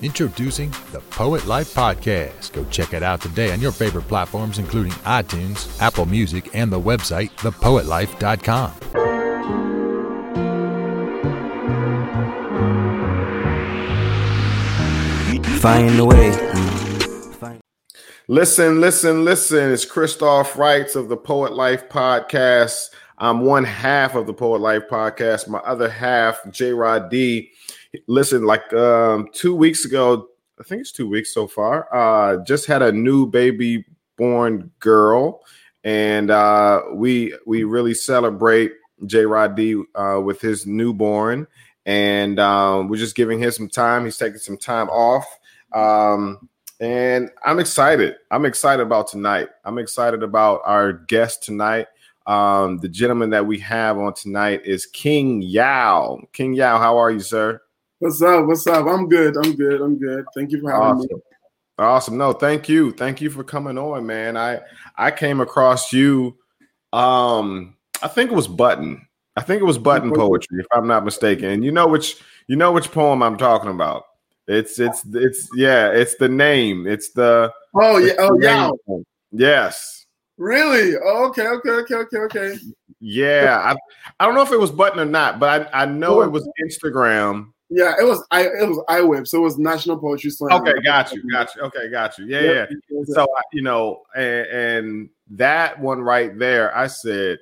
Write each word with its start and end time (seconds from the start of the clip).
Introducing 0.00 0.70
the 0.92 1.00
Poet 1.10 1.46
Life 1.46 1.74
Podcast. 1.74 2.52
Go 2.52 2.64
check 2.70 2.94
it 2.94 3.02
out 3.02 3.20
today 3.20 3.52
on 3.52 3.60
your 3.60 3.72
favorite 3.72 4.06
platforms, 4.06 4.58
including 4.58 4.92
iTunes, 4.92 5.80
Apple 5.80 6.06
Music, 6.06 6.54
and 6.54 6.72
the 6.72 6.80
website, 6.80 7.30
thepoetlife.com. 7.38 8.72
Find 15.58 15.98
a 15.98 16.04
way. 16.04 16.30
Listen, 18.28 18.80
listen, 18.80 19.24
listen. 19.24 19.72
It's 19.72 19.84
Christoph 19.84 20.56
Wrights 20.56 20.94
of 20.94 21.08
the 21.08 21.16
Poet 21.16 21.54
Life 21.54 21.88
Podcast. 21.88 22.90
I'm 23.16 23.40
one 23.40 23.64
half 23.64 24.14
of 24.14 24.26
the 24.26 24.34
Poet 24.34 24.60
Life 24.60 24.82
Podcast. 24.88 25.48
My 25.48 25.58
other 25.60 25.88
half, 25.88 26.38
J 26.50 26.72
Rod 26.72 27.10
D. 27.10 27.50
Listen, 28.06 28.44
like 28.44 28.72
um, 28.72 29.28
two 29.32 29.54
weeks 29.54 29.84
ago, 29.84 30.28
I 30.60 30.62
think 30.62 30.80
it's 30.80 30.92
two 30.92 31.08
weeks 31.08 31.32
so 31.32 31.46
far, 31.46 31.88
uh, 31.94 32.42
just 32.44 32.66
had 32.66 32.82
a 32.82 32.92
new 32.92 33.26
baby 33.26 33.84
born 34.16 34.70
girl. 34.80 35.40
And 35.84 36.30
uh, 36.30 36.82
we 36.92 37.34
we 37.46 37.64
really 37.64 37.94
celebrate 37.94 38.72
J 39.06 39.24
Rod 39.24 39.54
D 39.56 39.82
uh, 39.94 40.20
with 40.22 40.40
his 40.40 40.66
newborn. 40.66 41.46
And 41.86 42.38
um, 42.38 42.88
we're 42.88 42.96
just 42.98 43.16
giving 43.16 43.38
him 43.38 43.50
some 43.50 43.68
time. 43.68 44.04
He's 44.04 44.18
taking 44.18 44.38
some 44.38 44.58
time 44.58 44.90
off. 44.90 45.24
Um, 45.72 46.48
and 46.80 47.30
I'm 47.44 47.58
excited. 47.58 48.16
I'm 48.30 48.44
excited 48.44 48.82
about 48.82 49.08
tonight. 49.08 49.48
I'm 49.64 49.78
excited 49.78 50.22
about 50.22 50.60
our 50.64 50.92
guest 50.92 51.42
tonight. 51.42 51.86
Um, 52.26 52.78
the 52.78 52.88
gentleman 52.88 53.30
that 53.30 53.46
we 53.46 53.58
have 53.60 53.96
on 53.96 54.12
tonight 54.12 54.62
is 54.66 54.84
King 54.84 55.40
Yao. 55.40 56.20
King 56.34 56.52
Yao, 56.52 56.78
how 56.78 56.98
are 56.98 57.10
you, 57.10 57.20
sir? 57.20 57.62
What's 58.00 58.22
up? 58.22 58.46
What's 58.46 58.66
up? 58.68 58.86
I'm 58.86 59.08
good. 59.08 59.36
I'm 59.36 59.56
good. 59.56 59.80
I'm 59.80 59.98
good. 59.98 60.24
Thank 60.34 60.52
you 60.52 60.60
for 60.60 60.70
having 60.70 60.86
Awesome. 60.86 61.08
me. 61.10 61.22
Awesome. 61.78 62.16
No, 62.16 62.32
thank 62.32 62.68
you. 62.68 62.92
Thank 62.92 63.20
you 63.20 63.28
for 63.28 63.42
coming 63.42 63.76
on, 63.76 64.06
man. 64.06 64.36
I 64.36 64.60
I 64.96 65.10
came 65.10 65.40
across 65.40 65.92
you. 65.92 66.36
Um, 66.92 67.76
I 68.00 68.08
think 68.08 68.30
it 68.30 68.34
was 68.34 68.46
Button. 68.46 69.04
I 69.36 69.42
think 69.42 69.62
it 69.62 69.64
was 69.64 69.78
Button 69.78 70.12
poetry, 70.12 70.60
if 70.60 70.66
I'm 70.72 70.86
not 70.86 71.04
mistaken. 71.04 71.50
And 71.50 71.64
you 71.64 71.72
know 71.72 71.88
which 71.88 72.16
you 72.46 72.54
know 72.54 72.70
which 72.70 72.90
poem 72.92 73.22
I'm 73.22 73.36
talking 73.36 73.70
about. 73.70 74.04
It's 74.46 74.78
it's 74.78 75.04
it's 75.12 75.48
yeah, 75.54 75.90
it's 75.90 76.14
the 76.16 76.28
name. 76.28 76.86
It's 76.86 77.10
the 77.10 77.52
Oh 77.74 77.98
yeah. 77.98 78.14
Oh 78.18 78.38
yeah. 78.40 78.70
name. 78.86 79.04
Yes. 79.32 80.06
Really? 80.36 80.94
Oh, 81.04 81.26
okay. 81.30 81.48
Okay. 81.48 81.70
Okay. 81.70 81.94
Okay. 81.96 82.18
Okay. 82.18 82.58
Yeah. 83.00 83.60
I 83.60 83.76
I 84.20 84.26
don't 84.26 84.36
know 84.36 84.42
if 84.42 84.52
it 84.52 84.60
was 84.60 84.70
Button 84.70 85.00
or 85.00 85.04
not, 85.04 85.40
but 85.40 85.68
I, 85.74 85.82
I 85.82 85.86
know 85.86 86.22
it 86.22 86.30
was 86.30 86.48
Instagram. 86.64 87.52
Yeah. 87.70 87.94
It 88.00 88.04
was. 88.04 88.24
I. 88.30 88.42
It 88.44 88.68
was 88.68 88.82
iWeb. 88.88 89.26
So 89.28 89.38
it 89.38 89.42
was 89.42 89.58
National 89.58 89.98
Poetry 89.98 90.30
Slam. 90.30 90.60
Okay, 90.62 90.72
got 90.84 91.12
you, 91.12 91.22
got 91.30 91.54
you. 91.54 91.62
Okay, 91.62 91.90
got 91.90 92.18
you. 92.18 92.26
Yeah, 92.26 92.66
yeah. 92.70 93.02
So 93.06 93.22
uh, 93.24 93.42
you 93.52 93.62
know, 93.62 94.02
and, 94.16 94.46
and 94.46 95.10
that 95.30 95.78
one 95.78 96.00
right 96.00 96.36
there, 96.38 96.74
I 96.76 96.86
said 96.86 97.38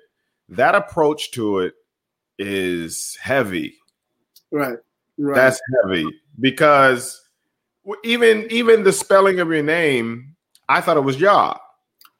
that 0.49 0.75
approach 0.75 1.31
to 1.33 1.61
it 1.61 1.75
is 2.39 3.17
heavy. 3.21 3.77
Right. 4.51 4.79
Right. 5.19 5.35
That's 5.37 5.61
heavy 5.85 6.07
because 6.41 7.21
even 8.05 8.47
even 8.51 8.83
the 8.85 8.93
spelling 8.93 9.41
of 9.41 9.49
your 9.49 9.63
name, 9.63 10.35
I 10.69 10.81
thought 10.81 10.97
it 10.97 11.01
was 11.05 11.19
Yah. 11.21 11.57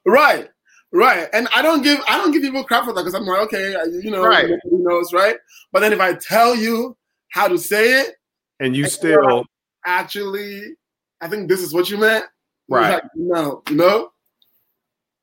right. 0.05 0.49
Right. 0.93 1.27
And 1.33 1.49
I 1.53 1.61
don't 1.61 1.83
give. 1.83 1.99
I 2.07 2.17
don't 2.17 2.31
give 2.31 2.41
people 2.41 2.63
crap 2.63 2.85
for 2.85 2.93
that 2.93 3.01
because 3.01 3.13
I'm 3.13 3.25
like, 3.25 3.41
okay, 3.41 3.75
you 4.01 4.09
know, 4.09 4.25
Right. 4.25 4.49
knows, 4.63 5.11
right? 5.13 5.35
But 5.73 5.81
then 5.81 5.91
if 5.91 5.99
I 5.99 6.13
tell 6.13 6.55
you 6.55 6.95
how 7.29 7.47
to 7.47 7.57
say 7.57 8.01
it, 8.01 8.15
And 8.59 8.75
you 8.75 8.87
still 8.87 9.45
actually, 9.85 10.75
I 11.21 11.27
think 11.27 11.49
this 11.49 11.61
is 11.61 11.73
what 11.73 11.89
you 11.89 11.97
meant. 11.97 12.25
Right. 12.69 12.95
Like, 12.95 13.03
no. 13.15 13.63
You 13.69 13.75
know. 13.75 14.11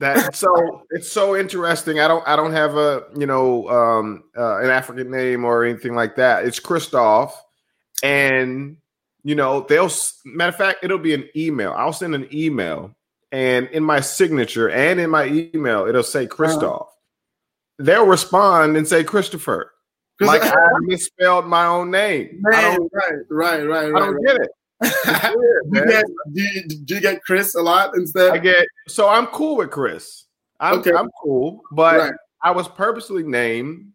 that 0.01 0.35
so 0.35 0.83
it's 0.91 1.11
so 1.11 1.37
interesting. 1.37 2.01
I 2.01 2.09
don't 2.09 2.27
I 2.27 2.37
don't 2.37 2.53
have 2.53 2.77
a 2.77 3.05
you 3.17 3.27
know 3.27 3.69
um 3.69 4.25
uh, 4.37 4.59
an 4.59 4.71
African 4.71 5.11
name 5.11 5.45
or 5.45 5.65
anything 5.65 5.95
like 5.95 6.17
that. 6.17 6.45
It's 6.45 6.59
Christoph, 6.59 7.41
and 8.03 8.77
you 9.23 9.35
know 9.35 9.67
they'll 9.69 9.91
matter 10.25 10.49
of 10.49 10.57
fact 10.57 10.81
it'll 10.83 10.99
be 10.99 11.15
an 11.15 11.29
email. 11.37 11.73
I'll 11.77 11.93
send 11.93 12.15
an 12.15 12.29
email, 12.33 12.95
and 13.33 13.69
in 13.69 13.85
my 13.85 14.01
signature 14.01 14.69
and 14.69 15.01
in 15.01 15.11
my 15.11 15.27
email 15.27 15.87
it'll 15.87 16.03
say 16.03 16.27
Christoph. 16.27 16.89
They'll 17.79 18.07
respond 18.07 18.77
and 18.77 18.87
say 18.87 19.05
Christopher. 19.05 19.73
Like 20.21 20.43
I 20.43 20.57
misspelled 20.83 21.47
my 21.47 21.67
own 21.67 21.91
name. 21.91 22.43
I 22.47 22.51
Man, 22.51 22.77
don't, 22.77 22.93
right, 22.93 23.13
right, 23.31 23.67
right, 23.67 23.95
I 23.95 23.99
don't 23.99 24.25
get 24.25 24.37
it. 24.37 24.51
Weird, 25.37 25.63
do, 25.73 25.79
you 25.79 25.87
get, 25.87 26.05
do, 26.33 26.43
you, 26.43 26.63
do 26.85 26.95
you 26.97 27.01
get 27.01 27.23
Chris 27.23 27.55
a 27.55 27.63
lot 27.63 27.97
instead? 27.97 28.33
I 28.33 28.39
get 28.39 28.67
so 28.87 29.09
I'm 29.09 29.27
cool 29.29 29.57
with 29.57 29.71
Chris. 29.71 30.25
I'm 30.61 30.79
Okay. 30.79 30.93
I'm 30.93 31.11
cool, 31.23 31.63
but 31.73 31.99
Right. 31.99 32.13
I 32.43 32.51
was 32.51 32.69
purposely 32.69 33.23
named 33.23 33.93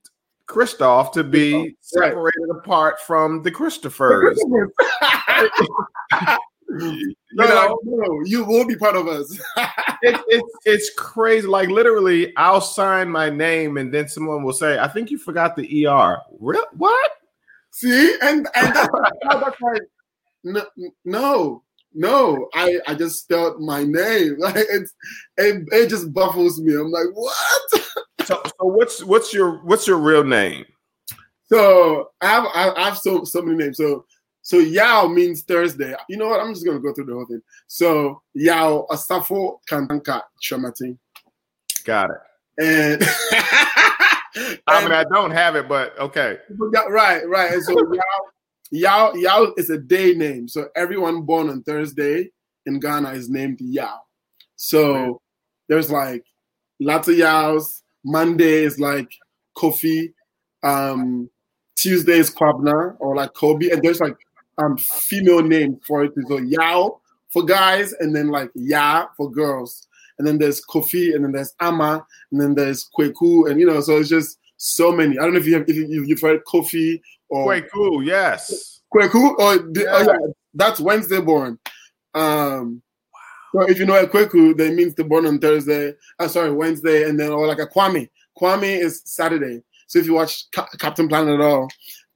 Christoph 0.48 1.12
to 1.14 1.24
be 1.24 1.54
Right. 1.54 1.76
separated 1.82 2.50
apart 2.52 3.00
from 3.02 3.44
the 3.44 3.52
Christophers. 3.52 4.38
no, 6.72 6.92
You 6.92 7.16
know, 7.34 7.80
no, 7.84 8.22
you 8.26 8.46
will 8.46 8.66
be 8.66 8.76
part 8.76 8.96
of 8.96 9.08
us. 9.08 9.32
it, 10.02 10.22
it's 10.28 10.50
it's 10.66 10.94
crazy. 10.96 11.48
Like 11.48 11.70
literally, 11.70 12.36
I'll 12.38 12.62
sign 12.62 13.10
my 13.10 13.30
name, 13.30 13.78
and 13.78 13.94
then 13.94 14.08
someone 14.08 14.44
will 14.44 14.54
say, 14.54 14.78
"I 14.78 14.88
think 14.88 15.10
you 15.10 15.18
forgot 15.18 15.56
the 15.56 15.88
er." 15.88 16.18
Real? 16.40 16.64
What? 16.78 17.12
See, 17.72 18.16
and 18.22 18.48
and 18.56 18.76
that's, 18.76 18.90
no, 19.24 19.40
that's 19.40 19.62
like, 19.62 19.82
no, 20.44 20.64
no, 21.06 21.64
no. 21.94 22.50
I 22.54 22.80
I 22.88 22.94
just 22.94 23.22
spelled 23.24 23.62
my 23.62 23.84
name. 23.84 24.38
Like 24.40 24.56
it's 24.58 24.94
it, 25.38 25.68
it 25.72 25.90
just 25.90 26.14
baffles 26.14 26.60
me. 26.62 26.76
I'm 26.76 26.92
like, 26.92 27.08
what? 27.14 27.82
So, 28.26 28.42
so 28.46 28.66
what's 28.66 29.04
what's 29.04 29.34
your 29.34 29.58
what's 29.64 29.88
your 29.88 29.98
real 29.98 30.24
name? 30.24 30.66
So 31.46 32.12
I 32.22 32.28
have 32.28 32.46
I 32.54 32.74
I 32.76 32.86
have 32.86 32.98
so 33.00 33.24
so 33.24 33.42
many 33.42 33.58
names. 33.58 33.78
So 33.78 34.06
so 34.50 34.58
Yao 34.58 35.06
means 35.06 35.44
Thursday. 35.44 35.94
You 36.10 36.18
know 36.18 36.30
what? 36.30 36.40
I'm 36.40 36.56
just 36.56 36.66
gonna 36.66 36.80
go 36.80 36.92
through 36.92 37.06
the 37.06 37.14
whole 37.14 37.28
thing. 37.28 37.44
So 37.68 38.24
Yao 38.34 38.88
Asafo 38.90 39.60
Kantanka 39.70 40.24
Chamatin. 40.42 40.98
Got 41.84 42.10
it. 42.10 42.18
And, 42.60 43.04
I 44.66 44.82
mean, 44.82 44.92
I 44.92 45.04
don't 45.04 45.30
have 45.30 45.56
it, 45.56 45.70
but 45.70 45.96
okay. 46.00 46.40
Right, 46.50 47.30
right. 47.30 47.52
And 47.54 47.64
so 47.64 47.76
Yao, 48.72 49.12
Yao, 49.12 49.14
Yao 49.14 49.54
is 49.56 49.70
a 49.70 49.78
day 49.78 50.16
name. 50.16 50.48
So 50.48 50.70
everyone 50.76 51.22
born 51.22 51.52
on 51.52 51.62
Thursday 51.62 52.32
in 52.66 52.80
Ghana 52.80 53.12
is 53.12 53.30
named 53.30 53.60
Yao. 53.62 54.00
So 54.56 55.22
there's 55.68 55.92
like 55.92 56.26
lots 56.80 57.08
of 57.08 57.18
Yaos. 57.18 57.84
Monday 58.04 58.64
is 58.64 58.80
like 58.80 59.12
Kofi. 59.56 60.12
Um, 60.64 61.30
Tuesday 61.76 62.18
is 62.18 62.34
Kwabena 62.34 62.96
or 62.98 63.16
like 63.16 63.36
Kobe. 63.36 63.70
And 63.70 63.84
there's 63.84 64.00
like 64.00 64.18
um 64.60 64.78
female 64.78 65.42
name 65.42 65.80
for 65.86 66.04
it. 66.04 66.14
So 66.28 66.38
Yao 66.38 67.00
for 67.30 67.44
guys, 67.44 67.94
and 67.94 68.16
then 68.16 68.30
like 68.30 68.50
Ya 68.56 69.08
for 69.16 69.32
girls. 69.32 69.88
And 70.18 70.28
then 70.28 70.38
there's 70.38 70.62
Kofi, 70.66 71.16
and 71.16 71.24
then 71.24 71.32
there's 71.32 71.54
Ama, 71.62 72.06
and 72.32 72.42
then 72.42 72.54
there's 72.54 72.90
Kweku, 72.98 73.50
and 73.50 73.60
you 73.60 73.66
know, 73.66 73.80
so 73.80 73.98
it's 73.98 74.10
just 74.10 74.38
so 74.58 74.92
many. 74.92 75.18
I 75.18 75.24
don't 75.24 75.34
know 75.34 75.40
if 75.40 75.48
you 75.48 75.54
have 75.54 75.70
if 75.70 75.76
you, 75.76 76.04
you've 76.04 76.20
heard 76.22 76.44
Kofi 76.46 77.00
or 77.30 77.62
cool. 77.74 78.04
Yes. 78.04 78.82
Kweku 78.94 79.38
or 79.38 79.58
the, 79.58 79.86
oh 79.90 80.00
Yeah. 80.00 80.06
yeah, 80.08 80.34
that's 80.54 80.80
Wednesday 80.80 81.22
born. 81.22 81.58
Um, 82.14 82.82
so 83.54 83.62
if 83.70 83.80
you 83.80 83.86
know 83.86 83.96
a 84.02 84.08
Kweku, 84.08 84.58
that 84.58 84.74
means 84.74 84.94
they're 84.94 85.08
born 85.08 85.26
on 85.26 85.40
Thursday. 85.40 85.94
Uh, 86.20 86.28
sorry, 86.28 86.52
Wednesday, 86.52 87.08
and 87.08 87.20
then 87.20 87.32
or 87.32 87.48
like 87.48 87.60
a 87.60 87.68
Kwame. 87.68 88.10
Kwame 88.38 88.80
is 88.80 89.02
Saturday. 89.06 89.62
So 89.88 90.00
if 90.00 90.06
you 90.06 90.14
watch 90.14 90.52
Ca- 90.52 90.68
Captain 90.80 91.08
Planet 91.08 91.36
at 91.40 91.46
all, 91.46 91.68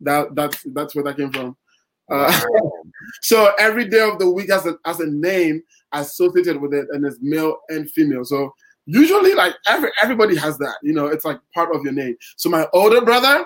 that 0.02 0.36
that's 0.36 0.62
that's 0.74 0.94
where 0.94 1.04
that 1.06 1.18
came 1.18 1.32
from. 1.32 1.56
Uh, 2.10 2.42
so 3.22 3.54
every 3.60 3.88
day 3.88 4.02
of 4.02 4.20
the 4.20 4.30
week 4.30 4.52
has 4.52 4.66
a 4.66 4.78
has 4.86 5.00
a 5.00 5.08
name 5.08 5.62
associated 5.94 6.60
with 6.60 6.74
it, 6.74 6.88
and 6.92 7.06
it's 7.06 7.18
male 7.22 7.58
and 7.70 7.90
female. 7.92 8.26
So 8.26 8.54
usually, 8.86 9.34
like 9.34 9.56
every 9.68 9.92
everybody 10.02 10.36
has 10.36 10.58
that. 10.58 10.76
You 10.84 10.94
know, 10.94 11.08
it's 11.08 11.26
like 11.26 11.40
part 11.54 11.74
of 11.76 11.84
your 11.84 11.94
name. 11.94 12.16
So 12.36 12.50
my 12.50 12.68
older 12.74 13.02
brother, 13.02 13.46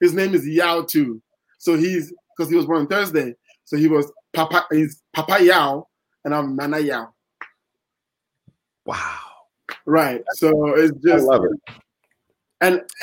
his 0.00 0.14
name 0.14 0.34
is 0.34 0.46
Yao 0.46 0.82
too. 0.82 1.20
So 1.58 1.76
he's 1.76 2.12
because 2.36 2.50
he 2.50 2.56
was 2.56 2.66
born 2.66 2.80
on 2.80 2.86
Thursday. 2.86 3.34
So 3.64 3.76
he 3.76 3.88
was 3.88 4.10
Papa. 4.32 4.66
He's 4.70 5.02
Papa 5.14 5.42
Yao, 5.42 5.86
and 6.24 6.34
I'm 6.34 6.56
Nana 6.56 6.80
Yao. 6.80 7.14
Wow. 8.84 9.18
Right. 9.86 10.22
So 10.34 10.74
it's 10.76 10.96
just. 11.04 11.24
I 11.24 11.26
love 11.26 11.44
it. 11.44 11.74
and 12.60 12.82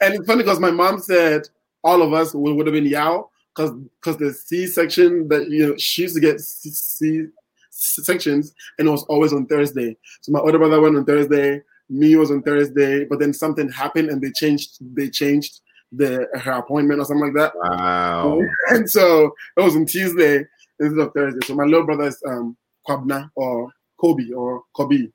and 0.00 0.14
it's 0.14 0.26
funny 0.26 0.42
because 0.42 0.60
my 0.60 0.70
mom 0.70 1.00
said 1.00 1.42
all 1.82 2.02
of 2.02 2.12
us 2.12 2.34
would, 2.34 2.56
would 2.56 2.66
have 2.66 2.74
been 2.74 2.86
Yao 2.86 3.30
because 3.60 3.76
because 4.00 4.16
the 4.18 4.32
C 4.32 4.66
section 4.66 5.28
that 5.28 5.48
you 5.50 5.66
know 5.68 5.76
she 5.76 6.02
used 6.02 6.14
to 6.14 6.20
get 6.20 6.40
C, 6.40 6.70
C 6.70 7.26
sections 7.70 8.54
and 8.78 8.88
it 8.88 8.90
was 8.90 9.04
always 9.04 9.32
on 9.32 9.46
Thursday. 9.46 9.96
So 10.20 10.32
my 10.32 10.40
older 10.40 10.58
brother 10.58 10.80
went 10.80 10.96
on 10.96 11.04
Thursday, 11.04 11.62
me 11.88 12.16
was 12.16 12.30
on 12.30 12.42
Thursday, 12.42 13.04
but 13.04 13.18
then 13.18 13.32
something 13.32 13.68
happened 13.70 14.10
and 14.10 14.20
they 14.22 14.30
changed 14.32 14.78
they 14.96 15.08
changed 15.08 15.60
the 15.92 16.28
her 16.34 16.52
appointment 16.52 17.00
or 17.00 17.04
something 17.04 17.32
like 17.32 17.34
that. 17.34 17.52
Wow. 17.56 18.40
And 18.68 18.88
so 18.88 19.32
it 19.56 19.60
was 19.62 19.76
on 19.76 19.86
Tuesday. 19.86 20.44
instead 20.78 20.98
of 21.06 21.12
Thursday. 21.14 21.46
So 21.46 21.54
my 21.54 21.64
little 21.64 21.84
brother 21.86 22.04
is 22.04 22.22
um 22.26 22.56
Kwabena 22.88 23.30
or 23.34 23.70
Kobe 24.00 24.30
or 24.32 24.62
Kobe. 24.74 25.08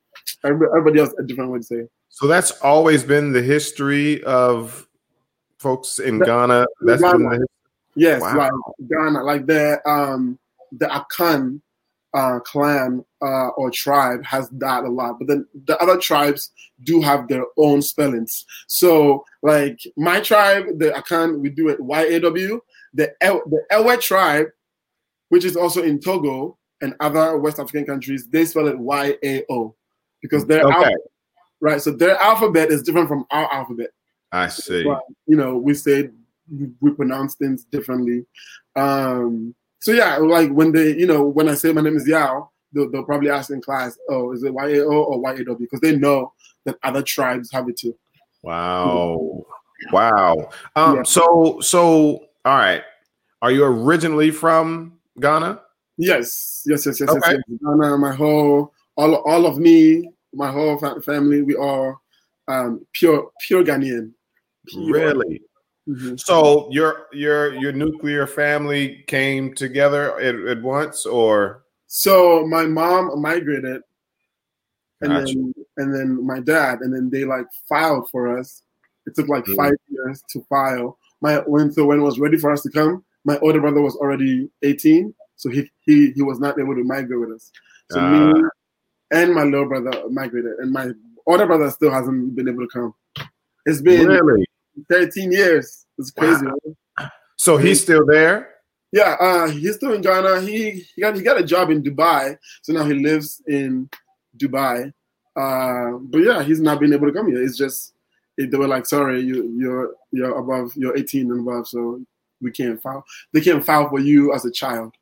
Everybody, 0.44 1.00
else 1.00 1.14
a 1.20 1.24
different 1.24 1.52
way 1.52 1.60
to 1.60 1.64
say. 1.64 1.88
So 2.10 2.28
that's 2.28 2.52
always 2.62 3.04
been 3.04 3.32
the 3.34 3.42
history 3.42 4.24
of 4.24 4.88
folks 5.60 6.00
in 6.00 6.20
That- 6.20 6.28
Ghana. 6.28 6.66
That's 6.82 7.02
been 7.02 7.24
Ghana. 7.24 7.40
the 7.40 7.48
Yes, 7.96 8.22
Wow. 8.22 8.38
like 8.38 8.52
Ghana, 8.90 9.24
like 9.24 9.46
the 9.46 9.80
um 9.90 10.38
the 10.72 10.86
Akan 10.88 11.62
uh, 12.14 12.40
clan 12.40 13.04
uh, 13.22 13.50
or 13.58 13.70
tribe 13.70 14.24
has 14.24 14.50
that 14.50 14.86
a 14.86 14.90
lot, 14.90 15.20
but 15.20 15.28
then 15.28 15.46
the 15.66 15.78
other 15.80 15.98
tribes 15.98 16.52
do 16.84 17.02
have 17.02 17.28
their 17.28 17.44
own 17.58 17.82
spellings. 17.82 18.46
So, 18.68 19.26
like 19.42 19.80
my 19.98 20.22
tribe, 20.22 20.80
the 20.80 20.92
Akan, 20.92 21.40
we 21.40 21.50
do 21.50 21.68
it 21.70 21.80
Y 21.80 22.02
A 22.04 22.20
W. 22.22 22.62
The 22.94 23.14
El- 23.20 23.44
the 23.48 23.62
Ewe 23.72 23.98
tribe, 23.98 24.48
which 25.30 25.44
is 25.44 25.58
also 25.58 25.84
in 25.84 26.00
Togo 26.00 26.58
and 26.82 26.96
other 27.02 27.38
West 27.38 27.60
African 27.60 27.86
countries, 27.86 28.28
they 28.30 28.46
spell 28.46 28.68
it 28.68 28.78
Y 28.80 29.18
A 29.24 29.44
O 29.50 29.76
because 30.22 30.46
their 30.46 30.62
Okay. 30.66 30.74
alphabet, 30.74 30.98
right. 31.60 31.82
So 31.82 31.92
their 31.92 32.16
alphabet 32.18 32.72
is 32.72 32.82
different 32.84 33.10
from 33.10 33.26
our 33.32 33.52
alphabet 33.54 33.90
I 34.32 34.48
see. 34.48 34.84
but, 34.84 35.02
you 35.28 35.36
know, 35.36 35.58
we 35.58 35.74
say 35.74 36.10
we 36.80 36.92
pronounce 36.92 37.36
things 37.36 37.66
differently. 37.66 38.26
Um, 38.76 39.56
so 39.80 39.92
yeah, 39.92 40.18
like 40.18 40.52
when 40.52 40.72
they, 40.72 40.96
you 40.96 41.08
know, 41.08 41.24
when 41.24 41.50
I 41.50 41.56
say 41.56 41.72
my 41.72 41.82
name 41.82 41.98
is 41.98 42.08
Yao, 42.08 42.50
they'll, 42.74 42.90
they'll 42.90 43.04
probably 43.04 43.30
ask 43.30 43.50
in 43.52 43.62
class, 43.62 43.98
"Oh, 44.10 44.32
is 44.34 44.44
it 44.44 44.54
Y 44.54 44.68
A 44.76 44.84
O 44.86 45.04
or 45.04 45.20
Y 45.20 45.34
A 45.34 45.44
W?" 45.44 45.58
Because 45.60 45.80
they 45.82 45.96
know 45.96 46.34
that 46.66 46.78
other 46.84 47.02
tribes 47.02 47.52
have 47.52 47.70
it 47.70 47.78
too. 47.78 47.96
Wow. 48.42 49.46
Wow. 49.92 50.50
Um, 50.76 50.98
Yeah. 50.98 51.04
so 51.04 51.60
so 51.62 52.26
all 52.46 52.58
right. 52.58 52.84
Are 53.42 53.52
you 53.52 53.64
originally 53.64 54.32
from 54.32 54.94
Ghana? 55.20 55.62
Yes, 55.98 56.64
yes, 56.66 56.86
yes, 56.86 57.00
yes, 57.00 57.10
Okay. 57.10 57.20
yes, 57.32 57.42
yes. 57.48 57.60
Ghana, 57.64 57.98
my 57.98 58.14
whole, 58.14 58.74
all, 58.98 59.16
all 59.16 59.46
of 59.46 59.58
me, 59.58 60.10
my 60.34 60.52
whole 60.52 60.78
fa- 60.78 61.02
family, 61.02 61.42
we 61.42 61.56
are 61.56 61.98
um, 62.48 62.86
pure, 62.94 63.32
pure 63.40 63.64
Ghanaian. 63.64 64.12
Pure. 64.68 64.92
Really? 64.92 65.42
Mhm. 65.88 66.20
So 66.20 66.68
your 66.72 67.06
your 67.14 67.54
your 67.56 67.72
nuclear 67.72 68.26
family 68.26 69.04
came 69.08 69.54
together 69.54 70.20
at, 70.20 70.36
at 70.36 70.62
once 70.62 71.06
or 71.06 71.64
So 71.88 72.46
my 72.48 72.66
mom 72.66 73.22
migrated, 73.22 73.82
and 75.02 75.12
Gotcha. 75.12 75.34
then 75.36 75.54
and 75.78 75.94
then 75.94 76.26
my 76.26 76.40
dad, 76.40 76.80
and 76.82 76.94
then 76.94 77.10
they 77.10 77.24
like 77.24 77.46
filed 77.70 78.10
for 78.10 78.38
us. 78.38 78.64
It 79.06 79.14
took 79.16 79.28
like 79.28 79.46
Mhm. 79.46 79.56
five 79.56 79.76
years 79.90 80.24
to 80.30 80.42
file. 80.50 80.98
My 81.22 81.38
when 81.46 81.72
so 81.72 81.86
when 81.86 82.00
it 82.00 82.04
was 82.04 82.20
ready 82.20 82.38
for 82.38 82.52
us 82.52 82.64
to 82.64 82.72
come, 82.72 83.04
my 83.24 83.38
older 83.40 83.62
brother 83.62 83.82
was 83.82 83.96
already 83.96 84.50
eighteen, 84.64 85.14
so 85.36 85.50
he 85.50 85.70
he 85.86 86.12
he 86.12 86.22
was 86.24 86.40
not 86.40 86.60
able 86.60 86.76
to 86.76 86.84
migrate 86.84 87.20
with 87.20 87.32
us. 87.32 87.52
So 87.92 88.00
Ah. 88.00 88.10
me 88.10 88.50
and 89.12 89.36
my 89.36 89.44
little 89.44 89.68
brother 89.68 90.10
migrated, 90.10 90.58
and 90.58 90.72
my 90.72 90.92
older 91.28 91.46
brother 91.46 91.70
still 91.70 91.92
hasn't 91.92 92.36
been 92.36 92.48
able 92.50 92.66
to 92.68 92.74
come. 92.74 92.94
It's 93.68 93.82
been 93.82 94.08
really? 94.08 94.46
Thirteen 94.90 95.32
years. 95.32 95.86
It's 95.98 96.12
crazy. 96.12 96.46
Wow. 96.46 97.10
So 97.38 97.58
he's 97.58 97.82
still 97.82 98.06
there? 98.06 98.56
Yeah, 98.92 99.18
uh, 99.20 99.50
he's 99.50 99.76
still 99.76 99.94
in 99.94 100.02
Ghana. 100.02 100.42
He 100.42 100.86
he 100.96 101.02
got 101.02 101.16
he 101.16 101.22
got 101.22 101.40
a 101.40 101.44
job 101.44 101.70
in 101.70 101.84
Dubai, 101.84 102.38
so 102.62 102.74
now 102.74 102.86
he 102.86 102.94
lives 102.94 103.42
in 103.48 103.90
Dubai. 104.38 104.94
Uh, 105.36 105.98
but 106.00 106.20
yeah, 106.20 106.44
he's 106.44 106.62
not 106.62 106.80
been 106.80 106.94
able 106.94 107.08
to 107.08 107.14
come 107.14 107.28
here. 107.28 107.44
It's 107.44 107.58
just 107.58 107.94
it, 108.38 108.52
they 108.52 108.58
were 108.58 108.68
like, 108.68 108.86
sorry, 108.86 109.22
you 109.22 109.54
you're 109.58 109.94
you're 110.12 110.38
above, 110.38 110.72
you're 110.76 110.98
18 110.98 111.32
and 111.32 111.42
above, 111.42 111.68
so 111.68 112.02
we 112.42 112.52
can't 112.52 112.82
file. 112.82 113.04
They 113.34 113.42
can't 113.42 113.66
file 113.66 113.90
for 113.90 114.00
you 114.00 114.34
as 114.34 114.46
a 114.46 114.52
child, 114.52 114.94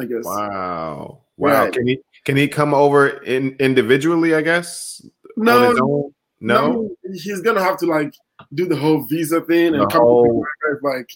I 0.00 0.04
guess. 0.04 0.24
Wow. 0.24 1.20
Wow. 1.36 1.64
Right. 1.64 1.72
Can 1.72 1.86
he 1.86 2.00
can 2.24 2.36
he 2.36 2.48
come 2.48 2.72
over 2.72 3.08
in 3.08 3.56
individually, 3.58 4.34
I 4.34 4.40
guess? 4.40 5.04
No? 5.36 6.13
No. 6.44 6.72
no, 6.72 6.96
he's 7.14 7.40
gonna 7.40 7.62
have 7.62 7.78
to 7.78 7.86
like 7.86 8.12
do 8.52 8.66
the 8.66 8.76
whole 8.76 9.02
visa 9.06 9.40
thing 9.40 9.74
and 9.74 9.82
The 9.82 9.86
come. 9.86 10.02
whole- 10.02 10.44
To 10.44 10.78
like 10.88 11.10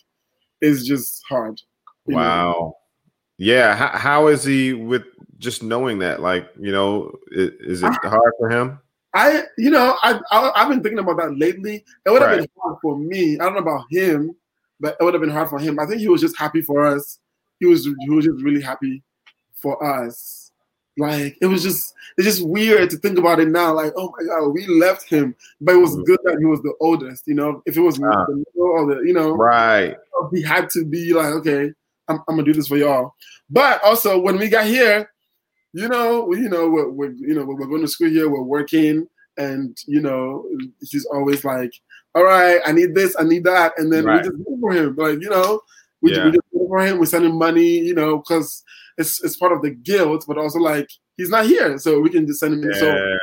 it's 0.61 0.85
just 0.87 1.23
hard. 1.29 1.61
you 2.07 2.15
know? 2.15 2.21
Wow. 2.21 2.77
Yeah. 3.37 3.77
How, 3.77 3.89
how 3.97 4.27
is 4.29 4.43
he 4.43 4.73
with 4.73 5.05
just 5.39 5.63
knowing 5.63 5.99
that? 6.01 6.21
Like, 6.21 6.49
you 6.59 6.73
know, 6.73 7.13
is, 7.31 7.51
is 7.61 7.83
it 7.83 7.93
ah. 8.05 8.09
hard 8.09 8.33
for 8.39 8.49
him? 8.51 8.79
I, 9.15 9.45
you 9.57 9.71
know, 9.71 9.97
I, 10.03 10.21
I 10.31 10.53
I've 10.57 10.69
been 10.69 10.83
thinking 10.83 10.99
about 10.99 11.17
that 11.19 11.37
lately. 11.39 11.85
It 12.07 12.11
would 12.11 12.23
have 12.23 12.31
Right. 12.31 12.41
been 12.41 12.49
hard 12.63 12.77
for 12.83 12.99
me. 12.99 13.35
I 13.39 13.45
don't 13.45 13.55
know 13.55 13.61
about 13.61 13.85
him, 13.91 14.35
but 14.81 14.97
it 15.01 15.05
would 15.05 15.15
have 15.15 15.21
been 15.21 15.31
hard 15.31 15.49
for 15.49 15.59
him. 15.59 15.79
I 15.79 15.87
think 15.87 16.01
he 16.01 16.09
was 16.09 16.21
just 16.21 16.39
happy 16.39 16.61
for 16.63 16.85
us. 16.87 17.19
He 17.61 17.67
was 17.67 17.85
he 17.85 18.11
was 18.11 18.25
just 18.25 18.43
really 18.43 18.61
happy 18.61 19.03
for 19.55 19.83
us. 19.83 20.48
Like 20.99 21.37
it 21.41 21.47
was 21.47 21.63
just 21.63 21.95
it's 22.17 22.27
just 22.27 22.47
weird 22.47 22.91
to 22.91 22.97
think 22.97 23.19
about 23.19 23.41
it 23.41 23.49
now. 23.49 23.73
Like 23.75 23.93
oh 23.97 24.13
my 24.19 24.27
god, 24.27 24.49
we 24.49 24.67
left 24.67 25.09
him, 25.09 25.35
but 25.61 25.75
it 25.75 25.79
was 25.79 25.97
Mhm. 25.97 26.05
good 26.07 26.19
that 26.25 26.39
he 26.39 26.45
was 26.47 26.61
the 26.63 26.75
oldest. 26.81 27.27
You 27.27 27.35
know, 27.35 27.63
if 27.67 27.77
it 27.77 27.81
was 27.81 27.99
Ah. 28.03 28.25
the 28.27 28.37
middle 28.37 28.69
or 28.71 28.87
the 28.95 29.01
you 29.07 29.13
know, 29.15 29.33
Right. 29.33 29.97
he 30.33 30.43
had 30.43 30.69
to 30.71 30.85
be 30.85 31.13
like, 31.13 31.33
okay, 31.35 31.73
I'm, 32.09 32.19
I'm 32.29 32.37
gonna 32.37 32.43
do 32.45 32.53
this 32.55 32.69
for 32.69 32.77
y'all. 32.77 33.15
But 33.51 33.83
also, 33.85 34.19
when 34.19 34.37
we 34.39 34.49
got 34.49 34.67
here, 34.67 35.11
you 35.73 35.89
know, 35.89 36.25
we, 36.25 36.39
you 36.41 36.49
know, 36.49 36.69
we're, 36.69 36.89
we're 36.89 37.13
you 37.13 37.35
know 37.35 37.45
we're 37.45 37.67
going 37.67 37.83
to 37.83 37.89
school 37.89 38.09
here, 38.11 38.29
we're 38.29 38.43
working, 38.43 39.07
and 39.37 39.77
you 39.87 40.01
know, 40.01 40.47
he's 40.81 41.07
always 41.07 41.45
like, 41.45 41.73
all 42.15 42.25
right, 42.25 42.61
I 42.67 42.73
need 42.73 42.95
this, 42.95 43.15
I 43.19 43.23
need 43.23 43.45
that, 43.45 43.73
and 43.79 43.93
then 43.93 44.05
Right. 44.05 44.23
we 44.25 44.29
just 44.31 44.45
go 44.45 44.57
for 44.61 44.73
him, 44.73 44.97
like 44.97 45.21
you 45.21 45.31
know, 45.31 45.61
we, 46.01 46.15
Yeah. 46.15 46.25
we 46.25 46.31
just 46.33 46.51
go 46.53 46.67
for 46.67 46.81
him, 46.81 46.99
we 46.99 47.07
send 47.07 47.25
him 47.27 47.37
money, 47.37 47.79
you 47.79 47.95
know, 47.95 48.19
because 48.19 48.65
it's 48.99 49.23
it's 49.25 49.37
part 49.37 49.53
of 49.53 49.63
the 49.63 49.71
guilt, 49.71 50.25
but 50.29 50.39
also 50.39 50.59
like 50.59 50.89
he's 51.17 51.31
not 51.31 51.47
here, 51.47 51.79
so 51.79 52.01
we 52.01 52.11
can 52.11 52.27
just 52.27 52.41
send 52.41 52.63
him. 52.63 52.73
So 52.75 53.17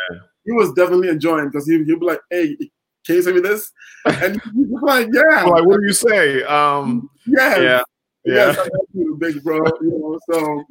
he 0.45 0.51
was 0.53 0.73
definitely 0.73 1.09
enjoying 1.09 1.49
because 1.49 1.67
he 1.67 1.77
he'd 1.83 1.99
be 1.99 2.05
like, 2.05 2.21
hey. 2.29 2.57
Can 3.05 3.17
you 3.17 3.21
send 3.21 3.35
me 3.35 3.41
this? 3.43 3.71
And 4.07 4.41
he's 4.55 4.81
like, 4.81 5.07
yeah, 5.13 5.43
Like, 5.43 5.63
what 5.63 5.79
do 5.79 5.85
you 5.85 5.93
say? 5.93 6.41
Um, 6.41 7.07
yeah, 7.27 7.59
yeah. 7.59 7.81
Yes, 8.25 8.57
Yeah. 8.57 8.67
You, 8.95 9.15
big 9.19 9.43
bro. 9.43 9.57
You 9.79 9.91
know, 9.91 10.19
so 10.31 10.63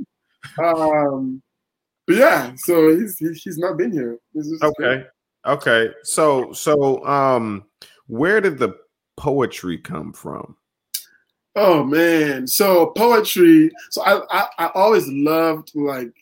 um, 0.58 1.42
but 2.06 2.16
yeah, 2.16 2.52
so 2.56 2.94
he's 2.96 3.18
he, 3.18 3.32
he's 3.32 3.58
not 3.58 3.76
been 3.76 3.92
here. 3.92 4.18
This 4.34 4.46
is 4.46 4.62
Okay. 4.62 5.04
Okay. 5.46 5.90
So 6.02 6.52
so 6.52 7.04
um 7.06 7.64
where 8.06 8.40
did 8.40 8.58
the 8.58 8.76
poetry 9.16 9.78
come 9.78 10.12
from? 10.12 10.56
Oh 11.56 11.84
man, 11.84 12.46
so 12.46 12.86
poetry. 12.96 13.70
So 13.90 14.02
I, 14.02 14.20
I 14.30 14.48
I 14.58 14.70
always 14.74 15.06
loved 15.08 15.70
like 15.74 16.12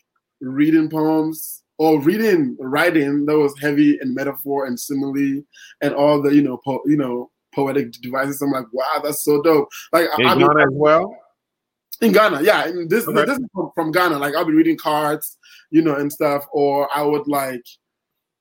reading 0.41 0.89
poems 0.89 1.63
or 1.79 1.99
reading 2.01 2.55
writing 2.59 3.25
that 3.25 3.37
was 3.37 3.53
heavy 3.59 3.97
in 4.01 4.13
metaphor 4.13 4.67
and 4.67 4.79
simile 4.79 5.41
and 5.81 5.93
all 5.95 6.21
the 6.21 6.29
you 6.35 6.43
know 6.43 6.57
po- 6.63 6.83
you 6.85 6.97
know 6.97 7.31
poetic 7.55 7.91
devices. 7.93 8.41
I'm 8.41 8.51
like, 8.51 8.71
wow, 8.73 9.01
that's 9.03 9.23
so 9.23 9.41
dope. 9.41 9.69
Like 9.91 10.07
I- 10.17 10.21
In 10.33 10.39
been- 10.39 10.47
Ghana 10.47 10.61
as 10.61 10.69
well? 10.71 11.17
in 12.01 12.11
Ghana, 12.11 12.41
yeah. 12.41 12.65
And 12.67 12.89
this 12.89 13.07
Okay. 13.07 13.25
this 13.25 13.37
is 13.39 13.45
from, 13.53 13.71
from 13.73 13.91
Ghana. 13.91 14.19
Like 14.19 14.35
I'll 14.35 14.45
be 14.45 14.53
reading 14.53 14.77
cards, 14.77 15.37
you 15.71 15.81
know, 15.81 15.95
and 15.95 16.11
stuff, 16.11 16.45
or 16.51 16.89
I 16.95 17.01
would 17.01 17.27
like 17.27 17.63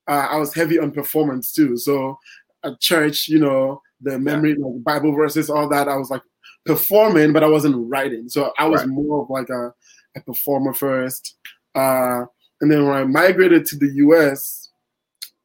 uh, 0.09 0.27
I 0.31 0.37
was 0.37 0.53
heavy 0.53 0.79
on 0.79 0.91
performance 0.91 1.53
too. 1.53 1.77
So 1.77 2.19
at 2.65 2.81
church, 2.81 3.29
you 3.29 3.39
know, 3.39 3.81
the 4.01 4.19
memory, 4.19 4.57
like 4.57 4.83
Bible 4.83 5.13
verses, 5.15 5.49
all 5.49 5.69
that. 5.69 5.89
I 5.89 5.97
was 5.97 6.11
like 6.11 6.23
performing, 6.65 7.33
but 7.33 7.43
I 7.43 7.49
wasn't 7.49 7.89
writing. 7.91 8.29
So 8.29 8.53
I 8.59 8.67
was 8.69 8.81
Right. 8.81 8.89
more 8.89 9.23
of 9.23 9.31
like 9.31 9.49
a, 9.51 9.73
a 10.17 10.21
performer 10.21 10.73
first. 10.73 11.37
Uh, 11.75 12.25
and 12.61 12.71
then 12.71 12.85
when 12.87 12.95
I 12.95 13.05
migrated 13.05 13.67
to 13.67 13.77
the 13.77 13.91
US, 14.07 14.71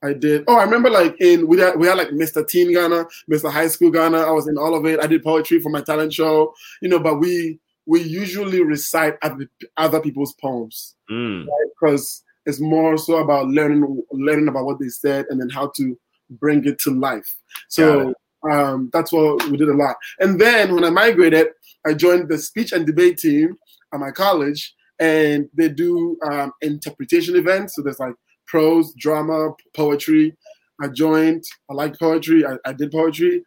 I 0.04 0.14
did. 0.14 0.44
Oh, 0.48 0.58
I 0.58 0.64
remember 0.64 0.90
like 0.92 1.16
in 1.20 1.48
we 1.48 1.60
had 1.60 1.76
we 1.80 1.88
had 1.88 1.98
like 1.98 2.10
Mr. 2.10 2.48
Teen 2.48 2.72
Ghana, 2.72 3.06
Mr. 3.32 3.52
High 3.52 3.68
School 3.68 3.90
Ghana. 3.90 4.18
I 4.20 4.30
was 4.32 4.48
in 4.48 4.58
all 4.58 4.76
of 4.76 4.86
it. 4.86 5.00
I 5.00 5.08
did 5.08 5.24
poetry 5.24 5.60
for 5.60 5.70
my 5.70 5.82
talent 5.82 6.14
show, 6.14 6.54
you 6.82 6.90
know. 6.90 7.00
But 7.00 7.20
we 7.20 7.60
we 7.88 8.02
usually 8.02 8.62
recite 8.62 9.16
other, 9.24 9.50
other 9.78 10.00
people's 10.02 10.34
poems 10.36 10.96
Mm. 11.10 11.48
because 11.74 12.24
it's 12.46 12.60
more 12.60 12.98
so 12.98 13.18
about 13.18 13.48
learning 13.48 14.04
learning 14.12 14.50
about 14.50 14.66
what 14.66 14.78
they 14.80 14.90
said 14.90 15.26
and 15.30 15.42
then 15.42 15.50
how 15.50 15.72
to 15.78 15.98
bring 16.30 16.64
it 16.66 16.78
to 16.80 16.92
life. 16.92 17.34
So 17.70 18.14
um, 18.50 18.90
that's 18.94 19.12
what 19.12 19.48
we 19.50 19.58
did 19.58 19.70
a 19.70 19.74
lot. 19.74 19.96
And 20.20 20.40
then 20.40 20.74
when 20.74 20.84
I 20.84 20.90
migrated, 20.90 21.48
I 21.86 21.94
joined 21.94 22.30
the 22.30 22.38
speech 22.38 22.72
and 22.72 22.86
debate 22.86 23.18
team 23.18 23.58
at 23.94 24.00
my 24.00 24.12
college, 24.12 24.74
and 25.00 25.50
they 25.54 25.70
do 25.70 26.18
um, 26.30 26.52
interpretation 26.62 27.36
events. 27.36 27.76
So 27.76 27.82
there's 27.82 28.00
like 28.00 28.16
prose, 28.48 28.94
drama, 28.98 29.52
poetry. 29.76 30.36
I 30.82 30.88
joined. 30.90 31.44
I 31.70 31.74
like 31.74 31.98
poetry. 32.00 32.46
I, 32.46 32.58
I 32.66 32.74
did 32.74 32.92
poetry 32.92 33.44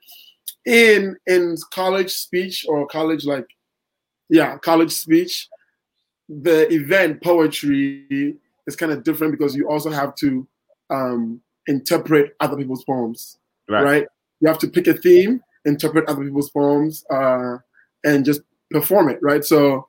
in 0.66 1.16
in 1.26 1.56
college 1.72 2.10
speech 2.12 2.66
or 2.68 2.86
college 2.86 3.24
like 3.24 3.46
yeah 4.28 4.58
college 4.58 4.92
speech. 4.92 5.48
The 6.28 6.72
event 6.72 7.22
poetry 7.22 8.36
is 8.66 8.76
kind 8.76 8.92
of 8.92 9.02
different 9.02 9.32
because 9.32 9.56
you 9.56 9.68
also 9.68 9.90
have 9.90 10.14
to 10.16 10.46
um, 10.90 11.40
interpret 11.66 12.36
other 12.40 12.56
people's 12.56 12.84
poems 12.84 13.38
Right. 13.70 13.84
right. 13.84 14.06
You 14.40 14.48
have 14.48 14.58
to 14.58 14.68
pick 14.68 14.86
a 14.86 14.94
theme, 14.94 15.40
interpret 15.64 16.08
other 16.08 16.24
people's 16.24 16.50
poems, 16.50 17.04
uh, 17.10 17.58
and 18.04 18.24
just 18.24 18.40
perform 18.70 19.08
it, 19.10 19.18
right? 19.22 19.44
So 19.44 19.86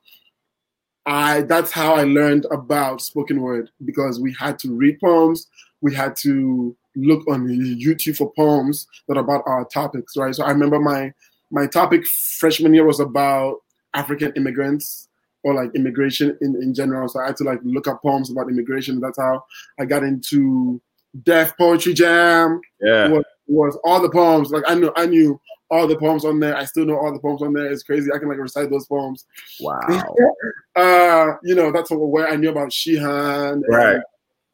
I 1.06 1.42
that's 1.42 1.72
how 1.72 1.94
I 1.94 2.04
learned 2.04 2.46
about 2.50 3.00
spoken 3.00 3.40
word 3.40 3.70
because 3.84 4.20
we 4.20 4.34
had 4.38 4.58
to 4.60 4.72
read 4.72 5.00
poems, 5.00 5.48
we 5.80 5.94
had 5.94 6.16
to 6.16 6.76
look 6.94 7.26
on 7.28 7.48
YouTube 7.48 8.16
for 8.16 8.32
poems 8.36 8.86
that 9.08 9.16
are 9.16 9.20
about 9.20 9.42
our 9.46 9.64
topics, 9.64 10.16
right? 10.16 10.34
So 10.34 10.44
I 10.44 10.50
remember 10.50 10.78
my 10.78 11.12
my 11.50 11.66
topic 11.66 12.06
freshman 12.06 12.74
year 12.74 12.86
was 12.86 13.00
about 13.00 13.58
African 13.94 14.32
immigrants 14.36 15.08
or 15.44 15.54
like 15.54 15.74
immigration 15.74 16.36
in, 16.40 16.54
in 16.62 16.72
general. 16.72 17.08
So 17.08 17.20
I 17.20 17.26
had 17.26 17.36
to 17.38 17.44
like 17.44 17.58
look 17.64 17.88
up 17.88 18.00
poems 18.02 18.30
about 18.30 18.48
immigration. 18.48 19.00
That's 19.00 19.18
how 19.18 19.44
I 19.78 19.84
got 19.84 20.04
into 20.04 20.80
Def 21.24 21.56
Poetry 21.58 21.94
Jam. 21.94 22.60
Yeah. 22.80 23.20
Was 23.52 23.78
all 23.84 24.00
the 24.00 24.10
poems. 24.10 24.50
Like 24.50 24.64
I 24.66 24.74
knew 24.74 24.92
I 24.96 25.06
knew 25.06 25.40
all 25.70 25.86
the 25.86 25.96
poems 25.96 26.24
on 26.24 26.40
there. 26.40 26.56
I 26.56 26.64
still 26.64 26.84
know 26.84 26.96
all 26.96 27.12
the 27.12 27.18
poems 27.18 27.42
on 27.42 27.52
there. 27.52 27.66
It's 27.66 27.82
crazy. 27.82 28.10
I 28.12 28.18
can 28.18 28.28
like 28.28 28.38
recite 28.38 28.70
those 28.70 28.86
poems. 28.86 29.24
Wow. 29.60 29.80
uh, 30.76 31.34
you 31.42 31.54
know, 31.54 31.72
that's 31.72 31.90
where 31.90 32.28
I 32.28 32.36
knew 32.36 32.50
about 32.50 32.70
Shihan. 32.70 33.62
Right. 33.68 34.00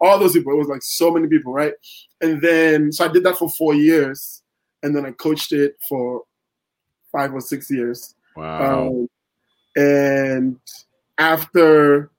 All 0.00 0.18
those 0.18 0.32
people. 0.32 0.52
It 0.52 0.58
was 0.58 0.68
like 0.68 0.82
so 0.82 1.10
many 1.10 1.26
people, 1.28 1.52
right? 1.52 1.74
And 2.20 2.40
then 2.40 2.92
so 2.92 3.04
I 3.04 3.08
did 3.08 3.24
that 3.24 3.36
for 3.36 3.50
four 3.50 3.74
years, 3.74 4.42
and 4.82 4.94
then 4.94 5.04
I 5.06 5.12
coached 5.12 5.52
it 5.52 5.76
for 5.88 6.22
five 7.10 7.32
or 7.34 7.40
six 7.40 7.70
years. 7.70 8.14
Wow. 8.36 8.88
Um, 8.88 9.08
and 9.76 10.56
after 11.18 12.10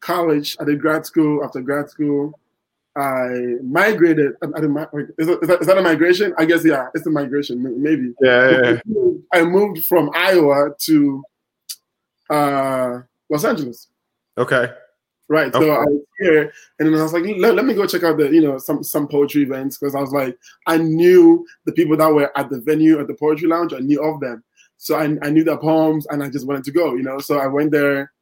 college, 0.00 0.56
I 0.60 0.64
did 0.64 0.80
grad 0.80 1.06
school. 1.06 1.44
After 1.44 1.60
grad 1.60 1.90
school, 1.90 2.38
I 2.96 3.56
migrated. 3.62 4.32
I, 4.42 4.46
I 4.46 4.60
didn't, 4.60 4.78
is, 5.18 5.26
that, 5.26 5.58
is, 5.60 5.66
that, 5.66 5.78
a 5.78 5.82
migration? 5.82 6.34
I 6.38 6.46
guess 6.46 6.64
yeah, 6.64 6.88
it's 6.94 7.06
a 7.06 7.10
migration, 7.10 7.62
maybe. 7.82 8.14
yeah, 8.20 8.78
yeah. 8.86 9.10
I 9.32 9.44
moved 9.44 9.84
from 9.84 10.10
Iowa 10.14 10.70
to 10.78 11.22
uh, 12.30 13.00
Los 13.28 13.44
Angeles. 13.44 13.88
Okay. 14.38 14.70
Right. 15.28 15.52
So 15.52 15.70
I 15.70 15.80
was 15.80 16.02
here, 16.20 16.52
and 16.78 16.88
then 16.88 17.00
I 17.00 17.02
was 17.02 17.12
like, 17.12 17.24
let, 17.38 17.56
let 17.56 17.64
me 17.64 17.74
go 17.74 17.84
check 17.84 18.04
out 18.04 18.16
the 18.16 18.30
you 18.30 18.40
know 18.40 18.58
some 18.58 18.84
some 18.84 19.08
poetry 19.08 19.42
events 19.42 19.76
because 19.76 19.96
I 19.96 20.00
was 20.00 20.12
like, 20.12 20.38
I 20.68 20.76
knew 20.76 21.44
the 21.64 21.72
people 21.72 21.96
that 21.96 22.14
were 22.14 22.30
at 22.38 22.48
the 22.48 22.60
venue 22.60 23.00
at 23.00 23.08
the 23.08 23.14
poetry 23.14 23.48
lounge. 23.48 23.72
I 23.72 23.80
knew 23.80 24.00
of 24.04 24.20
them, 24.20 24.44
so 24.76 24.94
I, 24.94 25.16
I 25.22 25.30
knew 25.30 25.42
their 25.42 25.56
poems, 25.56 26.06
and 26.10 26.22
I 26.22 26.28
just 26.30 26.46
wanted 26.46 26.62
to 26.64 26.70
go. 26.70 26.94
You 26.94 27.02
know, 27.02 27.18
so 27.18 27.38
I 27.38 27.48
went 27.48 27.72
there. 27.72 28.12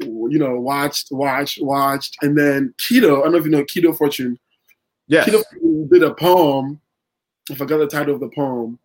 You 0.00 0.38
know, 0.38 0.60
watched, 0.60 1.08
watched, 1.10 1.62
watched, 1.62 2.16
and 2.22 2.36
then 2.36 2.74
Keto. 2.78 3.20
I 3.20 3.24
don't 3.24 3.32
know 3.32 3.38
if 3.38 3.44
you 3.44 3.50
know 3.50 3.64
Keto 3.64 3.96
Fortune. 3.96 4.38
Yes. 5.08 5.28
Keto 5.28 5.42
Fortune 5.50 5.88
did 5.90 6.02
a 6.02 6.14
poem. 6.14 6.80
I 7.50 7.54
forgot 7.54 7.78
the 7.78 7.86
title 7.86 8.14
of 8.14 8.20
the 8.20 8.28
poem, 8.30 8.78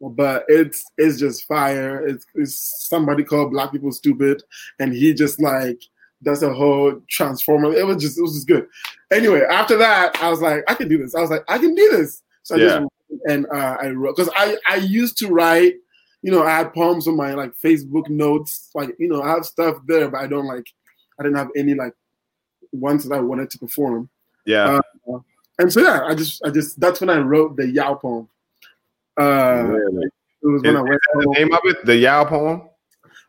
but 0.00 0.44
it's 0.48 0.84
it's 0.98 1.18
just 1.18 1.46
fire. 1.46 2.06
It's, 2.06 2.26
it's 2.34 2.86
somebody 2.88 3.24
called 3.24 3.52
Black 3.52 3.72
People 3.72 3.92
Stupid, 3.92 4.42
and 4.78 4.92
he 4.92 5.14
just 5.14 5.40
like 5.40 5.80
does 6.22 6.42
a 6.42 6.52
whole 6.52 7.00
transformer. 7.08 7.72
It 7.72 7.86
was 7.86 8.02
just 8.02 8.18
it 8.18 8.22
was 8.22 8.34
just 8.34 8.48
good. 8.48 8.66
Anyway, 9.12 9.42
after 9.48 9.76
that, 9.78 10.16
I 10.20 10.28
was 10.30 10.40
like, 10.42 10.64
I 10.68 10.74
can 10.74 10.88
do 10.88 10.98
this. 10.98 11.14
I 11.14 11.20
was 11.20 11.30
like, 11.30 11.44
I 11.48 11.58
can 11.58 11.74
do 11.74 11.88
this. 11.90 12.22
So 12.42 12.56
I 12.56 12.58
Yeah. 12.58 12.66
just 12.80 12.88
and 13.26 13.46
uh, 13.46 13.76
I 13.80 13.88
wrote 13.90 14.16
because 14.16 14.32
I 14.36 14.58
I 14.68 14.76
used 14.76 15.16
to 15.18 15.28
write. 15.28 15.76
You 16.22 16.32
know, 16.32 16.42
I 16.42 16.50
had 16.50 16.74
poems 16.74 17.06
on 17.06 17.16
my 17.16 17.34
like 17.34 17.52
Facebook 17.58 18.08
notes. 18.08 18.70
Like 18.74 18.94
you 18.98 19.08
know, 19.08 19.22
I 19.22 19.28
have 19.30 19.44
stuff 19.46 19.76
there, 19.86 20.08
but 20.08 20.20
I 20.20 20.26
don't 20.26 20.46
like. 20.46 20.66
I 21.18 21.22
didn't 21.22 21.38
have 21.38 21.50
any 21.56 21.74
like 21.74 21.94
ones 22.72 23.04
that 23.04 23.14
I 23.14 23.20
wanted 23.20 23.50
to 23.50 23.58
perform. 23.58 24.08
Yeah. 24.46 24.80
Uh, 25.06 25.18
and 25.58 25.72
so 25.72 25.80
yeah, 25.80 26.02
I 26.06 26.14
just 26.14 26.44
I 26.44 26.50
just 26.50 26.78
that's 26.80 27.00
when 27.00 27.10
I 27.10 27.18
wrote 27.18 27.56
the 27.56 27.68
Yao 27.68 27.94
poem. 27.94 28.28
Uh, 29.18 29.64
really. 29.64 30.06
it 30.06 30.46
was 30.46 30.62
Is, 30.62 30.66
when 30.66 30.76
I 30.76 30.80
is 30.80 30.88
went. 30.88 31.00
that 31.14 31.20
the 31.20 31.34
name 31.38 31.52
of 31.52 31.60
it? 31.64 31.84
The 31.84 31.96
Yao 31.96 32.24
poem? 32.24 32.68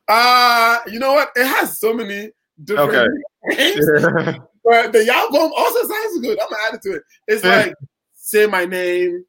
Uh, 0.07 0.79
you 0.87 0.99
know 0.99 1.13
what? 1.13 1.29
It 1.35 1.45
has 1.45 1.79
so 1.79 1.93
many 1.93 2.31
different 2.63 3.11
names. 3.45 3.85
But 4.61 4.91
the 4.91 5.03
Yao 5.03 5.27
poem 5.31 5.51
also 5.57 5.87
sounds 5.87 6.19
good. 6.19 6.39
I'm 6.39 6.49
gonna 6.49 6.61
add 6.67 6.73
it 6.75 6.81
to 6.83 6.91
it. 6.95 7.03
It's 7.27 7.43
like 7.43 7.73
say 8.13 8.45
my 8.45 8.65
name. 8.65 9.25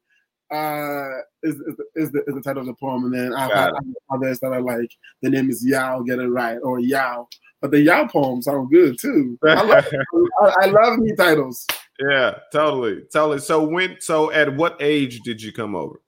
Uh, 0.51 1.21
is 1.43 1.55
is 1.55 1.75
the, 1.77 1.85
is 1.95 2.11
the, 2.11 2.23
is 2.27 2.35
the 2.35 2.41
title 2.41 2.61
of 2.61 2.67
the 2.67 2.73
poem, 2.73 3.05
and 3.05 3.13
then 3.13 3.33
I've 3.33 3.51
had 3.51 3.71
others 4.13 4.39
that 4.41 4.51
are 4.51 4.61
like 4.61 4.91
the 5.21 5.29
name 5.29 5.49
is 5.49 5.65
Yao, 5.65 6.01
get 6.01 6.19
it 6.19 6.27
right, 6.27 6.57
or 6.61 6.79
Yao. 6.79 7.27
But 7.61 7.71
the 7.71 7.79
Yao 7.79 8.07
poems 8.07 8.45
sound 8.45 8.69
good 8.69 8.97
too. 8.99 9.39
I 9.43 9.61
love, 9.61 9.85
I, 10.41 10.55
I 10.61 10.65
love 10.65 10.99
me 10.99 11.15
titles. 11.15 11.65
yeah, 11.99 12.39
totally. 12.51 13.03
Totally. 13.13 13.39
So 13.39 13.63
when 13.63 13.95
so 13.99 14.31
at 14.31 14.53
what 14.55 14.75
age 14.81 15.21
did 15.21 15.41
you 15.41 15.53
come 15.53 15.75
over? 15.75 16.01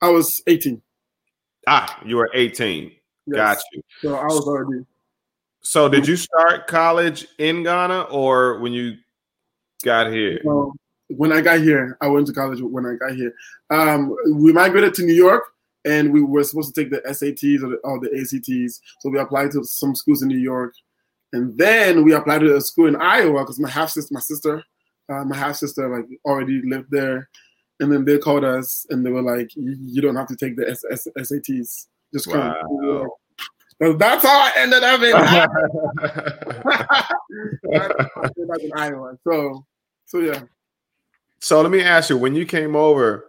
I 0.00 0.10
was 0.10 0.42
18. 0.46 0.80
Ah, 1.66 2.00
you 2.04 2.16
were 2.16 2.30
18. 2.34 2.92
Yes. 3.26 3.36
Got 3.36 3.58
you. 3.72 3.82
So 4.00 4.14
I 4.14 4.24
was 4.26 4.46
already. 4.46 4.84
So 5.60 5.88
did 5.88 6.06
you 6.06 6.16
start 6.16 6.68
college 6.68 7.26
in 7.38 7.64
Ghana 7.64 8.02
or 8.02 8.60
when 8.60 8.72
you 8.72 8.98
got 9.82 10.12
here? 10.12 10.40
Um, 10.48 10.72
when 11.08 11.32
I 11.32 11.40
got 11.40 11.60
here, 11.60 11.96
I 12.00 12.08
went 12.08 12.26
to 12.26 12.32
college 12.32 12.60
when 12.60 12.86
I 12.86 12.94
got 12.94 13.12
here. 13.14 13.32
Um, 13.70 14.14
we 14.34 14.52
migrated 14.52 14.94
to 14.94 15.04
New 15.04 15.14
York, 15.14 15.44
and 15.84 16.12
we 16.12 16.22
were 16.22 16.44
supposed 16.44 16.74
to 16.74 16.80
take 16.80 16.90
the 16.90 17.00
SATs 17.08 17.62
or 17.62 17.68
the, 17.70 17.76
or 17.84 18.00
the 18.00 18.10
ACTs. 18.18 18.80
So 19.00 19.10
we 19.10 19.18
applied 19.18 19.52
to 19.52 19.64
some 19.64 19.94
schools 19.94 20.22
in 20.22 20.28
New 20.28 20.38
York, 20.38 20.74
and 21.32 21.56
then 21.56 22.04
we 22.04 22.12
applied 22.12 22.40
to 22.40 22.56
a 22.56 22.60
school 22.60 22.86
in 22.86 22.96
Iowa 22.96 23.40
because 23.42 23.60
my 23.60 23.70
half 23.70 23.90
sister, 23.90 24.12
my 24.12 24.20
sister, 24.20 24.64
uh, 25.08 25.24
my 25.24 25.36
half 25.36 25.56
sister, 25.56 25.88
like 25.88 26.06
already 26.24 26.62
lived 26.64 26.90
there. 26.90 27.28
And 27.78 27.92
then 27.92 28.04
they 28.06 28.18
called 28.18 28.42
us, 28.42 28.86
and 28.88 29.04
they 29.04 29.10
were 29.10 29.22
like, 29.22 29.50
"You 29.54 30.00
don't 30.00 30.16
have 30.16 30.28
to 30.28 30.36
take 30.36 30.56
the 30.56 30.68
S- 30.68 30.84
S- 30.90 31.08
SATs. 31.18 31.88
Just 32.12 32.30
come." 32.30 32.54
Wow. 32.70 33.08
That's 33.78 34.24
how 34.24 34.40
I 34.40 34.52
ended 34.56 34.82
up 34.82 35.02
in 35.02 35.14
Iowa. 35.14 35.48
That's 37.62 38.12
how 38.14 38.22
I 38.22 38.30
ended 38.38 38.50
up 38.50 38.60
in 38.60 38.70
Iowa. 38.74 39.18
So, 39.24 39.66
so 40.06 40.20
yeah. 40.20 40.40
So 41.46 41.62
let 41.62 41.70
me 41.70 41.80
ask 41.80 42.10
you, 42.10 42.18
when 42.18 42.34
you 42.34 42.44
came 42.44 42.74
over, 42.74 43.26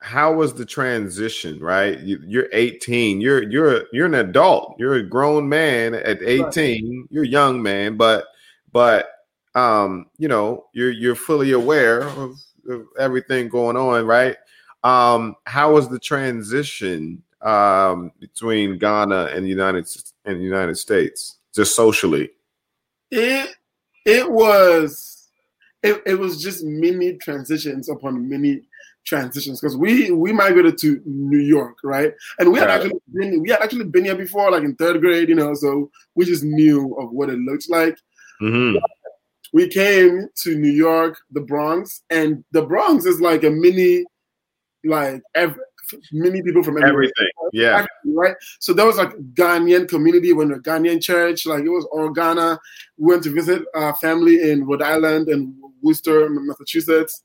how 0.00 0.32
was 0.32 0.54
the 0.54 0.64
transition? 0.64 1.58
Right, 1.58 1.98
you, 1.98 2.22
you're 2.24 2.46
18. 2.52 3.20
You're 3.20 3.42
you're 3.50 3.82
you're 3.92 4.06
an 4.06 4.14
adult. 4.14 4.76
You're 4.78 4.94
a 4.94 5.02
grown 5.02 5.48
man 5.48 5.94
at 5.94 6.22
18. 6.22 7.08
You're 7.10 7.24
a 7.24 7.26
young 7.26 7.60
man, 7.60 7.96
but 7.96 8.26
but 8.70 9.10
um, 9.56 10.06
you 10.18 10.28
know, 10.28 10.66
you're 10.72 10.92
you're 10.92 11.16
fully 11.16 11.50
aware 11.50 12.02
of, 12.02 12.38
of 12.68 12.86
everything 12.96 13.48
going 13.48 13.76
on, 13.76 14.06
right? 14.06 14.36
Um, 14.84 15.34
how 15.46 15.72
was 15.72 15.88
the 15.88 15.98
transition 15.98 17.20
um 17.42 18.12
between 18.20 18.78
Ghana 18.78 19.30
and 19.34 19.44
the 19.44 19.48
United 19.50 19.88
and 20.24 20.38
the 20.38 20.44
United 20.44 20.76
States, 20.76 21.38
just 21.52 21.74
socially? 21.74 22.30
it 23.10 23.50
it 24.04 24.30
was 24.30 25.17
it, 25.82 26.02
it 26.06 26.14
was 26.18 26.42
just 26.42 26.64
mini 26.64 27.16
transitions 27.18 27.88
upon 27.88 28.28
mini 28.28 28.62
transitions 29.04 29.60
because 29.60 29.76
we 29.76 30.10
we 30.10 30.32
migrated 30.32 30.76
to 30.78 31.00
New 31.04 31.38
York, 31.38 31.78
right? 31.82 32.12
And 32.38 32.52
we 32.52 32.58
had 32.58 32.68
Right. 32.68 32.80
actually 32.82 33.00
been 33.12 33.42
we 33.42 33.50
had 33.50 33.62
actually 33.62 33.84
been 33.84 34.04
here 34.04 34.16
before, 34.16 34.50
like 34.50 34.64
in 34.64 34.74
third 34.76 35.00
grade, 35.00 35.28
you 35.28 35.34
know, 35.34 35.54
so 35.54 35.90
we 36.14 36.24
just 36.24 36.44
knew 36.44 36.94
of 36.98 37.12
what 37.12 37.30
it 37.30 37.38
looked 37.38 37.70
like. 37.70 37.96
Mm-hmm. 38.42 38.76
We 39.52 39.68
came 39.68 40.28
to 40.42 40.58
New 40.58 40.70
York, 40.70 41.18
the 41.30 41.40
Bronx, 41.40 42.02
and 42.10 42.44
the 42.52 42.62
Bronx 42.66 43.06
is 43.06 43.20
like 43.20 43.44
a 43.44 43.50
mini, 43.50 44.04
like 44.84 45.22
every, 45.34 45.62
many 46.12 46.42
people 46.42 46.62
from 46.62 46.76
everywhere. 46.76 47.04
Everything, 47.04 47.28
yeah. 47.54 47.86
right? 48.04 48.36
So 48.60 48.74
there 48.74 48.84
was 48.84 48.98
like 48.98 49.12
Ghanaian 49.32 49.88
community, 49.88 50.34
when 50.34 50.52
a 50.52 50.58
Ghanaian 50.58 51.02
church, 51.02 51.46
like 51.46 51.64
it 51.64 51.70
was 51.70 51.86
all 51.86 52.10
Ghana. 52.10 52.58
We 52.98 53.12
went 53.12 53.22
to 53.22 53.30
visit 53.30 53.62
our 53.74 53.96
family 53.96 54.50
in 54.50 54.66
Rhode 54.66 54.82
Island 54.82 55.28
and 55.28 55.54
Worcester, 55.82 56.28
Massachusetts. 56.30 57.22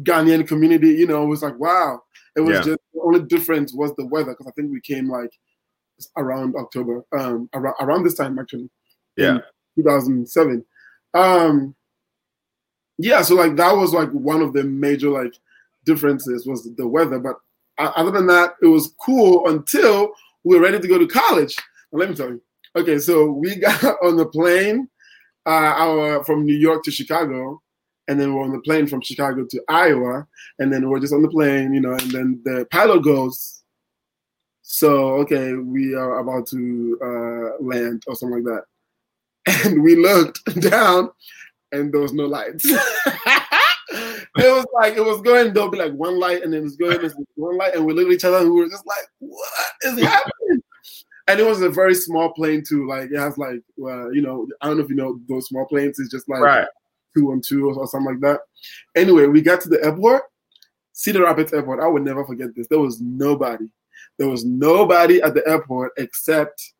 Ghanaian 0.00 0.46
community, 0.46 0.88
you 0.90 1.06
know, 1.06 1.22
it 1.22 1.26
was 1.26 1.42
like 1.42 1.58
wow. 1.58 2.00
It 2.36 2.40
was 2.40 2.54
Yeah. 2.56 2.62
just 2.62 2.78
the 2.94 3.00
only 3.02 3.22
difference 3.22 3.74
was 3.74 3.94
the 3.96 4.06
weather 4.06 4.32
because 4.32 4.46
I 4.46 4.52
think 4.52 4.70
we 4.72 4.80
came 4.80 5.10
like 5.10 5.30
around 6.16 6.54
October, 6.56 7.04
um, 7.18 7.48
around, 7.54 7.74
around 7.80 8.04
this 8.04 8.14
time 8.14 8.38
actually. 8.38 8.70
Yeah. 9.16 9.36
in 9.76 9.82
2007. 9.84 10.64
Um, 11.14 11.74
yeah, 12.98 13.22
so 13.22 13.34
like 13.34 13.56
that 13.56 13.72
was 13.76 13.92
like 13.92 14.10
one 14.10 14.40
of 14.42 14.52
the 14.52 14.64
major 14.64 15.10
like 15.10 15.34
differences 15.84 16.46
was 16.46 16.68
the 16.76 16.86
weather, 16.86 17.18
but 17.18 17.36
uh, 17.78 17.92
other 17.96 18.10
than 18.10 18.26
that, 18.26 18.54
it 18.62 18.66
was 18.66 18.94
cool 19.04 19.48
until 19.48 20.10
we 20.44 20.56
were 20.56 20.62
ready 20.62 20.78
to 20.80 20.88
go 20.88 20.98
to 20.98 21.06
college. 21.06 21.56
Let 21.92 22.08
me 22.08 22.14
tell 22.14 22.28
you. 22.28 22.42
Okay, 22.76 22.98
so 22.98 23.30
we 23.30 23.56
got 23.60 23.82
on 24.02 24.16
the 24.16 24.26
plane, 24.26 24.88
uh, 25.46 25.50
our 25.76 26.24
from 26.24 26.44
New 26.44 26.56
York 26.56 26.82
to 26.84 26.90
Chicago, 26.90 27.62
and 28.08 28.20
then 28.20 28.34
we're 28.34 28.42
on 28.42 28.52
the 28.52 28.60
plane 28.60 28.86
from 28.86 29.00
Chicago 29.00 29.46
to 29.48 29.62
Iowa, 29.68 30.26
and 30.58 30.72
then 30.72 30.88
we're 30.88 31.00
just 31.00 31.14
on 31.14 31.22
the 31.22 31.28
plane, 31.28 31.72
you 31.72 31.80
know, 31.80 31.92
and 31.92 32.10
then 32.10 32.40
the 32.44 32.66
pilot 32.70 33.02
goes, 33.02 33.62
"So 34.62 35.14
okay, 35.20 35.54
we 35.54 35.94
are 35.94 36.18
about 36.18 36.46
to 36.48 36.98
uh, 37.02 37.64
land 37.64 38.02
or 38.06 38.16
something 38.16 38.44
like 38.44 38.64
that," 39.46 39.64
and 39.66 39.82
we 39.82 39.96
looked 39.96 40.44
down, 40.60 41.10
and 41.72 41.92
there 41.92 42.00
was 42.00 42.12
no 42.12 42.24
lights. 42.26 42.64
it 42.68 44.28
was 44.36 44.66
like 44.74 44.96
it 44.96 45.04
was 45.04 45.20
going. 45.22 45.52
There'll 45.52 45.70
be 45.70 45.78
like 45.78 45.92
one 45.92 46.18
light, 46.18 46.42
and 46.42 46.52
then 46.52 46.64
it's 46.64 46.76
going. 46.76 46.98
There's 46.98 47.14
one 47.36 47.56
light, 47.56 47.74
and 47.74 47.86
we 47.86 47.92
looked 47.92 48.10
at 48.10 48.14
each 48.14 48.24
other, 48.24 48.38
and 48.38 48.50
we 48.52 48.60
were 48.60 48.68
just 48.68 48.86
like, 48.86 49.06
"What 49.20 49.50
is 49.84 50.02
happening?" 50.02 50.62
And 51.28 51.40
it 51.40 51.46
was 51.46 51.60
a 51.62 51.68
very 51.68 51.94
small 51.94 52.32
plane 52.32 52.62
too. 52.66 52.86
Like 52.88 53.10
it 53.10 53.18
has 53.18 53.36
like 53.38 53.60
uh, 53.80 54.08
you 54.10 54.22
know 54.22 54.46
I 54.60 54.68
don't 54.68 54.78
know 54.78 54.84
if 54.84 54.90
you 54.90 54.96
know 54.96 55.20
those 55.28 55.46
small 55.48 55.66
planes. 55.66 55.98
It's 55.98 56.10
just 56.10 56.28
like 56.28 56.40
Right. 56.40 56.66
two 57.16 57.32
on 57.32 57.40
two 57.40 57.68
or 57.68 57.86
something 57.88 58.12
like 58.14 58.20
that. 58.20 58.40
Anyway, 58.94 59.26
we 59.26 59.40
got 59.42 59.60
to 59.62 59.68
the 59.68 59.82
airport, 59.84 60.22
Cedar 60.92 61.22
Rapids 61.24 61.52
Airport. 61.52 61.80
I 61.80 61.88
would 61.88 62.04
never 62.04 62.24
forget 62.24 62.54
this. 62.54 62.68
There 62.68 62.78
was 62.78 63.00
nobody. 63.00 63.68
There 64.18 64.28
was 64.28 64.44
nobody 64.44 65.20
at 65.20 65.34
the 65.34 65.46
airport 65.48 65.92
except 65.98 66.72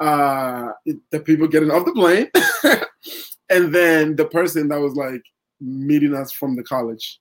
uh, 0.00 0.70
the 1.10 1.20
people 1.20 1.48
getting 1.48 1.70
off 1.70 1.84
the 1.84 1.92
plane, 1.92 2.30
and 3.50 3.74
then 3.74 4.14
the 4.16 4.26
person 4.26 4.68
that 4.68 4.80
was 4.80 4.94
like 4.94 5.22
meeting 5.60 6.14
us 6.14 6.30
from 6.30 6.54
the 6.56 6.62
college. 6.62 7.18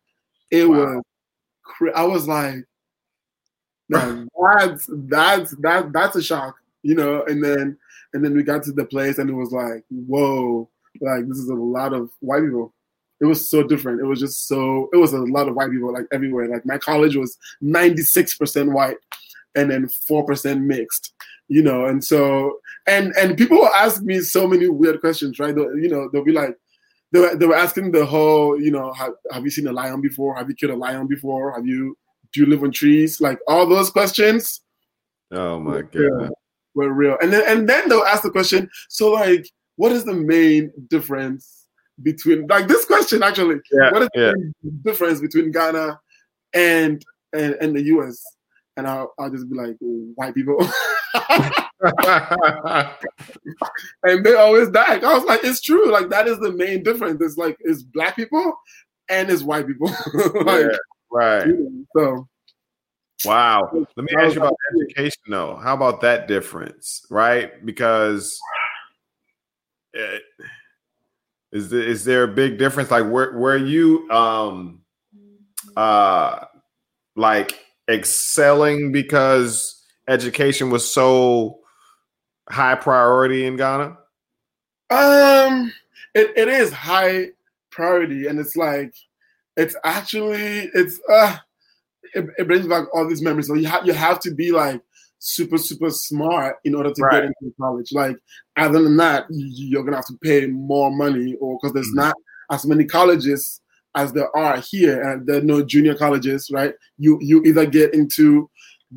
It 0.52 0.70
Wow. 0.70 0.78
was. 0.96 1.04
I 1.96 2.04
was 2.04 2.28
like, 2.28 2.64
that's 3.90 4.90
that's 4.90 5.52
that 5.58 5.92
that's 5.94 6.16
a 6.16 6.24
shock, 6.24 6.56
you 6.84 6.96
know. 6.96 7.24
And 7.26 7.44
then 7.44 7.78
and 8.14 8.24
then 8.24 8.36
we 8.36 8.44
got 8.44 8.64
to 8.64 8.72
the 8.72 8.86
place, 8.86 9.18
and 9.18 9.30
it 9.30 9.34
was 9.34 9.52
like, 9.52 9.84
whoa, 9.90 10.70
like 11.02 11.28
this 11.28 11.38
is 11.38 11.50
a 11.50 11.56
lot 11.56 11.94
of 11.94 12.10
white 12.20 12.44
people. 12.44 12.74
It 13.20 13.26
was 13.26 13.50
so 13.50 13.64
different. 13.64 14.00
It 14.00 14.06
was 14.06 14.20
just 14.20 14.48
so. 14.48 14.90
It 14.94 14.98
was 14.98 15.14
a 15.14 15.20
lot 15.20 15.48
of 15.48 15.56
white 15.56 15.72
people 15.72 15.92
like 15.92 16.06
everywhere. 16.12 16.48
Like 16.48 16.66
my 16.66 16.78
college 16.78 17.16
was 17.16 17.38
ninety 17.62 18.04
six 18.04 18.38
percent 18.38 18.72
white, 18.72 18.98
and 19.56 19.72
then 19.72 19.88
four 19.88 20.24
percent 20.26 20.62
mixed. 20.62 21.14
You 21.48 21.64
know, 21.64 21.86
and 21.86 22.04
so 22.04 22.60
and 22.88 23.14
and 23.18 23.38
people 23.38 23.68
ask 23.68 24.04
me 24.04 24.20
so 24.20 24.48
many 24.48 24.68
weird 24.68 25.00
questions, 25.00 25.40
right? 25.40 25.56
They'll, 25.56 25.78
you 25.78 25.90
know, 25.90 26.10
they'll 26.12 26.24
be 26.24 26.34
like, 26.34 26.58
they 27.12 27.20
were, 27.20 27.36
they 27.36 27.46
were 27.46 27.56
asking 27.56 27.92
the 27.92 28.06
whole, 28.06 28.60
you 28.60 28.70
know, 28.70 28.92
have, 28.94 29.14
have 29.32 29.44
you 29.44 29.50
seen 29.50 29.68
a 29.68 29.72
lion 29.72 30.02
before? 30.02 30.36
Have 30.36 30.50
you 30.50 30.56
killed 30.56 30.74
a 30.74 30.76
lion 30.76 31.08
before? 31.08 31.54
Have 31.54 31.66
you 31.66 31.98
do 32.34 32.40
you 32.42 32.46
live 32.46 32.64
on 32.64 32.72
trees? 32.72 33.20
Like 33.22 33.40
all 33.48 33.66
those 33.68 33.90
questions 33.90 34.62
Oh 35.32 35.60
my 35.60 35.82
god. 35.82 36.32
were 36.76 36.92
real. 36.94 37.18
And 37.22 37.32
then 37.34 37.44
and 37.48 37.68
then 37.68 37.90
they'll 37.90 38.04
ask 38.04 38.24
the 38.24 38.32
question, 38.32 38.70
so 38.90 39.12
like, 39.12 39.46
what 39.76 39.92
is 39.92 40.06
the 40.06 40.14
main 40.14 40.72
difference 40.90 41.66
between 42.04 42.48
like 42.48 42.68
this 42.68 42.86
question 42.86 43.24
actually? 43.24 43.60
Yeah. 43.72 43.92
What 43.92 44.02
is 44.04 44.10
Yeah. 44.16 44.32
the 44.32 44.54
main 44.64 44.82
difference 44.84 45.20
between 45.22 45.52
Ghana 45.52 46.00
and 46.54 47.04
and, 47.34 47.56
and 47.62 47.76
the 47.76 47.84
US? 47.98 48.24
And 48.78 48.88
I'll, 48.88 49.12
I'll 49.18 49.32
just 49.32 49.50
be 49.50 49.56
like, 49.58 49.76
white 49.80 50.36
people. 50.36 50.56
and 54.04 54.24
they 54.24 54.36
always 54.36 54.70
die. 54.70 55.00
I 55.00 55.14
was 55.16 55.24
like, 55.26 55.44
it's 55.44 55.62
true. 55.62 55.92
Like 55.92 56.10
that 56.10 56.28
is 56.28 56.38
the 56.40 56.52
main 56.52 56.84
difference. 56.84 57.22
It's 57.22 57.38
like 57.38 57.58
it's 57.62 57.84
black 57.84 58.16
people 58.16 58.54
and 59.10 59.30
it's 59.30 59.44
white 59.44 59.68
people. 59.68 59.88
like, 60.44 60.66
Yeah, 60.72 60.78
right. 61.12 61.48
you 61.48 61.56
know, 61.56 61.86
so 61.96 62.28
Wow. 63.26 63.70
Let 63.74 63.98
me 63.98 64.14
ask 64.16 64.36
you 64.36 64.42
about 64.42 64.56
education, 64.80 65.24
though. 65.28 65.56
How 65.56 65.74
about 65.74 66.02
that 66.02 66.28
difference, 66.28 67.06
right? 67.10 67.66
Because 67.66 68.40
eh, 69.96 70.20
is 71.52 71.70
there, 71.70 71.82
is 71.82 72.06
there 72.06 72.24
a 72.24 72.28
big 72.28 72.58
difference? 72.60 72.92
Like, 72.92 73.10
where 73.10 73.38
where 73.38 73.58
you 73.58 74.10
um 74.12 74.82
uh 75.76 76.46
like 77.16 77.60
excelling 77.90 78.92
because 78.92 79.84
education 80.08 80.70
was 80.70 80.88
so 80.92 81.60
high 82.50 82.76
priority 82.76 83.46
in 83.46 83.58
Ghana? 83.58 83.98
Um, 84.90 85.74
it, 86.14 86.38
it 86.38 86.48
is 86.48 86.72
high 86.72 87.30
priority, 87.72 88.28
and 88.28 88.40
it's 88.40 88.56
like 88.56 88.94
it's 89.58 89.76
actually 89.84 90.70
it's 90.74 91.00
uh 91.12 91.36
it, 92.14 92.26
it 92.38 92.48
brings 92.48 92.68
back 92.68 92.86
all 92.94 93.08
these 93.08 93.22
memories. 93.22 93.48
So 93.48 93.56
you 93.56 93.68
have 93.68 93.86
you 93.86 93.94
have 93.94 94.20
to 94.22 94.34
be 94.34 94.52
like 94.52 94.82
super 95.20 95.58
super 95.58 95.90
smart 95.90 96.58
in 96.64 96.76
order 96.76 96.92
to 96.94 97.02
Right. 97.04 97.14
get 97.14 97.24
into 97.26 97.54
college. 97.60 97.92
Like 97.92 98.16
other 98.56 98.82
than 98.82 98.98
that, 98.98 99.26
you, 99.30 99.68
you're 99.70 99.84
gonna 99.84 99.98
have 99.98 100.06
to 100.08 100.18
pay 100.24 100.46
more 100.48 100.92
money, 100.92 101.36
or 101.42 101.58
because 101.60 101.74
there's 101.74 101.92
Mhm. 101.92 101.96
not 102.06 102.16
as 102.52 102.66
many 102.66 102.86
colleges 102.86 103.60
as 103.96 104.14
there 104.14 104.34
are 104.38 104.58
here, 104.70 105.02
and 105.02 105.26
there 105.26 105.38
are 105.38 105.44
no 105.44 105.64
junior 105.64 105.96
colleges, 105.96 106.50
right? 106.54 106.74
You 106.98 107.18
you 107.22 107.42
either 107.44 107.66
get 107.66 107.94
into 107.94 108.50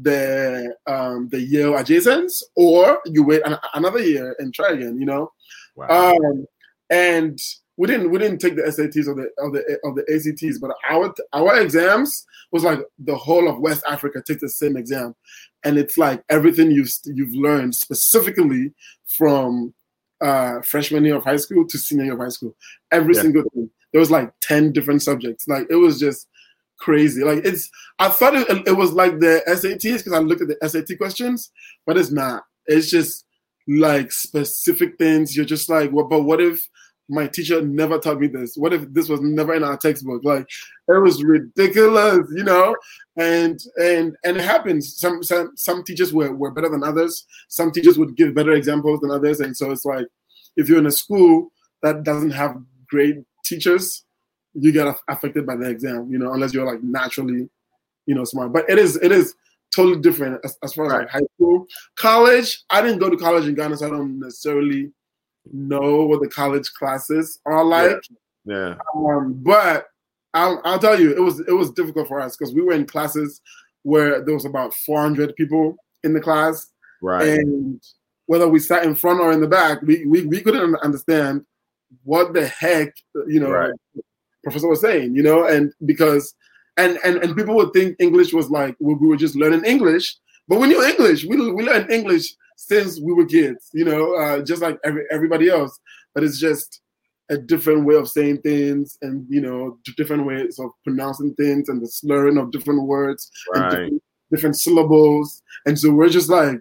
the 0.02 0.74
um 0.86 1.28
the 1.30 1.40
Yale 1.40 1.72
adjacents, 1.72 2.42
or 2.54 3.00
you 3.06 3.24
wait 3.24 3.42
an, 3.44 3.56
another 3.74 4.00
year 4.00 4.36
and 4.38 4.54
try 4.54 4.70
again. 4.72 5.00
You 5.00 5.06
know. 5.06 5.32
Wow. 5.74 6.12
Um, 6.12 6.46
and 6.90 7.38
we 7.76 7.86
didn't 7.86 8.10
we 8.10 8.18
didn't 8.18 8.38
take 8.38 8.56
the 8.56 8.62
SATs 8.62 9.06
or 9.08 9.14
the 9.14 9.30
or 9.38 9.50
the 9.50 9.78
or 9.82 9.94
the 9.94 10.04
ACTs, 10.12 10.58
but 10.58 10.70
our 10.88 11.14
our 11.32 11.60
exams 11.60 12.26
was 12.52 12.64
like 12.64 12.80
the 12.98 13.16
whole 13.16 13.48
of 13.48 13.58
West 13.60 13.82
Africa 13.88 14.22
takes 14.26 14.40
the 14.42 14.48
same 14.48 14.76
exam, 14.76 15.14
and 15.64 15.78
it's 15.78 15.96
like 15.96 16.22
everything 16.28 16.70
you've 16.70 16.90
you've 17.06 17.32
learned 17.34 17.74
specifically 17.74 18.72
from 19.16 19.72
uh, 20.20 20.60
freshman 20.62 21.04
year 21.04 21.16
of 21.16 21.24
high 21.24 21.36
school 21.36 21.66
to 21.66 21.78
senior 21.78 22.04
year 22.04 22.14
of 22.14 22.20
high 22.20 22.28
school, 22.28 22.54
every 22.92 23.14
Yeah. 23.14 23.22
single 23.22 23.44
thing. 23.54 23.70
There 23.92 24.00
was 24.00 24.10
like 24.10 24.32
ten 24.42 24.72
different 24.72 25.02
subjects. 25.02 25.48
Like 25.48 25.66
it 25.70 25.76
was 25.76 25.98
just 25.98 26.28
crazy. 26.78 27.22
Like 27.24 27.44
it's 27.44 27.70
I 27.98 28.08
thought 28.08 28.34
it, 28.34 28.68
it 28.68 28.76
was 28.76 28.92
like 28.92 29.20
the 29.20 29.42
SATs 29.48 29.98
because 29.98 30.12
I 30.12 30.18
looked 30.18 30.42
at 30.42 30.48
the 30.48 30.68
SAT 30.68 30.98
questions, 30.98 31.50
but 31.86 31.96
it's 31.96 32.10
not. 32.10 32.44
It's 32.66 32.90
just 32.90 33.24
like 33.66 34.12
specific 34.12 34.96
things. 34.98 35.36
You're 35.36 35.44
just 35.46 35.68
like, 35.70 35.90
well, 35.92 36.06
but 36.06 36.22
what 36.22 36.40
if 36.40 36.60
my 37.10 37.26
teacher 37.26 37.60
never 37.60 37.98
taught 37.98 38.20
me 38.20 38.28
this? 38.28 38.56
What 38.56 38.72
if 38.72 38.90
this 38.92 39.08
was 39.08 39.20
never 39.20 39.54
in 39.54 39.64
our 39.64 39.76
textbook? 39.76 40.22
Like 40.24 40.48
it 40.88 41.02
was 41.02 41.22
ridiculous, 41.22 42.26
you 42.34 42.44
know? 42.44 42.76
And 43.16 43.60
and 43.76 44.16
and 44.24 44.36
it 44.36 44.44
happens. 44.44 44.96
Some 44.96 45.22
some 45.22 45.52
some 45.56 45.82
teachers 45.84 46.12
were, 46.12 46.32
were 46.32 46.52
better 46.52 46.68
than 46.68 46.84
others. 46.84 47.26
Some 47.48 47.72
teachers 47.72 47.98
would 47.98 48.16
give 48.16 48.34
better 48.34 48.52
examples 48.52 49.00
than 49.00 49.10
others. 49.10 49.40
And 49.40 49.56
so 49.56 49.72
it's 49.72 49.84
like 49.84 50.06
if 50.56 50.68
you're 50.68 50.78
in 50.78 50.86
a 50.86 50.92
school 50.92 51.50
that 51.82 52.04
doesn't 52.04 52.30
have 52.30 52.56
great 52.88 53.16
teachers, 53.44 54.04
you 54.54 54.72
get 54.72 54.94
affected 55.08 55.46
by 55.46 55.56
the 55.56 55.68
exam, 55.68 56.08
you 56.10 56.18
know, 56.18 56.32
unless 56.32 56.54
you're 56.54 56.66
like 56.66 56.82
naturally, 56.82 57.48
you 58.06 58.14
know, 58.14 58.24
smart. 58.24 58.52
But 58.52 58.70
it 58.70 58.78
is 58.78 58.96
it 58.96 59.12
is 59.12 59.34
totally 59.74 60.00
different 60.00 60.40
as, 60.44 60.56
as 60.62 60.74
far 60.74 60.86
as 60.86 60.92
like 60.92 61.10
high 61.10 61.26
school. 61.34 61.66
College, 61.96 62.62
I 62.70 62.82
didn't 62.82 62.98
go 62.98 63.10
to 63.10 63.16
college 63.16 63.46
in 63.46 63.54
Ghana, 63.54 63.76
so 63.76 63.86
I 63.86 63.90
don't 63.90 64.18
necessarily 64.20 64.92
know 65.52 66.04
what 66.04 66.20
the 66.22 66.28
college 66.28 66.70
classes 66.78 67.40
are 67.46 67.64
like. 67.64 68.00
yeah. 68.44 68.76
Um, 68.96 69.34
but 69.42 69.86
I'll, 70.34 70.60
I'll 70.64 70.78
tell 70.78 70.98
you, 71.00 71.10
it 71.12 71.20
was 71.20 71.40
it 71.40 71.52
was 71.52 71.70
difficult 71.72 72.08
for 72.08 72.20
us 72.20 72.36
because 72.36 72.54
we 72.54 72.62
were 72.62 72.72
in 72.72 72.86
classes 72.86 73.40
where 73.82 74.22
there 74.24 74.34
was 74.34 74.44
about 74.44 74.74
400 74.74 75.34
people 75.36 75.76
in 76.04 76.12
the 76.14 76.20
class, 76.20 76.66
Right. 77.02 77.26
and 77.38 77.82
whether 78.26 78.46
we 78.46 78.60
sat 78.60 78.84
in 78.84 78.94
front 78.94 79.20
or 79.20 79.32
in 79.32 79.40
the 79.40 79.48
back, 79.48 79.82
we 79.82 80.06
we, 80.06 80.26
we 80.26 80.40
couldn't 80.40 80.76
understand 80.76 81.44
what 82.04 82.32
the 82.34 82.46
heck 82.46 82.94
you 83.26 83.40
know 83.40 83.50
Right. 83.50 83.72
professor 84.44 84.68
was 84.68 84.80
saying, 84.80 85.16
you 85.16 85.22
know, 85.22 85.44
and 85.46 85.72
because 85.84 86.34
and 86.76 86.98
and 87.04 87.16
and 87.18 87.36
people 87.36 87.56
would 87.56 87.72
think 87.72 87.96
English 87.98 88.32
was 88.32 88.48
like 88.50 88.76
we, 88.78 88.94
we 88.94 89.08
were 89.08 89.16
just 89.16 89.34
learning 89.34 89.64
English, 89.64 90.16
but 90.46 90.60
we 90.60 90.68
knew 90.68 90.82
English. 90.84 91.24
We 91.24 91.36
we 91.52 91.64
learned 91.64 91.90
English 91.90 92.34
since 92.60 93.00
we 93.00 93.14
were 93.14 93.24
kids, 93.24 93.70
you 93.72 93.84
know, 93.84 94.14
uh, 94.14 94.42
just 94.42 94.60
like 94.60 94.78
every, 94.84 95.04
everybody 95.10 95.48
else. 95.48 95.78
But 96.14 96.24
it's 96.24 96.38
just 96.38 96.82
a 97.30 97.38
different 97.38 97.86
way 97.86 97.94
of 97.94 98.08
saying 98.08 98.42
things, 98.42 98.98
and 99.00 99.24
you 99.28 99.40
know, 99.40 99.78
different 99.96 100.26
ways 100.26 100.58
of 100.58 100.70
pronouncing 100.84 101.34
things, 101.34 101.68
and 101.68 101.80
the 101.80 101.88
slurring 101.88 102.36
of 102.36 102.52
different 102.52 102.82
words, 102.82 103.30
and 103.54 103.70
different, 103.70 104.02
different 104.30 104.60
syllables. 104.60 105.42
And 105.66 105.78
so 105.78 105.90
we're 105.90 106.10
just 106.10 106.28
like. 106.28 106.60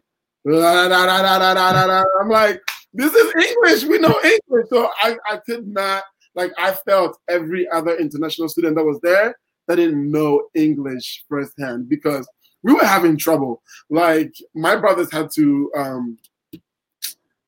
I'm 2.22 2.30
like, 2.30 2.62
this 2.94 3.14
is 3.14 3.34
English. 3.46 3.84
We 3.84 4.00
know 4.00 4.18
English. 4.24 4.68
So 4.70 4.90
I, 5.02 5.18
I 5.30 5.38
could 5.46 5.68
not 5.68 6.04
like 6.34 6.54
I 6.58 6.72
felt 6.72 7.18
every 7.28 7.68
other 7.70 7.98
international 7.98 8.48
student 8.48 8.78
that 8.78 8.86
was 8.86 9.00
there 9.02 9.36
that 9.68 9.76
didn't 9.76 10.10
know 10.10 10.48
English 10.56 11.26
firsthand 11.28 11.90
because 11.90 12.28
we 12.64 12.74
were 12.74 12.86
having 12.86 13.18
trouble. 13.18 13.62
Like 13.90 14.34
my 14.54 14.76
brothers 14.76 15.12
had 15.12 15.30
to 15.36 15.72
um, 15.76 16.18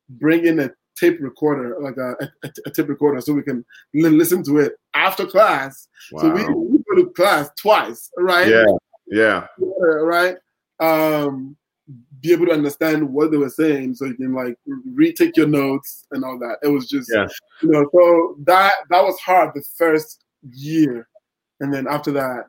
bring 0.08 0.46
in 0.46 0.60
a 0.60 0.70
tape 0.98 1.18
recorder, 1.20 1.76
like 1.80 1.96
a, 1.96 2.14
a, 2.44 2.50
a 2.66 2.70
tape 2.70 2.88
recorder, 2.88 3.20
so 3.20 3.32
we 3.32 3.42
can 3.42 3.64
li- 3.94 4.08
listen 4.10 4.42
to 4.44 4.58
it 4.58 4.74
after 4.94 5.26
class. 5.26 5.88
So 6.18 6.30
we, 6.30 6.44
Wow. 6.44 6.52
we 6.52 6.78
go 6.78 7.02
to 7.02 7.10
class 7.10 7.50
twice, 7.60 8.10
right? 8.18 8.46
Yeah. 8.48 8.64
Yeah. 9.06 9.46
right? 9.58 10.36
Um, 10.80 11.56
be 12.20 12.32
able 12.32 12.46
to 12.46 12.52
understand 12.52 13.06
what 13.08 13.30
they 13.30 13.36
were 13.36 13.50
saying, 13.50 13.94
so 13.96 14.04
you 14.04 14.14
can 14.14 14.32
like 14.32 14.56
retake 14.94 15.36
your 15.36 15.48
notes 15.48 16.06
and 16.12 16.24
all 16.24 16.38
that. 16.38 16.58
It 16.62 16.68
was 16.68 16.88
just, 16.88 17.10
Yeah. 17.12 17.26
you 17.62 17.70
know, 17.70 17.84
so 17.92 18.36
that 18.44 18.74
that 18.90 19.02
was 19.02 19.18
hard 19.18 19.50
the 19.54 19.64
first 19.76 20.24
year, 20.52 21.08
and 21.60 21.72
then 21.74 21.86
after 21.88 22.12
that, 22.12 22.46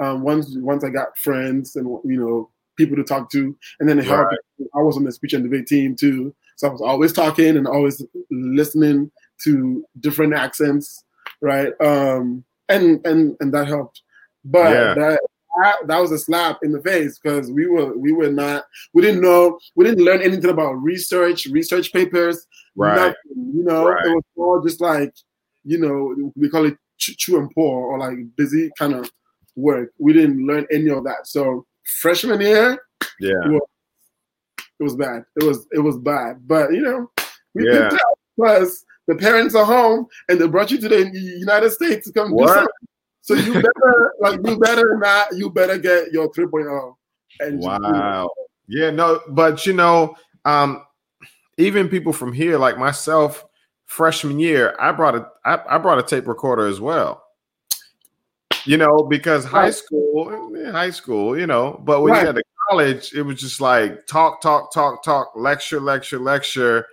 um, 0.00 0.22
once 0.22 0.54
once 0.58 0.84
I 0.84 0.90
got 0.90 1.16
friends 1.18 1.76
and 1.76 1.86
you 2.04 2.18
know 2.20 2.50
people 2.76 2.96
to 2.96 3.04
talk 3.04 3.30
to, 3.32 3.56
and 3.80 3.88
then 3.88 3.98
it 3.98 4.04
helped. 4.04 4.34
I 4.74 4.78
was 4.82 4.96
on 4.96 5.04
the 5.04 5.12
speech 5.12 5.32
and 5.32 5.42
debate 5.44 5.66
team 5.66 5.96
too, 5.96 6.34
so 6.56 6.68
I 6.68 6.72
was 6.72 6.80
always 6.82 7.12
talking 7.12 7.56
and 7.56 7.66
always 7.66 8.04
listening 8.30 9.10
to 9.44 9.84
different 10.00 10.34
accents, 10.34 11.04
right? 11.40 11.72
Um, 11.80 12.44
and 12.68 13.04
and 13.06 13.36
and 13.40 13.52
that 13.54 13.68
helped. 13.68 14.02
But 14.44 14.70
Yeah. 14.70 14.94
that 14.94 15.20
that, 15.62 15.76
that 15.88 15.98
was 16.00 16.12
a 16.12 16.18
slap 16.18 16.58
in 16.62 16.70
the 16.70 16.80
face 16.82 17.18
because 17.18 17.50
we 17.50 17.66
were 17.66 17.96
we 17.98 18.12
were 18.12 18.30
not 18.30 18.64
we 18.94 19.02
didn't 19.02 19.20
know 19.22 19.58
we 19.74 19.84
didn't 19.84 20.04
learn 20.04 20.22
anything 20.22 20.50
about 20.50 20.74
research 20.74 21.46
research 21.46 21.92
papers 21.92 22.46
Right. 22.76 22.94
nothing, 22.94 23.52
you 23.56 23.64
know 23.64 23.88
Right. 23.88 24.06
it 24.06 24.10
was 24.10 24.22
all 24.36 24.60
just 24.62 24.80
like 24.80 25.12
you 25.64 25.78
know 25.78 26.30
we 26.36 26.48
call 26.48 26.66
it 26.66 26.76
ch- 26.98 27.16
chew 27.16 27.38
and 27.38 27.50
pour 27.52 27.86
or 27.92 27.98
like 27.98 28.18
busy 28.36 28.70
kind 28.78 28.94
of 28.94 29.10
work 29.58 29.92
we 29.98 30.12
didn't 30.12 30.46
learn 30.46 30.66
any 30.70 30.88
of 30.90 31.04
that 31.04 31.26
so 31.26 31.66
freshman 32.00 32.40
year 32.40 32.78
Yeah. 33.20 33.58
it 34.78 34.82
was 34.82 34.94
bad 34.96 35.24
it 35.40 35.44
was 35.44 35.66
it 35.72 35.80
was 35.80 35.98
bad 35.98 36.46
but 36.46 36.72
you 36.72 36.80
know 36.80 37.10
we 37.54 37.64
Yeah. 37.64 37.88
picked 37.88 37.94
up 37.94 38.18
because 38.36 38.84
the 39.08 39.14
parents 39.16 39.54
are 39.54 39.64
home 39.64 40.06
and 40.28 40.40
they 40.40 40.46
brought 40.46 40.70
you 40.70 40.78
to 40.80 40.88
the 40.88 41.10
United 41.10 41.70
States 41.70 42.06
to 42.06 42.12
come 42.12 42.30
What? 42.30 42.46
do 42.46 42.52
something. 42.52 42.88
So 43.22 43.34
you 43.34 43.54
better 43.54 44.12
like 44.20 44.38
you 44.44 44.58
better 44.58 44.96
not 44.98 45.28
you 45.36 45.50
better 45.50 45.78
get 45.78 46.12
your 46.12 46.30
3.0. 46.32 46.94
And 47.40 47.58
Wow. 47.60 48.30
Yeah, 48.68 48.90
no, 48.90 49.20
but 49.30 49.64
you 49.66 49.72
know, 49.72 50.14
um, 50.44 50.84
even 51.56 51.88
people 51.88 52.12
from 52.12 52.32
here, 52.34 52.58
like 52.58 52.76
myself, 52.78 53.44
freshman 53.86 54.38
year, 54.38 54.76
I 54.78 54.92
brought 54.92 55.14
a 55.16 55.26
I, 55.44 55.58
I 55.68 55.78
brought 55.78 55.98
a 55.98 56.02
tape 56.02 56.28
recorder 56.28 56.66
as 56.66 56.78
well. 56.80 57.24
You 58.66 58.76
know, 58.76 59.02
because 59.02 59.44
high 59.44 59.70
school, 59.70 60.52
high 60.70 60.90
school, 60.90 61.38
you 61.38 61.46
know, 61.46 61.80
but 61.84 62.02
when 62.02 62.12
Right. 62.12 62.20
you 62.20 62.26
got 62.26 62.36
to 62.36 62.42
college, 62.68 63.12
it 63.14 63.22
was 63.22 63.40
just 63.40 63.60
like 63.60 64.06
talk, 64.06 64.40
talk, 64.42 64.72
talk, 64.72 65.02
talk, 65.02 65.32
lecture, 65.34 65.80
lecture, 65.80 66.18
lecture, 66.18 66.86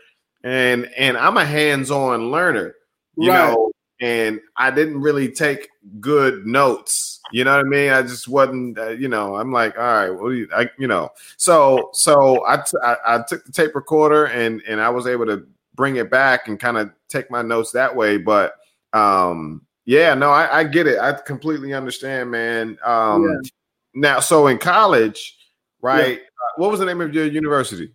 and 0.44 0.86
and 0.98 1.18
I'm 1.18 1.36
a 1.38 1.46
hands-on 1.46 2.32
learner, 2.32 2.76
you 3.18 3.28
Right. 3.28 3.34
know, 3.34 3.72
and 4.00 4.40
I 4.56 4.72
didn't 4.72 5.02
really 5.02 5.30
take 5.32 5.68
good 6.00 6.46
notes. 6.46 7.20
You 7.32 7.44
know 7.44 7.58
what 7.58 7.66
I 7.66 7.70
mean? 7.70 7.92
I 7.92 8.02
just 8.04 8.28
wasn't, 8.30 8.78
uh, 8.78 8.90
you 8.90 9.10
know. 9.10 9.36
I'm 9.36 9.52
like, 9.52 9.78
all 9.78 9.84
right, 9.84 10.10
what 10.10 10.30
do 10.30 10.36
you, 10.36 10.48
I, 10.56 10.70
you 10.78 10.88
know? 10.88 11.10
So, 11.38 11.90
so 11.94 12.46
I, 12.48 12.58
t- 12.58 12.78
I 12.82 12.96
I 13.06 13.24
took 13.28 13.44
the 13.44 13.52
tape 13.52 13.76
recorder 13.76 14.28
and 14.28 14.62
and 14.68 14.80
I 14.80 14.90
was 14.90 15.08
able 15.08 15.26
to 15.26 15.46
bring 15.74 15.98
it 15.98 16.10
back 16.10 16.48
and 16.48 16.58
kind 16.60 16.78
of 16.78 16.92
take 17.10 17.30
my 17.30 17.42
notes 17.42 17.72
that 17.72 17.94
way. 17.94 18.18
But 18.18 18.54
um, 18.94 19.64
yeah, 19.86 20.14
no, 20.14 20.32
I, 20.32 20.60
I 20.60 20.64
get 20.64 20.88
it. 20.88 21.00
I 21.00 21.14
completely 21.14 21.74
understand, 21.74 22.32
man. 22.32 22.78
Um, 22.84 23.24
Yeah. 23.24 23.50
now, 23.94 24.20
so 24.20 24.48
in 24.48 24.58
college, 24.58 25.38
right? 25.82 26.20
Uh, 26.20 26.52
what 26.58 26.72
was 26.72 26.80
the 26.80 26.86
name 26.86 27.02
of 27.02 27.14
your 27.14 27.26
university? 27.26 27.92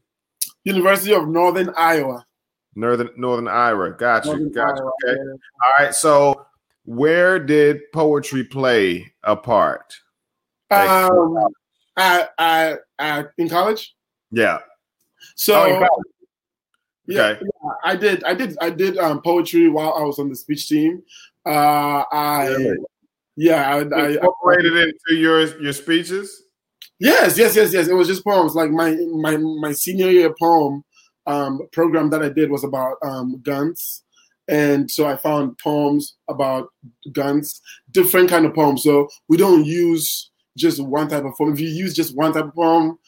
University 0.64 1.14
of 1.14 1.28
Northern 1.28 1.72
Iowa. 1.76 2.24
Northern 2.76 3.10
Northern 3.16 3.48
Iowa. 3.48 3.90
Got 3.90 4.24
you. 4.26 4.30
Northern 4.32 4.52
Got 4.52 4.76
you. 4.76 4.82
Iowa, 4.82 4.92
Okay. 5.04 5.18
yeah. 5.18 5.32
All 5.32 5.84
right. 5.84 5.94
So, 5.94 6.46
where 6.84 7.38
did 7.38 7.80
poetry 7.92 8.44
play 8.44 9.12
a 9.24 9.36
part? 9.36 9.94
Like- 10.70 10.88
Um, 10.88 11.36
I, 11.96 12.28
I, 12.38 12.76
I, 12.98 13.24
in 13.38 13.48
college. 13.48 13.94
Yeah. 14.30 14.58
So 15.34 15.60
Oh, 15.60 15.64
in 15.66 15.72
college. 15.74 16.06
yeah, 17.06 17.22
Okay. 17.22 17.40
yeah, 17.42 17.70
I 17.84 17.96
did, 17.96 18.24
I 18.24 18.34
did, 18.34 18.56
I 18.60 18.70
did 18.70 18.96
um, 18.98 19.20
poetry 19.20 19.68
while 19.68 19.92
I 19.94 20.02
was 20.02 20.18
on 20.18 20.28
the 20.28 20.36
speech 20.36 20.68
team. 20.68 21.02
Uh, 21.46 22.04
I, 22.12 22.46
Really? 22.48 22.78
yeah, 23.36 23.68
I, 23.74 23.78
I, 23.78 24.02
I, 24.02 24.08
Incorporated 24.10 24.72
into 24.76 25.20
your 25.20 25.60
your 25.60 25.72
speeches. 25.72 26.44
Yes, 26.98 27.38
yes, 27.38 27.56
yes, 27.56 27.72
yes. 27.72 27.88
It 27.88 27.94
was 27.94 28.08
just 28.08 28.24
poems. 28.24 28.54
Like 28.54 28.70
my 28.70 28.94
my 29.12 29.36
my 29.36 29.72
senior 29.72 30.10
year 30.10 30.34
poem 30.38 30.84
um, 31.26 31.60
program 31.72 32.10
that 32.10 32.22
I 32.22 32.28
did 32.28 32.50
was 32.50 32.62
about 32.64 32.96
um, 33.02 33.40
guns, 33.42 34.02
and 34.48 34.90
so 34.90 35.06
I 35.06 35.16
found 35.16 35.56
poems 35.58 36.16
about 36.28 36.68
guns, 37.12 37.60
different 37.90 38.28
kind 38.28 38.44
of 38.44 38.54
poems. 38.54 38.82
So 38.82 39.08
we 39.28 39.38
don't 39.38 39.64
use 39.64 40.30
just 40.58 40.82
one 40.82 41.08
type 41.08 41.24
of 41.24 41.32
poem. 41.38 41.54
If 41.54 41.60
you 41.60 41.68
use 41.68 41.94
just 41.94 42.14
one 42.14 42.34
type 42.34 42.44
of 42.46 42.54
poem, 42.54 42.98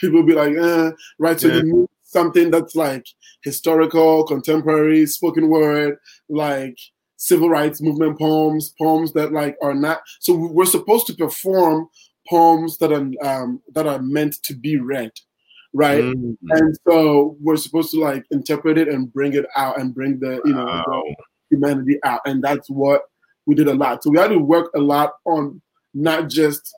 people 0.00 0.20
will 0.20 0.26
be 0.26 0.34
like, 0.34 0.56
eh, 0.56 0.90
right? 1.18 1.38
So 1.38 1.48
Yeah. 1.48 1.56
you 1.56 1.62
need 1.64 1.88
something 2.04 2.50
that's 2.50 2.74
like 2.74 3.04
historical, 3.42 4.24
contemporary, 4.24 5.04
spoken 5.06 5.48
word, 5.48 5.98
like 6.30 6.78
civil 7.22 7.48
rights 7.48 7.80
movement 7.80 8.18
poems, 8.18 8.74
poems 8.80 9.12
that 9.12 9.32
like 9.32 9.56
are 9.62 9.74
not. 9.74 10.00
So 10.20 10.34
we're 10.34 10.64
supposed 10.66 11.06
to 11.06 11.14
perform 11.14 11.88
poems 12.28 12.78
that 12.78 12.92
are 12.92 13.06
um, 13.24 13.60
that 13.74 13.86
are 13.86 14.00
meant 14.02 14.34
to 14.44 14.54
be 14.54 14.76
read, 14.76 15.12
right? 15.72 16.02
Mhm. 16.04 16.36
And 16.50 16.76
so 16.88 17.36
we're 17.40 17.56
supposed 17.56 17.90
to 17.92 18.00
like 18.00 18.24
interpret 18.30 18.76
it 18.76 18.88
and 18.88 19.12
bring 19.12 19.34
it 19.34 19.46
out 19.56 19.78
and 19.80 19.94
bring 19.94 20.18
the 20.18 20.40
you 20.44 20.52
know 20.54 20.64
Wow. 20.64 20.84
the 20.86 21.14
humanity 21.50 21.98
out, 22.04 22.20
and 22.26 22.42
that's 22.42 22.68
what 22.68 23.02
we 23.46 23.54
did 23.54 23.68
a 23.68 23.74
lot. 23.74 24.02
So 24.02 24.10
we 24.10 24.18
had 24.18 24.28
to 24.30 24.38
work 24.38 24.70
a 24.74 24.80
lot 24.80 25.12
on 25.26 25.60
not 25.94 26.28
just 26.28 26.74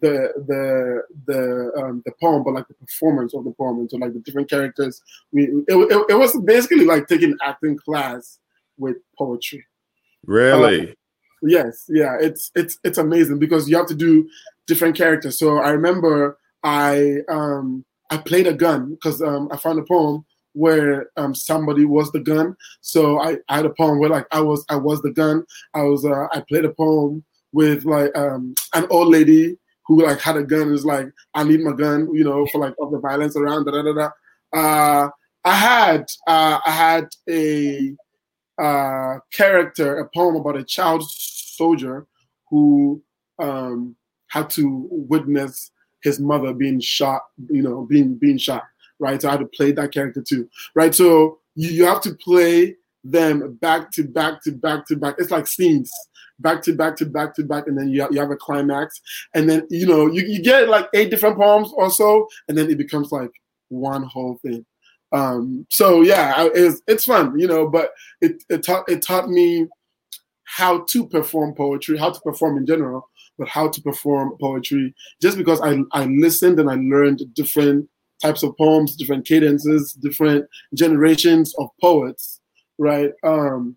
the 0.00 0.32
the 0.46 1.02
the 1.26 1.72
um, 1.82 2.02
the 2.06 2.12
poem, 2.22 2.44
but 2.44 2.54
like 2.54 2.68
the 2.68 2.74
performance 2.74 3.34
of 3.34 3.44
the 3.44 3.52
poem, 3.52 3.78
and 3.80 3.90
so 3.90 3.96
like 3.96 4.12
the 4.12 4.20
different 4.20 4.48
characters. 4.48 5.02
We 5.32 5.44
it, 5.66 5.74
it, 5.92 6.06
it 6.10 6.14
was 6.14 6.38
basically 6.44 6.84
like 6.84 7.08
taking 7.08 7.36
acting 7.42 7.76
class 7.76 8.38
with 8.78 8.96
poetry. 9.18 9.64
Really? 10.26 10.94
Yes, 11.42 11.84
yeah, 11.88 12.16
it's 12.18 12.50
it's 12.54 12.78
it's 12.84 12.98
amazing 12.98 13.38
because 13.38 13.68
you 13.68 13.76
have 13.76 13.86
to 13.86 13.94
do 13.94 14.28
different 14.66 14.96
characters. 14.96 15.38
So 15.38 15.58
I 15.58 15.70
remember 15.70 16.38
I 16.62 17.18
um 17.28 17.84
I 18.10 18.16
played 18.16 18.46
a 18.46 18.54
gun 18.54 18.90
because 18.94 19.20
um 19.20 19.48
I 19.52 19.56
found 19.58 19.78
a 19.78 19.82
poem 19.84 20.24
where 20.54 21.08
um 21.16 21.34
somebody 21.34 21.84
was 21.84 22.10
the 22.12 22.20
gun. 22.20 22.56
So 22.80 23.20
I, 23.20 23.38
I 23.48 23.56
had 23.56 23.66
a 23.66 23.74
poem 23.74 23.98
where 23.98 24.08
like 24.10 24.26
I 24.30 24.40
was 24.40 24.64
I 24.70 24.76
was 24.76 25.02
the 25.02 25.12
gun. 25.12 25.44
I 25.74 25.82
was 25.82 26.04
uh 26.04 26.28
I 26.32 26.42
played 26.48 26.64
a 26.64 26.72
poem 26.72 27.24
with 27.52 27.84
like 27.84 28.16
um 28.16 28.54
an 28.72 28.86
old 28.90 29.08
lady 29.08 29.58
who 29.86 30.02
like 30.02 30.20
had 30.20 30.36
a 30.36 30.42
gun 30.42 30.72
Is 30.72 30.86
like 30.86 31.08
I 31.34 31.44
need 31.44 31.60
my 31.60 31.72
gun, 31.72 32.08
you 32.14 32.24
know, 32.24 32.46
for 32.50 32.58
like 32.58 32.74
of 32.80 32.90
the 32.90 32.98
violence 32.98 33.36
around 33.36 33.66
da 33.66 33.72
da 33.72 33.82
da 33.82 33.92
da. 33.92 34.10
Uh 34.58 35.10
I 35.44 35.54
had 35.54 36.06
uh 36.26 36.58
I 36.64 36.70
had 36.70 37.08
a 37.28 37.94
uh, 38.58 39.18
character, 39.32 39.98
a 39.98 40.08
poem 40.08 40.36
about 40.36 40.56
a 40.56 40.64
child 40.64 41.08
soldier 41.08 42.06
who 42.48 43.02
um, 43.38 43.96
had 44.28 44.50
to 44.50 44.88
witness 44.90 45.70
his 46.02 46.20
mother 46.20 46.52
being 46.52 46.80
shot, 46.80 47.22
you 47.48 47.62
know, 47.62 47.86
being 47.86 48.14
being 48.14 48.38
shot, 48.38 48.64
right? 48.98 49.20
So 49.20 49.28
I 49.28 49.32
had 49.32 49.40
to 49.40 49.46
play 49.46 49.72
that 49.72 49.92
character 49.92 50.22
too, 50.22 50.48
right? 50.74 50.94
So 50.94 51.38
you, 51.54 51.70
you 51.70 51.86
have 51.86 52.02
to 52.02 52.14
play 52.14 52.76
them 53.02 53.54
back 53.60 53.90
to 53.92 54.04
back 54.04 54.42
to 54.44 54.52
back 54.52 54.86
to 54.86 54.96
back. 54.96 55.16
It's 55.18 55.30
like 55.30 55.46
scenes, 55.46 55.92
back 56.38 56.62
to 56.62 56.74
back 56.74 56.96
to 56.96 57.06
back 57.06 57.34
to 57.36 57.44
back, 57.44 57.66
and 57.66 57.76
then 57.76 57.88
you 57.88 58.02
have, 58.02 58.12
you 58.12 58.20
have 58.20 58.30
a 58.30 58.36
climax, 58.36 59.00
and 59.34 59.48
then 59.48 59.66
you 59.70 59.86
know 59.86 60.06
you, 60.06 60.22
you 60.26 60.42
get 60.42 60.68
like 60.68 60.88
eight 60.94 61.10
different 61.10 61.36
poems 61.36 61.72
or 61.74 61.90
so, 61.90 62.28
and 62.48 62.56
then 62.56 62.70
it 62.70 62.78
becomes 62.78 63.12
like 63.12 63.30
one 63.68 64.02
whole 64.02 64.38
thing. 64.42 64.64
Um, 65.14 65.64
so 65.70 66.02
yeah, 66.02 66.34
I, 66.36 66.50
it's, 66.54 66.82
it's 66.88 67.04
fun, 67.04 67.38
you 67.38 67.46
know, 67.46 67.68
but 67.68 67.92
it, 68.20 68.42
it 68.50 68.64
taught 68.64 68.88
it 68.88 69.00
taught 69.00 69.30
me 69.30 69.68
how 70.42 70.84
to 70.86 71.06
perform 71.06 71.54
poetry, 71.54 71.96
how 71.96 72.10
to 72.10 72.20
perform 72.20 72.56
in 72.56 72.66
general, 72.66 73.08
but 73.38 73.48
how 73.48 73.68
to 73.68 73.80
perform 73.80 74.36
poetry. 74.40 74.92
Just 75.22 75.38
because 75.38 75.60
I 75.60 75.78
I 75.92 76.06
listened 76.06 76.58
and 76.58 76.68
I 76.68 76.74
learned 76.74 77.22
different 77.34 77.88
types 78.20 78.42
of 78.42 78.56
poems, 78.58 78.96
different 78.96 79.24
cadences, 79.26 79.92
different 79.92 80.46
generations 80.74 81.54
of 81.58 81.68
poets, 81.80 82.40
right? 82.78 83.12
Um, 83.22 83.76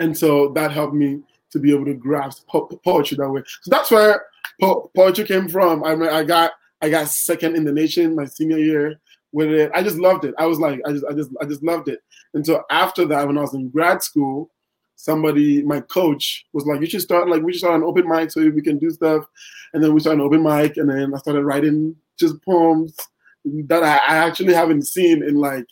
and 0.00 0.16
so 0.16 0.48
that 0.50 0.72
helped 0.72 0.94
me 0.94 1.22
to 1.52 1.58
be 1.58 1.72
able 1.72 1.86
to 1.86 1.94
grasp 1.94 2.46
po- 2.48 2.66
poetry 2.84 3.16
that 3.16 3.30
way. 3.30 3.42
So 3.62 3.70
that's 3.70 3.90
where 3.90 4.26
po- 4.60 4.90
poetry 4.94 5.24
came 5.24 5.48
from. 5.48 5.84
I 5.84 5.94
mean, 5.94 6.10
I 6.10 6.22
got 6.22 6.52
I 6.82 6.90
got 6.90 7.08
second 7.08 7.56
in 7.56 7.64
the 7.64 7.72
nation 7.72 8.14
my 8.14 8.26
senior 8.26 8.58
year 8.58 9.00
with 9.32 9.50
it. 9.50 9.70
I 9.74 9.82
just 9.82 9.98
loved 9.98 10.24
it. 10.24 10.34
I 10.38 10.46
was 10.46 10.58
like, 10.58 10.80
I 10.86 10.92
just, 10.92 11.04
I 11.04 11.12
just, 11.12 11.30
I 11.40 11.44
just 11.44 11.62
loved 11.62 11.88
it. 11.88 12.00
And 12.34 12.44
so 12.44 12.62
after 12.70 13.04
that, 13.06 13.26
when 13.26 13.38
I 13.38 13.42
was 13.42 13.54
in 13.54 13.68
grad 13.70 14.02
school, 14.02 14.50
somebody, 14.96 15.62
my 15.62 15.80
coach, 15.80 16.44
was 16.52 16.66
like, 16.66 16.80
"You 16.80 16.86
should 16.86 17.02
start 17.02 17.28
like 17.28 17.42
we 17.42 17.52
should 17.52 17.60
start 17.60 17.76
an 17.76 17.84
open 17.84 18.08
mic 18.08 18.30
so 18.30 18.40
we 18.48 18.62
can 18.62 18.78
do 18.78 18.90
stuff." 18.90 19.24
And 19.72 19.82
then 19.82 19.94
we 19.94 20.00
started 20.00 20.20
an 20.20 20.26
open 20.26 20.42
mic, 20.42 20.76
and 20.76 20.90
then 20.90 21.14
I 21.14 21.18
started 21.18 21.44
writing 21.44 21.94
just 22.18 22.42
poems 22.42 22.96
that 23.44 23.82
I, 23.82 23.96
I 23.96 24.16
actually 24.26 24.54
haven't 24.54 24.86
seen 24.86 25.22
in 25.22 25.36
like 25.36 25.66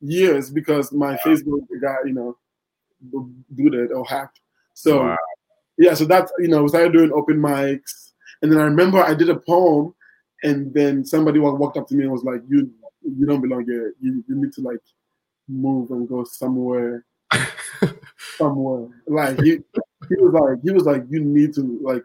years 0.00 0.50
because 0.50 0.92
my 0.92 1.16
Facebook 1.18 1.60
got 1.80 2.06
you 2.06 2.12
know 2.12 2.36
booted 3.50 3.92
or 3.92 4.04
hacked. 4.04 4.40
So 4.74 5.02
Wow. 5.02 5.16
yeah, 5.78 5.94
so 5.94 6.04
that's 6.04 6.32
you 6.38 6.48
know, 6.48 6.62
we 6.62 6.68
started 6.68 6.92
doing 6.92 7.12
open 7.12 7.38
mics, 7.38 8.12
and 8.42 8.50
then 8.52 8.60
I 8.60 8.64
remember 8.64 8.98
I 9.02 9.14
did 9.14 9.28
a 9.28 9.38
poem, 9.40 9.94
and 10.42 10.72
then 10.74 11.04
somebody 11.04 11.38
walked 11.38 11.76
up 11.76 11.88
to 11.88 11.94
me 11.94 12.04
and 12.04 12.12
was 12.12 12.24
like, 12.24 12.42
"You 12.48 12.70
you 13.02 13.26
don't 13.26 13.40
belong 13.40 13.64
here. 13.64 13.94
You 14.00 14.24
you 14.28 14.34
need 14.36 14.52
to 14.54 14.60
like 14.60 14.80
move 15.48 15.90
and 15.90 16.08
go 16.08 16.24
somewhere, 16.24 17.04
somewhere." 18.36 18.88
Like 19.06 19.40
he 19.40 19.58
he 20.08 20.16
was 20.16 20.32
like 20.32 20.62
he 20.62 20.72
was 20.72 20.84
like, 20.84 21.04
"You 21.08 21.20
need 21.24 21.54
to 21.54 21.78
like 21.82 22.04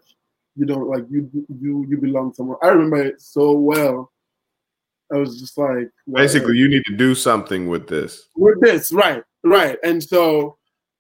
you 0.55 0.65
don't 0.65 0.87
like 0.87 1.05
you 1.09 1.29
you 1.61 1.85
you 1.89 1.97
belong 1.97 2.33
somewhere." 2.33 2.57
I 2.63 2.69
remember 2.69 3.03
it 3.03 3.21
so 3.21 3.53
well. 3.53 4.11
I 5.11 5.17
was 5.17 5.39
just 5.39 5.57
like, 5.57 5.89
Basically, 6.11 6.57
you 6.57 6.67
need 6.67 6.83
to 6.85 6.95
do 6.95 7.15
something 7.15 7.69
with 7.69 7.87
this. 7.87 8.27
with 8.35 8.59
this, 8.59 8.91
right, 8.91 9.23
right. 9.45 9.77
And 9.81 10.03
so, 10.03 10.57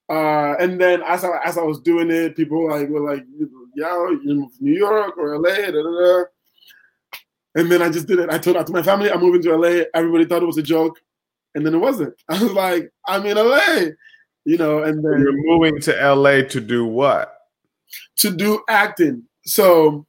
uh, 0.09 0.55
and 0.61 0.79
then 0.79 1.03
as 1.03 1.25
I 1.25 1.39
as 1.43 1.57
I 1.57 1.63
was 1.63 1.81
doing 1.81 2.09
it, 2.09 2.35
people 2.35 2.69
like 2.69 2.87
were 2.87 3.01
like, 3.01 3.25
you 3.37 3.69
"Yo, 3.75 4.11
you 4.11 4.35
move 4.35 4.57
to 4.57 4.63
New 4.63 4.77
York 4.77 5.17
or 5.17 5.37
LA?" 5.37 5.55
Da, 5.55 5.71
da, 5.71 5.81
da. 5.83 6.23
And 7.57 7.69
then 7.71 7.81
I 7.81 7.89
just 7.89 8.07
did 8.07 8.19
it. 8.19 8.29
I 8.29 8.37
told 8.37 8.55
out 8.55 8.67
to 8.67 8.73
my 8.73 8.83
family, 8.83 9.11
I'm 9.11 9.19
moving 9.19 9.41
to 9.41 9.55
LA. 9.57 9.83
Everybody 9.93 10.25
thought 10.25 10.43
it 10.43 10.45
was 10.45 10.57
a 10.59 10.63
joke, 10.63 10.97
and 11.55 11.65
then 11.65 11.73
it 11.73 11.79
wasn't. 11.79 12.13
I 12.29 12.41
was 12.41 12.53
like, 12.53 12.89
I'm 13.07 13.25
in 13.25 13.35
LA, 13.35 13.87
you 14.45 14.57
know. 14.57 14.83
And 14.83 15.03
then 15.03 15.19
You're 15.21 15.33
moving 15.33 15.79
to 15.81 16.13
LA 16.15 16.43
to 16.47 16.61
do 16.61 16.85
what? 16.85 17.33
to 18.17 18.29
do 18.31 18.61
acting. 18.69 19.23
So, 19.45 20.05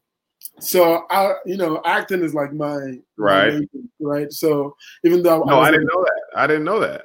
so 0.60 1.04
I, 1.10 1.34
you 1.46 1.56
know, 1.56 1.80
acting 1.84 2.22
is 2.24 2.34
like 2.34 2.52
my 2.52 2.76
my 2.76 2.98
Right. 3.16 3.52
main 3.54 3.68
thing, 3.68 3.88
right. 4.00 4.32
So 4.32 4.74
even 5.04 5.22
though 5.22 5.42
No, 5.44 5.54
I 5.54 5.58
wasn't- 5.58 5.74
didn't 5.76 5.88
know 5.94 6.04
that. 6.04 6.22
I 6.36 6.46
didn't 6.48 6.64
know 6.64 6.80
that. 6.80 7.02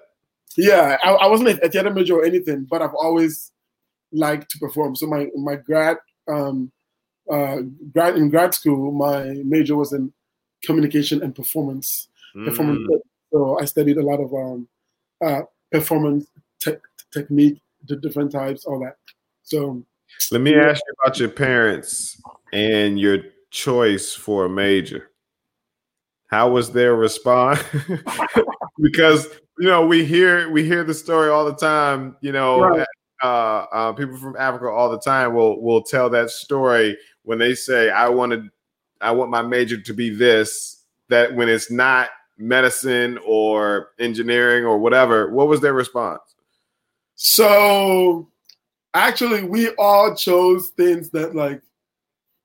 yeah, 0.58 0.98
I, 1.04 1.12
I 1.12 1.28
wasn't 1.28 1.50
a 1.50 1.70
theater 1.70 1.92
major 1.92 2.16
or 2.16 2.26
anything, 2.26 2.66
but 2.70 2.82
I've 2.82 2.96
always 2.96 3.52
liked 4.12 4.50
to 4.52 4.60
perform. 4.60 4.96
So 4.96 5.06
my 5.08 5.30
my 5.36 5.56
grad 5.56 5.98
um 6.28 6.72
uh 7.32 7.58
grad 7.94 8.18
in 8.18 8.30
grad 8.30 8.54
school, 8.56 8.92
my 8.92 9.26
major 9.46 9.76
was 9.76 9.94
in 9.94 10.12
communication 10.64 11.22
and 11.22 11.36
performance. 11.36 12.08
Performance. 12.46 12.82
Mm. 12.90 13.00
So 13.32 13.60
I 13.60 13.66
studied 13.66 13.98
a 13.98 14.02
lot 14.02 14.20
of 14.20 14.34
um 14.34 14.68
uh 15.24 15.42
performance 15.72 16.28
te- 16.60 16.78
technique, 17.12 17.62
the 17.88 17.96
different 17.96 18.32
types, 18.32 18.66
all 18.66 18.80
that. 18.80 18.98
So 19.44 19.84
Let 20.32 20.42
me 20.42 20.56
ask 20.56 20.82
you 20.86 20.94
about 21.04 21.20
your 21.20 21.30
parents 21.30 22.22
and 22.52 23.00
your 23.00 23.20
choice 23.52 24.14
for 24.14 24.46
a 24.46 24.50
major. 24.50 25.12
How 26.28 26.50
was 26.50 26.72
their 26.72 26.96
response? 26.96 27.64
because 28.82 29.28
you 29.60 29.68
know 29.68 29.86
we 29.86 30.04
hear 30.04 30.50
we 30.50 30.64
hear 30.66 30.84
the 30.84 30.94
story 30.94 31.30
all 31.30 31.46
the 31.46 31.56
time. 31.56 32.18
You 32.22 32.32
know, 32.32 32.62
Right. 32.62 32.88
uh, 33.22 33.66
uh, 33.72 33.94
people 33.94 34.18
from 34.18 34.36
Africa 34.38 34.68
all 34.68 34.90
the 34.90 35.00
time 35.00 35.34
will 35.34 35.62
will 35.62 35.84
tell 35.84 36.10
that 36.10 36.32
story 36.32 36.98
when 37.24 37.38
they 37.38 37.54
say, 37.54 37.90
"I 37.90 38.10
wanted, 38.10 38.50
I 39.04 39.12
want 39.12 39.32
my 39.32 39.42
major 39.42 39.80
to 39.80 39.94
be 39.94 40.10
this." 40.10 40.80
That 41.10 41.36
when 41.36 41.50
it's 41.50 41.70
not 41.70 42.10
medicine 42.38 43.20
or 43.26 43.92
engineering 44.00 44.66
or 44.66 44.78
whatever, 44.78 45.30
what 45.32 45.48
was 45.48 45.62
their 45.62 45.74
response? 45.74 46.22
So 47.16 48.30
actually, 48.94 49.44
we 49.44 49.70
all 49.78 50.16
chose 50.16 50.70
things 50.76 51.10
that, 51.12 51.36
like, 51.36 51.62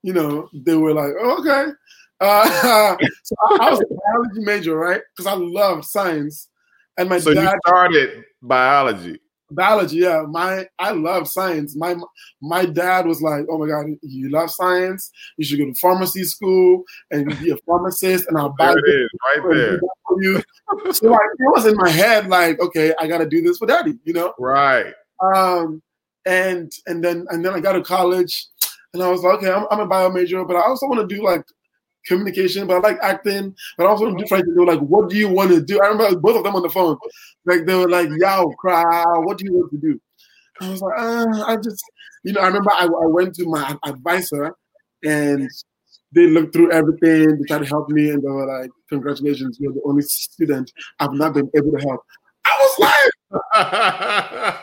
you 0.03 0.13
know, 0.13 0.49
they 0.53 0.75
were 0.75 0.93
like, 0.93 1.13
oh, 1.21 1.41
okay. 1.41 1.73
Uh, 2.21 2.97
so 3.23 3.37
I, 3.61 3.71
was 3.71 3.81
a 3.81 3.87
biology 3.87 4.45
major, 4.45 4.77
right? 4.77 5.01
Because 5.17 5.27
I 5.27 5.35
love 5.35 5.85
science, 5.85 6.49
and 6.97 7.09
my 7.09 7.19
So 7.19 7.35
dad 7.35 7.53
you 7.53 7.59
started 7.67 8.25
biology. 8.43 9.21
Biology. 9.51 9.99
Yeah, 9.99 10.23
my 10.29 10.67
I 10.79 10.91
love 10.93 11.29
science. 11.29 11.75
My 11.77 11.97
my 12.41 12.65
dad 12.67 13.07
was 13.07 13.21
like, 13.23 13.47
oh 13.51 13.59
my 13.59 13.67
god, 13.67 13.87
you 14.03 14.29
love 14.31 14.51
science. 14.51 15.11
You 15.37 15.45
should 15.45 15.59
go 15.59 15.67
to 15.67 15.75
pharmacy 15.75 16.25
school 16.25 16.85
and 17.11 17.39
be 17.41 17.51
a 17.51 17.57
pharmacist, 17.67 18.27
and 18.29 18.37
I'll 18.39 18.55
buy 18.59 18.75
There 18.75 18.79
it 18.87 19.03
is, 19.03 19.09
right 19.25 19.55
there. 19.55 19.81
for 20.07 20.23
you. 20.23 20.43
So 20.93 21.09
like, 21.09 21.21
it 21.39 21.53
was 21.55 21.67
in 21.67 21.77
my 21.77 21.89
head, 21.89 22.29
like, 22.29 22.61
okay, 22.61 22.93
I 23.01 23.07
got 23.07 23.19
to 23.19 23.27
do 23.27 23.41
this 23.43 23.59
for 23.59 23.67
daddy, 23.67 23.99
you 24.05 24.13
know. 24.13 24.35
Right. 24.39 24.93
um, 25.35 25.83
and 26.27 26.71
and 26.87 27.03
then 27.03 27.27
and 27.31 27.45
then 27.45 27.55
I 27.55 27.61
got 27.61 27.73
to 27.73 27.83
college, 27.83 28.47
and 28.93 29.03
I 29.03 29.09
was 29.09 29.23
like, 29.23 29.39
okay, 29.39 29.51
I'm, 29.51 29.67
I'm 29.71 29.81
a 29.81 29.87
bio 29.87 30.11
major, 30.11 30.45
but 30.45 30.57
I 30.57 30.63
also 30.63 30.87
want 30.87 31.09
to 31.09 31.15
do 31.17 31.23
like 31.25 31.43
communication, 32.09 32.67
but 32.67 32.77
I 32.77 32.81
like 32.81 32.99
acting, 33.03 33.55
but 33.77 33.87
I 33.87 33.91
also 33.91 34.07
want 34.07 34.27
to 34.27 34.43
do 34.43 34.67
like, 34.67 34.81
what 34.81 35.09
do 35.11 35.17
you 35.17 35.29
want 35.29 35.51
to 35.51 35.61
do? 35.61 35.81
I 35.81 35.89
remember 35.89 36.19
both 36.19 36.37
of 36.37 36.45
them 36.45 36.57
on 36.57 36.63
the 36.63 36.71
phone, 36.71 36.97
like 37.45 37.67
they 37.67 37.75
were 37.75 37.89
like, 37.89 38.09
yo, 38.19 38.51
crowd, 38.59 39.25
what 39.25 39.39
do 39.39 39.45
you 39.45 39.55
want 39.55 39.71
to 39.73 39.79
do? 39.79 40.01
I 40.61 40.71
was 40.71 40.83
like, 40.83 40.99
uh, 40.99 41.45
I 41.47 41.57
just, 41.57 41.83
you 42.25 42.33
know, 42.33 42.41
I 42.41 42.47
remember 42.49 42.73
I, 42.73 42.87
I 42.87 43.07
went 43.07 43.35
to 43.37 43.47
my 43.47 43.77
advisor, 43.85 44.55
and 45.05 45.49
they 46.13 46.27
looked 46.27 46.53
through 46.55 46.73
everything, 46.73 47.39
they 47.39 47.45
tried 47.47 47.61
to 47.61 47.67
help 47.67 47.89
me, 47.91 48.11
and 48.11 48.23
they 48.23 48.29
were 48.29 48.47
like, 48.61 48.71
congratulations, 48.89 49.59
you're 49.61 49.73
the 49.73 49.83
only 49.85 50.03
student 50.03 50.73
I've 50.99 51.13
not 51.13 51.35
been 51.35 51.51
able 51.55 51.71
to 51.73 51.79
help. 51.87 52.03
I 52.45 52.57
was 52.61 52.79
like 52.79 54.55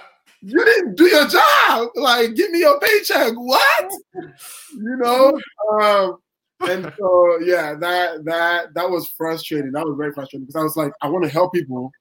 you 0.41 0.63
didn't 0.63 0.95
do 0.95 1.05
your 1.05 1.27
job. 1.27 1.89
Like, 1.95 2.35
give 2.35 2.51
me 2.51 2.59
your 2.59 2.79
paycheck. 2.79 3.33
What? 3.33 3.91
You 4.13 4.97
know? 4.97 5.39
Um, 5.81 6.17
and 6.69 6.91
so 6.97 7.39
yeah, 7.39 7.75
that 7.75 8.25
that 8.25 8.73
that 8.73 8.89
was 8.89 9.09
frustrating. 9.17 9.71
That 9.71 9.85
was 9.85 9.95
very 9.97 10.13
frustrating 10.13 10.45
because 10.45 10.59
I 10.59 10.63
was 10.63 10.77
like, 10.77 10.91
I 11.01 11.09
want 11.09 11.23
to 11.23 11.29
help 11.29 11.53
people. 11.53 11.91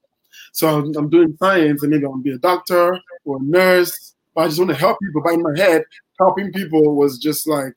So 0.51 0.67
I'm, 0.67 0.95
I'm 0.95 1.09
doing 1.09 1.35
science 1.37 1.83
and 1.83 1.91
maybe 1.91 2.05
I'm 2.05 2.11
gonna 2.11 2.23
be 2.23 2.31
a 2.31 2.37
doctor 2.37 2.99
or 3.25 3.37
a 3.37 3.43
nurse, 3.43 4.15
but 4.33 4.41
I 4.41 4.47
just 4.47 4.59
want 4.59 4.71
to 4.71 4.77
help 4.77 4.99
people. 4.99 5.21
But 5.23 5.33
in 5.33 5.43
my 5.43 5.57
head, 5.57 5.83
helping 6.19 6.51
people 6.51 6.95
was 6.95 7.17
just 7.17 7.47
like, 7.47 7.73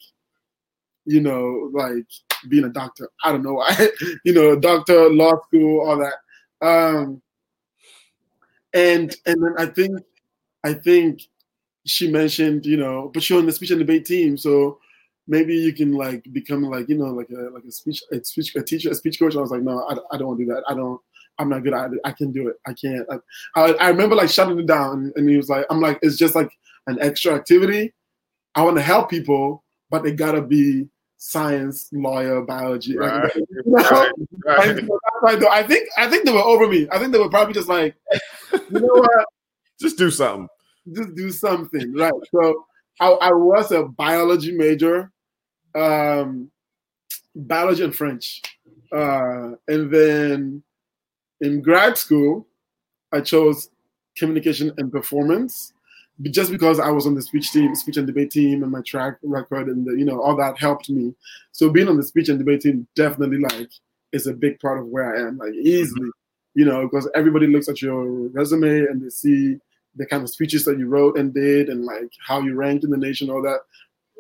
you 1.05 1.21
know, 1.21 1.71
like 1.73 2.07
being 2.49 2.65
a 2.65 2.69
doctor. 2.69 3.09
I 3.25 3.33
don't 3.33 3.43
know 3.43 3.55
why. 3.55 3.89
you 4.25 4.33
know, 4.33 4.57
doctor, 4.57 5.09
law 5.11 5.41
school, 5.47 5.89
all 5.89 5.99
that. 5.99 6.15
Um, 6.67 7.23
and 8.75 9.15
and 9.27 9.43
then 9.43 9.55
I 9.59 9.67
think 9.67 10.01
I 10.65 10.75
think 10.75 11.23
she 11.87 12.11
mentioned, 12.11 12.67
you 12.67 12.77
know, 12.77 13.11
but 13.13 13.29
you're 13.29 13.39
on 13.39 13.47
the 13.47 13.53
speech 13.53 13.71
and 13.71 13.79
debate 13.79 14.05
team, 14.05 14.37
so 14.37 14.79
maybe 15.29 15.55
you 15.55 15.73
can 15.73 15.93
like 15.93 16.25
become 16.33 16.63
like, 16.65 16.89
you 16.89 16.97
know, 16.97 17.07
like 17.07 17.29
a 17.31 17.51
like 17.51 17.65
a 17.65 17.71
speech 17.71 18.03
a 18.11 18.25
speech 18.25 18.57
a 18.57 18.63
teacher, 18.63 18.91
a 18.91 18.95
speech 18.95 19.19
coach. 19.19 19.37
I 19.37 19.41
was 19.41 19.51
like, 19.51 19.63
no, 19.63 19.85
I, 19.89 19.93
I 20.13 20.19
don't 20.19 20.29
want 20.29 20.41
to 20.41 20.47
do 20.47 20.53
that. 20.53 20.65
I 20.69 20.75
don't. 20.75 21.01
I'm 21.39 21.49
not 21.49 21.63
good 21.63 21.75
at 21.75 21.93
it. 21.93 22.01
I 22.05 22.11
can't 22.11 22.33
do 22.33 22.49
it. 22.49 22.57
I 22.67 22.73
can't. 22.73 23.07
I, 23.55 23.61
I, 23.61 23.73
I 23.75 23.89
remember 23.91 24.17
like 24.17 24.31
shutting 24.31 24.59
it 24.59 24.67
down, 24.67 25.13
and 25.15 25.29
he 25.29 25.37
was 25.37 25.49
like, 25.49 25.67
I'm 25.71 25.81
like, 25.81 26.01
it's 26.03 26.17
just 26.17 26.35
like 26.35 26.51
an 26.89 26.99
extra 27.01 27.35
activity. 27.35 27.95
I 28.57 28.63
want 28.63 28.77
to 28.77 28.83
help 28.83 29.09
people, 29.09 29.63
but 29.91 30.03
they 30.03 30.11
gotta 30.13 30.43
be 30.43 30.89
science, 31.19 31.89
lawyer, 31.93 32.43
biology. 32.43 32.97
like, 32.97 33.13
Right, 33.23 33.37
you 33.37 33.63
know? 33.67 33.73
right, 33.83 34.13
right. 34.47 34.69
And 34.71 34.89
so 34.89 34.99
that's 35.05 35.17
why, 35.21 35.37
though, 35.37 35.49
I 35.51 35.63
think 35.63 35.89
I 35.97 36.09
think 36.09 36.25
they 36.25 36.33
were 36.33 36.39
over 36.41 36.67
me. 36.67 36.89
I 36.91 36.99
think 36.99 37.13
they 37.13 37.19
were 37.19 37.29
probably 37.31 37.55
just 37.55 37.69
like, 37.69 37.95
you 38.53 38.81
know 38.81 38.87
what? 38.87 39.27
Just 39.81 39.97
do 39.99 40.11
something. 40.11 40.49
just 40.93 41.15
do 41.15 41.31
something, 41.31 41.95
right? 41.95 42.13
So 42.35 42.67
I, 43.01 43.11
I 43.11 43.33
was 43.33 43.71
a 43.71 43.85
biology 43.85 44.51
major, 44.57 45.13
um, 45.75 46.51
biology 47.35 47.85
and 47.85 47.95
French, 47.95 48.43
uh, 48.93 49.53
and 49.69 49.91
then 49.93 50.63
in 51.41 51.63
grad 51.63 51.97
school, 51.97 52.47
I 53.13 53.21
chose 53.21 53.71
communication 54.17 54.73
and 54.79 54.91
performance, 54.91 55.73
just 56.23 56.51
because 56.51 56.81
I 56.81 56.91
was 56.91 57.07
on 57.07 57.15
the 57.15 57.23
speech 57.23 57.53
team, 57.53 57.75
speech 57.75 57.97
and 57.97 58.07
debate 58.07 58.31
team, 58.31 58.63
and 58.63 58.73
my 58.73 58.83
track 58.83 59.19
record, 59.23 59.69
and 59.69 59.87
the, 59.87 59.93
you 59.93 60.05
know 60.05 60.21
all 60.21 60.37
that 60.37 60.59
helped 60.59 60.91
me. 60.91 61.15
So 61.53 61.71
being 61.71 61.89
on 61.89 61.97
the 61.97 62.03
speech 62.03 62.29
and 62.29 62.39
debate 62.39 62.63
team 62.63 62.87
definitely 62.95 63.39
like 63.39 63.71
is 64.13 64.27
a 64.27 64.33
big 64.33 64.59
part 64.61 64.79
of 64.79 64.87
where 64.87 65.15
I 65.15 65.29
am, 65.29 65.39
like 65.39 65.55
easily, 65.55 66.11
you 66.55 66.65
know, 66.65 66.83
because 66.83 67.09
everybody 67.15 67.47
looks 67.47 67.69
at 67.69 67.83
your 67.83 68.05
resume 68.29 68.87
and 68.87 69.03
they 69.03 69.11
see 69.11 69.59
the 69.97 70.07
kind 70.07 70.23
of 70.23 70.31
speeches 70.31 70.65
that 70.65 70.79
you 70.79 70.87
wrote 70.87 71.19
and 71.19 71.35
did 71.35 71.69
and 71.69 71.85
like 71.85 72.11
how 72.27 72.41
you 72.41 72.55
ranked 72.55 72.85
in 72.85 72.91
the 72.91 72.97
nation, 72.97 73.31
all 73.31 73.43
that. 73.43 73.61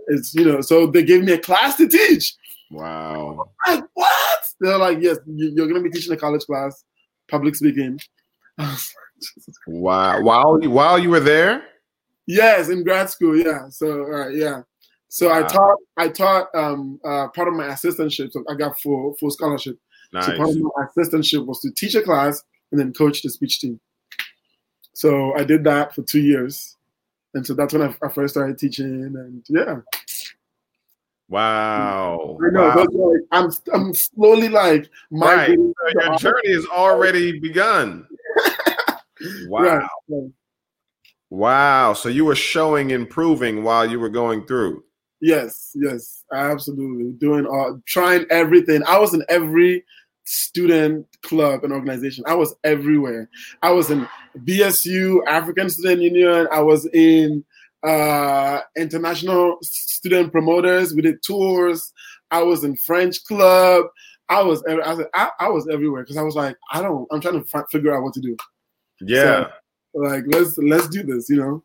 It's 0.09 0.35
you 0.35 0.45
know, 0.45 0.61
so 0.61 0.87
they 0.87 1.03
gave 1.03 1.23
me 1.25 1.33
a 1.33 1.39
class 1.39 1.77
to 1.77 1.89
teach. 1.89 2.35
Wow. 2.71 3.51
Like 3.67 3.85
what? 3.95 4.41
They're 4.61 4.79
like, 4.79 4.99
yes, 5.01 5.19
you- 5.27 5.53
you're 5.55 5.69
gonna 5.69 5.83
be 5.83 5.91
teaching 5.91 6.13
a 6.13 6.17
college 6.17 6.45
class, 6.45 6.85
public 7.31 7.55
speaking. 7.57 7.99
Like, 8.59 8.79
Wow. 9.67 10.21
While 10.23 10.63
you, 10.63 10.71
while 10.71 10.99
you 10.99 11.11
were 11.11 11.19
there? 11.21 11.65
Yes, 12.27 12.69
in 12.69 12.85
grad 12.85 13.11
school, 13.11 13.37
yeah. 13.37 13.69
So 13.69 14.01
all 14.03 14.11
right, 14.11 14.35
yeah. 14.35 14.63
So 15.09 15.33
I 15.33 15.43
taught 15.43 15.77
I 15.97 16.09
taught 16.09 16.55
um 16.55 17.01
uh 17.05 17.27
part 17.29 17.49
of 17.49 17.55
my 17.55 17.69
assistantship, 17.69 18.31
so 18.33 18.45
I 18.49 18.55
got 18.55 18.79
full 18.81 19.17
full 19.19 19.31
scholarship. 19.31 19.77
Nice. 20.13 20.27
So 20.27 20.37
part 20.37 20.51
of 20.51 20.57
my 20.61 20.85
assistantship 20.97 21.47
was 21.47 21.61
to 21.63 21.71
teach 21.73 21.95
a 21.97 22.03
class 22.03 22.43
and 22.71 22.79
then 22.79 22.93
coach 22.93 23.23
the 23.23 23.31
speech 23.31 23.61
team. 23.61 23.81
So 24.95 25.35
I 25.37 25.45
did 25.45 25.65
that 25.65 25.95
for 25.95 26.03
two 26.03 26.21
years. 26.21 26.77
And 27.35 27.47
so 27.47 27.55
that's 27.55 27.73
when 27.73 27.83
I, 27.83 27.95
I 28.03 28.09
first 28.09 28.35
started 28.35 28.59
teaching. 28.59 28.87
And 28.87 29.45
yeah, 29.49 29.81
Wow. 31.29 32.39
I 32.43 32.51
know. 32.51 32.69
Wow. 32.69 32.87
Like, 32.91 33.21
I'm 33.33 33.51
I'm 33.73 33.95
slowly 33.95 34.49
like 34.49 34.89
Right. 35.11 35.57
So 35.57 36.01
your 36.01 36.17
journey 36.17 36.53
has 36.53 36.67
already 36.67 37.39
begun. 37.39 38.07
Wow. 39.49 39.89
Right. 40.09 40.31
Wow. 41.31 41.93
So 41.95 42.09
you 42.09 42.25
were 42.25 42.37
showing 42.37 42.91
improving 42.91 43.65
while 43.65 43.85
you 43.85 43.99
were 43.99 44.09
going 44.09 44.47
through. 44.47 44.85
Yes, 45.21 45.73
yes, 45.75 46.25
absolutely. 46.33 47.13
Doing 47.19 47.45
all, 47.47 47.81
trying 47.87 48.27
everything. 48.31 48.83
I 48.87 48.99
was 48.99 49.15
in 49.15 49.25
every 49.29 49.85
student 50.25 51.07
club 51.23 51.65
and 51.65 51.73
organization. 51.73 52.23
I 52.27 52.35
was 52.35 52.55
everywhere. 52.63 53.29
I 53.63 53.73
was 53.73 53.91
in 53.91 54.07
BSU, 54.45 55.21
African 55.27 55.71
Student 55.71 56.03
Union. 56.03 56.47
I 56.53 56.61
was 56.61 56.87
in 56.93 57.45
uh, 57.83 58.61
international 58.77 59.59
student 59.63 60.33
promoters. 60.33 60.95
We 60.95 61.03
did 61.03 61.23
tours. 61.23 61.93
I 62.31 62.43
was 62.43 62.65
in 62.65 62.77
French 62.77 63.25
club. 63.25 63.87
I 64.29 64.43
was, 64.43 64.63
I 64.69 64.95
was, 64.95 65.07
I, 65.15 65.31
I 65.41 65.49
was 65.49 65.67
everywhere 65.69 66.03
because 66.03 66.19
I 66.19 66.23
was 66.23 66.35
like, 66.35 66.57
I 66.71 66.83
don't. 66.83 67.09
I'm 67.11 67.21
trying 67.21 67.43
to 67.43 67.49
fi- 67.49 67.65
figure 67.71 67.97
out 67.97 68.03
what 68.03 68.15
to 68.15 68.21
do. 68.21 68.37
Yeah. 69.01 69.49
Like, 69.95 70.25
let's 70.29 70.59
let's 70.59 70.89
do 70.89 71.03
this. 71.03 71.31
You 71.31 71.37
know. 71.37 71.65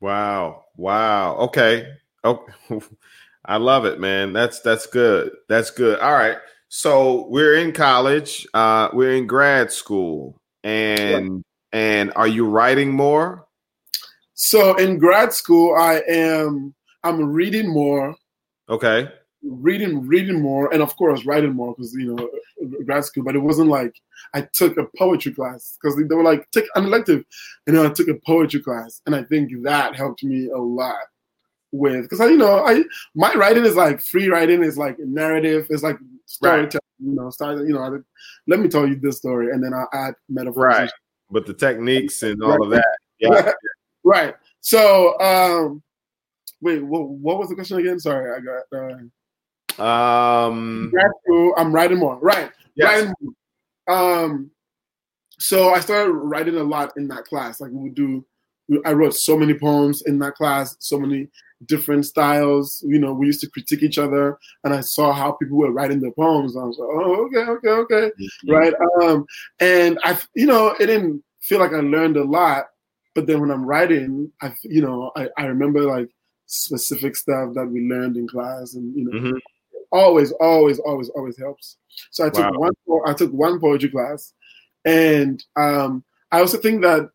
Wow. 0.00 0.64
Wow. 0.76 1.36
Okay. 1.36 1.92
Oh, 2.22 2.46
I 3.44 3.56
love 3.56 3.84
it, 3.84 4.00
man. 4.00 4.32
That's 4.32 4.60
that's 4.60 4.86
good. 4.86 5.32
That's 5.48 5.70
good. 5.70 5.98
All 5.98 6.12
right. 6.12 6.38
So 6.68 7.26
we're 7.28 7.56
in 7.56 7.72
college. 7.72 8.46
Uh, 8.54 8.88
we're 8.92 9.14
in 9.14 9.26
grad 9.26 9.72
school, 9.72 10.40
and 10.62 11.44
yeah. 11.72 11.78
and 11.78 12.12
are 12.16 12.26
you 12.26 12.48
writing 12.48 12.92
more? 12.92 13.43
So 14.34 14.74
in 14.76 14.98
grad 14.98 15.32
school, 15.32 15.74
I 15.76 16.02
am. 16.08 16.74
I'm 17.02 17.32
reading 17.32 17.68
more. 17.68 18.14
Okay. 18.68 19.08
Reading, 19.42 20.06
reading 20.06 20.40
more, 20.40 20.72
and 20.72 20.82
of 20.82 20.96
course 20.96 21.26
writing 21.26 21.52
more 21.52 21.74
because 21.74 21.92
you 21.94 22.14
know 22.14 22.30
grad 22.84 23.04
school. 23.04 23.24
But 23.24 23.36
it 23.36 23.40
wasn't 23.40 23.68
like 23.68 23.94
I 24.32 24.48
took 24.52 24.76
a 24.78 24.86
poetry 24.96 25.32
class 25.32 25.76
because 25.80 25.96
they 25.96 26.14
were 26.14 26.22
like 26.22 26.50
take 26.50 26.64
an 26.74 26.84
elective, 26.84 27.24
and 27.66 27.76
then 27.76 27.86
I 27.86 27.90
took 27.90 28.08
a 28.08 28.14
poetry 28.26 28.60
class, 28.60 29.02
and 29.06 29.14
I 29.14 29.22
think 29.22 29.50
that 29.64 29.94
helped 29.94 30.24
me 30.24 30.48
a 30.48 30.58
lot 30.58 30.96
with 31.74 32.08
because 32.08 32.20
you 32.20 32.36
know 32.36 32.64
I 32.64 32.84
my 33.14 33.34
writing 33.34 33.64
is 33.64 33.74
like 33.74 34.00
free 34.00 34.28
writing 34.28 34.62
is 34.62 34.78
like 34.78 34.96
narrative 35.00 35.66
is 35.70 35.82
like 35.82 35.98
storytelling 36.26 36.70
right. 36.72 36.80
you 37.00 37.14
know 37.14 37.30
start 37.30 37.58
you 37.58 37.74
know 37.74 37.80
I, 37.80 37.90
let 38.46 38.60
me 38.60 38.68
tell 38.68 38.86
you 38.86 38.94
this 38.94 39.18
story 39.18 39.50
and 39.50 39.62
then 39.62 39.74
I'll 39.74 39.88
add 39.92 40.14
metaphors 40.28 40.62
right 40.62 40.90
but 41.30 41.46
the 41.46 41.52
techniques 41.52 42.22
and 42.22 42.40
all 42.44 42.62
of 42.62 42.70
that 42.70 42.86
yeah 43.18 43.52
right 44.04 44.34
so 44.60 45.18
um 45.20 45.82
wait 46.60 46.82
what, 46.82 47.08
what 47.08 47.38
was 47.38 47.48
the 47.48 47.54
question 47.54 47.78
again 47.78 47.98
sorry 47.98 48.30
I 48.30 48.40
got 48.40 49.80
uh 49.80 49.82
um 49.82 50.92
I'm 51.56 51.72
writing 51.72 51.98
more 51.98 52.18
right 52.20 52.50
yes. 52.74 52.86
writing 52.86 53.14
more. 53.20 54.22
um 54.22 54.50
so 55.38 55.74
I 55.74 55.80
started 55.80 56.12
writing 56.12 56.56
a 56.56 56.62
lot 56.62 56.92
in 56.96 57.08
that 57.08 57.24
class 57.24 57.60
like 57.60 57.70
we 57.72 57.82
would 57.82 57.94
do 57.94 58.24
I 58.84 58.92
wrote 58.92 59.14
so 59.14 59.36
many 59.36 59.54
poems 59.54 60.02
in 60.02 60.18
that 60.20 60.34
class, 60.34 60.76
so 60.78 60.98
many 60.98 61.28
different 61.66 62.06
styles. 62.06 62.82
You 62.86 62.98
know, 62.98 63.12
we 63.12 63.26
used 63.26 63.40
to 63.42 63.50
critique 63.50 63.82
each 63.82 63.98
other, 63.98 64.38
and 64.64 64.72
I 64.72 64.80
saw 64.80 65.12
how 65.12 65.32
people 65.32 65.58
were 65.58 65.72
writing 65.72 66.00
their 66.00 66.12
poems. 66.12 66.56
I 66.56 66.64
was 66.64 66.78
like, 66.78 66.88
oh, 66.90 67.26
okay, 67.26 67.50
okay, 67.50 67.68
okay, 67.68 68.10
mm-hmm. 68.20 68.50
right. 68.50 68.74
Um, 69.02 69.26
and 69.60 69.98
I, 70.02 70.18
you 70.34 70.46
know, 70.46 70.74
it 70.80 70.86
didn't 70.86 71.22
feel 71.40 71.58
like 71.58 71.72
I 71.72 71.80
learned 71.80 72.16
a 72.16 72.24
lot, 72.24 72.66
but 73.14 73.26
then 73.26 73.40
when 73.40 73.50
I'm 73.50 73.64
writing, 73.64 74.30
I, 74.42 74.52
you 74.62 74.82
know, 74.82 75.12
I, 75.16 75.28
I 75.36 75.46
remember 75.46 75.82
like 75.82 76.10
specific 76.46 77.16
stuff 77.16 77.54
that 77.54 77.66
we 77.66 77.88
learned 77.88 78.16
in 78.16 78.28
class, 78.28 78.74
and 78.74 78.94
you 78.96 79.04
know, 79.04 79.18
mm-hmm. 79.18 79.38
always, 79.92 80.32
always, 80.32 80.78
always, 80.80 81.08
always 81.10 81.38
helps. 81.38 81.76
So 82.10 82.26
I 82.26 82.30
took 82.30 82.50
wow. 82.50 82.70
one, 82.86 83.02
I 83.06 83.12
took 83.14 83.32
one 83.32 83.60
poetry 83.60 83.90
class, 83.90 84.32
and 84.84 85.42
um, 85.56 86.04
I 86.30 86.40
also 86.40 86.58
think 86.58 86.82
that 86.82 87.10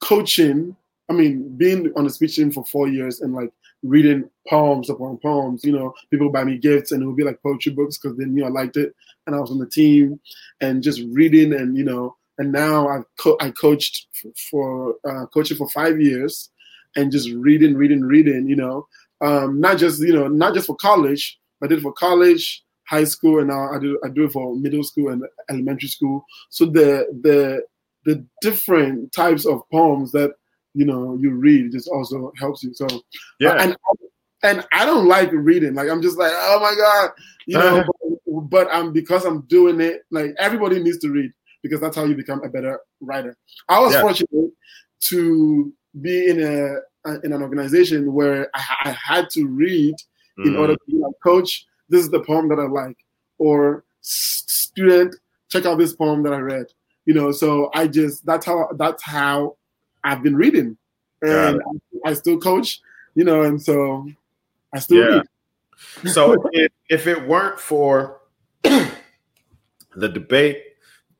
coaching, 0.00 0.76
I 1.08 1.12
mean, 1.12 1.56
being 1.56 1.92
on 1.96 2.04
the 2.04 2.10
speech 2.10 2.36
team 2.36 2.50
for 2.50 2.64
four 2.64 2.88
years 2.88 3.20
and 3.20 3.34
like 3.34 3.52
reading 3.82 4.28
poems 4.48 4.88
upon 4.88 5.18
poems, 5.18 5.64
you 5.64 5.72
know, 5.72 5.94
people 6.10 6.30
buy 6.30 6.44
me 6.44 6.56
gifts 6.56 6.92
and 6.92 7.02
it 7.02 7.06
would 7.06 7.16
be 7.16 7.24
like 7.24 7.42
poetry 7.42 7.72
books 7.72 7.98
because 7.98 8.16
they 8.16 8.24
knew 8.24 8.44
I 8.44 8.48
liked 8.48 8.76
it 8.76 8.94
and 9.26 9.34
I 9.36 9.40
was 9.40 9.50
on 9.50 9.58
the 9.58 9.66
team 9.66 10.20
and 10.60 10.82
just 10.82 11.02
reading 11.10 11.52
and, 11.52 11.76
you 11.76 11.84
know, 11.84 12.16
and 12.42 12.50
now 12.50 12.88
I've 12.88 13.04
co- 13.18 13.38
I 13.40 13.52
coached 13.52 14.08
for, 14.50 14.96
uh, 15.08 15.26
coaching 15.26 15.56
for 15.56 15.68
five 15.70 16.00
years 16.00 16.50
and 16.96 17.12
just 17.12 17.30
reading, 17.30 17.76
reading, 17.76 18.02
reading, 18.02 18.48
you 18.48 18.56
know, 18.56 18.88
um, 19.20 19.60
not 19.60 19.78
just, 19.78 20.02
you 20.02 20.12
know, 20.12 20.26
not 20.26 20.52
just 20.52 20.66
for 20.66 20.74
college, 20.74 21.38
I 21.62 21.68
did 21.68 21.78
it 21.78 21.82
for 21.82 21.92
college, 21.92 22.64
high 22.88 23.04
school, 23.04 23.38
and 23.38 23.48
now 23.48 23.70
I 23.72 23.78
do 23.78 23.96
I 24.04 24.08
do 24.08 24.24
it 24.24 24.32
for 24.32 24.56
middle 24.56 24.82
school 24.82 25.10
and 25.10 25.22
elementary 25.48 25.88
school. 25.88 26.24
So 26.50 26.66
the 26.66 27.06
the 27.22 27.62
the 28.04 28.26
different 28.40 29.12
types 29.12 29.46
of 29.46 29.62
poems 29.70 30.10
that 30.10 30.32
you 30.74 30.84
know 30.84 31.16
you 31.20 31.30
read 31.30 31.70
just 31.70 31.88
also 31.88 32.32
helps 32.40 32.64
you. 32.64 32.74
So 32.74 32.88
yeah, 33.38 33.54
and 33.62 33.76
and 34.42 34.66
I 34.72 34.84
don't 34.84 35.06
like 35.06 35.30
reading. 35.30 35.74
Like 35.74 35.88
I'm 35.88 36.02
just 36.02 36.18
like, 36.18 36.32
oh 36.34 36.58
my 36.60 36.74
god, 36.74 37.10
you 37.46 37.58
know. 37.58 37.84
But, 38.24 38.48
but 38.48 38.68
I'm 38.72 38.94
because 38.94 39.26
I'm 39.26 39.42
doing 39.42 39.80
it. 39.80 40.02
Like 40.10 40.34
everybody 40.38 40.82
needs 40.82 40.98
to 41.00 41.10
read 41.10 41.30
because 41.62 41.80
that's 41.80 41.96
how 41.96 42.04
you 42.04 42.14
become 42.14 42.42
a 42.44 42.48
better 42.48 42.80
writer. 43.00 43.36
I 43.68 43.80
was 43.80 43.94
yeah. 43.94 44.00
fortunate 44.00 44.52
to 45.08 45.72
be 46.00 46.28
in 46.28 46.42
a 46.42 46.76
in 47.24 47.32
an 47.32 47.42
organization 47.42 48.12
where 48.12 48.48
I, 48.54 48.62
I 48.84 48.90
had 48.90 49.30
to 49.30 49.46
read 49.46 49.94
mm. 50.38 50.46
in 50.46 50.56
order 50.56 50.74
to 50.74 50.80
be 50.86 50.98
like, 50.98 51.14
coach. 51.22 51.66
This 51.88 52.04
is 52.04 52.10
the 52.10 52.20
poem 52.20 52.48
that 52.48 52.58
I 52.58 52.66
like, 52.66 52.96
or 53.36 53.84
student, 54.00 55.16
check 55.50 55.66
out 55.66 55.76
this 55.76 55.94
poem 55.94 56.22
that 56.22 56.32
I 56.32 56.38
read 56.38 56.66
you 57.04 57.14
know 57.14 57.32
so 57.32 57.70
i 57.74 57.86
just 57.86 58.24
that's 58.24 58.46
how 58.46 58.68
that's 58.76 59.02
how 59.02 59.56
i've 60.04 60.22
been 60.22 60.36
reading 60.36 60.76
and 61.20 61.60
I, 62.04 62.10
I, 62.10 62.14
still 62.14 62.38
coach 62.38 62.80
you 63.14 63.24
know 63.24 63.42
and 63.42 63.62
so 63.62 64.08
i 64.72 64.78
still 64.78 64.98
yeah. 64.98 65.22
read 66.04 66.12
so 66.12 66.48
if, 66.52 66.72
if 66.88 67.06
it 67.06 67.26
weren't 67.26 67.58
for 67.58 68.20
the 68.62 68.88
debate 69.96 70.62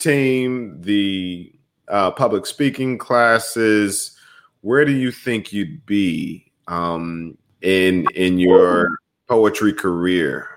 team 0.02 0.80
the 0.80 1.52
uh, 1.88 2.10
public 2.10 2.46
speaking 2.46 2.98
classes 2.98 4.16
where 4.60 4.84
do 4.84 4.92
you 4.92 5.10
think 5.10 5.52
you'd 5.52 5.84
be 5.86 6.50
um, 6.68 7.36
in 7.60 8.06
in 8.14 8.38
your 8.38 8.88
poetry 9.28 9.72
career 9.72 10.48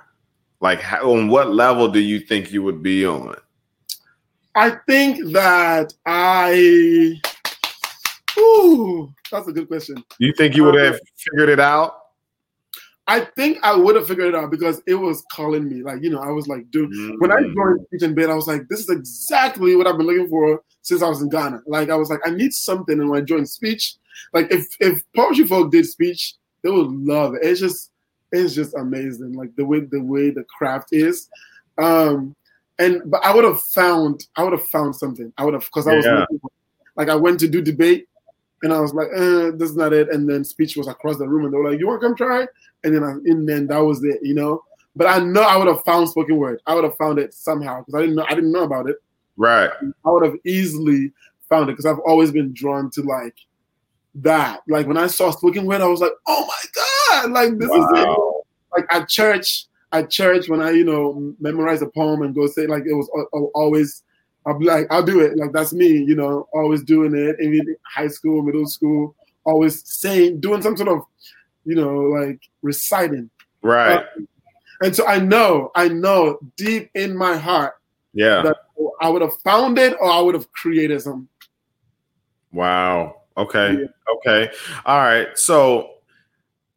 like 0.61 0.79
how, 0.79 1.11
on 1.11 1.27
what 1.27 1.53
level 1.53 1.87
do 1.87 1.99
you 1.99 2.19
think 2.19 2.51
you 2.51 2.63
would 2.63 2.81
be 2.81 3.05
on 3.05 3.35
I 4.55 4.69
think 4.87 5.33
that 5.33 5.93
I. 6.05 7.19
Ooh, 8.37 9.13
that's 9.29 9.47
a 9.49 9.51
good 9.51 9.67
question. 9.67 10.01
You 10.17 10.33
think 10.33 10.55
you 10.55 10.63
would 10.63 10.75
have 10.75 10.97
figured 11.17 11.49
it 11.49 11.59
out? 11.59 12.04
I 13.07 13.21
think 13.35 13.59
I 13.61 13.75
would 13.75 13.95
have 13.95 14.07
figured 14.07 14.29
it 14.29 14.35
out 14.35 14.49
because 14.49 14.81
it 14.87 14.95
was 14.95 15.23
calling 15.31 15.69
me. 15.69 15.83
Like, 15.83 16.01
you 16.01 16.09
know, 16.09 16.21
I 16.21 16.31
was 16.31 16.47
like, 16.47 16.69
dude, 16.71 16.89
mm-hmm. 16.89 17.15
when 17.19 17.31
I 17.31 17.35
mm. 17.35 17.53
joined 17.53 17.85
Speech 17.87 18.01
and 18.01 18.15
Bed, 18.15 18.31
I 18.31 18.35
was 18.35 18.47
like, 18.47 18.67
this 18.67 18.79
is 18.79 18.89
exactly 18.89 19.75
what 19.75 19.85
I've 19.85 19.97
been 19.97 20.07
looking 20.07 20.27
for 20.27 20.61
since 20.81 21.03
I 21.03 21.09
was 21.09 21.21
in 21.21 21.29
Ghana. 21.29 21.61
Like, 21.67 21.89
I 21.91 21.95
was 21.95 22.09
like, 22.09 22.21
I 22.25 22.31
need 22.31 22.53
something. 22.53 22.99
And 22.99 23.09
when 23.09 23.21
I 23.21 23.23
joined 23.23 23.47
speech, 23.47 23.95
like, 24.33 24.51
if 24.51 24.65
if 24.79 25.03
poetry 25.15 25.45
folk 25.45 25.71
did 25.71 25.85
speech, 25.85 26.33
they 26.63 26.71
would 26.71 26.89
love 26.89 27.35
it. 27.35 27.41
It's 27.43 27.59
just, 27.59 27.91
it's 28.31 28.55
just 28.55 28.75
amazing. 28.75 29.33
Like 29.33 29.55
the 29.55 29.65
way 29.65 29.81
the 29.81 30.01
way 30.01 30.31
the 30.31 30.43
craft 30.57 30.89
is. 30.91 31.29
Um, 31.77 32.35
and 32.79 33.01
but 33.05 33.23
I 33.23 33.33
would 33.33 33.43
have 33.43 33.61
found 33.61 34.25
I 34.35 34.43
would 34.43 34.53
have 34.53 34.67
found 34.67 34.95
something. 34.95 35.31
I 35.37 35.45
would 35.45 35.53
have 35.53 35.65
because 35.65 35.87
I 35.87 35.95
was 35.95 36.05
yeah. 36.05 36.25
like 36.95 37.09
I 37.09 37.15
went 37.15 37.39
to 37.41 37.47
do 37.47 37.61
debate 37.61 38.07
and 38.65 38.73
I 38.73 38.79
was 38.79 38.95
like, 38.95 39.09
eh, 39.13 39.51
this 39.53 39.69
is 39.69 39.75
not 39.75 39.93
it. 39.93 40.09
And 40.09 40.27
then 40.27 40.43
speech 40.43 40.75
was 40.75 40.87
across 40.87 41.17
the 41.17 41.27
room 41.27 41.45
and 41.45 41.53
they 41.53 41.57
were 41.57 41.69
like, 41.69 41.79
you 41.79 41.85
want 41.85 42.01
to 42.01 42.07
come 42.07 42.15
try? 42.15 42.47
And 42.83 42.95
then 42.95 43.03
I, 43.03 43.11
and 43.11 43.47
then 43.47 43.67
that 43.67 43.77
was 43.77 44.03
it, 44.03 44.17
you 44.23 44.33
know. 44.33 44.63
But 44.95 45.05
I 45.05 45.19
know 45.19 45.43
I 45.43 45.55
would 45.55 45.67
have 45.67 45.83
found 45.83 46.09
spoken 46.09 46.37
word. 46.37 46.59
I 46.65 46.73
would 46.73 46.83
have 46.83 46.97
found 46.97 47.19
it 47.19 47.35
somehow 47.35 47.81
because 47.81 47.93
I 47.93 48.01
didn't 48.01 48.15
know 48.15 48.25
I 48.27 48.33
didn't 48.33 48.51
know 48.51 48.63
about 48.63 48.89
it. 48.89 48.95
Right. 49.37 49.69
I 50.03 50.09
would 50.09 50.25
have 50.25 50.35
easily 50.45 51.11
found 51.47 51.69
it 51.69 51.73
because 51.73 51.85
I've 51.85 51.99
always 52.07 52.31
been 52.31 52.53
drawn 52.53 52.89
to 52.91 53.03
like 53.03 53.35
that. 54.15 54.61
Like 54.67 54.87
when 54.87 54.97
I 54.97 55.07
saw 55.07 55.29
spoken 55.29 55.67
word, 55.67 55.81
I 55.81 55.87
was 55.87 56.01
like, 56.01 56.13
oh 56.25 56.47
my 56.47 57.21
god, 57.21 57.31
like 57.33 57.59
this 57.59 57.69
wow. 57.69 57.91
is 57.93 57.99
it. 57.99 58.09
Like 58.75 58.87
at 58.89 59.07
church, 59.09 59.67
at 59.91 60.09
church 60.09 60.49
when 60.49 60.61
I, 60.61 60.71
you 60.71 60.85
know, 60.85 61.35
memorize 61.39 61.83
a 61.83 61.87
poem 61.87 62.23
and 62.23 62.33
go 62.33 62.47
say 62.47 62.65
like 62.65 62.83
it 62.87 62.93
was 62.93 63.09
always 63.53 64.01
I'll 64.45 64.57
be 64.59 64.65
like, 64.65 64.87
I'll 64.89 65.03
do 65.03 65.21
it. 65.21 65.37
Like 65.37 65.51
that's 65.51 65.73
me, 65.73 65.87
you 65.87 66.15
know, 66.15 66.47
always 66.53 66.83
doing 66.83 67.15
it. 67.15 67.39
in 67.39 67.75
high 67.83 68.07
school, 68.07 68.41
middle 68.41 68.67
school, 68.67 69.15
always 69.43 69.81
saying, 69.85 70.39
doing 70.39 70.61
some 70.61 70.77
sort 70.77 70.89
of, 70.89 71.01
you 71.65 71.75
know, 71.75 71.95
like 71.95 72.39
reciting. 72.61 73.29
Right. 73.61 73.97
Uh, 73.97 74.21
and 74.81 74.95
so 74.95 75.07
I 75.07 75.19
know, 75.19 75.71
I 75.75 75.87
know 75.87 76.39
deep 76.57 76.91
in 76.93 77.15
my 77.15 77.37
heart, 77.37 77.75
yeah, 78.13 78.41
that 78.43 78.57
I 79.01 79.09
would 79.09 79.21
have 79.21 79.37
found 79.43 79.77
it 79.77 79.95
or 79.99 80.09
I 80.09 80.21
would 80.21 80.35
have 80.35 80.51
created 80.51 81.01
some. 81.01 81.27
Wow. 82.51 83.21
Okay. 83.37 83.73
Yeah. 83.73 83.87
Okay. 84.15 84.51
All 84.85 84.99
right. 84.99 85.27
So 85.37 85.95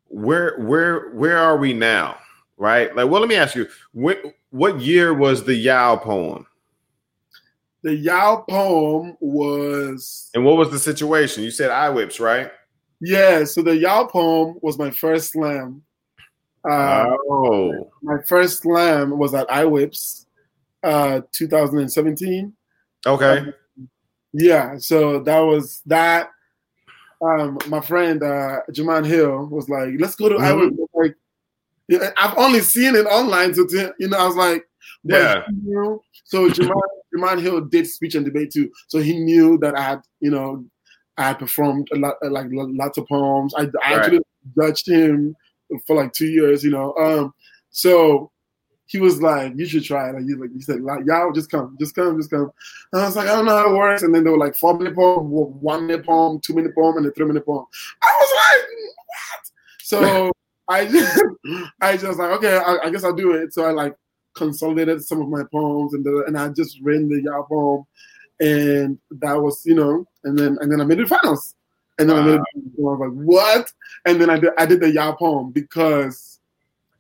where 0.09 0.59
where 0.59 1.11
where 1.11 1.37
are 1.37 1.57
we 1.59 1.72
now? 1.72 2.18
right? 2.59 2.94
Like, 2.94 3.09
well, 3.09 3.20
let 3.20 3.28
me 3.28 3.37
ask 3.37 3.54
you, 3.54 3.66
what 3.92 4.20
what 4.51 4.80
year 4.80 5.14
was 5.14 5.45
the 5.45 5.55
Yao 5.55 5.97
poem? 5.97 6.47
The 7.89 7.97
Yao 7.97 8.45
poem 8.47 9.16
was. 9.18 10.28
And 10.34 10.45
what 10.45 10.59
was 10.59 10.70
the 10.70 10.78
situation? 10.78 11.43
You 11.43 11.51
said 11.51 11.70
I 11.70 11.89
whips, 11.89 12.20
right? 12.20 12.51
Yeah. 13.01 13.45
So 13.45 13.62
the 13.62 13.74
Yao 13.74 14.05
poem 14.05 14.59
was 14.61 14.78
my 14.78 14.91
first 14.91 15.32
slam. 15.32 15.80
Uh, 16.70 17.07
oh. 17.30 17.91
My 18.03 18.18
first 18.26 18.61
slam 18.61 19.16
was 19.16 19.32
at 19.32 19.49
iWhips, 19.49 20.26
uh, 20.82 21.22
2017. 21.32 22.53
Okay. 23.07 23.39
Um, 23.39 23.55
yeah. 24.34 24.76
So 24.76 25.20
that 25.20 25.41
was 25.41 25.80
that. 25.86 26.28
Um, 27.22 27.57
my 27.68 27.80
friend 27.80 28.22
uh, 28.22 28.59
Jaman 28.70 29.05
Hill 29.05 29.47
was 29.47 29.70
like, 29.70 29.95
"Let's 29.99 30.14
go 30.14 30.28
to 30.28 30.34
mm-hmm. 30.34 30.45
iWhips." 30.45 31.14
Like, 31.89 32.14
I've 32.18 32.36
only 32.36 32.61
seen 32.61 32.95
it 32.97 33.07
online, 33.07 33.55
so 33.55 33.66
to, 33.66 33.95
you 33.99 34.09
know, 34.09 34.18
I 34.18 34.26
was 34.26 34.36
like, 34.36 34.68
yeah. 35.05 35.43
You 35.64 35.74
know, 35.74 36.03
so 36.24 36.51
Jaman, 37.12 37.28
Jaman 37.28 37.44
Hill 37.44 37.61
did 37.62 37.86
speech 37.86 38.14
and 38.14 38.24
debate 38.24 38.50
too, 38.52 38.70
so 38.88 38.98
he 38.98 39.18
knew 39.18 39.59
that 39.59 39.76
I 39.76 39.82
had, 39.82 40.00
you 40.20 40.30
know, 40.30 40.64
I 41.16 41.28
had 41.28 41.38
performed 41.38 41.88
a 41.92 41.98
lot, 41.98 42.14
like 42.22 42.46
lots 42.50 42.98
of 42.98 43.06
poems. 43.09 43.54
I, 43.56 43.62
I 43.62 43.64
right. 43.64 43.72
actually 43.96 44.20
judged 44.59 44.88
him 44.88 45.34
for 45.86 45.96
like 45.96 46.12
two 46.12 46.28
years, 46.28 46.62
you 46.62 46.70
know. 46.70 46.94
Um, 46.94 47.34
so 47.70 48.30
he 48.86 48.98
was 48.98 49.20
like, 49.20 49.52
"You 49.56 49.66
should 49.66 49.84
try 49.84 50.09
it." 50.09 50.14
Like, 50.14 50.24
he 50.24 50.34
like 50.34 50.50
he 50.54 50.62
said, 50.62 50.80
like, 50.80 51.00
"Y'all 51.06 51.32
just 51.32 51.50
come, 51.50 51.76
just 51.78 51.94
come, 51.94 52.18
just 52.18 52.30
come." 52.30 52.50
And 52.92 53.02
I 53.02 53.06
was 53.06 53.16
like, 53.16 53.28
"I 53.28 53.34
don't 53.34 53.46
know 53.46 53.56
how 53.56 53.70
it 53.70 53.76
works." 53.76 54.02
And 54.02 54.14
then 54.14 54.24
they 54.24 54.30
were 54.30 54.38
like 54.38 54.54
four 54.54 54.78
minute 54.78 54.94
poem, 54.94 55.28
one 55.28 55.86
minute 55.86 56.06
poem, 56.06 56.40
two 56.40 56.54
minute 56.54 56.74
poem, 56.74 56.96
and 56.96 57.06
a 57.06 57.11
three 57.11 57.26
minute 57.26 57.44
poem. 57.44 57.66
I 58.02 58.18
was 58.20 58.32
like, 58.36 58.68
"What?" 59.06 59.50
So 59.82 60.32
I 60.68 60.86
just, 60.86 61.22
I 61.80 61.96
just 61.96 62.18
like, 62.18 62.30
okay, 62.32 62.56
I, 62.56 62.78
I, 62.84 62.90
guess 62.90 63.04
I'll 63.04 63.14
do 63.14 63.32
it. 63.32 63.54
So 63.54 63.64
I 63.64 63.72
like 63.72 63.94
consolidated 64.39 65.05
some 65.05 65.20
of 65.20 65.28
my 65.28 65.43
poems, 65.51 65.95
and 65.95 66.05
the, 66.05 66.24
and 66.26 66.39
I 66.39 66.49
just 66.49 66.78
ran 66.82 67.09
the 67.09 67.22
Yao 67.22 67.43
poem, 67.43 67.84
and 68.41 68.99
that 69.11 69.34
was 69.34 69.64
you 69.66 69.74
know, 69.74 70.07
and 70.24 70.39
then 70.39 70.57
and 70.61 70.72
then 70.72 70.80
I 70.80 70.84
made 70.84 71.01
it 71.01 71.09
finals. 71.09 71.55
And 71.99 72.09
then 72.09 72.16
wow. 72.16 72.22
I, 72.22 72.26
made 72.26 72.34
it, 72.34 72.41
I 72.57 72.80
was 72.80 73.01
like, 73.01 73.26
what? 73.26 73.72
And 74.07 74.20
then 74.20 74.30
I 74.30 74.39
did, 74.39 74.53
I 74.57 74.66
did 74.66 74.80
the 74.80 74.93
Yao 74.93 75.12
poem 75.12 75.51
because 75.51 76.39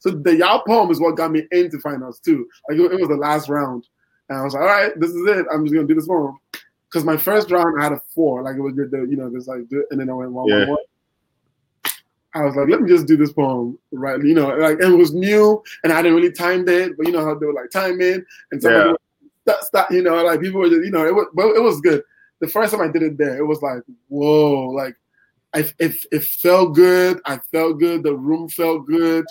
so 0.00 0.10
the 0.10 0.36
Yao 0.36 0.62
poem 0.66 0.90
is 0.90 1.00
what 1.00 1.16
got 1.16 1.30
me 1.30 1.44
into 1.50 1.78
finals 1.78 2.20
too. 2.20 2.48
Like 2.68 2.78
it, 2.78 2.92
it, 2.92 3.00
was 3.00 3.08
the 3.08 3.16
last 3.16 3.48
round, 3.48 3.86
and 4.28 4.38
I 4.38 4.42
was 4.42 4.54
like, 4.54 4.62
all 4.62 4.68
right, 4.68 4.92
this 4.98 5.10
is 5.10 5.26
it. 5.28 5.46
I'm 5.52 5.64
just 5.64 5.74
gonna 5.74 5.86
do 5.86 5.94
this 5.94 6.06
poem. 6.06 6.38
Because 6.88 7.04
my 7.04 7.16
first 7.16 7.50
round 7.50 7.78
I 7.78 7.84
had 7.84 7.92
a 7.92 8.00
four, 8.14 8.42
like 8.42 8.56
it 8.56 8.60
was 8.60 8.74
the, 8.74 9.06
you 9.10 9.16
know, 9.16 9.28
this 9.28 9.46
like, 9.46 9.60
and 9.90 10.00
then 10.00 10.08
I 10.08 10.14
went 10.14 10.32
one, 10.32 10.48
yeah. 10.48 10.60
one, 10.60 10.68
one. 10.68 10.78
I 12.34 12.44
was 12.44 12.56
like, 12.56 12.68
let 12.68 12.82
me 12.82 12.88
just 12.88 13.06
do 13.06 13.16
this 13.16 13.32
poem, 13.32 13.78
right? 13.90 14.22
You 14.22 14.34
know, 14.34 14.48
like 14.48 14.80
it 14.80 14.88
was 14.88 15.14
new, 15.14 15.62
and 15.82 15.92
I 15.92 16.02
didn't 16.02 16.16
really 16.16 16.32
time 16.32 16.68
it, 16.68 16.96
but 16.96 17.06
you 17.06 17.12
know 17.12 17.24
how 17.24 17.34
they 17.34 17.46
were 17.46 17.54
like 17.54 17.70
time 17.70 18.00
in, 18.00 18.24
and 18.52 18.62
somebody 18.62 18.94
yeah. 19.46 19.54
stop, 19.62 19.90
you 19.90 20.02
know, 20.02 20.22
like 20.22 20.40
people 20.40 20.60
were 20.60 20.68
just, 20.68 20.84
you 20.84 20.90
know, 20.90 21.06
it 21.06 21.14
was, 21.14 21.26
but 21.34 21.48
it 21.48 21.62
was 21.62 21.80
good. 21.80 22.02
The 22.40 22.48
first 22.48 22.72
time 22.72 22.82
I 22.82 22.92
did 22.92 23.02
it 23.02 23.18
there, 23.18 23.38
it 23.38 23.46
was 23.46 23.62
like, 23.62 23.82
whoa, 24.08 24.70
like, 24.70 24.94
I, 25.54 25.68
it, 25.78 25.96
it 26.12 26.22
felt 26.22 26.74
good. 26.74 27.20
I 27.24 27.38
felt 27.50 27.80
good. 27.80 28.02
The 28.02 28.14
room 28.14 28.48
felt 28.48 28.86
good 28.86 29.24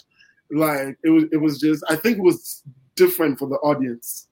like 0.52 0.98
it 1.04 1.10
was 1.10 1.26
it 1.32 1.38
was 1.38 1.60
just 1.60 1.84
I 1.90 1.96
think 1.96 2.18
it 2.18 2.24
was 2.24 2.64
different 2.96 3.40
for 3.40 3.48
the 3.48 3.56
audience. 3.56 4.28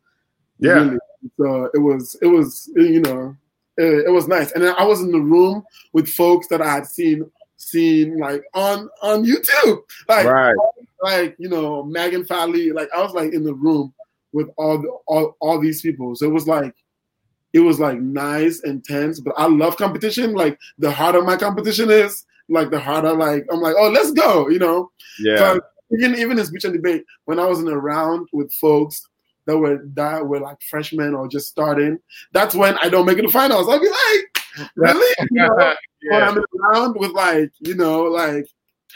Yeah. 0.60 0.74
Really. 0.74 0.98
So 1.38 1.70
it 1.74 1.80
was 1.80 2.16
it 2.22 2.28
was 2.28 2.70
you 2.76 3.02
know 3.02 3.36
it, 3.78 4.06
it, 4.08 4.12
was 4.12 4.28
nice, 4.28 4.52
and 4.54 4.64
I 4.64 4.86
was 4.86 5.02
in 5.02 5.12
the 5.12 5.20
room 5.20 5.64
with 5.92 6.08
folks 6.08 6.48
that 6.48 6.62
I 6.62 6.72
had 6.72 6.86
seen 6.86 7.30
seen 7.76 8.18
like 8.18 8.44
on 8.54 8.90
on 9.02 9.26
YouTube, 9.26 9.82
like 10.08 10.26
right. 10.26 10.56
like 11.02 11.36
you 11.38 11.50
know 11.50 11.84
Megan 11.84 12.26
Falley, 12.26 12.74
like 12.74 12.90
I 12.96 13.02
was 13.02 13.14
like 13.14 13.34
in 13.34 13.44
the 13.44 13.54
room 13.54 13.94
with 14.32 14.50
all 14.58 14.78
the, 14.78 14.90
all 15.08 15.36
all 15.40 15.60
these 15.60 15.82
people. 15.82 16.16
So 16.16 16.26
it 16.26 16.34
was 16.34 16.48
like 16.48 16.74
it 17.54 17.60
was 17.60 17.80
like 17.80 18.00
nice 18.00 18.62
and 18.64 18.84
tense, 18.84 19.20
but 19.20 19.34
I 19.38 19.48
love 19.48 19.78
competition. 19.78 20.34
Like 20.34 20.60
the 20.78 20.92
harder 20.92 21.22
my 21.22 21.38
competition 21.38 21.90
is, 21.90 22.26
like 22.50 22.70
the 22.70 22.80
harder 22.80 23.14
like 23.14 23.46
I'm 23.52 23.62
like, 23.62 23.76
oh, 23.78 23.90
let's 23.90 24.12
go, 24.12 24.50
you 24.50 24.60
know. 24.60 24.92
Yeah. 25.20 25.38
So 25.38 25.62
even 25.92 26.16
even 26.16 26.40
in 26.40 26.46
speech 26.46 26.66
and 26.66 26.74
debate, 26.74 27.04
when 27.26 27.40
I 27.40 27.46
was 27.46 27.60
in 27.60 27.68
a 27.68 27.78
round 27.78 28.28
with 28.34 28.54
folks 28.54 29.08
that 29.48 29.58
were 29.58 29.86
that 29.96 30.26
were 30.26 30.40
like 30.40 30.58
freshmen 30.70 31.14
or 31.14 31.28
just 31.28 31.48
starting, 31.48 32.00
that's 32.32 32.56
when 32.56 32.78
I 32.82 32.90
don't 32.90 33.06
make 33.06 33.18
it 33.18 33.24
to 33.24 33.30
finals. 33.30 33.68
I'll 33.70 33.80
be 33.80 33.90
like, 33.90 34.35
really? 34.76 35.16
you 35.20 35.28
know, 35.32 35.74
yeah. 36.04 36.32
When 36.32 36.38
I'm 36.38 36.62
around 36.62 36.96
with 37.00 37.12
like, 37.12 37.52
you 37.60 37.76
know, 37.76 38.04
like 38.04 38.48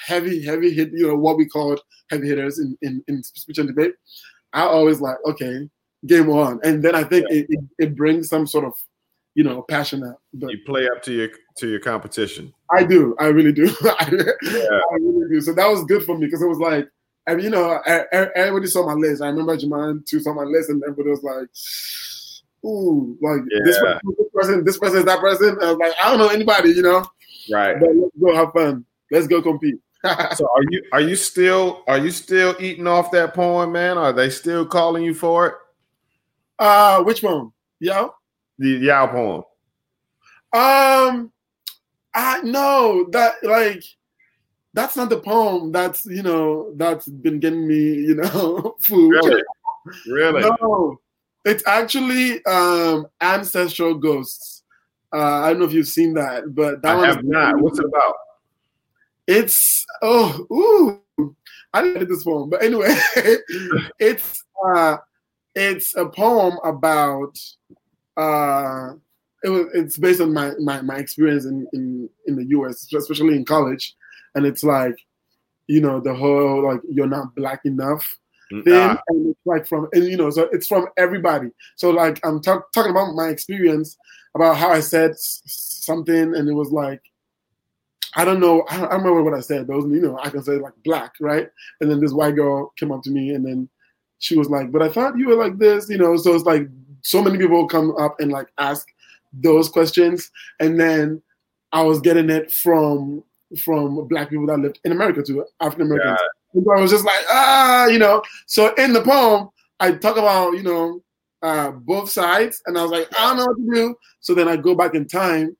heavy, 0.05 0.43
heavy 0.43 0.73
hit, 0.73 0.91
you 0.93 1.07
know, 1.07 1.15
what 1.15 1.37
we 1.37 1.47
call 1.47 1.77
heavy 2.09 2.27
hitters 2.27 2.59
in, 2.59 2.77
in, 2.81 3.03
in 3.07 3.23
speech 3.23 3.57
and 3.57 3.67
debate, 3.67 3.93
I 4.53 4.61
always 4.61 5.01
like, 5.01 5.17
okay, 5.27 5.69
game 6.05 6.29
on. 6.29 6.59
And 6.63 6.83
then 6.83 6.95
I 6.95 7.03
think 7.03 7.25
yeah. 7.29 7.39
it, 7.39 7.45
it, 7.49 7.59
it 7.79 7.95
brings 7.95 8.29
some 8.29 8.47
sort 8.47 8.65
of 8.65 8.73
you 9.35 9.43
know, 9.45 9.61
passionate. 9.61 10.17
But 10.33 10.51
you 10.51 10.59
play 10.65 10.87
up 10.87 11.01
to 11.03 11.13
your 11.13 11.29
to 11.57 11.69
your 11.69 11.79
competition. 11.79 12.53
I 12.75 12.83
do. 12.83 13.15
I 13.19 13.27
really 13.27 13.53
do. 13.53 13.73
I, 13.83 14.09
yeah. 14.43 14.79
I 14.91 14.95
really 14.95 15.29
do. 15.29 15.39
So 15.39 15.53
that 15.53 15.69
was 15.69 15.85
good 15.85 16.03
for 16.03 16.17
me 16.17 16.25
because 16.25 16.41
it 16.41 16.47
was 16.47 16.59
like, 16.59 16.89
I 17.27 17.35
mean, 17.35 17.45
you 17.45 17.51
know, 17.51 17.79
everybody 18.11 18.67
saw 18.67 18.85
my 18.85 18.93
list. 18.93 19.21
I 19.21 19.27
remember 19.27 19.55
Jaman 19.55 20.03
too 20.05 20.19
saw 20.19 20.33
my 20.33 20.43
list, 20.43 20.69
and 20.69 20.83
everybody 20.83 21.09
was 21.09 21.23
like, 21.23 21.47
"Ooh, 22.65 23.17
like 23.21 23.41
yeah. 23.49 23.59
this, 23.63 23.79
person, 23.79 23.99
this 24.17 24.27
person, 24.33 24.65
this 24.65 24.77
person 24.77 24.97
is 24.99 25.05
that 25.05 25.19
person." 25.19 25.57
I 25.61 25.71
like, 25.71 25.93
I 26.01 26.09
don't 26.09 26.19
know 26.19 26.29
anybody, 26.29 26.71
you 26.71 26.81
know. 26.81 27.05
Right. 27.51 27.79
But 27.79 27.95
let's 27.95 28.15
go 28.19 28.35
have 28.35 28.51
fun. 28.53 28.85
Let's 29.11 29.27
go 29.27 29.41
compete. 29.41 29.79
so 30.03 30.45
are 30.45 30.63
you 30.69 30.83
are 30.93 31.01
you 31.01 31.15
still 31.15 31.83
are 31.87 31.97
you 31.97 32.09
still 32.09 32.55
eating 32.59 32.87
off 32.87 33.11
that 33.11 33.33
poem, 33.33 33.73
man? 33.73 33.97
Are 33.97 34.13
they 34.13 34.29
still 34.29 34.65
calling 34.65 35.03
you 35.03 35.13
for 35.13 35.47
it? 35.47 35.53
Uh, 36.57 37.03
which 37.03 37.21
poem? 37.21 37.51
Yo 37.79 38.13
the 38.59 38.69
Yao 38.69 39.07
poem? 39.07 39.43
Um, 40.51 41.31
I 42.13 42.41
know 42.43 43.07
that 43.11 43.35
like 43.43 43.83
that's 44.73 44.95
not 44.95 45.09
the 45.09 45.19
poem 45.19 45.71
that's 45.71 46.05
you 46.05 46.21
know 46.21 46.73
that's 46.75 47.07
been 47.07 47.39
getting 47.39 47.67
me 47.67 47.75
you 47.75 48.15
know 48.15 48.75
food. 48.81 49.11
Really, 49.11 49.43
really? 50.07 50.41
No, 50.41 50.99
it's 51.45 51.63
actually 51.67 52.43
um 52.45 53.07
ancestral 53.21 53.95
ghosts. 53.95 54.63
Uh, 55.11 55.41
I 55.41 55.49
don't 55.49 55.59
know 55.59 55.65
if 55.65 55.73
you've 55.73 55.87
seen 55.87 56.13
that, 56.13 56.53
but 56.53 56.81
that 56.83 56.97
I 56.97 57.07
have 57.07 57.23
not. 57.23 57.59
What's 57.59 57.79
it 57.79 57.85
about? 57.85 58.15
It's 59.27 59.85
oh 60.01 60.45
ooh, 61.19 61.35
I 61.73 61.81
didn't 61.81 61.99
read 61.99 62.09
this 62.09 62.23
poem, 62.23 62.49
but 62.49 62.63
anyway, 62.63 62.95
it's 63.99 64.43
uh, 64.75 64.97
it's 65.55 65.95
a 65.95 66.07
poem 66.07 66.57
about 66.63 67.37
uh, 68.17 68.93
it 69.43 69.49
was 69.49 69.67
it's 69.73 69.97
based 69.97 70.21
on 70.21 70.33
my, 70.33 70.51
my, 70.59 70.81
my 70.81 70.97
experience 70.97 71.45
in, 71.45 71.67
in, 71.73 72.09
in 72.27 72.35
the 72.35 72.45
US, 72.57 72.91
especially 72.93 73.35
in 73.35 73.45
college. 73.45 73.95
And 74.35 74.45
it's 74.45 74.63
like, 74.63 74.95
you 75.67 75.81
know, 75.81 75.99
the 75.99 76.13
whole 76.13 76.63
like 76.65 76.81
you're 76.89 77.07
not 77.07 77.35
black 77.35 77.61
enough 77.65 78.17
mm, 78.51 78.63
thing. 78.63 78.73
Ah. 78.73 79.01
And 79.07 79.29
it's 79.29 79.39
like 79.45 79.67
from 79.67 79.87
and 79.93 80.05
you 80.05 80.17
know, 80.17 80.29
so 80.29 80.49
it's 80.51 80.67
from 80.67 80.87
everybody. 80.97 81.49
So 81.75 81.89
like 81.89 82.19
I'm 82.25 82.41
talk, 82.41 82.71
talking 82.71 82.91
about 82.91 83.15
my 83.15 83.29
experience 83.29 83.97
about 84.35 84.57
how 84.57 84.69
I 84.71 84.79
said 84.79 85.13
something 85.17 86.35
and 86.35 86.47
it 86.47 86.53
was 86.53 86.71
like 86.71 87.01
I 88.15 88.25
don't 88.25 88.39
know. 88.39 88.65
I 88.69 88.77
don't, 88.77 88.89
remember 88.89 89.23
what 89.23 89.33
I 89.33 89.39
said, 89.41 89.67
but 89.67 89.75
was, 89.77 89.85
you 89.85 90.01
know, 90.01 90.17
I 90.21 90.29
can 90.29 90.43
say 90.43 90.53
like 90.53 90.73
black, 90.83 91.13
right? 91.19 91.49
And 91.79 91.89
then 91.89 91.99
this 91.99 92.13
white 92.13 92.35
girl 92.35 92.73
came 92.77 92.91
up 92.91 93.03
to 93.03 93.11
me, 93.11 93.31
and 93.33 93.45
then 93.45 93.69
she 94.19 94.37
was 94.37 94.49
like, 94.49 94.71
"But 94.71 94.81
I 94.81 94.89
thought 94.89 95.17
you 95.17 95.27
were 95.27 95.35
like 95.35 95.57
this," 95.57 95.89
you 95.89 95.97
know. 95.97 96.17
So 96.17 96.33
it's 96.33 96.45
like 96.45 96.67
so 97.01 97.21
many 97.21 97.37
people 97.37 97.67
come 97.67 97.95
up 97.97 98.19
and 98.19 98.31
like 98.31 98.47
ask 98.57 98.87
those 99.33 99.69
questions, 99.69 100.31
and 100.59 100.79
then 100.79 101.21
I 101.71 101.83
was 101.83 102.01
getting 102.01 102.29
it 102.29 102.51
from 102.51 103.23
from 103.63 104.07
black 104.07 104.29
people 104.29 104.47
that 104.47 104.59
lived 104.59 104.79
in 104.83 104.91
America 104.91 105.21
too, 105.23 105.45
African 105.59 105.87
Americans. 105.87 106.19
I 106.55 106.81
was 106.81 106.91
just 106.91 107.05
like, 107.05 107.23
ah, 107.29 107.87
you 107.87 107.99
know. 107.99 108.23
So 108.47 108.73
in 108.75 108.93
the 108.93 109.01
poem, 109.01 109.49
I 109.79 109.91
talk 109.91 110.17
about 110.17 110.53
you 110.53 110.63
know 110.63 111.01
uh, 111.41 111.71
both 111.71 112.09
sides, 112.09 112.61
and 112.65 112.77
I 112.77 112.83
was 112.83 112.91
like, 112.91 113.07
I 113.17 113.27
don't 113.27 113.37
know 113.37 113.45
what 113.45 113.57
to 113.57 113.73
do. 113.73 113.95
So 114.19 114.33
then 114.33 114.47
I 114.47 114.57
go 114.57 114.75
back 114.75 114.95
in 114.95 115.07
time. 115.07 115.55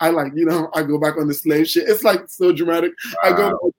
I 0.00 0.10
like, 0.10 0.32
you 0.34 0.44
know, 0.44 0.68
I 0.74 0.82
go 0.82 0.98
back 0.98 1.16
on 1.16 1.28
the 1.28 1.34
slave 1.34 1.68
ship. 1.68 1.84
It's 1.86 2.02
like 2.02 2.28
so 2.28 2.52
dramatic. 2.52 2.92
Wow. 3.22 3.30
I 3.30 3.36
go, 3.36 3.72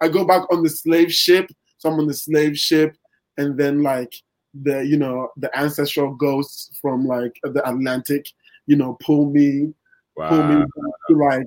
I 0.00 0.08
go 0.08 0.24
back 0.24 0.42
on 0.52 0.62
the 0.62 0.70
slave 0.70 1.12
ship. 1.12 1.50
So 1.78 1.90
I'm 1.90 1.98
on 1.98 2.06
the 2.06 2.14
slave 2.14 2.56
ship, 2.58 2.96
and 3.36 3.58
then 3.58 3.82
like 3.82 4.12
the 4.62 4.84
you 4.84 4.96
know 4.96 5.28
the 5.36 5.56
ancestral 5.58 6.14
ghosts 6.14 6.78
from 6.80 7.06
like 7.06 7.38
the 7.42 7.68
Atlantic, 7.68 8.26
you 8.66 8.76
know, 8.76 8.96
pull 9.00 9.30
me, 9.30 9.72
wow. 10.16 10.28
pull 10.28 10.42
me 10.44 10.64
to 11.08 11.16
like 11.16 11.46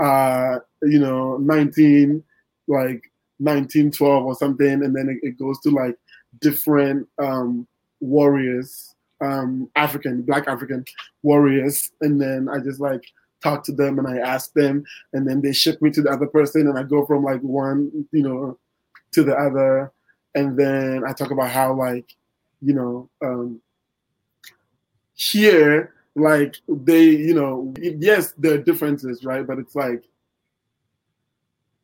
uh 0.00 0.60
you 0.82 0.98
know 0.98 1.38
19 1.38 2.22
like 2.68 3.07
1912 3.38 4.24
or 4.24 4.34
something, 4.34 4.84
and 4.84 4.94
then 4.94 5.08
it, 5.08 5.26
it 5.26 5.38
goes 5.38 5.58
to 5.60 5.70
like 5.70 5.96
different 6.40 7.08
um 7.18 7.66
warriors, 8.00 8.94
um 9.20 9.70
African 9.76 10.22
Black 10.22 10.48
African 10.48 10.84
warriors, 11.22 11.90
and 12.00 12.20
then 12.20 12.48
I 12.48 12.58
just 12.58 12.80
like 12.80 13.02
talk 13.42 13.64
to 13.64 13.72
them 13.72 13.98
and 13.98 14.08
I 14.08 14.18
ask 14.18 14.52
them, 14.54 14.84
and 15.12 15.28
then 15.28 15.40
they 15.40 15.52
ship 15.52 15.80
me 15.80 15.90
to 15.90 16.02
the 16.02 16.10
other 16.10 16.26
person, 16.26 16.68
and 16.68 16.78
I 16.78 16.82
go 16.82 17.06
from 17.06 17.24
like 17.24 17.40
one 17.40 18.06
you 18.12 18.22
know 18.22 18.58
to 19.12 19.22
the 19.22 19.34
other, 19.34 19.92
and 20.34 20.58
then 20.58 21.04
I 21.06 21.12
talk 21.12 21.30
about 21.30 21.50
how 21.50 21.74
like 21.74 22.14
you 22.60 22.74
know, 22.74 23.08
um, 23.22 23.60
here, 25.14 25.94
like 26.14 26.56
they, 26.68 27.04
you 27.04 27.34
know, 27.34 27.74
yes, 27.78 28.32
there 28.38 28.54
are 28.54 28.58
differences, 28.58 29.24
right? 29.24 29.46
But 29.46 29.58
it's 29.58 29.74
like 29.74 30.04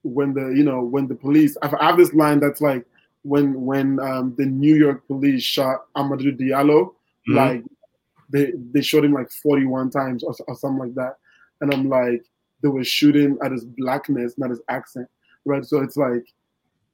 when 0.05 0.34
the, 0.34 0.48
you 0.50 0.62
know, 0.62 0.82
when 0.82 1.09
the 1.09 1.14
police, 1.14 1.57
I 1.62 1.72
have 1.84 1.96
this 1.96 2.14
line 2.14 2.38
that's 2.38 2.61
like 2.61 2.86
when 3.22 3.62
when 3.62 3.98
um, 4.00 4.34
the 4.36 4.46
New 4.46 4.76
York 4.76 5.07
police 5.07 5.42
shot 5.42 5.86
Amadou 5.96 6.38
Diallo, 6.38 6.92
mm-hmm. 7.28 7.34
like 7.34 7.64
they 8.30 8.52
they 8.72 8.82
shot 8.82 9.05
him 9.05 9.12
like 9.12 9.30
41 9.30 9.90
times 9.90 10.22
or, 10.22 10.34
or 10.46 10.55
something 10.55 10.78
like 10.78 10.94
that, 10.94 11.16
and 11.61 11.72
I'm 11.72 11.88
like, 11.88 12.24
they 12.62 12.68
were 12.68 12.84
shooting 12.84 13.38
at 13.42 13.52
his 13.52 13.64
blackness, 13.64 14.34
not 14.38 14.50
his 14.50 14.61
accent, 14.68 15.09
right? 15.44 15.64
So 15.64 15.80
it's 15.80 15.96
like, 15.96 16.26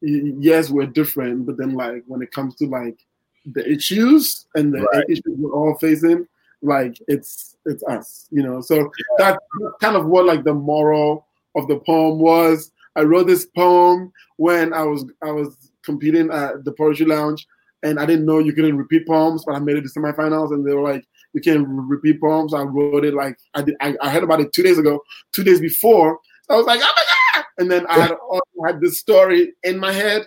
yes, 0.01 0.71
we're 0.71 0.87
different, 0.87 1.47
but 1.47 1.57
then 1.57 1.75
like 1.75 2.05
when 2.07 2.23
it 2.23 2.33
comes 2.33 2.55
to 2.57 2.67
like 2.67 2.99
the 3.45 3.69
issues 3.69 4.47
and 4.55 4.73
the 4.73 4.83
right. 4.83 5.05
issues 5.09 5.25
we're 5.27 5.53
all 5.53 5.77
facing, 5.79 6.27
like 6.63 7.01
it's 7.09 7.57
it's 7.67 7.83
us, 7.85 8.29
you 8.31 8.43
know. 8.43 8.61
So 8.61 8.77
yeah. 8.77 8.89
that's 9.19 9.39
kind 9.81 9.97
of 9.97 10.07
what 10.07 10.27
like 10.27 10.45
the 10.45 10.55
moral 10.55 11.27
of 11.57 11.67
the 11.69 11.79
poem 11.81 12.19
was. 12.19 12.71
I 12.97 13.03
wrote 13.03 13.27
this 13.27 13.47
poem 13.47 14.13
when 14.37 14.73
I 14.73 14.83
was 14.83 15.05
I 15.23 15.31
was 15.31 15.71
competing 15.85 16.31
at 16.31 16.65
the 16.65 16.73
Poetry 16.73 17.07
Lounge, 17.07 17.47
and 17.83 17.99
I 17.99 18.07
didn't 18.07 18.27
know 18.27 18.39
you 18.39 18.53
couldn't 18.53 18.77
repeat 18.77 19.07
poems, 19.07 19.45
but 19.47 19.55
I 19.55 19.59
made 19.59 19.77
it 19.77 19.83
to 19.83 19.89
semifinals, 19.89 20.53
and 20.53 20.67
they 20.67 20.75
were 20.75 20.83
like, 20.83 21.05
"You 21.33 21.41
can't 21.41 21.67
repeat 21.69 22.21
poems." 22.21 22.55
I 22.55 22.63
wrote 22.63 23.05
it 23.05 23.15
like 23.15 23.37
I 23.55 23.63
did. 23.63 23.77
I, 23.81 23.97
I 24.03 24.11
heard 24.11 24.25
about 24.25 24.41
it 24.41 24.53
two 24.53 24.63
days 24.63 24.79
ago. 24.79 25.01
Two 25.33 25.45
days 25.45 25.61
before, 25.61 26.19
I 26.49 26.57
was 26.57 26.67
like, 26.67 26.81
"Oh 26.83 26.95
my 26.97 27.03
god!" 27.03 27.45
And 27.59 27.71
then 27.71 27.87
I 27.87 27.99
had, 28.01 28.13
I 28.13 28.67
had 28.67 28.81
this 28.81 28.99
story 28.99 29.53
in 29.63 29.79
my 29.79 29.93
head 29.93 30.27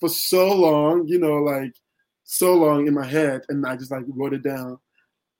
for 0.00 0.08
so 0.08 0.52
long, 0.52 1.06
you 1.06 1.18
know, 1.18 1.36
like 1.36 1.72
so 2.24 2.54
long 2.54 2.86
in 2.86 2.94
my 2.94 3.06
head, 3.06 3.42
and 3.48 3.66
I 3.66 3.76
just 3.76 3.90
like 3.90 4.04
wrote 4.08 4.34
it 4.34 4.42
down 4.42 4.78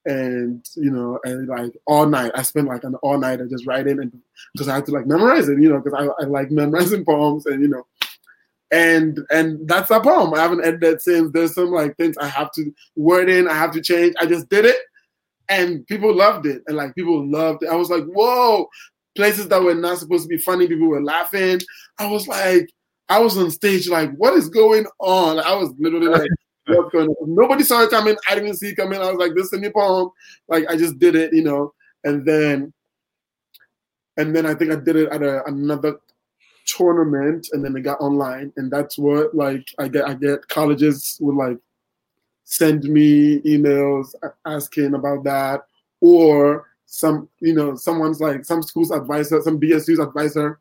and 0.06 0.64
you 0.76 0.90
know, 0.90 1.18
and 1.24 1.48
like 1.48 1.76
all 1.86 2.06
night, 2.06 2.30
I 2.34 2.42
spent 2.42 2.68
like 2.68 2.84
an 2.84 2.94
all 2.96 3.18
night 3.18 3.40
and 3.40 3.50
just 3.50 3.66
writing, 3.66 4.00
and 4.00 4.12
because 4.54 4.68
I 4.68 4.76
had 4.76 4.86
to 4.86 4.92
like 4.92 5.06
memorize 5.06 5.48
it, 5.48 5.60
you 5.60 5.68
know, 5.68 5.80
because 5.80 5.94
I, 5.94 6.22
I 6.22 6.26
like 6.26 6.50
memorizing 6.50 7.04
poems, 7.04 7.44
and 7.46 7.60
you 7.60 7.68
know, 7.68 7.84
and 8.70 9.18
and 9.30 9.68
that's 9.68 9.90
a 9.90 10.00
poem. 10.00 10.32
I 10.32 10.38
haven't 10.42 10.64
edited 10.64 11.02
since. 11.02 11.32
There's 11.32 11.54
some 11.54 11.72
like 11.72 11.96
things 11.96 12.16
I 12.18 12.28
have 12.28 12.52
to 12.52 12.72
word 12.94 13.28
in, 13.28 13.48
I 13.48 13.54
have 13.54 13.72
to 13.72 13.82
change. 13.82 14.14
I 14.20 14.26
just 14.26 14.48
did 14.48 14.64
it, 14.64 14.78
and 15.48 15.84
people 15.88 16.14
loved 16.14 16.46
it, 16.46 16.62
and 16.68 16.76
like 16.76 16.94
people 16.94 17.28
loved 17.28 17.64
it. 17.64 17.68
I 17.68 17.74
was 17.74 17.90
like, 17.90 18.04
whoa! 18.04 18.68
Places 19.16 19.48
that 19.48 19.62
were 19.62 19.74
not 19.74 19.98
supposed 19.98 20.22
to 20.22 20.28
be 20.28 20.38
funny, 20.38 20.68
people 20.68 20.86
were 20.86 21.02
laughing. 21.02 21.60
I 21.98 22.06
was 22.06 22.28
like, 22.28 22.68
I 23.08 23.18
was 23.18 23.36
on 23.36 23.50
stage 23.50 23.88
like, 23.88 24.14
what 24.16 24.34
is 24.34 24.48
going 24.48 24.86
on? 25.00 25.40
I 25.40 25.54
was 25.54 25.72
literally 25.78 26.08
like 26.08 26.30
what's 26.66 26.92
going 26.92 27.08
on. 27.08 27.34
Nobody 27.34 27.64
saw 27.64 27.82
it 27.82 27.90
coming. 27.90 28.16
I 28.28 28.34
didn't 28.34 28.56
see 28.56 28.68
it 28.68 28.76
coming. 28.76 29.00
I 29.00 29.10
was 29.10 29.18
like, 29.18 29.34
this 29.34 29.46
is 29.46 29.52
a 29.52 29.58
new 29.58 29.70
poem. 29.70 30.10
Like 30.48 30.64
I 30.68 30.76
just 30.76 30.98
did 30.98 31.14
it, 31.14 31.32
you 31.32 31.42
know. 31.42 31.72
And 32.04 32.24
then 32.24 32.72
and 34.16 34.34
then 34.34 34.46
I 34.46 34.54
think 34.54 34.72
I 34.72 34.76
did 34.76 34.96
it 34.96 35.10
at 35.10 35.22
a, 35.22 35.44
another 35.44 36.00
tournament 36.66 37.48
and 37.52 37.64
then 37.64 37.76
it 37.76 37.82
got 37.82 38.00
online. 38.00 38.52
And 38.56 38.70
that's 38.70 38.98
what 38.98 39.34
like 39.34 39.66
I 39.78 39.88
get 39.88 40.08
I 40.08 40.14
get 40.14 40.48
colleges 40.48 41.18
would 41.20 41.36
like 41.36 41.58
send 42.44 42.84
me 42.84 43.40
emails 43.40 44.14
asking 44.44 44.94
about 44.94 45.24
that 45.24 45.62
or 46.00 46.66
some 46.86 47.28
you 47.40 47.52
know 47.52 47.74
someone's 47.74 48.20
like 48.20 48.44
some 48.44 48.62
school's 48.62 48.92
advisor 48.92 49.42
some 49.42 49.58
bsu's 49.58 49.98
advisor 49.98 50.60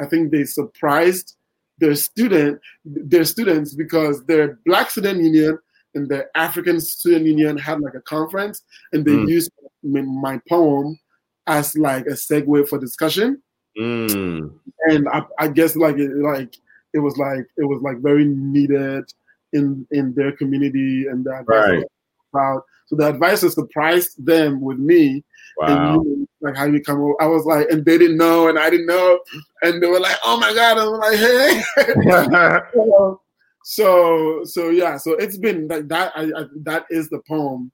i 0.00 0.06
think 0.06 0.30
they 0.30 0.44
surprised 0.44 1.36
their 1.78 1.94
student 1.94 2.60
their 2.84 3.24
students 3.24 3.74
because 3.74 4.24
their 4.24 4.58
black 4.64 4.90
student 4.90 5.22
union 5.22 5.58
and 5.94 6.08
the 6.08 6.26
African 6.34 6.80
student 6.80 7.26
union 7.26 7.56
had 7.56 7.80
like 7.80 7.94
a 7.94 8.02
conference 8.02 8.62
and 8.92 9.04
they 9.04 9.12
mm. 9.12 9.28
used 9.28 9.50
my 9.82 10.40
poem 10.48 10.98
as 11.46 11.76
like 11.76 12.06
a 12.06 12.10
segue 12.10 12.68
for 12.68 12.78
discussion. 12.78 13.42
Mm. 13.78 14.52
And 14.86 15.08
I, 15.08 15.22
I, 15.38 15.48
guess 15.48 15.76
like 15.76 15.96
it 15.96 16.10
like 16.16 16.56
it 16.94 16.98
was 16.98 17.16
like 17.18 17.46
it 17.56 17.64
was 17.64 17.80
like 17.82 17.98
very 17.98 18.24
needed 18.24 19.04
in 19.52 19.86
in 19.90 20.14
their 20.14 20.32
community 20.32 21.06
and 21.06 21.24
that 21.24 21.44
right. 21.46 21.84
About 22.32 22.62
so 22.86 22.96
the 22.96 23.08
advisor 23.08 23.50
surprised 23.50 24.24
them 24.24 24.60
with 24.60 24.78
me 24.78 25.24
Wow. 25.56 26.00
And 26.00 26.28
like 26.40 26.56
how 26.56 26.66
you 26.66 26.82
come 26.82 27.00
over. 27.00 27.20
I 27.20 27.26
was 27.26 27.46
like, 27.46 27.70
and 27.70 27.84
they 27.84 27.96
didn't 27.96 28.18
know, 28.18 28.48
and 28.48 28.58
I 28.58 28.68
didn't 28.68 28.86
know, 28.86 29.18
and 29.62 29.82
they 29.82 29.86
were 29.86 30.00
like, 30.00 30.16
"Oh 30.24 30.38
my 30.38 30.52
god!" 30.52 30.78
I'm 30.78 30.92
like, 30.98 31.18
"Hey." 31.18 31.62
so, 33.64 34.44
so 34.44 34.68
yeah, 34.68 34.98
so 34.98 35.12
it's 35.12 35.38
been 35.38 35.66
like 35.66 35.88
that. 35.88 36.12
I, 36.14 36.24
I, 36.24 36.44
that 36.62 36.84
is 36.90 37.08
the 37.08 37.20
poem, 37.26 37.72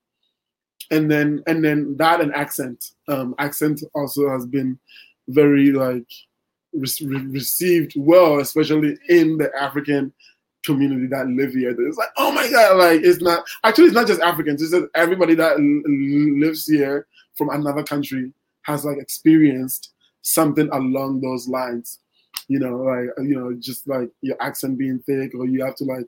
and 0.91 1.11
then 1.11 1.43
and 1.45 1.63
then 1.63 1.97
that 1.97 2.21
and 2.21 2.33
accent. 2.33 2.91
Um, 3.09 3.35
accent 3.37 3.83
also 3.93 4.29
has 4.29 4.45
been 4.45 4.79
very 5.27 5.73
like 5.73 6.07
re- 6.73 7.27
received 7.27 7.93
well, 7.97 8.39
especially 8.39 8.97
in 9.09 9.37
the 9.37 9.51
African 9.59 10.13
community 10.65 11.07
that 11.07 11.27
live 11.27 11.53
here. 11.53 11.75
It's 11.77 11.97
like, 11.97 12.09
oh 12.17 12.31
my 12.31 12.49
god, 12.49 12.77
like 12.77 13.01
it's 13.03 13.21
not 13.21 13.45
actually 13.63 13.85
it's 13.85 13.95
not 13.95 14.07
just 14.07 14.21
Africans. 14.21 14.61
It's 14.61 14.71
just 14.71 14.85
everybody 14.95 15.35
that 15.35 15.53
l- 15.53 16.39
lives 16.39 16.67
here 16.67 17.07
from 17.35 17.49
another 17.49 17.83
country 17.83 18.31
has 18.63 18.85
like 18.85 18.97
experienced 18.97 19.93
something 20.21 20.69
along 20.69 21.21
those 21.21 21.47
lines 21.47 21.99
you 22.47 22.59
know 22.59 22.77
like 22.77 23.09
you 23.19 23.39
know 23.39 23.53
just 23.59 23.87
like 23.87 24.09
your 24.21 24.35
accent 24.41 24.77
being 24.77 24.99
thick 25.05 25.33
or 25.35 25.45
you 25.45 25.63
have 25.63 25.75
to 25.75 25.83
like 25.85 26.05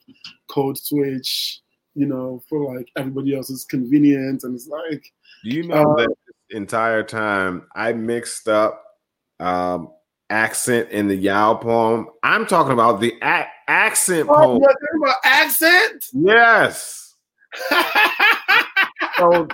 code 0.49 0.77
switch 0.77 1.61
you 1.93 2.05
know 2.05 2.41
for 2.49 2.75
like 2.75 2.87
everybody 2.97 3.35
else's 3.35 3.65
convenience 3.65 4.43
and 4.43 4.55
it's 4.55 4.67
like 4.67 5.03
you 5.43 5.67
know 5.67 5.75
uh, 5.75 5.95
that 5.95 6.15
entire 6.51 7.03
time 7.03 7.65
i 7.75 7.93
mixed 7.93 8.47
up 8.47 8.83
um 9.39 9.89
accent 10.29 10.89
in 10.89 11.07
the 11.07 11.15
Yao 11.15 11.55
poem. 11.55 12.07
I'm 12.23 12.45
talking 12.45 12.73
about 12.73 12.99
the 12.99 13.13
a- 13.21 13.47
accent 13.67 14.29
oh, 14.29 14.33
poem. 14.35 14.61
You're 14.61 14.69
talking 14.69 15.03
about 15.03 15.15
accent? 15.23 16.05
Yes. 16.13 17.15
so 19.17 19.47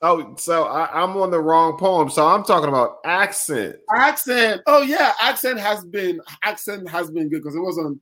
Oh, 0.00 0.36
so 0.36 0.64
I, 0.64 1.02
am 1.02 1.16
on 1.16 1.32
the 1.32 1.40
wrong 1.40 1.76
poem. 1.76 2.08
So 2.08 2.24
I'm 2.24 2.44
talking 2.44 2.68
about 2.68 2.98
accent. 3.04 3.76
Accent. 3.96 4.62
Oh 4.66 4.82
yeah, 4.82 5.14
accent 5.20 5.58
has 5.58 5.84
been 5.84 6.20
accent 6.44 6.88
has 6.88 7.10
been 7.10 7.28
good 7.28 7.42
because 7.42 7.56
it 7.56 7.60
was 7.60 7.78
on 7.78 8.00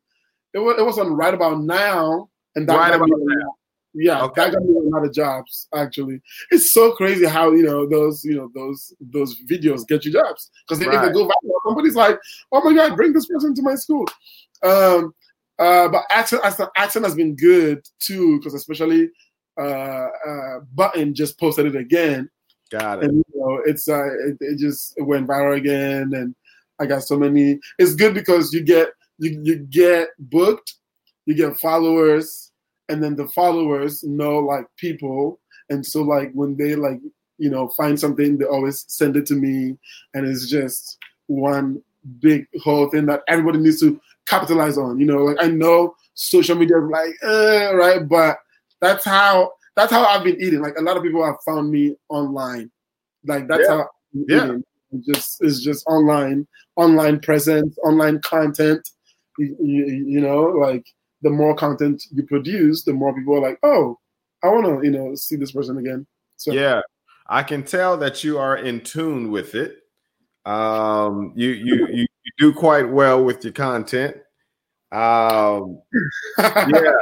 it 0.53 0.59
was 0.59 0.79
it 0.79 0.85
was 0.85 0.99
on 0.99 1.15
Write 1.15 1.33
About 1.33 1.63
Now 1.63 2.29
and 2.55 2.69
that 2.69 2.77
Write 2.77 2.95
About 2.95 3.09
Now. 3.11 3.55
Yeah, 3.99 4.23
okay. 4.25 4.43
that 4.43 4.53
got 4.53 4.63
me 4.63 4.77
a 4.77 4.81
lot 4.91 5.07
of 5.07 5.15
jobs. 5.15 5.69
Actually, 5.75 6.21
it's 6.51 6.73
so 6.75 6.93
crazy 6.93 7.27
how 7.27 7.53
you 7.53 7.63
know 7.63 7.89
those 7.89 8.23
you 8.25 8.37
know 8.37 8.51
those 8.55 8.93
those 9.01 9.35
videos 9.51 9.89
get 9.89 10.05
you 10.05 10.13
jobs 10.13 10.51
because 10.69 10.85
right. 10.85 10.95
if 10.95 11.03
they 11.03 11.13
go 11.13 11.27
viral, 11.27 11.61
somebody's 11.65 11.95
like, 11.95 12.19
"Oh 12.53 12.63
my 12.63 12.75
god, 12.75 12.95
bring 12.95 13.15
this 13.15 13.27
person 13.27 13.55
to 13.55 13.63
my 13.63 13.75
school." 13.75 14.05
Um, 14.63 15.15
uh, 15.59 15.89
but 15.89 16.05
accent 16.11 16.43
accent 16.77 17.07
has 17.07 17.15
been 17.15 17.35
good 17.37 17.83
too 17.99 18.39
because 18.39 18.53
especially 18.53 19.09
uh, 19.59 20.09
uh, 20.27 20.61
Button 20.75 21.15
just 21.15 21.41
posted 21.41 21.67
it 21.67 21.77
again. 21.77 22.29
Got 22.71 22.99
it. 22.99 23.05
And, 23.07 23.25
you 23.33 23.41
know, 23.41 23.63
it's 23.65 23.89
uh, 23.89 24.07
it, 24.29 24.37
it, 24.41 24.59
just 24.59 24.95
went 24.99 25.27
viral 25.27 25.57
again, 25.57 26.13
and 26.15 26.35
I 26.79 26.87
got 26.87 27.05
so 27.05 27.19
many. 27.19 27.61
It's 27.79 27.95
good 27.95 28.13
because 28.13 28.53
you 28.53 28.63
get 28.63 28.89
you 29.19 29.41
you 29.43 29.57
get 29.57 30.09
booked, 30.19 30.75
you 31.25 31.35
get 31.35 31.59
followers, 31.59 32.46
and 32.89 33.03
then 33.03 33.17
the 33.17 33.29
followers 33.29 34.05
know 34.05 34.39
like 34.39 34.67
people, 34.77 35.41
and 35.71 35.85
so 35.85 36.03
like 36.03 36.33
when 36.33 36.57
they 36.57 36.75
like 36.75 37.01
you 37.39 37.51
know 37.51 37.69
find 37.71 37.99
something, 37.99 38.39
they 38.39 38.45
always 38.45 38.85
send 38.89 39.17
it 39.17 39.27
to 39.27 39.35
me, 39.35 39.77
and 40.15 40.27
it's 40.27 40.49
just 40.49 40.99
one 41.27 41.83
big 42.21 42.47
whole 42.63 42.89
thing 42.89 43.07
that 43.07 43.23
everybody 43.29 43.59
needs 43.59 43.81
to 43.81 44.01
capitalize 44.27 44.79
on. 44.79 45.01
You 45.01 45.07
know, 45.07 45.25
like 45.25 45.39
I 45.41 45.49
know 45.49 45.95
social 46.15 46.57
media 46.57 46.79
is 46.79 46.91
like, 46.91 47.15
eh, 47.23 47.71
right, 47.73 48.09
but 48.09 48.39
that's 48.81 49.05
how 49.05 49.53
that's 49.77 49.93
how 49.93 50.05
I've 50.05 50.25
been 50.25 50.41
eating. 50.41 50.61
Like 50.61 50.79
a 50.79 50.83
lot 50.83 50.97
of 50.97 51.03
people 51.03 51.25
have 51.25 51.37
found 51.45 51.71
me 51.71 51.97
online. 52.09 52.71
Like 53.25 53.49
that's 53.49 53.65
yeah. 53.69 53.77
how 53.77 53.89
yeah. 54.13 54.45
Eating. 54.45 54.65
It 54.93 55.15
just 55.15 55.43
it's 55.43 55.61
just 55.61 55.87
online, 55.87 56.47
online 56.77 57.21
presence, 57.21 57.77
online 57.85 58.21
content. 58.21 58.89
You, 59.39 59.57
you, 59.61 60.05
you, 60.07 60.21
know, 60.21 60.45
like 60.45 60.87
the 61.27 61.33
more 61.33 61.57
content 61.57 62.05
you 62.15 62.23
produce, 62.23 62.85
the 62.85 62.93
more 62.93 63.13
people 63.13 63.35
are 63.35 63.41
like, 63.41 63.59
oh, 63.65 63.99
I 64.45 64.49
want 64.49 64.65
to, 64.65 64.87
you 64.87 64.93
know, 64.93 65.17
see 65.17 65.35
this 65.35 65.51
person 65.51 65.77
again. 65.77 66.07
So 66.37 66.53
yeah, 66.53 66.83
I 67.27 67.43
can 67.43 67.65
tell 67.65 67.97
that 67.97 68.23
you 68.23 68.39
are 68.39 68.57
in 68.57 68.81
tune 68.83 69.33
with 69.33 69.57
it. 69.57 69.79
Um, 70.45 71.33
you 71.35 71.49
you 71.49 71.89
you, 71.89 72.07
you 72.23 72.33
do 72.39 72.53
quite 72.53 72.89
well 72.89 73.25
with 73.25 73.43
your 73.43 73.53
content. 73.53 74.19
Um, 74.93 75.83
yeah, 76.39 76.93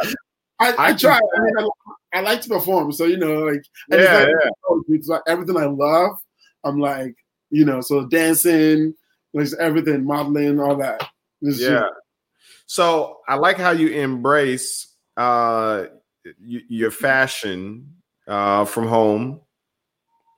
I, 0.59 0.75
I, 0.79 0.95
try. 0.95 1.17
I, 1.17 1.41
mean, 1.41 1.53
I, 1.59 1.69
I, 2.15 2.21
like 2.23 2.41
to 2.41 2.49
perform, 2.49 2.93
so 2.93 3.05
you 3.05 3.19
know, 3.19 3.41
like 3.41 3.63
yeah, 3.91 3.99
like, 3.99 4.29
yeah. 4.29 4.77
It's 4.89 5.09
like 5.09 5.21
everything 5.29 5.59
I 5.59 5.67
love. 5.67 6.17
I'm 6.65 6.81
like, 6.81 7.15
you 7.51 7.67
know, 7.67 7.83
so 7.83 8.07
dancing, 8.07 8.95
like 9.35 9.49
everything, 9.61 10.07
modeling, 10.07 10.61
all 10.61 10.77
that. 10.77 11.07
It's 11.43 11.61
yeah. 11.61 11.69
Just, 11.81 11.93
so 12.67 13.19
I 13.29 13.37
like 13.37 13.57
how 13.57 13.71
you 13.71 13.89
embrace 13.89 14.95
uh, 15.17 15.85
your 16.39 16.91
fashion 16.91 17.95
uh, 18.27 18.65
from 18.65 18.89
home, 18.89 19.41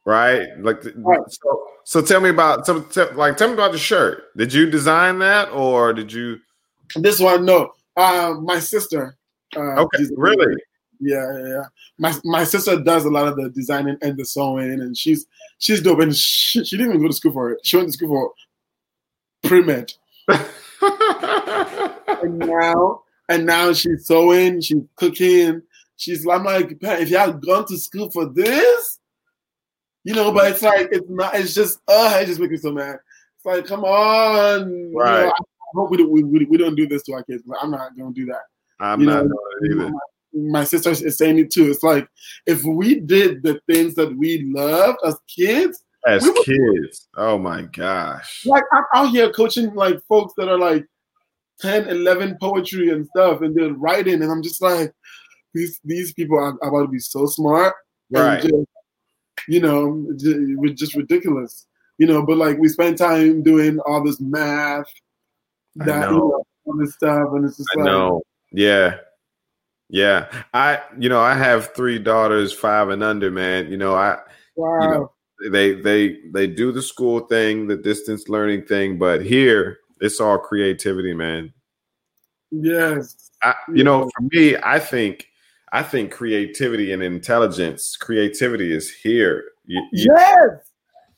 right? 0.04 0.46
Like, 0.58 0.82
right. 0.96 1.20
so. 1.28 1.62
So 1.88 2.02
tell 2.02 2.20
me 2.20 2.30
about 2.30 2.66
so, 2.66 2.84
like 3.14 3.36
tell 3.36 3.46
me 3.46 3.54
about 3.54 3.70
the 3.70 3.78
shirt. 3.78 4.36
Did 4.36 4.52
you 4.52 4.68
design 4.68 5.20
that 5.20 5.50
or 5.50 5.92
did 5.92 6.12
you? 6.12 6.40
This 6.96 7.20
one, 7.20 7.44
no. 7.44 7.70
Uh, 7.96 8.34
my 8.42 8.58
sister 8.58 9.16
uh, 9.54 9.82
okay, 9.82 10.04
really? 10.16 10.56
Yeah, 11.00 11.30
yeah, 11.32 11.48
yeah. 11.48 11.64
My 11.98 12.14
my 12.24 12.44
sister 12.44 12.80
does 12.80 13.04
a 13.04 13.10
lot 13.10 13.28
of 13.28 13.36
the 13.36 13.50
designing 13.50 13.96
and 14.02 14.16
the 14.16 14.24
sewing, 14.24 14.80
and 14.80 14.96
she's 14.96 15.26
she's 15.58 15.80
dope. 15.80 16.00
And 16.00 16.16
she, 16.16 16.64
she 16.64 16.76
didn't 16.76 16.92
even 16.92 17.02
go 17.02 17.08
to 17.08 17.14
school 17.14 17.32
for 17.32 17.52
it. 17.52 17.60
She 17.64 17.76
went 17.76 17.88
to 17.88 17.92
school 17.92 18.08
for 19.42 19.48
pre 19.48 19.62
med. 19.62 19.92
and 22.26 22.38
now 22.38 23.02
and 23.28 23.46
now 23.46 23.72
she's 23.72 24.06
sewing, 24.06 24.60
she's 24.60 24.82
cooking. 24.96 25.62
She's 25.96 26.26
I'm 26.26 26.44
like, 26.44 26.76
if 26.80 27.08
had 27.08 27.40
gone 27.40 27.66
to 27.66 27.78
school 27.78 28.10
for 28.10 28.26
this, 28.28 28.98
you 30.04 30.14
know, 30.14 30.30
but 30.32 30.52
it's 30.52 30.62
like 30.62 30.88
it's 30.92 31.08
not. 31.08 31.34
It's 31.34 31.54
just 31.54 31.78
uh, 31.88 32.18
it 32.20 32.26
just 32.26 32.38
makes 32.38 32.50
me 32.50 32.56
so 32.58 32.72
mad. 32.72 32.98
It's 33.36 33.44
like, 33.44 33.64
come 33.64 33.84
on, 33.84 34.94
right? 34.94 35.22
You 35.22 35.26
know, 35.26 35.32
hope 35.74 35.90
we, 35.90 35.96
don't, 35.96 36.10
we, 36.10 36.22
we, 36.22 36.44
we 36.44 36.58
don't 36.58 36.74
do 36.76 36.86
this 36.86 37.02
to 37.04 37.12
our 37.12 37.24
kids. 37.24 37.42
But 37.46 37.58
I'm 37.62 37.70
not 37.70 37.96
going 37.96 38.14
to 38.14 38.20
do 38.20 38.26
that. 38.26 38.42
I'm 38.78 39.00
You 39.00 39.06
not 39.06 39.26
know, 39.26 39.38
either. 39.70 39.90
My, 39.90 39.98
my 40.34 40.64
sister 40.64 40.90
is 40.90 41.16
saying 41.16 41.38
it 41.38 41.50
too. 41.50 41.70
It's 41.70 41.82
like 41.82 42.08
if 42.46 42.62
we 42.62 43.00
did 43.00 43.42
the 43.42 43.60
things 43.70 43.94
that 43.94 44.14
we 44.16 44.44
loved 44.54 44.98
as 45.04 45.16
kids, 45.34 45.82
As 46.06 46.22
we 46.22 46.44
kids, 46.44 47.08
oh 47.16 47.38
my 47.38 47.62
gosh. 47.62 48.42
like 48.44 48.64
I'm 48.72 48.84
out 48.94 49.10
here 49.10 49.32
coaching 49.32 49.74
like 49.74 50.00
folks 50.08 50.34
that 50.36 50.48
are 50.48 50.58
like 50.58 50.86
10, 51.60 51.88
11 51.88 52.36
poetry 52.40 52.90
and 52.90 53.06
stuff, 53.06 53.40
and 53.40 53.54
they're 53.54 53.72
writing, 53.72 54.22
and 54.22 54.30
I'm 54.30 54.42
just 54.42 54.60
like, 54.62 54.92
these 55.54 55.80
these 55.84 56.12
people 56.12 56.38
are 56.38 56.50
about 56.62 56.82
to 56.82 56.88
be 56.88 56.98
so 56.98 57.26
smart, 57.26 57.74
Right. 58.10 58.42
just, 58.42 58.54
you 59.48 59.60
know, 59.60 60.06
ju- 60.16 60.56
we're 60.58 60.74
just 60.74 60.94
ridiculous, 60.94 61.66
you 61.98 62.06
know. 62.06 62.24
But 62.24 62.36
like 62.36 62.58
we 62.58 62.68
spend 62.68 62.98
time 62.98 63.42
doing 63.42 63.78
all 63.86 64.04
this 64.04 64.20
math, 64.20 64.86
that 65.76 66.10
you 66.10 66.16
know, 66.16 66.44
all 66.66 66.76
this 66.76 66.94
stuff, 66.94 67.28
and 67.32 67.46
it's 67.46 67.56
just 67.56 67.68
I 67.76 67.80
like, 67.80 67.86
know. 67.86 68.22
Yeah. 68.52 68.98
Yeah. 69.88 70.26
I 70.52 70.82
you 70.98 71.08
know, 71.08 71.20
I 71.20 71.34
have 71.34 71.74
three 71.74 71.98
daughters, 71.98 72.52
five 72.52 72.90
and 72.90 73.02
under, 73.02 73.30
man. 73.30 73.70
You 73.70 73.76
know, 73.76 73.94
I 73.94 74.18
wow, 74.56 74.82
you 74.82 74.88
know, 74.88 75.12
they 75.50 75.72
they 75.80 76.18
they 76.32 76.46
do 76.46 76.70
the 76.72 76.82
school 76.82 77.20
thing, 77.20 77.66
the 77.66 77.76
distance 77.76 78.28
learning 78.28 78.66
thing, 78.66 78.98
but 78.98 79.24
here 79.24 79.78
it's 80.00 80.20
all 80.20 80.38
creativity, 80.38 81.14
man. 81.14 81.52
yes, 82.50 83.30
I, 83.42 83.54
you 83.74 83.84
know, 83.84 84.08
for 84.16 84.22
me, 84.32 84.56
I 84.62 84.78
think 84.78 85.28
I 85.72 85.82
think 85.82 86.12
creativity 86.12 86.92
and 86.92 87.02
intelligence, 87.02 87.96
creativity 87.96 88.72
is 88.74 88.90
here. 88.90 89.44
You- 89.66 89.86
you- 89.92 90.14
yes, 90.16 90.50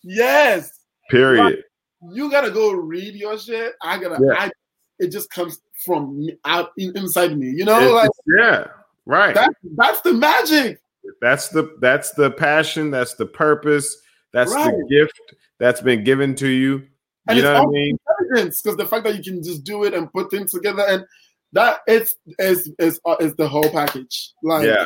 yes. 0.02 0.70
period. 1.10 1.64
You 2.12 2.30
gotta 2.30 2.50
go 2.50 2.72
read 2.72 3.14
your 3.14 3.38
shit. 3.38 3.74
I 3.82 3.98
gotta. 3.98 4.22
Yeah. 4.24 4.34
I, 4.38 4.50
it 4.98 5.08
just 5.08 5.30
comes 5.30 5.60
from 5.84 6.18
me, 6.18 6.36
out 6.44 6.70
in, 6.78 6.96
inside 6.96 7.36
me, 7.38 7.48
you 7.50 7.64
know. 7.64 7.78
It's- 7.78 7.92
like 7.92 8.10
yeah, 8.38 8.66
right. 9.06 9.34
that, 9.34 9.52
that's 9.76 10.00
the 10.02 10.14
magic. 10.14 10.80
that's 11.20 11.48
the 11.48 11.76
that's 11.80 12.12
the 12.12 12.30
passion. 12.30 12.90
That's 12.90 13.14
the 13.14 13.26
purpose. 13.26 13.96
That's 14.32 14.52
Right. 14.54 14.72
the 14.72 14.86
gift 14.88 15.20
that's 15.58 15.80
been 15.80 16.04
given 16.04 16.34
to 16.36 16.48
you. 16.48 16.86
And 17.28 17.36
you 17.36 17.42
know 17.42 17.54
what 17.54 17.68
I 17.68 17.70
mean? 17.70 17.98
Because 18.34 18.76
the 18.76 18.86
fact 18.86 19.04
that 19.04 19.16
you 19.16 19.22
can 19.22 19.42
just 19.42 19.64
do 19.64 19.84
it 19.84 19.94
and 19.94 20.12
put 20.12 20.30
things 20.30 20.52
together 20.52 20.84
and 20.88 21.04
that 21.52 21.80
it's 21.86 22.16
is 22.38 22.70
is 22.78 23.00
uh, 23.06 23.16
is 23.20 23.34
the 23.36 23.48
whole 23.48 23.70
package. 23.70 24.32
Like 24.42 24.66
Yeah. 24.66 24.84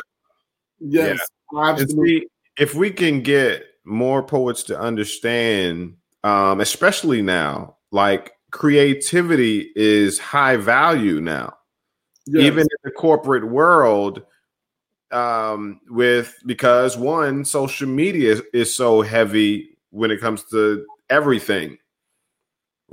yes, 0.79 1.29
And 1.51 1.59
absolutely. 1.69 2.19
see, 2.19 2.27
if 2.57 2.75
we 2.75 2.91
can 2.91 3.21
get 3.21 3.65
more 3.85 4.23
poets 4.23 4.63
to 4.63 4.79
understand, 4.79 5.97
um, 6.23 6.61
especially 6.61 7.21
now, 7.21 7.77
like 7.91 8.33
creativity 8.51 9.71
is 9.75 10.19
high 10.19 10.55
value 10.57 11.19
now, 11.19 11.57
Yes. 12.27 12.43
even 12.43 12.61
in 12.61 12.77
the 12.83 12.91
corporate 12.91 13.47
world. 13.47 14.23
Um, 15.11 15.81
with 15.89 16.35
because 16.45 16.97
one, 16.97 17.45
social 17.45 17.87
media 17.87 18.31
is, 18.31 18.41
is 18.51 18.75
so 18.75 19.03
heavy 19.03 19.77
when 19.91 20.09
it 20.09 20.19
comes 20.19 20.43
to 20.45 20.87
everything, 21.09 21.77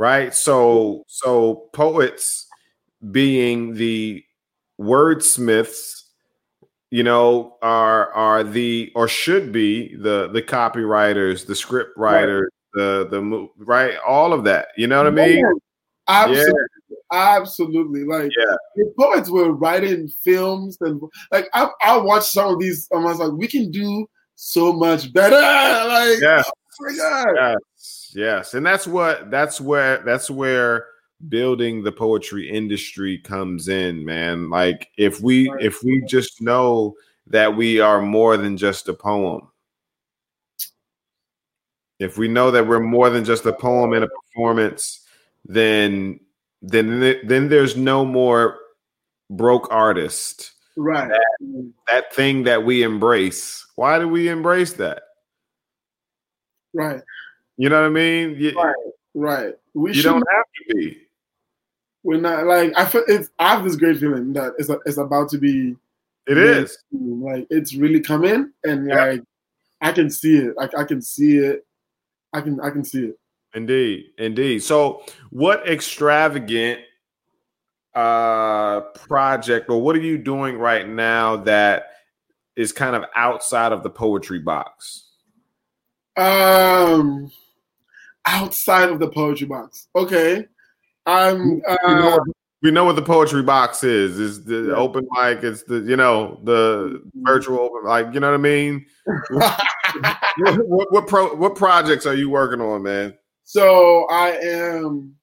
right? 0.01 0.35
So, 0.35 1.05
so 1.07 1.69
poets 1.75 2.47
being 3.13 3.75
the 3.75 4.25
wordsmiths 4.81 6.03
you 6.91 7.03
know 7.03 7.57
are 7.63 8.11
are 8.15 8.43
the 8.43 8.91
or 8.95 9.07
should 9.07 9.53
be 9.53 9.95
the 9.97 10.29
the 10.33 10.43
copywriters 10.43 11.47
the 11.47 11.55
script 11.55 11.91
writers 11.99 12.51
the 12.73 13.07
the 13.11 13.49
right 13.59 13.95
all 14.07 14.33
of 14.33 14.45
that 14.45 14.69
you 14.79 14.87
know 14.87 14.97
what 14.97 15.07
i 15.07 15.11
mean 15.11 15.39
Yeah. 15.39 15.53
Absolutely, 16.09 16.65
absolutely. 17.13 18.05
Like 18.05 18.31
Yeah. 18.37 18.57
the 18.77 18.93
poets 18.99 19.31
were 19.31 19.53
writing 19.53 20.09
films 20.25 20.77
and 20.81 21.01
like 21.31 21.49
I 21.55 21.69
I 21.83 21.97
watched 21.99 22.33
some 22.33 22.55
of 22.55 22.59
these. 22.59 22.89
and 22.91 23.07
I 23.07 23.11
was 23.11 23.19
like, 23.19 23.33
we 23.33 23.47
can 23.47 23.71
do 23.71 24.07
so 24.35 24.73
much 24.73 25.13
better. 25.13 25.37
Like 25.89 26.21
yeah 26.21 26.43
oh 26.47 26.53
my 26.81 26.97
god. 26.97 27.27
yes 27.37 27.57
yes 28.15 28.55
and 28.55 28.65
that's 28.65 28.87
what 28.87 29.31
that's 29.31 29.61
where 29.61 29.99
that's 29.99 30.31
where 30.31 30.87
building 31.29 31.83
the 31.83 31.93
poetry 31.93 32.49
industry 32.49 33.19
comes 33.19 33.69
in 33.69 34.05
man. 34.05 34.49
Like 34.49 34.89
if 34.97 35.21
we 35.21 35.51
if 35.61 35.83
we 35.83 36.03
just 36.03 36.41
know 36.41 36.95
that 37.27 37.57
we 37.57 37.79
are 37.81 38.01
more 38.01 38.37
than 38.37 38.57
just 38.57 38.89
a 38.89 38.95
poem. 38.95 39.49
If 41.99 42.17
we 42.17 42.29
know 42.29 42.51
that 42.51 42.67
we're 42.67 42.81
more 42.81 43.11
than 43.11 43.25
just 43.25 43.45
a 43.45 43.53
poem 43.53 43.93
and 43.93 44.05
a 44.05 44.09
performance 44.09 45.07
then 45.45 46.21
then 46.63 47.01
then 47.25 47.49
there's 47.49 47.77
no 47.77 48.05
more 48.05 48.59
broke 49.31 49.69
artist 49.71 50.53
Right. 50.77 51.11
that 51.89 52.15
thing 52.15 52.45
that 52.45 52.65
we 52.65 52.83
embrace. 52.83 53.67
Why 53.77 53.99
do 53.99 54.09
we 54.09 54.29
embrace 54.29 54.73
that? 54.75 55.03
Right. 56.73 57.03
You 57.61 57.69
know 57.69 57.81
what 57.83 57.87
i 57.87 57.91
mean 57.91 58.35
you, 58.39 58.53
Right. 58.57 58.75
Right. 59.15 59.55
We 59.75 59.93
you 59.93 60.03
don't 60.03 60.25
have 60.33 60.45
to 60.69 60.75
be 60.75 61.03
we're 62.03 62.21
not 62.21 62.47
like 62.47 62.73
I 62.77 62.85
feel 62.87 63.03
it's 63.09 63.29
I 63.39 63.55
have 63.55 63.65
this 63.65 63.77
great 63.77 63.99
feeling 63.99 64.33
that 64.33 64.55
it's 64.59 64.71
it's 64.87 64.97
about 64.99 65.29
to 65.31 65.39
be 65.39 65.77
It 66.27 66.39
is 66.39 66.79
like 66.93 67.47
it's 67.51 67.75
really 67.75 68.01
coming 68.01 68.53
and 68.65 68.89
Yeah. 68.89 69.05
like 69.05 69.23
I 69.83 69.93
can 69.93 70.11
see 70.11 70.37
it. 70.37 70.57
Like 70.57 70.71
I 70.77 70.85
can 70.85 71.03
see 71.03 71.37
it. 71.39 71.67
I 72.33 72.41
can 72.41 72.61
I 72.61 72.71
can 72.71 72.85
see 72.85 73.07
it. 73.07 73.19
Indeed. 73.55 74.13
Indeed. 74.17 74.61
So 74.63 75.03
what 75.31 75.69
extravagant 75.69 76.81
uh 77.95 78.81
project 78.95 79.69
or 79.69 79.83
what 79.83 79.97
are 79.97 80.01
you 80.01 80.17
doing 80.17 80.57
right 80.57 80.89
now 80.89 81.37
that 81.37 81.91
is 82.57 82.73
kind 82.73 82.95
of 82.95 83.05
outside 83.17 83.73
of 83.73 83.83
the 83.83 83.91
poetry 83.91 84.39
box? 84.39 85.09
Um 86.17 87.31
outside 88.31 88.89
of 88.91 88.99
the 89.01 89.09
poetry 89.11 89.47
box. 89.47 89.89
Okay. 89.95 90.47
I'm 91.07 91.39
We 91.57 91.57
know, 91.57 92.09
uh, 92.09 92.11
what, 92.19 92.23
we 92.63 92.71
know 92.71 92.85
what 92.85 92.97
the 92.97 93.03
poetry 93.03 93.43
box 93.43 93.83
is. 93.85 94.19
Is 94.19 94.45
the 94.45 94.69
Yeah. 94.69 94.75
open 94.75 95.07
mic, 95.13 95.43
it's 95.43 95.63
the 95.65 95.81
you 95.81 95.97
know, 95.97 96.41
the 96.45 97.03
virtual 97.17 97.59
open 97.61 97.85
like 97.85 98.15
you 98.15 98.21
know 98.21 98.29
what 98.31 98.35
I 98.35 98.43
mean? 98.43 98.87
what, 99.31 99.61
what, 100.67 100.93
what 100.93 101.07
pro 101.09 101.35
what 101.35 101.57
projects 101.57 102.07
are 102.07 102.15
you 102.15 102.31
working 102.31 102.61
on, 102.61 102.83
man? 102.83 103.15
so 103.45 104.07
I 104.11 104.31
am 104.39 105.17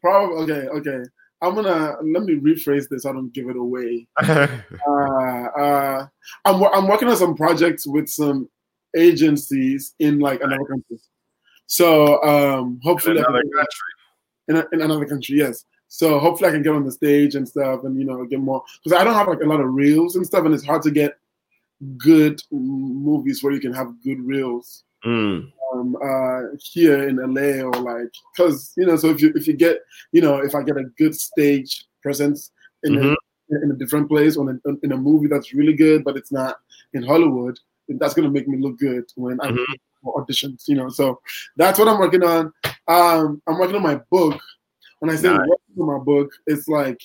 probably 0.00 0.36
okay, 0.44 0.68
okay. 0.68 1.02
I'm 1.42 1.54
gonna 1.54 1.96
let 2.02 2.22
me 2.22 2.36
rephrase 2.36 2.88
this. 2.88 3.04
I 3.04 3.12
don't 3.12 3.32
give 3.34 3.48
it 3.50 3.56
away. 3.56 4.06
uh, 4.22 4.48
uh, 4.88 6.06
I'm 6.46 6.62
I'm 6.64 6.88
working 6.88 7.08
on 7.08 7.16
some 7.18 7.34
projects 7.36 7.86
with 7.86 8.08
some 8.08 8.48
agencies 8.96 9.94
in 9.98 10.18
like 10.18 10.40
another 10.40 10.64
country. 10.64 10.98
So 11.66 12.22
um, 12.22 12.80
hopefully, 12.82 13.18
I 13.18 13.22
Another 13.22 13.42
can- 13.42 13.50
country. 13.52 13.90
in, 14.48 14.56
a, 14.56 14.66
in 14.72 14.80
another 14.82 15.06
country, 15.06 15.38
yes. 15.38 15.64
So 15.88 16.18
hopefully, 16.18 16.48
I 16.50 16.52
can 16.52 16.62
get 16.62 16.72
on 16.74 16.84
the 16.84 16.92
stage 16.92 17.34
and 17.34 17.48
stuff, 17.48 17.84
and 17.84 17.98
you 17.98 18.04
know, 18.04 18.24
get 18.24 18.40
more 18.40 18.62
because 18.82 18.98
I 18.98 19.04
don't 19.04 19.14
have 19.14 19.28
like 19.28 19.40
a 19.42 19.46
lot 19.46 19.60
of 19.60 19.72
reels 19.72 20.16
and 20.16 20.26
stuff, 20.26 20.44
and 20.44 20.54
it's 20.54 20.64
hard 20.64 20.82
to 20.82 20.90
get 20.90 21.18
good 21.98 22.40
movies 22.50 23.42
where 23.42 23.52
you 23.52 23.60
can 23.60 23.72
have 23.72 23.92
good 24.02 24.20
reels 24.20 24.82
Mm, 25.04 25.52
um, 25.72 25.96
uh, 26.02 26.56
here 26.58 27.06
in 27.06 27.16
LA 27.16 27.62
or 27.62 27.70
like 27.70 28.10
because 28.34 28.72
you 28.76 28.86
know 28.86 28.96
so 28.96 29.10
if 29.10 29.20
you 29.20 29.30
if 29.36 29.46
you 29.46 29.52
get 29.52 29.78
you 30.10 30.20
know 30.22 30.38
if 30.38 30.54
I 30.54 30.62
get 30.62 30.78
a 30.78 30.84
good 30.98 31.14
stage 31.14 31.86
presence 32.02 32.50
in 32.82 32.94
Mhm. 32.94 33.14
a, 33.52 33.62
in 33.62 33.70
a 33.70 33.74
different 33.74 34.08
place 34.08 34.36
or 34.38 34.50
in 34.50 34.60
a, 34.64 34.70
in 34.82 34.92
a 34.92 34.96
movie 34.96 35.28
that's 35.28 35.52
really 35.52 35.74
good 35.74 36.02
but 36.02 36.16
it's 36.16 36.32
not 36.32 36.56
in 36.94 37.02
Hollywood 37.04 37.58
that's 38.00 38.14
gonna 38.14 38.30
make 38.30 38.48
me 38.48 38.56
look 38.58 38.78
good 38.78 39.04
when 39.16 39.38
I 39.42 39.48
Mhm. 39.50 39.64
For 40.06 40.24
auditions 40.24 40.68
you 40.68 40.76
know 40.76 40.88
so 40.88 41.20
that's 41.56 41.78
what 41.78 41.88
I'm 41.88 41.98
working 41.98 42.22
on 42.22 42.52
um, 42.88 43.42
I'm 43.46 43.58
working 43.58 43.76
on 43.76 43.82
my 43.82 43.96
book 44.10 44.40
when 45.00 45.10
I 45.10 45.16
say 45.16 45.28
Nice. 45.28 45.38
working 45.38 45.82
on 45.82 45.98
my 45.98 46.04
book 46.04 46.30
it's 46.46 46.68
like 46.68 47.00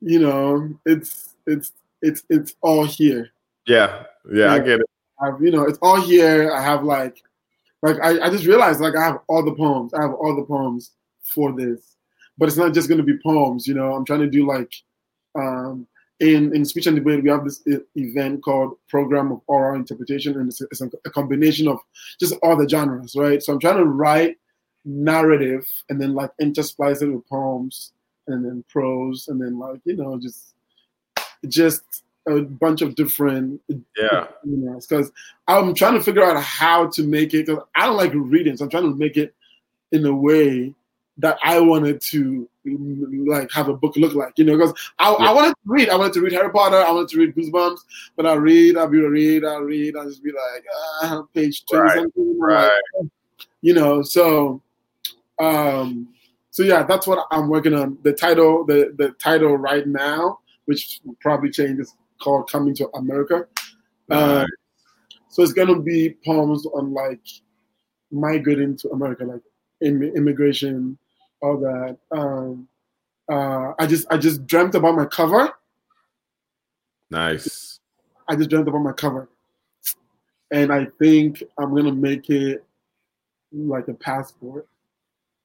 you 0.00 0.18
know 0.18 0.78
it's 0.84 1.34
it's 1.46 1.72
it's 2.02 2.24
it's 2.28 2.56
all 2.60 2.84
here 2.84 3.30
yeah, 3.66 4.04
yeah, 4.32 4.52
I 4.52 4.58
get 4.58 4.80
it. 4.80 4.90
I've, 5.20 5.40
you 5.40 5.50
know, 5.50 5.64
it's 5.64 5.78
all 5.82 6.00
here. 6.00 6.52
I 6.52 6.62
have 6.62 6.82
like, 6.82 7.22
like 7.82 7.96
I, 8.02 8.26
I 8.26 8.30
just 8.30 8.46
realized 8.46 8.80
like 8.80 8.96
I 8.96 9.04
have 9.04 9.18
all 9.28 9.44
the 9.44 9.54
poems. 9.54 9.94
I 9.94 10.02
have 10.02 10.14
all 10.14 10.34
the 10.34 10.44
poems 10.44 10.92
for 11.22 11.52
this, 11.52 11.96
but 12.38 12.48
it's 12.48 12.56
not 12.56 12.74
just 12.74 12.88
going 12.88 12.98
to 12.98 13.04
be 13.04 13.18
poems. 13.22 13.66
You 13.66 13.74
know, 13.74 13.94
I'm 13.94 14.04
trying 14.04 14.20
to 14.20 14.30
do 14.30 14.46
like, 14.46 14.72
um, 15.36 15.86
in 16.22 16.54
in 16.54 16.64
speech 16.64 16.86
and 16.86 16.96
debate, 16.96 17.22
we 17.22 17.28
have 17.30 17.44
this 17.44 17.60
e- 17.66 17.78
event 17.96 18.42
called 18.42 18.76
Program 18.88 19.32
of 19.32 19.40
Oral 19.48 19.74
Interpretation, 19.76 20.38
and 20.38 20.48
it's, 20.48 20.60
a, 20.60 20.64
it's 20.70 20.80
a 20.80 21.10
combination 21.10 21.66
of 21.68 21.78
just 22.20 22.34
all 22.42 22.56
the 22.56 22.68
genres, 22.68 23.14
right? 23.16 23.42
So 23.42 23.52
I'm 23.52 23.58
trying 23.60 23.78
to 23.78 23.84
write 23.84 24.36
narrative 24.84 25.66
and 25.88 26.00
then 26.00 26.14
like 26.14 26.30
intersplice 26.40 27.02
it 27.02 27.08
with 27.10 27.28
poems 27.28 27.92
and 28.28 28.44
then 28.44 28.64
prose 28.68 29.28
and 29.28 29.40
then 29.40 29.58
like 29.58 29.80
you 29.84 29.96
know 29.96 30.18
just 30.18 30.54
just 31.48 31.82
a 32.28 32.40
bunch 32.40 32.82
of 32.82 32.94
different 32.94 33.60
Yeah. 33.96 34.26
because 34.44 35.10
I'm 35.48 35.74
trying 35.74 35.94
to 35.94 36.00
figure 36.00 36.22
out 36.24 36.40
how 36.42 36.88
to 36.90 37.02
make 37.02 37.34
it 37.34 37.46
because 37.46 37.62
I 37.74 37.86
don't 37.86 37.96
like 37.96 38.12
reading, 38.14 38.56
so 38.56 38.64
I'm 38.64 38.70
trying 38.70 38.84
to 38.84 38.94
make 38.96 39.16
it 39.16 39.34
in 39.90 40.06
a 40.06 40.14
way 40.14 40.72
that 41.18 41.38
I 41.42 41.58
wanted 41.60 42.00
to 42.12 42.48
like 42.64 43.50
have 43.52 43.68
a 43.68 43.74
book 43.74 43.96
look 43.96 44.14
like, 44.14 44.32
you 44.36 44.44
know, 44.44 44.56
because 44.56 44.72
I, 44.98 45.10
Yeah. 45.10 45.30
I 45.30 45.32
wanted 45.32 45.50
to 45.50 45.56
read. 45.64 45.88
I 45.88 45.96
wanted 45.96 46.12
to 46.14 46.20
read 46.20 46.32
Harry 46.32 46.50
Potter. 46.50 46.76
I 46.76 46.90
wanted 46.90 47.08
to 47.10 47.18
read 47.18 47.34
Goosebumps, 47.34 47.80
but 48.16 48.26
I 48.26 48.34
read, 48.34 48.76
I'll 48.76 48.88
be 48.88 49.00
read, 49.00 49.44
I'll 49.44 49.60
read, 49.62 49.96
I'll 49.96 50.08
just 50.08 50.22
be 50.22 50.30
like, 50.32 50.64
ah, 51.02 51.22
page 51.34 51.64
twenty 51.66 51.82
Right, 51.82 51.96
something, 51.98 52.12
I'm 52.16 52.38
like, 52.38 52.48
right. 52.50 53.10
you 53.62 53.74
know. 53.74 54.02
So, 54.02 54.62
um, 55.38 56.08
so 56.50 56.62
yeah, 56.62 56.82
that's 56.82 57.06
what 57.06 57.26
I'm 57.30 57.48
working 57.48 57.74
on. 57.74 57.98
The 58.02 58.12
title, 58.12 58.64
the 58.64 58.94
the 58.96 59.10
title 59.12 59.56
right 59.56 59.86
now, 59.86 60.38
which 60.66 61.00
probably 61.20 61.50
change, 61.50 61.80
is 61.80 61.94
called 62.20 62.50
"Coming 62.50 62.74
to 62.76 62.88
America." 62.94 63.46
Um, 64.10 64.46
so 65.28 65.42
it's 65.42 65.54
gonna 65.54 65.80
be 65.80 66.16
poems 66.24 66.66
on 66.66 66.92
like 66.92 67.22
migrating 68.10 68.76
to 68.76 68.90
America, 68.90 69.24
like 69.24 69.40
immigration, 69.80 70.98
all 71.42 71.58
that. 71.58 71.98
Um, 72.10 72.68
uh, 73.30 73.72
I 73.78 73.86
just 73.86 74.06
I 74.10 74.16
just 74.16 74.46
dreamt 74.46 74.74
about 74.74 74.94
my 74.94 75.06
cover. 75.06 75.52
Nice. 77.10 77.80
I 78.28 78.36
just 78.36 78.50
dreamt 78.50 78.68
about 78.68 78.78
my 78.78 78.92
cover, 78.92 79.28
and 80.50 80.72
I 80.72 80.86
think 80.98 81.42
I'm 81.58 81.74
gonna 81.74 81.92
make 81.92 82.30
it 82.30 82.64
like 83.52 83.88
a 83.88 83.94
passport. 83.94 84.66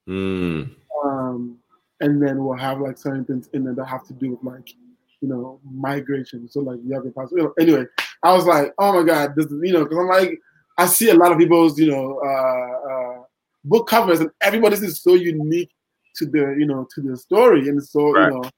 Mm. 0.07 0.73
um, 1.03 1.57
and 1.99 2.23
then 2.23 2.41
we'll 2.41 2.55
have 2.55 2.79
like 2.79 2.97
certain 2.97 3.25
things 3.25 3.49
in 3.51 3.65
there 3.65 3.73
that 3.73 3.85
have 3.87 4.07
to 4.07 4.13
do 4.13 4.31
with 4.31 4.43
like 4.43 4.73
you 5.21 5.27
know 5.27 5.59
migration. 5.69 6.47
So 6.49 6.61
like 6.61 6.79
you 6.85 6.93
have 6.93 7.03
the 7.03 7.11
passport. 7.11 7.41
You 7.41 7.43
know, 7.43 7.53
anyway, 7.59 7.85
I 8.23 8.33
was 8.33 8.45
like, 8.45 8.73
oh 8.79 8.93
my 8.93 9.03
god, 9.03 9.35
this 9.35 9.47
is 9.47 9.59
you 9.63 9.73
know 9.73 9.83
because 9.83 9.97
I'm 9.97 10.07
like 10.07 10.39
I 10.77 10.85
see 10.85 11.09
a 11.09 11.15
lot 11.15 11.31
of 11.31 11.37
people's 11.37 11.77
you 11.79 11.91
know 11.91 12.19
uh, 12.25 12.91
uh, 12.91 13.23
book 13.65 13.87
covers 13.87 14.19
and 14.19 14.31
everybody's 14.41 14.81
is 14.81 15.01
so 15.01 15.15
unique 15.15 15.71
to 16.17 16.25
the 16.25 16.55
you 16.57 16.65
know 16.65 16.87
to 16.93 17.01
the 17.01 17.15
story 17.15 17.69
and 17.69 17.83
so 17.83 18.11
Right. 18.11 18.31
you 18.31 18.41
know 18.41 18.49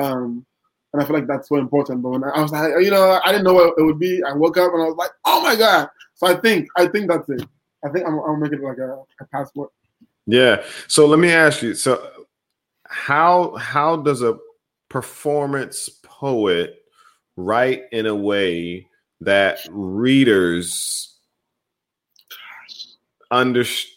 um, 0.00 0.46
and 0.92 1.02
I 1.02 1.04
feel 1.04 1.16
like 1.16 1.26
that's 1.26 1.48
so 1.48 1.56
important. 1.56 2.02
But 2.02 2.10
when 2.10 2.24
I, 2.24 2.30
I 2.30 2.42
was 2.42 2.52
like, 2.52 2.72
you 2.80 2.90
know, 2.90 3.20
I 3.24 3.30
didn't 3.30 3.44
know 3.44 3.54
what 3.54 3.74
it 3.78 3.82
would 3.82 3.98
be. 3.98 4.22
I 4.24 4.32
woke 4.32 4.56
up 4.56 4.72
and 4.72 4.82
I 4.82 4.86
was 4.86 4.96
like, 4.96 5.10
oh 5.24 5.42
my 5.42 5.56
god. 5.56 5.88
So 6.14 6.26
I 6.26 6.34
think 6.34 6.68
I 6.76 6.86
think 6.86 7.08
that's 7.08 7.28
it. 7.28 7.46
I 7.84 7.88
think 7.88 8.06
I'm, 8.06 8.18
I'm 8.18 8.40
making 8.40 8.58
it 8.58 8.64
like 8.64 8.78
a, 8.78 9.02
a 9.20 9.24
passport. 9.32 9.70
Yeah. 10.26 10.62
So 10.86 11.06
let 11.06 11.18
me 11.18 11.30
ask 11.30 11.62
you. 11.62 11.74
So 11.74 12.26
how 12.86 13.54
how 13.56 13.96
does 13.96 14.22
a 14.22 14.38
performance 14.88 15.88
poet 16.02 16.82
write 17.36 17.84
in 17.92 18.06
a 18.06 18.14
way 18.14 18.86
that 19.20 19.60
readers 19.70 21.18
understand? 23.30 23.96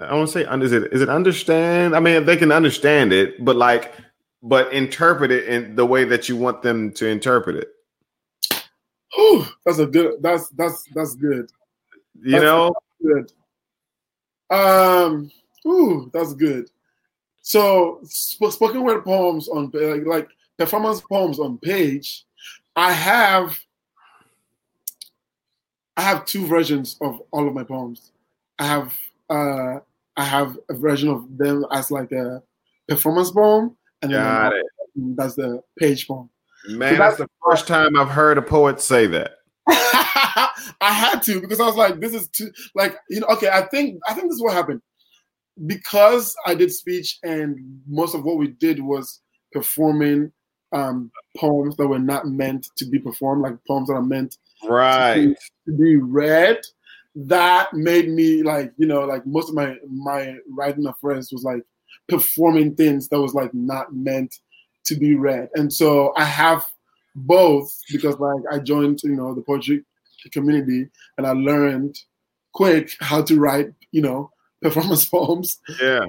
I 0.00 0.14
want 0.14 0.28
to 0.28 0.32
say 0.32 0.62
is 0.62 0.72
it 0.72 0.92
is 0.92 1.02
it 1.02 1.08
understand? 1.08 1.94
I 1.94 2.00
mean, 2.00 2.24
they 2.24 2.36
can 2.36 2.52
understand 2.52 3.12
it, 3.12 3.44
but 3.44 3.56
like, 3.56 3.94
but 4.42 4.72
interpret 4.72 5.30
it 5.30 5.48
in 5.48 5.76
the 5.76 5.84
way 5.84 6.04
that 6.04 6.28
you 6.28 6.36
want 6.36 6.62
them 6.62 6.92
to 6.92 7.06
interpret 7.06 7.56
it. 7.56 7.68
Whew, 9.14 9.44
that's 9.66 9.78
a 9.78 9.86
good. 9.86 10.22
That's 10.22 10.48
that's 10.50 10.84
that's 10.94 11.14
good. 11.14 11.50
You 12.22 12.32
That's- 12.32 12.42
know? 12.42 12.74
Good. 13.02 13.32
Um. 14.50 15.30
Ooh, 15.66 16.10
that's 16.12 16.32
good. 16.34 16.70
So 17.42 18.00
sp- 18.04 18.52
spoken 18.52 18.82
word 18.82 19.04
poems 19.04 19.48
on 19.48 19.70
like, 19.74 20.06
like 20.06 20.28
performance 20.58 21.00
poems 21.00 21.38
on 21.38 21.58
page. 21.58 22.24
I 22.76 22.92
have. 22.92 23.58
I 25.96 26.02
have 26.02 26.24
two 26.24 26.46
versions 26.46 26.96
of 27.00 27.20
all 27.30 27.46
of 27.46 27.54
my 27.54 27.64
poems. 27.64 28.12
I 28.58 28.66
have 28.66 28.94
uh 29.28 29.80
I 30.20 30.24
have 30.24 30.58
a 30.68 30.74
version 30.74 31.08
of 31.08 31.24
them 31.38 31.64
as 31.72 31.90
like 31.90 32.12
a 32.12 32.42
performance 32.88 33.30
poem, 33.30 33.76
and 34.02 34.12
then 34.12 34.52
it. 34.52 35.16
that's 35.16 35.34
the 35.34 35.62
page 35.78 36.06
poem. 36.06 36.28
Man, 36.68 36.94
So 36.94 36.98
that's 36.98 37.16
the 37.16 37.28
first 37.48 37.66
time 37.66 37.96
I've 37.98 38.10
heard 38.10 38.36
a 38.36 38.42
poet 38.42 38.82
say 38.82 39.06
that. 39.06 39.30
I 39.68 40.92
had 40.92 41.22
to 41.22 41.40
because 41.40 41.58
I 41.58 41.64
was 41.66 41.76
like, 41.76 42.00
this 42.00 42.12
is 42.14 42.28
too 42.28 42.50
like 42.74 42.96
you 43.08 43.20
know. 43.20 43.28
Okay, 43.28 43.48
I 43.48 43.62
think 43.62 43.98
I 44.06 44.12
think 44.12 44.26
this 44.26 44.34
is 44.36 44.42
what 44.42 44.52
happened 44.52 44.82
because 45.66 46.34
I 46.46 46.54
did 46.54 46.70
speech 46.72 47.18
and 47.22 47.80
most 47.88 48.14
of 48.14 48.24
what 48.24 48.36
we 48.36 48.48
did 48.48 48.80
was 48.80 49.20
performing 49.52 50.32
um, 50.72 51.10
poems 51.36 51.76
that 51.76 51.86
were 51.88 51.98
not 51.98 52.26
meant 52.26 52.66
to 52.76 52.84
be 52.86 52.98
performed, 52.98 53.42
like 53.42 53.56
poems 53.66 53.88
that 53.88 53.94
are 53.94 54.02
meant 54.02 54.36
Right. 54.68 55.34
to 55.66 55.72
be 55.78 55.96
read. 55.96 56.58
That 57.14 57.72
made 57.74 58.08
me 58.08 58.42
like 58.42 58.72
you 58.76 58.86
know 58.86 59.04
like 59.04 59.26
most 59.26 59.48
of 59.48 59.54
my 59.54 59.76
my 59.88 60.36
writing 60.56 60.86
of 60.86 60.98
friends 61.00 61.32
was 61.32 61.42
like 61.42 61.62
performing 62.08 62.74
things 62.76 63.08
that 63.08 63.20
was 63.20 63.34
like 63.34 63.52
not 63.52 63.94
meant 63.94 64.36
to 64.84 64.94
be 64.94 65.14
read, 65.14 65.48
and 65.54 65.72
so 65.72 66.12
I 66.16 66.24
have 66.24 66.64
both 67.16 67.76
because 67.90 68.18
like 68.18 68.42
I 68.52 68.58
joined 68.60 69.00
you 69.02 69.16
know 69.16 69.34
the 69.34 69.42
poetry 69.42 69.84
community 70.32 70.86
and 71.18 71.26
I 71.26 71.32
learned 71.32 71.96
quick 72.52 72.92
how 73.00 73.22
to 73.22 73.38
write 73.40 73.70
you 73.90 74.02
know 74.02 74.30
performance 74.62 75.06
poems 75.06 75.58
Yeah. 75.80 76.04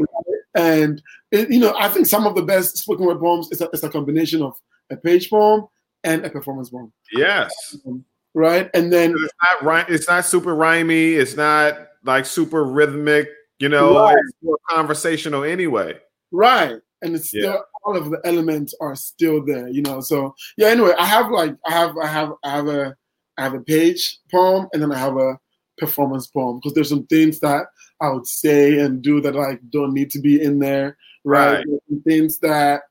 and 0.55 1.01
it, 1.31 1.49
you 1.49 1.59
know 1.59 1.73
I 1.79 1.87
think 1.89 2.05
some 2.07 2.27
of 2.27 2.35
the 2.35 2.41
best 2.43 2.77
spoken 2.77 3.05
word 3.05 3.19
poems 3.19 3.49
is 3.51 3.61
a, 3.61 3.69
is 3.71 3.83
a 3.83 3.89
combination 3.89 4.41
of 4.43 4.53
a 4.91 4.97
page 4.97 5.29
poem 5.29 5.65
and 6.03 6.25
a 6.25 6.29
performance 6.29 6.69
poem 6.69 6.91
Yes. 7.13 7.51
Um, 7.87 8.03
right 8.33 8.69
and 8.73 8.91
then 8.91 9.13
It's 9.17 9.33
not. 9.63 9.89
It's 9.89 10.07
not 10.07 10.25
super 10.25 10.55
rhymey. 10.55 11.13
It's 11.13 11.35
not 11.35 11.77
like 12.03 12.25
super 12.25 12.63
rhythmic. 12.63 13.27
You 13.59 13.69
know, 13.69 13.95
Right. 13.99 14.17
it's 14.17 14.33
more 14.41 14.57
conversational 14.69 15.43
anyway. 15.43 15.99
right 16.31 16.77
and 17.03 17.15
it's 17.15 17.33
Yeah. 17.33 17.41
still 17.41 17.63
all 17.83 17.97
of 17.97 18.09
the 18.11 18.19
elements 18.25 18.73
are 18.79 18.95
still 18.95 19.43
there 19.43 19.67
you 19.67 19.81
know 19.81 20.01
so 20.01 20.33
yeah 20.55 20.67
anyway 20.67 20.93
i 20.99 21.05
have 21.05 21.29
like 21.31 21.55
i 21.65 21.71
have 21.71 21.95
i 21.97 22.07
have 22.07 22.31
i 22.43 22.49
have 22.49 22.67
a 22.67 22.95
i 23.37 23.41
have 23.43 23.53
a 23.55 23.59
page 23.61 24.19
poem 24.31 24.67
and 24.71 24.81
then 24.81 24.91
i 24.91 24.97
have 24.97 25.17
a 25.17 25.37
performance 25.79 26.27
poem 26.27 26.57
because 26.59 26.73
there's 26.75 26.89
some 26.89 27.05
things 27.07 27.39
that 27.39 27.65
i 28.01 28.09
would 28.09 28.25
say 28.27 28.77
and 28.79 29.01
do 29.01 29.19
that 29.19 29.33
like 29.35 29.59
don't 29.71 29.93
need 29.95 30.09
to 30.11 30.19
be 30.19 30.41
in 30.41 30.59
there 30.59 30.95
right, 31.25 31.55
Right. 31.55 31.65
Some 31.89 32.01
things 32.03 32.37
that 32.39 32.83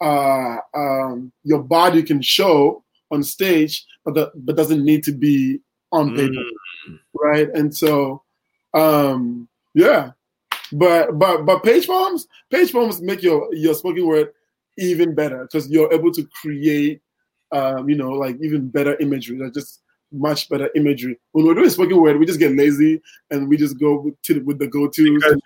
uh 0.00 0.56
um 0.74 1.30
your 1.44 1.62
body 1.62 2.02
can 2.02 2.20
show 2.22 2.82
on 3.10 3.22
stage 3.22 3.86
but 4.04 4.14
that 4.14 4.30
but 4.34 4.56
doesn't 4.56 4.84
need 4.84 5.02
to 5.02 5.12
be 5.12 5.60
on 5.92 6.14
paper 6.14 6.42
Mm. 6.88 6.98
right? 7.14 7.48
And 7.54 7.74
so, 7.74 8.22
um, 8.74 9.48
yeah, 9.74 10.12
but 10.72 11.18
but 11.18 11.44
but 11.44 11.62
page 11.62 11.86
poems, 11.86 12.26
page 12.50 12.72
poems 12.72 13.00
make 13.00 13.22
your 13.22 13.52
your 13.54 13.74
spoken 13.74 14.06
word 14.06 14.32
even 14.78 15.14
better 15.14 15.42
because 15.42 15.68
you're 15.70 15.92
able 15.92 16.12
to 16.12 16.26
create, 16.40 17.00
um, 17.52 17.88
you 17.88 17.96
know, 17.96 18.10
like 18.10 18.36
even 18.42 18.68
better 18.68 18.96
imagery, 19.00 19.38
like 19.38 19.54
just 19.54 19.82
much 20.12 20.48
better 20.48 20.70
imagery. 20.74 21.18
When 21.32 21.46
we're 21.46 21.54
doing 21.54 21.70
spoken 21.70 22.00
word, 22.00 22.18
we 22.18 22.26
just 22.26 22.38
get 22.38 22.56
lazy 22.56 23.02
and 23.30 23.48
we 23.48 23.56
just 23.56 23.78
go 23.78 24.00
with, 24.00 24.22
to, 24.22 24.40
with 24.40 24.58
the 24.58 24.68
go 24.68 24.86
tos. 24.86 25.08
Because, 25.10 25.40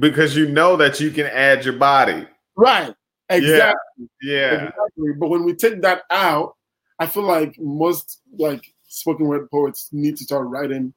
because 0.00 0.36
you 0.36 0.48
know 0.48 0.76
that 0.76 1.00
you 1.00 1.10
can 1.10 1.26
add 1.26 1.64
your 1.64 1.74
body. 1.74 2.26
Right, 2.56 2.94
exactly. 3.30 4.08
Yeah. 4.22 4.54
Exactly. 4.54 5.12
But 5.18 5.28
when 5.28 5.44
we 5.44 5.54
take 5.54 5.80
that 5.82 6.02
out, 6.10 6.56
I 7.04 7.06
feel 7.06 7.24
like 7.24 7.60
most 7.60 8.22
like 8.38 8.72
spoken 8.88 9.26
word 9.26 9.50
poets 9.50 9.90
need 9.92 10.16
to 10.16 10.24
start 10.24 10.48
writing 10.48 10.94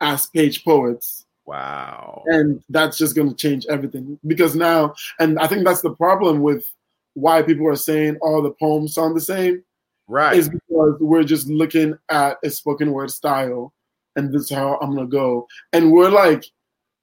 as 0.00 0.26
page 0.28 0.64
poets. 0.64 1.26
Wow. 1.44 2.22
And 2.28 2.64
that's 2.70 2.96
just 2.96 3.14
gonna 3.14 3.34
change 3.34 3.66
everything. 3.66 4.18
Because 4.26 4.56
now, 4.56 4.94
and 5.18 5.38
I 5.38 5.46
think 5.46 5.66
that's 5.66 5.82
the 5.82 5.94
problem 5.94 6.40
with 6.40 6.64
why 7.12 7.42
people 7.42 7.68
are 7.68 7.76
saying 7.76 8.16
all 8.22 8.40
the 8.40 8.52
poems 8.52 8.94
sound 8.94 9.14
the 9.14 9.20
same, 9.20 9.62
Right. 10.08 10.34
is 10.34 10.48
because 10.48 10.96
we're 10.98 11.24
just 11.24 11.46
looking 11.48 11.98
at 12.08 12.38
a 12.42 12.48
spoken 12.48 12.92
word 12.92 13.10
style 13.10 13.74
and 14.16 14.32
this 14.32 14.44
is 14.44 14.50
how 14.50 14.78
I'm 14.80 14.94
gonna 14.94 15.06
go. 15.06 15.46
And 15.74 15.92
we're 15.92 16.08
like, 16.08 16.46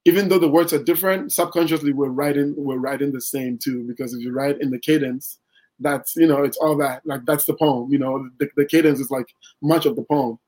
even 0.05 0.29
though 0.29 0.39
the 0.39 0.49
words 0.49 0.73
are 0.73 0.83
different, 0.83 1.31
subconsciously 1.31 1.93
we're 1.93 2.09
writing 2.09 2.55
we're 2.57 2.77
writing 2.77 3.11
the 3.11 3.21
same 3.21 3.59
too. 3.59 3.83
Because 3.83 4.15
if 4.15 4.21
you 4.23 4.31
write 4.31 4.59
in 4.61 4.71
the 4.71 4.79
cadence, 4.79 5.37
that's 5.79 6.15
you 6.15 6.27
know, 6.27 6.43
it's 6.43 6.57
all 6.57 6.77
that. 6.77 7.01
Like 7.05 7.21
that's 7.25 7.45
the 7.45 7.55
poem, 7.55 7.91
you 7.91 7.99
know, 7.99 8.29
the, 8.39 8.49
the 8.55 8.65
cadence 8.65 8.99
is 8.99 9.11
like 9.11 9.27
much 9.61 9.85
of 9.85 9.95
the 9.95 10.03
poem. 10.03 10.39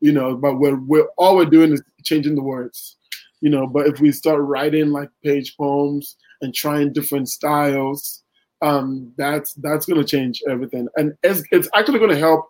You 0.00 0.12
know, 0.12 0.36
but 0.36 0.58
we're 0.58 0.80
we're 0.80 1.08
all 1.16 1.36
we're 1.36 1.46
doing 1.46 1.72
is 1.72 1.82
changing 2.04 2.34
the 2.34 2.42
words. 2.42 2.96
You 3.40 3.50
know, 3.50 3.66
but 3.66 3.86
if 3.86 4.00
we 4.00 4.12
start 4.12 4.40
writing 4.42 4.90
like 4.90 5.10
page 5.24 5.56
poems 5.56 6.16
and 6.40 6.54
trying 6.54 6.92
different 6.92 7.28
styles, 7.28 8.22
um, 8.62 9.12
that's 9.16 9.54
that's 9.54 9.86
gonna 9.86 10.04
change 10.04 10.42
everything. 10.48 10.88
And 10.96 11.14
it's 11.22 11.42
it's 11.50 11.68
actually 11.74 11.98
gonna 11.98 12.16
help 12.16 12.46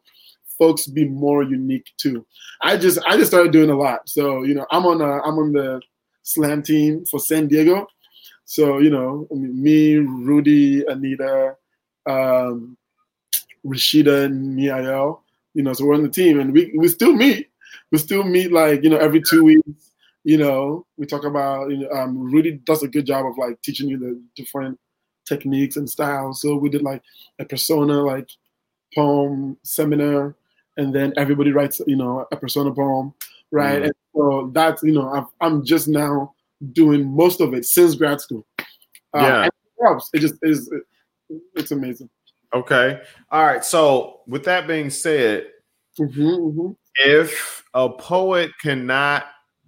folks 0.58 0.86
be 0.86 1.04
more 1.04 1.42
unique 1.42 1.86
too. 1.98 2.26
I 2.62 2.76
just 2.76 2.98
I 3.06 3.16
just 3.16 3.30
started 3.30 3.52
doing 3.52 3.70
a 3.70 3.76
lot. 3.76 4.08
So, 4.08 4.42
you 4.42 4.54
know, 4.54 4.66
I'm 4.70 4.86
on 4.86 5.00
a, 5.00 5.22
I'm 5.22 5.38
on 5.38 5.52
the 5.52 5.80
slam 6.22 6.62
team 6.62 7.04
for 7.06 7.20
San 7.20 7.48
Diego. 7.48 7.86
So, 8.44 8.78
you 8.78 8.90
know, 8.90 9.26
me, 9.30 9.96
Rudy, 9.96 10.84
Anita, 10.86 11.56
um, 12.06 12.76
Rashida, 13.64 14.24
and 14.26 14.56
Miael, 14.58 15.20
you 15.54 15.62
know, 15.62 15.72
so 15.72 15.84
we're 15.84 15.94
on 15.94 16.02
the 16.02 16.08
team 16.08 16.38
and 16.40 16.52
we, 16.52 16.72
we 16.76 16.88
still 16.88 17.12
meet. 17.12 17.48
We 17.90 17.98
still 17.98 18.22
meet 18.24 18.52
like, 18.52 18.82
you 18.82 18.90
know, 18.90 18.98
every 18.98 19.22
two 19.28 19.44
weeks. 19.44 19.92
You 20.24 20.38
know, 20.38 20.84
we 20.96 21.06
talk 21.06 21.24
about 21.24 21.70
you 21.70 21.78
know, 21.78 21.90
um, 21.90 22.18
Rudy 22.32 22.60
does 22.64 22.82
a 22.82 22.88
good 22.88 23.06
job 23.06 23.26
of 23.26 23.38
like 23.38 23.62
teaching 23.62 23.88
you 23.88 23.96
the 23.96 24.20
different 24.34 24.76
techniques 25.24 25.76
and 25.76 25.88
styles. 25.88 26.40
So 26.40 26.56
we 26.56 26.68
did 26.68 26.82
like 26.82 27.00
a 27.38 27.44
persona 27.44 28.02
like 28.02 28.28
poem 28.92 29.56
seminar, 29.62 30.34
and 30.76 30.92
then 30.92 31.12
everybody 31.16 31.52
writes 31.52 31.80
you 31.86 31.94
know 31.94 32.26
a 32.32 32.36
persona 32.36 32.74
poem, 32.74 33.14
right? 33.52 33.82
Mhm. 33.82 33.84
And 33.84 33.92
so 34.16 34.50
that's 34.52 34.82
you 34.82 34.92
know 34.94 35.08
I'm, 35.12 35.26
I'm 35.40 35.64
just 35.64 35.86
now 35.86 36.34
doing 36.72 37.04
most 37.06 37.40
of 37.40 37.54
it 37.54 37.64
since 37.64 37.94
grad 37.94 38.20
school. 38.20 38.44
Uh, 39.14 39.20
Yeah. 39.22 39.44
it 39.46 39.54
helps. 39.80 40.10
It 40.12 40.18
just 40.18 40.34
is. 40.42 40.68
It's 41.54 41.70
amazing. 41.70 42.10
Okay. 42.54 43.00
All 43.30 43.44
right. 43.44 43.64
So, 43.64 44.20
with 44.26 44.44
that 44.44 44.66
being 44.66 44.90
said, 44.90 45.48
hmm 45.98 46.70
if 46.98 47.62
a 47.74 47.90
poet 47.90 48.50
cannot 48.62 49.26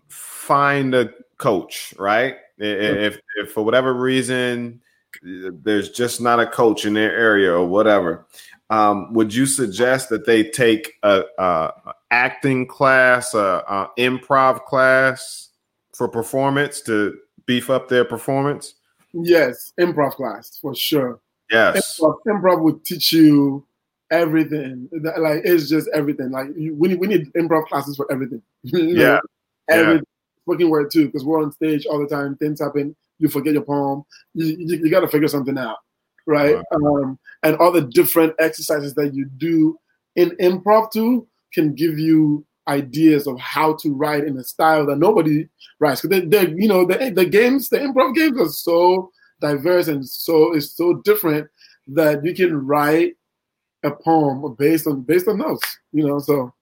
find 0.09 0.95
a 0.95 1.13
coach, 1.37 1.93
right? 1.99 2.37
If, 2.57 3.21
if 3.37 3.53
for 3.53 3.63
whatever 3.63 3.93
reason 3.93 4.81
there's 5.23 5.91
just 5.91 6.21
not 6.21 6.41
a 6.41 6.47
coach 6.47 6.87
in 6.87 6.95
their 6.95 7.15
area 7.15 7.53
or 7.53 7.67
whatever, 7.67 8.27
um, 8.71 9.13
would 9.13 9.35
you 9.35 9.47
suggest 9.47 10.09
that 10.09 10.27
they 10.27 10.45
take 10.45 10.95
a, 11.03 11.23
a 11.39 11.43
a 11.43 11.95
acting 12.11 12.67
class, 12.67 13.35
a, 13.35 13.63
a 13.69 13.91
improv 13.99 14.65
class 14.65 15.51
for 15.95 16.09
performance 16.09 16.81
to 16.83 17.19
beef 17.47 17.71
up 17.71 17.89
their 17.89 18.05
performance? 18.05 18.75
Yes, 19.13 19.73
improv 19.81 20.13
class 20.13 20.59
for 20.61 20.75
sure. 20.75 21.21
Yes. 21.51 21.99
Improv, 21.99 22.19
improv 22.27 22.63
would 22.63 22.85
teach 22.85 23.13
you 23.13 23.65
everything. 24.11 24.89
Like 24.93 25.43
it's 25.45 25.69
just 25.69 25.89
everything. 25.95 26.31
Like 26.31 26.49
you, 26.57 26.75
we 26.75 26.89
need 26.89 27.01
we 27.01 27.07
need 27.07 27.33
improv 27.35 27.67
classes 27.67 27.97
for 27.97 28.11
everything. 28.11 28.43
You 28.63 28.95
know, 28.95 29.03
Yeah, 29.03 29.21
yeah. 29.69 29.75
every 29.75 30.03
spoken 30.43 30.71
word 30.71 30.91
too, 30.91 31.07
because 31.07 31.25
we're 31.25 31.43
on 31.43 31.53
stage 31.53 31.87
all 31.87 31.99
the 31.99 32.07
time. 32.07 32.37
Things 32.37 32.61
happen. 32.61 32.97
You 33.19 33.29
forget 33.29 33.53
your 33.53 33.63
poem. 33.63 34.05
You, 34.35 34.57
you, 34.59 34.77
you 34.85 34.91
got 34.91 35.01
to 35.01 35.09
figure 35.09 35.29
something 35.29 35.59
out, 35.59 35.77
right? 36.27 36.57
Um, 36.75 37.19
and 37.43 37.57
all 37.57 37.73
the 37.73 37.83
different 37.83 38.35
exercises 38.39 38.95
that 38.95 39.15
you 39.15 39.27
do 39.37 39.79
in 40.17 40.31
improv 40.37 40.91
too 40.93 41.27
can 41.53 41.75
give 41.75 41.99
you 41.99 42.45
ideas 42.67 43.27
of 43.27 43.39
how 43.41 43.75
to 43.77 43.95
write 43.95 44.25
in 44.25 44.37
a 44.37 44.45
style 44.45 44.87
that 44.87 44.99
nobody 44.99 45.49
writes. 45.81 46.03
Because 46.03 46.21
they, 46.21 46.27
they, 46.27 46.51
you 46.57 46.69
know, 46.69 46.85
the, 46.87 47.11
the 47.15 47.25
games, 47.25 47.69
the 47.69 47.79
improv 47.79 48.15
games 48.15 48.41
are 48.41 48.49
so 48.49 49.11
diverse 49.41 49.89
and 49.89 50.07
so 50.07 50.55
it's 50.55 50.73
so 50.77 50.95
different 51.05 51.49
that 51.89 52.25
you 52.25 52.35
can 52.35 52.67
write 52.67 53.15
a 53.85 53.91
poem 53.91 54.55
based 54.59 54.87
on 54.87 55.03
based 55.03 55.29
on 55.29 55.39
those. 55.39 55.61
You 55.93 56.07
know, 56.07 56.19
so 56.19 56.53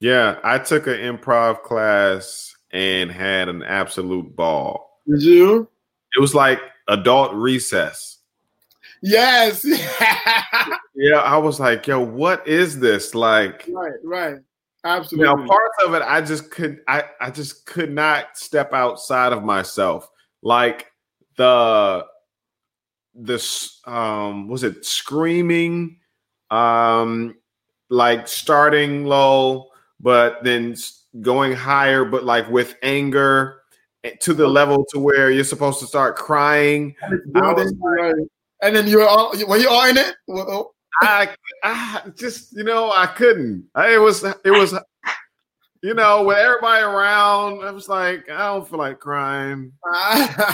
Yeah, 0.00 0.38
I 0.44 0.58
took 0.58 0.86
an 0.86 0.94
improv 0.94 1.62
class 1.62 2.54
and 2.72 3.10
had 3.10 3.48
an 3.48 3.62
absolute 3.62 4.34
ball. 4.36 5.00
did 5.08 5.22
you? 5.22 5.68
It 6.16 6.20
was 6.20 6.34
like 6.34 6.60
adult 6.88 7.32
recess. 7.34 8.18
Yes. 9.02 9.66
Yeah, 10.94 11.16
I 11.16 11.36
was 11.38 11.58
like, 11.58 11.86
yo, 11.88 11.98
what 12.00 12.46
is 12.46 12.78
this? 12.78 13.14
Like 13.14 13.68
right, 13.72 13.92
right. 14.04 14.36
Absolutely. 14.84 15.24
now 15.42 15.46
parts 15.48 15.76
of 15.84 15.94
it 15.94 16.02
I 16.02 16.20
just 16.20 16.50
could 16.50 16.80
I 16.86 17.04
I 17.20 17.30
just 17.30 17.66
could 17.66 17.90
not 17.90 18.36
step 18.36 18.72
outside 18.72 19.32
of 19.32 19.42
myself. 19.42 20.08
Like 20.42 20.91
the 21.36 22.04
this 23.14 23.80
um 23.86 24.48
was 24.48 24.62
it 24.62 24.84
screaming 24.84 25.98
um 26.50 27.34
like 27.90 28.26
starting 28.26 29.04
low 29.04 29.66
but 30.00 30.42
then 30.42 30.74
going 31.20 31.52
higher 31.52 32.04
but 32.04 32.24
like 32.24 32.48
with 32.48 32.74
anger 32.82 33.60
eh, 34.04 34.12
to 34.20 34.32
the 34.32 34.46
level 34.46 34.84
to 34.90 34.98
where 34.98 35.30
you're 35.30 35.44
supposed 35.44 35.78
to 35.78 35.86
start 35.86 36.16
crying 36.16 36.94
I 37.34 37.52
was 37.52 37.74
Right. 37.78 38.14
And 38.62 38.76
then 38.76 38.86
you 38.86 38.98
were 38.98 39.08
all 39.08 39.34
were 39.46 39.56
you 39.56 39.68
all 39.68 39.88
in 39.88 39.96
it? 39.96 40.14
Oh, 40.30 40.70
I, 41.02 41.34
I 41.64 42.02
just 42.16 42.56
you 42.56 42.62
know 42.62 42.92
I 42.92 43.06
couldn't. 43.06 43.68
I, 43.74 43.94
it 43.94 43.98
was 43.98 44.22
it 44.22 44.50
was 44.50 44.72
you 45.82 45.94
know 45.94 46.22
with 46.22 46.38
everybody 46.38 46.82
around. 46.82 47.64
I 47.64 47.70
was 47.70 47.88
like 47.88 48.28
I 48.30 48.46
don't 48.46 48.68
feel 48.68 48.78
like 48.78 49.00
crying. 49.00 49.72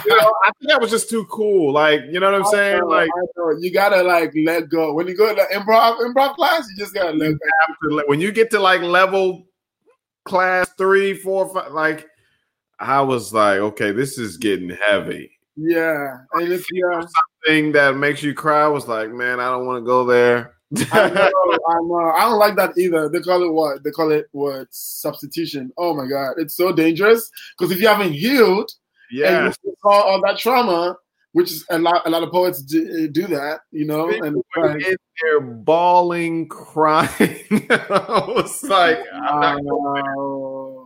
You 0.06 0.16
know, 0.16 0.32
I 0.44 0.50
think 0.58 0.70
that 0.70 0.80
was 0.80 0.90
just 0.90 1.10
too 1.10 1.24
cool. 1.26 1.72
Like 1.72 2.02
you 2.10 2.20
know 2.20 2.30
what 2.30 2.40
I'm 2.40 2.46
saying? 2.46 2.80
Know, 2.80 2.86
Like 2.86 3.10
you 3.60 3.72
gotta 3.72 4.02
like 4.02 4.32
let 4.44 4.68
go. 4.68 4.94
When 4.94 5.06
you 5.06 5.16
go 5.16 5.28
to 5.28 5.34
the 5.34 5.54
improv 5.54 5.98
improv 6.00 6.34
class, 6.34 6.68
you 6.70 6.76
just 6.76 6.94
gotta 6.94 7.12
let 7.12 7.32
go. 7.32 8.02
when 8.06 8.20
you 8.20 8.32
get 8.32 8.50
to 8.52 8.60
like 8.60 8.80
level 8.80 9.46
class 10.24 10.70
three, 10.78 11.14
four, 11.14 11.52
five, 11.52 11.72
like 11.72 12.06
I 12.78 13.00
was 13.00 13.32
like, 13.34 13.58
okay, 13.58 13.92
this 13.92 14.18
is 14.18 14.36
getting 14.36 14.70
heavy. 14.70 15.32
Yeah. 15.56 16.18
And 16.34 16.52
if 16.52 16.64
yeah, 16.72 17.00
something 17.44 17.72
that 17.72 17.96
makes 17.96 18.22
you 18.22 18.32
cry 18.34 18.64
I 18.64 18.68
was 18.68 18.86
like, 18.86 19.10
man, 19.10 19.40
I 19.40 19.50
don't 19.50 19.66
want 19.66 19.82
to 19.82 19.86
go 19.86 20.04
there. 20.04 20.54
I 20.92 21.08
know, 21.10 21.58
I 21.68 21.74
know. 21.82 22.12
I 22.16 22.20
don't 22.20 22.38
like 22.38 22.56
that 22.56 22.76
either. 22.76 23.08
They 23.08 23.20
call 23.20 23.42
it 23.42 23.52
what? 23.52 23.82
They 23.82 23.90
call 23.90 24.12
it 24.12 24.28
what? 24.32 24.68
Substitution. 24.70 25.72
Oh 25.76 25.94
my 25.94 26.06
god, 26.06 26.34
it's 26.38 26.56
so 26.56 26.72
dangerous 26.72 27.30
because 27.56 27.72
if 27.72 27.80
you 27.80 27.88
haven't 27.88 28.12
healed 28.12 28.70
yeah, 29.10 29.46
and 29.46 29.56
you 29.64 29.74
call 29.82 30.02
all 30.02 30.20
that 30.22 30.38
trauma, 30.38 30.96
which 31.32 31.52
is 31.52 31.64
a 31.70 31.78
lot, 31.78 32.02
a 32.06 32.10
lot 32.10 32.22
of 32.22 32.30
poets 32.30 32.62
do, 32.62 33.08
do 33.08 33.26
that, 33.28 33.60
you 33.70 33.86
know. 33.86 34.08
And 34.08 34.36
it's 34.36 34.48
We're 34.56 34.74
like, 34.74 34.86
in 34.86 34.96
there 35.22 35.40
bawling, 35.40 36.48
crying. 36.48 37.66
I 37.70 38.24
was 38.26 38.62
like, 38.64 38.98
I'm 39.12 39.62
not 39.62 39.64
wow. 39.64 40.84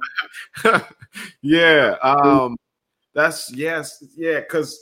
yeah. 1.42 1.96
Um, 2.02 2.56
that's 3.14 3.52
yes, 3.52 4.02
yeah. 4.16 4.40
Because 4.40 4.78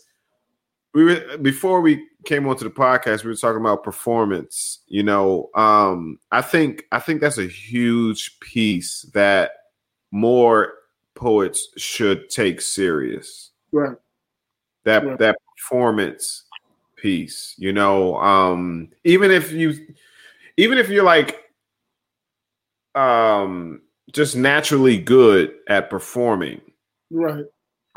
we 0.95 1.05
were 1.05 1.39
before 1.39 1.81
we 1.81 2.07
came 2.25 2.47
onto 2.47 2.65
the 2.65 2.71
podcast, 2.71 3.25
we 3.25 3.31
were 3.31 3.37
talking 3.37 3.61
about 3.61 3.85
performance. 3.85 4.81
You 4.89 5.03
know, 5.03 5.51
um, 5.55 6.19
I 6.33 6.43
think 6.43 6.85
I 6.93 6.99
think 6.99 7.21
that's 7.21 7.39
a 7.39 7.47
huge 7.47 8.39
piece 8.41 9.03
that 9.15 9.53
more 10.11 10.75
poets 11.15 11.69
should 11.77 12.29
take 12.31 12.61
serious. 12.61 13.51
right. 13.73 13.97
That 14.85 15.05
Right. 15.05 15.19
that 15.19 15.37
performance 15.57 16.45
piece. 16.97 17.55
You 17.59 17.73
know, 17.73 18.17
um, 18.17 18.89
even 19.05 19.31
if 19.31 19.53
you, 19.53 19.75
even 20.57 20.79
if 20.79 20.89
you're 20.89 21.05
like, 21.05 21.45
um, 22.95 23.83
just 24.13 24.35
naturally 24.35 24.99
good 24.99 25.55
at 25.69 25.91
performing 25.91 26.61
Right. 27.13 27.45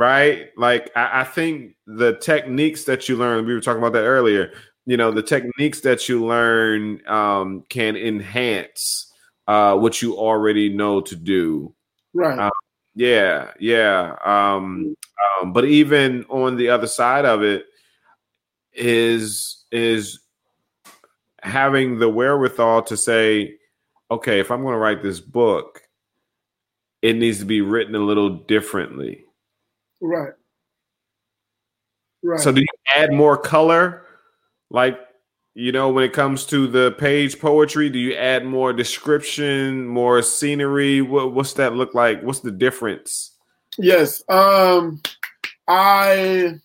Right? 0.04 0.50
Like 0.58 0.92
I, 0.96 1.22
I 1.22 1.24
think 1.24 1.76
the 1.88 2.18
techniques 2.18 2.84
that 2.84 3.08
you 3.08 3.16
learn, 3.16 3.46
we 3.46 3.54
were 3.54 3.62
talking 3.62 3.82
about 3.82 3.94
that 3.94 4.04
earlier. 4.04 4.52
You 4.86 4.98
know, 4.98 5.12
the 5.12 5.24
techniques 5.24 5.80
that 5.82 6.10
you 6.10 6.26
learn 6.26 7.02
um, 7.08 7.64
can 7.70 7.96
enhance 7.96 9.14
uh, 9.48 9.78
what 9.78 10.02
you 10.02 10.18
already 10.18 10.68
know 10.70 11.00
to 11.02 11.16
do. 11.16 11.74
Right. 12.14 12.38
Uh, 12.38 12.52
Yeah, 12.96 13.52
yeah. 13.60 14.16
Um, 14.24 14.96
um, 15.42 15.54
but 15.54 15.66
even 15.66 16.26
on 16.26 16.58
the 16.58 16.70
other 16.70 16.88
side 16.88 17.26
of 17.26 17.42
it 17.42 17.66
is 18.74 19.64
is 19.72 20.20
having 21.42 21.98
the 22.00 22.10
wherewithal 22.10 22.84
to 22.84 22.98
say, 22.98 23.56
okay, 24.12 24.40
if 24.40 24.52
I'm 24.52 24.62
going 24.64 24.74
to 24.74 24.80
write 24.80 25.02
this 25.02 25.20
book, 25.20 25.82
it 27.02 27.16
needs 27.16 27.40
to 27.40 27.46
be 27.46 27.62
written 27.62 27.96
a 27.96 28.00
little 28.00 28.30
differently. 28.30 29.26
Right. 30.04 30.34
Right. 32.22 32.40
So 32.40 32.52
do 32.52 32.62
you 32.62 32.68
add 32.96 33.12
more 33.12 33.38
color? 33.38 34.06
Like, 34.70 35.00
you 35.56 35.72
know, 35.72 35.90
when 35.90 36.04
it 36.04 36.14
comes 36.14 36.46
to 36.48 36.68
the 36.68 36.92
page 36.94 37.40
poetry, 37.40 37.90
do 37.90 38.00
you 38.00 38.16
add 38.16 38.46
more 38.46 38.74
description, 38.74 39.86
more 39.86 40.22
scenery? 40.22 41.02
What, 41.02 41.34
what's 41.34 41.54
that 41.54 41.74
look 41.74 41.94
like? 41.94 42.22
What's 42.24 42.40
the 42.40 42.52
difference? 42.52 43.38
Yes. 43.78 44.24
Um 44.30 45.02
I 45.68 46.60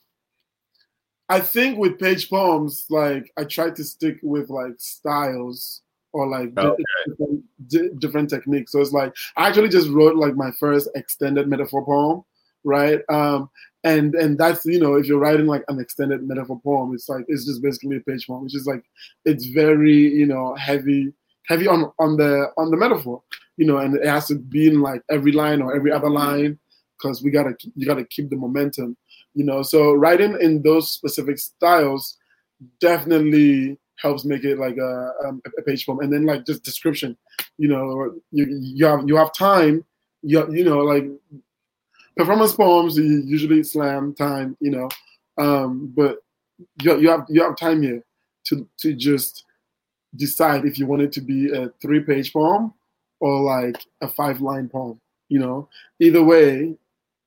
I 1.29 1.41
think 1.41 1.79
with 1.79 1.99
page 1.99 2.31
poems, 2.31 2.87
like 2.89 3.31
I 3.37 3.45
try 3.45 3.71
to 3.71 3.85
stick 3.85 4.19
with 4.23 4.49
like 4.49 4.75
styles 4.79 5.83
or 6.13 6.27
like 6.27 6.57
Okay. 6.57 6.85
different, 7.07 8.01
different 8.01 8.31
techniques. 8.31 8.73
So 8.73 8.81
it's 8.81 8.93
like 8.93 9.15
I 9.37 9.49
actually 9.49 9.69
just 9.69 9.91
wrote 9.91 10.17
like 10.17 10.35
my 10.35 10.51
first 10.53 10.89
extended 10.95 11.49
metaphor 11.49 11.85
poem, 11.85 12.25
right? 12.65 13.01
Um 13.09 13.51
and 13.85 14.15
and 14.15 14.39
that's 14.39 14.65
you 14.65 14.81
know 14.81 14.95
if 14.95 15.07
you're 15.07 15.19
writing 15.19 15.47
like 15.47 15.65
an 15.69 15.81
extended 15.81 16.23
metaphor 16.27 16.61
poem, 16.63 16.95
it's 16.95 17.09
like 17.09 17.25
it's 17.29 17.47
just 17.47 17.63
basically 17.63 17.97
a 17.97 18.01
page 18.01 18.27
poem, 18.27 18.45
which 18.45 18.57
is 18.57 18.67
like 18.67 18.83
it's 19.25 19.47
very 19.47 19.97
you 19.97 20.27
know 20.27 20.55
heavy 20.57 21.13
heavy 21.47 21.67
on 21.67 21.91
on 21.99 22.17
the 22.17 22.47
on 22.57 22.71
the 22.71 22.77
metaphor, 22.77 23.23
you 23.57 23.67
know, 23.67 23.79
and 23.79 23.97
it 23.97 24.07
has 24.07 24.27
to 24.29 24.37
be 24.37 24.69
in 24.69 24.81
like 24.81 25.03
every 25.11 25.33
line 25.33 25.63
or 25.63 25.75
every 25.75 25.93
other 25.93 26.11
line 26.11 26.59
because 26.99 27.23
we 27.23 27.31
gotta 27.31 27.55
you 27.75 27.87
gotta 27.87 28.05
keep 28.05 28.31
the 28.31 28.37
momentum, 28.37 28.97
you 29.35 29.45
know. 29.45 29.63
So 29.63 29.93
writing 29.93 30.37
in 30.41 30.63
those 30.63 30.93
specific 30.93 31.39
styles 31.39 32.17
definitely 32.81 33.79
helps 33.97 34.25
make 34.25 34.45
it 34.45 34.59
like 34.59 34.77
a, 34.77 35.11
um, 35.27 35.43
a 35.59 35.63
page 35.63 35.87
poem, 35.87 36.01
and 36.01 36.13
then 36.13 36.27
like 36.27 36.47
just 36.47 36.63
description, 36.65 37.17
you 37.57 37.69
know. 37.69 38.15
You 38.31 38.47
you 38.61 38.87
have 38.87 39.05
you 39.07 39.17
have 39.17 39.33
time, 39.33 39.85
you 40.23 40.47
you 40.53 40.65
know 40.65 40.79
like 40.79 41.07
performance 42.19 42.53
poems 42.53 42.99
you 42.99 43.23
usually 43.25 43.63
slam 43.63 44.13
time, 44.13 44.57
you 44.61 44.73
know, 44.73 44.89
um, 45.39 45.93
but 45.97 46.19
you, 46.83 46.99
you 46.99 47.09
have 47.09 47.25
you 47.29 47.43
have 47.43 47.57
time 47.57 47.81
here 47.81 48.03
to 48.45 48.69
to 48.79 48.93
just 48.93 49.45
decide 50.17 50.65
if 50.65 50.79
you 50.79 50.87
want 50.87 51.03
it 51.03 51.13
to 51.13 51.21
be 51.21 51.51
a 51.53 51.69
three 51.81 52.01
page 52.01 52.33
poem 52.33 52.75
or 53.21 53.41
like 53.41 53.87
a 54.03 54.09
five 54.09 54.41
line 54.41 54.69
poem. 54.69 55.01
You 55.29 55.39
know, 55.39 55.69
either 56.01 56.25
way, 56.25 56.75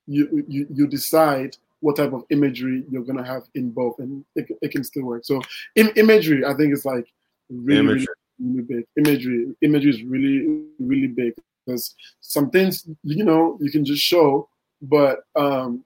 you 0.08 0.44
you 0.48 0.68
you 0.70 0.88
decide 0.88 1.56
what 1.80 1.96
type 1.96 2.14
of 2.14 2.26
imagery 2.30 2.84
you're 2.90 3.04
gonna 3.04 3.26
have 3.26 3.44
in 3.56 3.72
both, 3.72 3.98
and 4.00 4.26
it, 4.36 4.48
it 4.62 4.72
can 4.72 4.84
still 4.84 5.06
work. 5.06 5.24
So, 5.24 5.42
in 5.76 5.90
imagery, 5.96 6.44
I 6.44 6.54
think 6.54 6.74
it's 6.74 6.86
like 6.86 7.08
really, 7.50 7.94
really, 7.94 8.08
really 8.40 8.62
big. 8.64 8.86
Imagery, 8.98 9.56
imagery 9.62 9.90
is 9.92 10.04
really, 10.04 10.64
really 10.80 11.08
big 11.08 11.34
because 11.66 11.96
some 12.22 12.50
things 12.50 12.88
you 13.04 13.24
know 13.24 13.58
you 13.62 13.72
can 13.72 13.86
just 13.86 14.02
show, 14.02 14.50
but 14.82 15.20
um, 15.36 15.84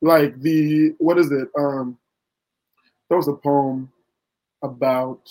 like 0.00 0.40
the 0.40 0.94
what 0.98 1.18
is 1.18 1.30
it? 1.30 1.48
Um, 1.58 1.98
that 3.08 3.16
was 3.16 3.28
a 3.28 3.34
poem 3.34 3.90
about 4.62 5.30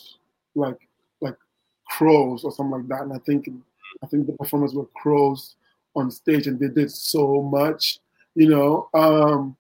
like 0.56 0.80
like 1.22 1.38
crows 1.90 2.44
or 2.44 2.52
something 2.52 2.80
like 2.80 2.88
that, 2.90 3.02
and 3.02 3.14
I 3.14 3.20
think 3.20 3.50
I 4.04 4.08
think 4.08 4.28
the 4.28 4.34
performers 4.34 4.74
were 4.74 4.88
crows 4.96 5.56
on 5.96 6.12
stage, 6.12 6.48
and 6.48 6.60
they 6.60 6.70
did 6.70 6.92
so 6.92 7.42
much, 7.42 8.00
you 8.36 8.50
know. 8.50 8.90
Um, 8.94 9.56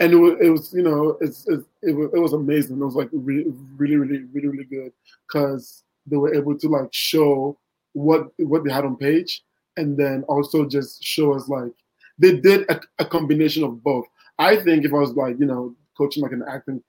and 0.00 0.12
it 0.12 0.16
was, 0.16 0.36
it 0.40 0.50
was 0.50 0.74
you 0.74 0.82
know, 0.82 1.16
it's, 1.20 1.46
it's 1.48 1.64
it, 1.82 1.92
was, 1.92 2.10
it 2.14 2.18
was 2.18 2.32
amazing. 2.32 2.80
It 2.80 2.84
was 2.84 2.94
like 2.94 3.08
really, 3.12 3.52
really, 3.76 3.96
really, 3.96 4.24
really, 4.32 4.48
really 4.48 4.64
good 4.64 4.92
because 5.26 5.84
they 6.06 6.16
were 6.16 6.34
able 6.34 6.58
to 6.58 6.68
like 6.68 6.88
show 6.92 7.58
what 7.92 8.28
what 8.38 8.64
they 8.64 8.72
had 8.72 8.84
on 8.84 8.96
page, 8.96 9.42
and 9.76 9.96
then 9.96 10.24
also 10.24 10.66
just 10.66 11.02
show 11.02 11.34
us 11.34 11.48
like 11.48 11.72
they 12.18 12.36
did 12.36 12.68
a, 12.70 12.80
a 12.98 13.04
combination 13.04 13.64
of 13.64 13.82
both. 13.82 14.06
I 14.38 14.56
think 14.56 14.84
if 14.84 14.92
I 14.92 14.96
was 14.98 15.12
like 15.12 15.38
you 15.38 15.46
know 15.46 15.74
coaching 15.96 16.22
like 16.22 16.32
an 16.32 16.44
acting 16.48 16.82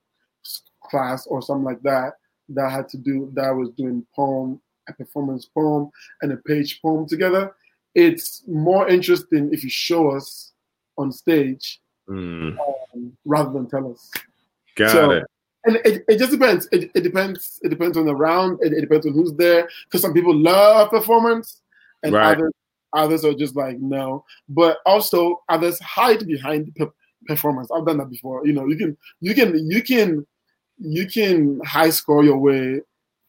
class 0.84 1.26
or 1.28 1.41
something 1.41 1.63
like 1.63 1.82
that, 1.84 2.13
that 2.49 2.71
had 2.71 2.89
to 2.89 2.97
do 2.97 3.32
that 3.34 3.51
was 3.51 3.69
doing 3.71 4.05
poem, 4.15 4.59
a 4.89 4.93
performance 4.93 5.45
poem, 5.45 5.89
and 6.21 6.32
a 6.32 6.38
page 6.38 6.82
poem 6.82 7.07
together. 7.07 7.55
It's 7.95 8.43
more 8.47 8.88
interesting 8.88 9.49
if 9.53 9.63
you 9.63 9.69
show 9.69 10.11
us 10.11 10.51
on 10.97 11.11
stage 11.11 11.80
Mm. 12.09 12.57
um, 12.93 13.15
rather 13.24 13.53
than 13.53 13.69
tell 13.69 13.89
us. 13.93 14.11
Got 14.76 14.91
So- 14.91 15.11
it. 15.11 15.24
And 15.65 15.78
it, 15.86 16.03
it 16.09 16.17
just 16.17 16.32
depends. 16.32 16.67
It, 16.74 16.91
it 16.93 16.99
depends. 17.01 17.57
It 17.63 17.69
depends 17.69 17.95
on 17.95 18.05
the 18.05 18.13
round. 18.13 18.59
It, 18.61 18.74
it 18.74 18.82
depends 18.82 19.05
on 19.05 19.13
who's 19.13 19.32
there. 19.36 19.69
Because 19.86 20.01
some 20.01 20.11
people 20.13 20.36
love 20.36 20.89
performance, 20.89 21.61
and 22.03 22.11
Right. 22.13 22.36
others 22.36 22.51
others 22.94 23.26
are 23.26 23.34
just 23.34 23.56
like 23.56 23.80
no. 23.80 24.24
But 24.50 24.78
also 24.86 25.41
others 25.50 25.80
hide 25.80 26.26
behind 26.28 26.74
pe- 26.76 26.86
performance. 27.26 27.70
I've 27.72 27.86
done 27.86 27.98
that 27.98 28.10
before. 28.10 28.46
You 28.46 28.54
know, 28.54 28.68
you 28.68 28.78
can 28.78 28.98
you 29.22 29.34
can 29.34 29.70
you 29.70 29.84
can 29.84 30.26
you 30.78 31.08
can 31.08 31.60
high 31.66 31.89
score 31.89 32.24
your 32.24 32.38
way 32.38 32.82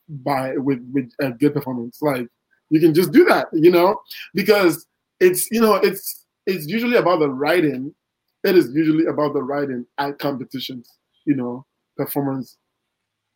by 0.08 0.56
with 0.56 0.80
with 0.92 1.10
a 1.20 1.30
good 1.30 1.54
performance. 1.54 1.98
Like 2.00 2.28
you 2.70 2.80
can 2.80 2.94
just 2.94 3.12
do 3.12 3.24
that. 3.24 3.48
You 3.52 3.70
know, 3.70 4.00
because 4.34 4.86
it's 5.20 5.50
you 5.50 5.60
know 5.60 5.76
it's 5.76 6.26
it's 6.46 6.66
usually 6.66 6.96
about 6.96 7.20
the 7.20 7.28
writing. 7.28 7.94
It 8.42 8.56
is 8.56 8.74
usually 8.74 9.06
about 9.06 9.32
the 9.32 9.42
writing 9.42 9.86
at 9.98 10.18
competitions. 10.18 10.88
You 11.24 11.36
know, 11.36 11.66
performance 11.96 12.58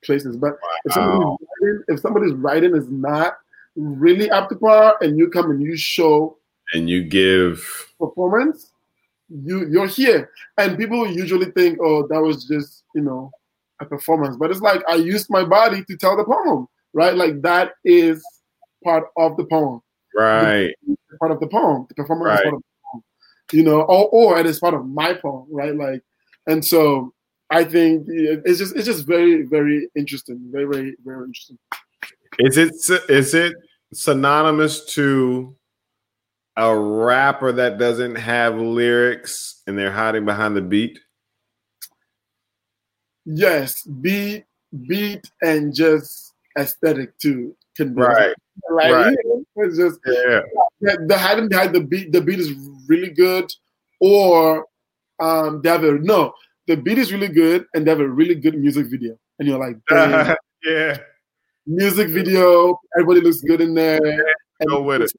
places. 0.04 0.36
But 0.36 0.56
if 0.84 0.92
somebody's, 0.92 1.36
writing, 1.60 1.82
if 1.88 2.00
somebody's 2.00 2.32
writing 2.34 2.76
is 2.76 2.88
not 2.90 3.34
really 3.78 4.30
up 4.30 4.48
to 4.50 4.56
par, 4.56 4.96
and 5.00 5.16
you 5.18 5.28
come 5.30 5.50
and 5.50 5.62
you 5.62 5.76
show 5.76 6.36
And 6.74 6.90
you 6.90 7.02
give 7.04 7.64
performance, 7.98 8.72
you 9.28 9.66
you're 9.70 9.86
here, 9.86 10.30
and 10.58 10.76
people 10.76 11.06
usually 11.06 11.50
think, 11.52 11.78
oh, 11.80 12.06
that 12.08 12.20
was 12.20 12.44
just 12.44 12.84
you 12.94 13.02
know 13.02 13.30
a 13.80 13.86
performance, 13.86 14.36
but 14.36 14.50
it's 14.50 14.60
like 14.60 14.82
I 14.88 14.96
used 14.96 15.30
my 15.30 15.44
body 15.44 15.84
to 15.84 15.96
tell 15.96 16.16
the 16.16 16.24
poem, 16.24 16.66
right? 16.92 17.14
Like 17.14 17.40
that 17.42 17.72
is 17.84 18.22
part 18.84 19.04
of 19.16 19.36
the 19.36 19.44
poem, 19.44 19.80
right. 20.16 20.74
part 21.20 21.32
of 21.32 21.40
the 21.40 21.46
poem. 21.46 21.86
The 21.88 21.94
performance 21.94 22.28
Right. 22.28 22.38
is 22.38 22.42
part 22.42 22.54
of 22.54 22.60
the 22.60 22.88
poem, 22.92 23.04
you 23.52 23.62
know, 23.62 23.82
or 23.82 24.08
or 24.10 24.38
it 24.40 24.46
is 24.46 24.58
part 24.58 24.74
of 24.74 24.84
my 24.86 25.14
poem, 25.14 25.46
right? 25.50 25.74
Like, 25.74 26.02
and 26.46 26.64
so 26.64 27.14
I 27.50 27.64
think 27.64 28.06
it's 28.08 28.58
just 28.58 28.74
it's 28.76 28.86
just 28.86 29.06
very 29.06 29.42
very 29.44 29.88
interesting, 29.96 30.38
very 30.50 30.64
very 30.66 30.96
very 31.04 31.24
interesting. 31.24 31.58
Is 32.40 32.56
it 32.56 32.74
is 33.08 33.34
it 33.34 33.54
synonymous 33.92 34.84
to 34.94 35.54
a 36.56 36.76
rapper 36.76 37.52
that 37.52 37.78
doesn't 37.78 38.16
have 38.16 38.56
lyrics 38.58 39.62
and 39.66 39.78
they're 39.78 39.92
hiding 39.92 40.24
behind 40.24 40.56
the 40.56 40.60
beat? 40.62 40.98
Yes, 43.24 43.82
beat, 43.84 44.44
beat, 44.86 45.30
and 45.42 45.74
just 45.74 46.32
aesthetic 46.58 47.16
too. 47.18 47.54
Can 47.76 47.94
Right. 47.94 48.34
Like, 48.70 48.92
Right. 48.92 49.16
It's 49.56 49.76
just 49.76 50.00
Yeah. 50.06 50.40
the, 50.80 51.04
the 51.06 51.18
hiding 51.18 51.48
behind 51.48 51.74
the 51.74 51.80
beat. 51.80 52.12
The 52.12 52.20
beat 52.20 52.38
is 52.40 52.52
really 52.88 53.10
good, 53.10 53.52
or 54.00 54.66
um, 55.20 55.60
they 55.62 55.68
have 55.68 55.84
a 55.84 55.92
no. 55.98 56.32
The 56.66 56.76
beat 56.76 56.98
is 56.98 57.12
really 57.12 57.28
good, 57.28 57.66
and 57.74 57.86
they 57.86 57.90
have 57.90 58.00
a 58.00 58.08
really 58.08 58.34
good 58.34 58.58
music 58.58 58.86
video, 58.86 59.18
and 59.38 59.48
you're 59.48 59.58
like, 59.58 59.76
yeah. 60.64 60.98
Music 61.68 62.08
video. 62.08 62.80
Everybody 62.96 63.20
looks 63.20 63.40
good 63.42 63.60
in 63.60 63.74
there. 63.74 64.00
And 64.60 64.68
Go 64.70 64.82
with 64.82 65.02
it. 65.02 65.12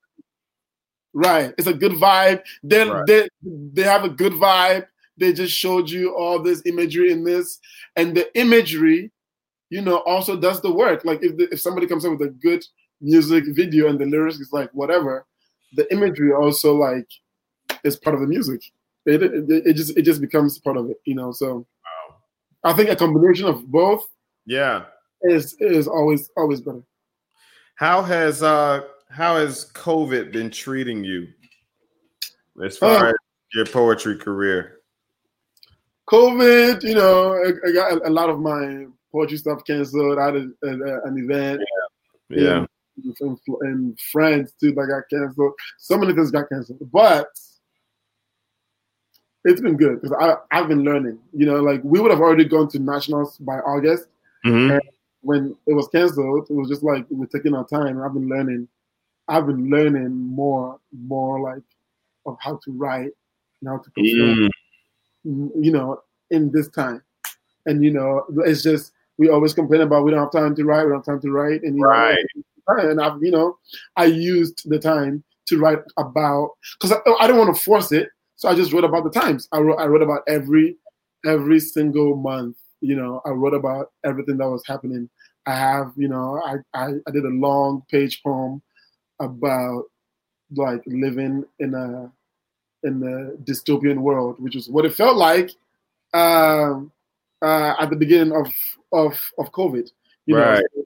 Right, 1.13 1.53
it's 1.57 1.67
a 1.67 1.73
good 1.73 1.93
vibe. 1.93 2.43
They 2.63 2.87
Right. 2.87 3.05
they 3.07 3.29
they 3.43 3.83
have 3.83 4.03
a 4.03 4.09
good 4.09 4.33
vibe. 4.33 4.85
They 5.17 5.33
just 5.33 5.53
showed 5.53 5.89
you 5.89 6.15
all 6.15 6.39
this 6.41 6.61
imagery 6.65 7.11
in 7.11 7.23
this, 7.23 7.59
and 7.95 8.15
the 8.15 8.25
imagery, 8.37 9.11
you 9.69 9.81
know, 9.81 9.97
also 10.05 10.39
does 10.39 10.61
the 10.61 10.71
work. 10.71 11.03
Like 11.05 11.23
if 11.23 11.35
the, 11.37 11.51
if 11.51 11.59
somebody 11.61 11.87
comes 11.87 12.05
up 12.05 12.11
with 12.11 12.27
a 12.27 12.31
good 12.31 12.63
music 13.01 13.43
video 13.49 13.87
and 13.89 13.97
the 13.99 14.05
lyrics 14.05 14.37
is 14.39 14.51
like 14.53 14.69
whatever, 14.73 15.25
the 15.73 15.91
imagery 15.91 16.31
also 16.33 16.75
like 16.75 17.07
is 17.83 17.95
part 17.97 18.13
of 18.13 18.21
the 18.21 18.27
music. 18.27 18.61
It, 19.05 19.23
it, 19.23 19.33
it 19.49 19.73
just 19.73 19.97
it 19.97 20.03
just 20.03 20.21
becomes 20.21 20.59
part 20.59 20.77
of 20.77 20.89
it, 20.91 20.97
you 21.05 21.15
know. 21.15 21.31
So 21.31 21.65
I 22.63 22.73
think 22.73 22.89
a 22.89 22.95
combination 22.95 23.47
of 23.47 23.65
both 23.71 24.05
Yeah. 24.45 24.85
Is 25.23 25.55
is 25.59 25.87
always 25.87 26.29
always 26.37 26.61
better. 26.61 26.83
How 27.75 28.01
has 28.01 28.43
uh 28.43 28.81
how 29.09 29.37
has 29.37 29.71
COVID 29.73 30.31
been 30.31 30.51
treating 30.51 31.03
you 31.03 31.27
as 32.63 32.77
far 32.77 33.07
Oh. 33.07 33.09
as 33.09 33.15
your 33.53 33.65
poetry 33.65 34.17
career? 34.17 34.75
COVID, 36.09 36.83
you 36.83 36.95
know, 36.95 37.33
I, 37.33 37.51
I 37.67 37.71
got 37.71 37.91
a, 37.93 38.07
a 38.07 38.11
lot 38.11 38.29
of 38.29 38.39
my 38.39 38.87
poetry 39.11 39.37
stuff 39.37 39.63
canceled. 39.65 40.17
I 40.17 40.25
had 40.25 40.35
a, 40.35 40.47
a, 40.63 41.01
an 41.07 41.17
event 41.17 41.61
Yeah. 42.29 42.65
in, 43.21 43.37
in 43.63 43.95
France 44.11 44.53
too 44.59 44.71
that 44.73 44.87
got 44.87 45.03
canceled. 45.19 45.53
So 45.77 45.97
many 45.97 46.13
things 46.13 46.31
got 46.31 46.49
canceled, 46.49 46.79
but 46.91 47.27
it's 49.45 49.61
been 49.61 49.77
good 49.77 50.01
because 50.01 50.15
I 50.19 50.35
I've 50.55 50.67
been 50.67 50.83
learning. 50.83 51.19
You 51.33 51.45
know, 51.45 51.61
like 51.61 51.81
we 51.83 51.99
would 51.99 52.11
have 52.11 52.19
already 52.19 52.45
gone 52.45 52.67
to 52.69 52.79
nationals 52.79 53.37
by 53.37 53.59
August. 53.59 54.07
Mhm. 54.45 54.79
When 55.21 55.55
it 55.67 55.73
was 55.73 55.87
canceled, 55.89 56.47
it 56.49 56.53
was 56.53 56.69
just 56.69 56.83
like 56.83 57.05
we're 57.09 57.25
taking 57.25 57.53
our 57.53 57.65
time. 57.67 58.01
I've 58.01 58.13
been 58.13 58.29
learning. 58.29 58.67
I've 59.27 59.45
been 59.45 59.69
learning 59.69 60.11
more, 60.15 60.79
more 60.91 61.39
like 61.41 61.63
of 62.25 62.37
how 62.39 62.59
to 62.63 62.71
write 62.71 63.11
and 63.61 63.69
how 63.69 63.77
to 63.77 63.91
perform 63.91 64.49
Mm. 65.25 65.51
you 65.61 65.71
know, 65.71 66.01
in 66.31 66.49
this 66.51 66.69
time. 66.69 67.03
And 67.65 67.83
you 67.83 67.91
know, 67.91 68.23
it's 68.45 68.63
just 68.63 68.93
we 69.17 69.29
always 69.29 69.53
complain 69.53 69.81
about 69.81 70.05
we 70.05 70.11
don't 70.11 70.21
have 70.21 70.31
time 70.31 70.55
to 70.55 70.63
write, 70.63 70.85
we 70.85 70.91
don't 70.91 71.05
have 71.05 71.05
time 71.05 71.21
to 71.21 71.31
write, 71.31 71.61
and 71.63 71.75
you 71.75 71.85
Right. 71.85 72.17
know, 72.69 72.89
and 72.89 73.01
I've 73.01 73.21
you 73.21 73.31
know, 73.31 73.57
I 73.97 74.05
used 74.05 74.69
the 74.69 74.79
time 74.79 75.23
to 75.47 75.59
write 75.59 75.79
about 75.97 76.51
because 76.79 76.95
I, 77.05 77.11
I 77.19 77.27
don't 77.27 77.37
want 77.37 77.53
to 77.55 77.61
force 77.61 77.91
it, 77.91 78.09
so 78.37 78.47
I 78.47 78.55
just 78.55 78.71
wrote 78.71 78.85
about 78.85 79.03
the 79.03 79.11
times. 79.11 79.49
I 79.51 79.59
wrote 79.59 79.77
I 79.77 79.87
wrote 79.87 80.01
about 80.01 80.21
every 80.27 80.77
every 81.25 81.59
single 81.59 82.15
month. 82.15 82.55
You 82.81 82.95
know, 82.95 83.21
I 83.25 83.29
wrote 83.31 83.53
about 83.53 83.91
everything 84.05 84.37
that 84.37 84.49
was 84.49 84.63
happening. 84.65 85.09
I 85.45 85.55
have, 85.55 85.93
you 85.97 86.07
know, 86.07 86.41
I 86.45 86.57
I, 86.73 86.93
I 87.07 87.11
did 87.11 87.25
a 87.25 87.29
long 87.29 87.83
page 87.89 88.21
poem 88.23 88.61
about 89.19 89.83
like 90.55 90.81
living 90.85 91.43
in 91.59 91.73
a 91.73 92.11
in 92.83 92.99
the 92.99 93.37
dystopian 93.43 93.99
world, 93.99 94.37
which 94.39 94.55
is 94.55 94.69
what 94.69 94.85
it 94.85 94.93
felt 94.93 95.17
like 95.17 95.51
um, 96.13 96.91
uh, 97.41 97.75
at 97.79 97.89
the 97.89 97.95
beginning 97.95 98.33
of 98.35 98.47
of 98.91 99.19
of 99.37 99.51
COVID. 99.51 99.89
You 100.25 100.35
Right. 100.35 100.63
know, 100.75 100.83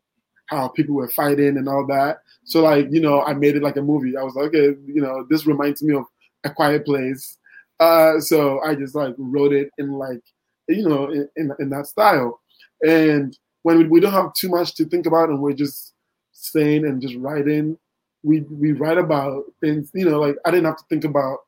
how 0.47 0.67
people 0.69 0.95
were 0.95 1.09
fighting 1.09 1.57
and 1.57 1.67
all 1.67 1.85
that. 1.87 2.19
So 2.45 2.61
like, 2.61 2.87
you 2.91 3.01
know, 3.01 3.21
I 3.23 3.33
made 3.33 3.55
it 3.55 3.63
like 3.63 3.77
a 3.77 3.81
movie. 3.81 4.17
I 4.17 4.23
was 4.23 4.35
like, 4.35 4.47
okay, 4.47 4.75
you 4.85 5.01
know, 5.01 5.25
this 5.29 5.45
reminds 5.45 5.81
me 5.83 5.95
of 5.95 6.05
A 6.43 6.49
Quiet 6.49 6.85
Place. 6.85 7.37
Uh, 7.79 8.19
so 8.19 8.59
I 8.61 8.75
just 8.75 8.95
like 8.95 9.15
wrote 9.17 9.53
it 9.53 9.69
in 9.77 9.91
like, 9.93 10.21
you 10.68 10.88
know, 10.88 11.09
in 11.09 11.30
in, 11.36 11.51
in 11.59 11.70
that 11.70 11.88
style. 11.88 12.41
And 12.86 13.38
when 13.64 13.78
we, 13.78 13.84
we 13.86 13.99
don't 13.99 14.11
have 14.11 14.34
too 14.34 14.49
much 14.49 14.76
to 14.76 14.86
think 14.86 15.05
about 15.05 15.30
and 15.30 15.39
we're 15.39 15.53
just 15.53 15.93
saying 16.32 16.86
and 16.86 17.01
just 17.01 17.16
writing, 17.16 17.78
we 18.24 18.41
we 18.41 18.74
write 18.74 18.97
about 18.97 19.43
things. 19.61 19.91
You 19.93 20.09
know, 20.09 20.20
like 20.20 20.36
I 20.45 20.51
didn't 20.51 20.66
have 20.66 20.78
to 20.78 20.86
think 20.89 21.03
about 21.03 21.39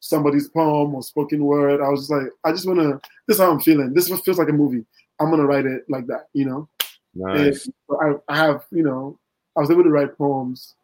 somebody's 0.00 0.48
poem 0.48 0.94
or 0.94 1.02
spoken 1.02 1.44
word. 1.44 1.80
I 1.80 1.88
was 1.88 2.00
just 2.00 2.10
like, 2.10 2.32
I 2.44 2.52
just 2.52 2.66
want 2.66 2.80
to. 2.80 3.00
This 3.26 3.36
is 3.36 3.40
how 3.40 3.50
I'm 3.50 3.60
feeling. 3.60 3.94
This 3.94 4.08
feels 4.08 4.38
like 4.38 4.48
a 4.48 4.52
movie. 4.52 4.84
I'm 5.20 5.30
gonna 5.30 5.46
write 5.46 5.66
it 5.66 5.84
like 5.88 6.06
that, 6.06 6.28
you 6.32 6.46
know. 6.46 6.68
Nice. 7.14 7.68
I, 7.90 8.12
I 8.28 8.36
have, 8.36 8.64
you 8.70 8.82
know, 8.82 9.18
I 9.56 9.60
was 9.60 9.70
able 9.70 9.82
to 9.82 9.90
write 9.90 10.16
poems 10.16 10.74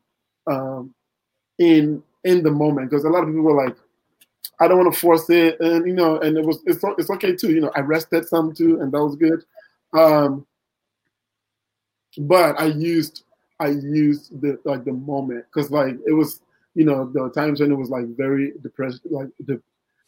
um, 0.47 0.95
in 1.59 2.03
in 2.25 2.43
the 2.43 2.51
moment 2.51 2.91
because 2.91 3.05
a 3.05 3.09
lot 3.09 3.23
of 3.23 3.29
people 3.29 3.43
were 3.43 3.65
like, 3.65 3.77
I 4.61 4.69
don't 4.69 4.79
want 4.79 4.93
to 4.93 4.99
force 4.99 5.29
it, 5.31 5.61
and 5.61 5.87
you 5.87 5.95
know, 5.95 6.19
and 6.21 6.37
it 6.37 6.45
was 6.45 6.61
it's 6.67 6.83
it's 6.99 7.11
okay 7.11 7.35
too. 7.35 7.51
You 7.53 7.61
know, 7.61 7.73
I 7.75 7.81
rested 7.81 8.27
some 8.27 8.55
too, 8.55 8.81
and 8.81 8.93
that 8.93 9.05
was 9.05 9.17
good. 9.17 9.45
Um, 9.93 10.47
but 12.19 12.59
I 12.61 12.67
used 12.67 13.25
I 13.61 13.69
used 13.69 14.41
the 14.41 14.59
like 14.65 14.85
the 14.85 14.93
moment 14.93 15.45
because 15.53 15.71
like 15.71 15.97
it 16.07 16.13
was 16.13 16.41
you 16.75 16.85
know 16.85 17.11
the 17.13 17.31
times 17.31 17.61
when 17.61 17.73
it 17.73 17.77
was 17.77 17.91
like 17.91 18.07
very 18.17 18.53
depressed 18.63 19.01
like 19.11 19.29
the 19.47 19.61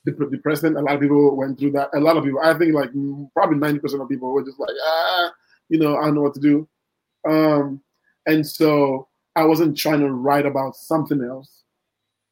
dep- 0.04 0.30
depressing. 0.30 0.76
A 0.76 0.80
lot 0.82 0.94
of 0.94 1.00
people 1.00 1.36
went 1.36 1.58
through 1.58 1.72
that. 1.72 1.90
A 1.94 2.00
lot 2.00 2.16
of 2.16 2.24
people, 2.24 2.40
I 2.42 2.56
think, 2.56 2.74
like 2.74 2.90
probably 3.34 3.58
ninety 3.58 3.80
percent 3.80 4.02
of 4.02 4.08
people 4.08 4.32
were 4.32 4.44
just 4.44 4.58
like, 4.58 4.74
ah, 4.82 5.32
you 5.68 5.78
know, 5.78 5.96
I 5.96 6.06
don't 6.06 6.14
know 6.14 6.22
what 6.22 6.34
to 6.34 6.40
do. 6.40 6.68
Um, 7.28 7.80
and 8.26 8.46
so 8.46 9.08
I 9.36 9.44
wasn't 9.44 9.76
trying 9.76 10.00
to 10.00 10.10
write 10.10 10.46
about 10.46 10.76
something 10.76 11.22
else, 11.22 11.62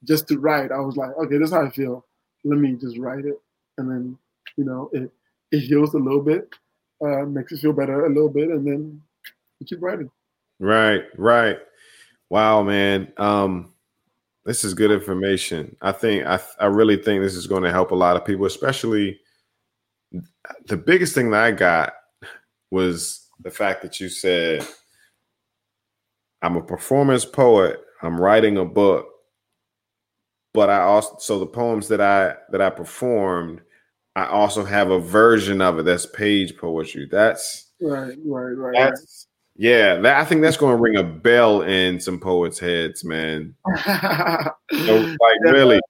just 0.06 0.28
to 0.28 0.38
write. 0.38 0.72
I 0.72 0.80
was 0.80 0.96
like, 0.96 1.10
okay, 1.18 1.38
this 1.38 1.48
is 1.48 1.54
how 1.54 1.66
I 1.66 1.70
feel. 1.70 2.04
Let 2.44 2.58
me 2.58 2.74
just 2.74 2.98
write 2.98 3.24
it, 3.24 3.40
and 3.78 3.90
then 3.90 4.18
you 4.56 4.64
know, 4.64 4.90
it 4.92 5.10
it 5.52 5.60
heals 5.60 5.94
a 5.94 5.98
little 5.98 6.22
bit, 6.22 6.48
uh, 7.04 7.24
makes 7.24 7.52
you 7.52 7.58
feel 7.58 7.72
better 7.72 8.06
a 8.06 8.08
little 8.08 8.28
bit, 8.28 8.48
and 8.48 8.66
then 8.66 9.02
you 9.60 9.66
keep 9.66 9.82
writing. 9.82 10.10
Right, 10.58 11.02
right. 11.16 11.58
Wow, 12.30 12.62
man. 12.62 13.12
Um, 13.18 13.72
this 14.44 14.64
is 14.64 14.74
good 14.74 14.90
information. 14.90 15.76
I 15.82 15.92
think 15.92 16.24
I 16.26 16.40
I 16.58 16.66
really 16.66 16.96
think 16.96 17.22
this 17.22 17.34
is 17.34 17.46
going 17.46 17.64
to 17.64 17.72
help 17.72 17.90
a 17.90 17.96
lot 17.96 18.16
of 18.16 18.24
people, 18.24 18.46
especially 18.46 19.20
the 20.66 20.76
biggest 20.76 21.14
thing 21.14 21.30
that 21.30 21.42
I 21.42 21.50
got 21.50 21.94
was 22.70 23.28
the 23.40 23.50
fact 23.50 23.82
that 23.82 24.00
you 24.00 24.08
said 24.08 24.66
I'm 26.42 26.56
a 26.56 26.62
performance 26.62 27.24
poet. 27.24 27.80
I'm 28.02 28.20
writing 28.20 28.58
a 28.58 28.64
book, 28.64 29.08
but 30.56 30.70
I 30.70 30.80
also 30.80 31.16
so 31.18 31.38
the 31.38 31.46
poems 31.46 31.86
that 31.88 32.00
I 32.00 32.34
that 32.50 32.62
I 32.62 32.70
performed, 32.70 33.60
I 34.16 34.24
also 34.24 34.64
have 34.64 34.90
a 34.90 34.98
version 34.98 35.60
of 35.60 35.78
it 35.78 35.82
that's 35.84 36.06
page 36.06 36.56
poetry. 36.56 37.06
That's 37.10 37.72
right, 37.78 38.16
right, 38.24 38.52
right. 38.52 38.74
That's 38.74 39.26
yeah, 39.56 39.96
that, 39.96 40.16
I 40.18 40.24
think 40.24 40.40
that's 40.40 40.56
going 40.56 40.74
to 40.74 40.82
ring 40.82 40.96
a 40.96 41.02
bell 41.02 41.60
in 41.60 42.00
some 42.00 42.18
poets' 42.18 42.58
heads, 42.58 43.04
man. 43.04 43.54
So, 43.76 43.76
like 44.86 45.36
Yeah. 45.44 45.50
really, 45.52 45.80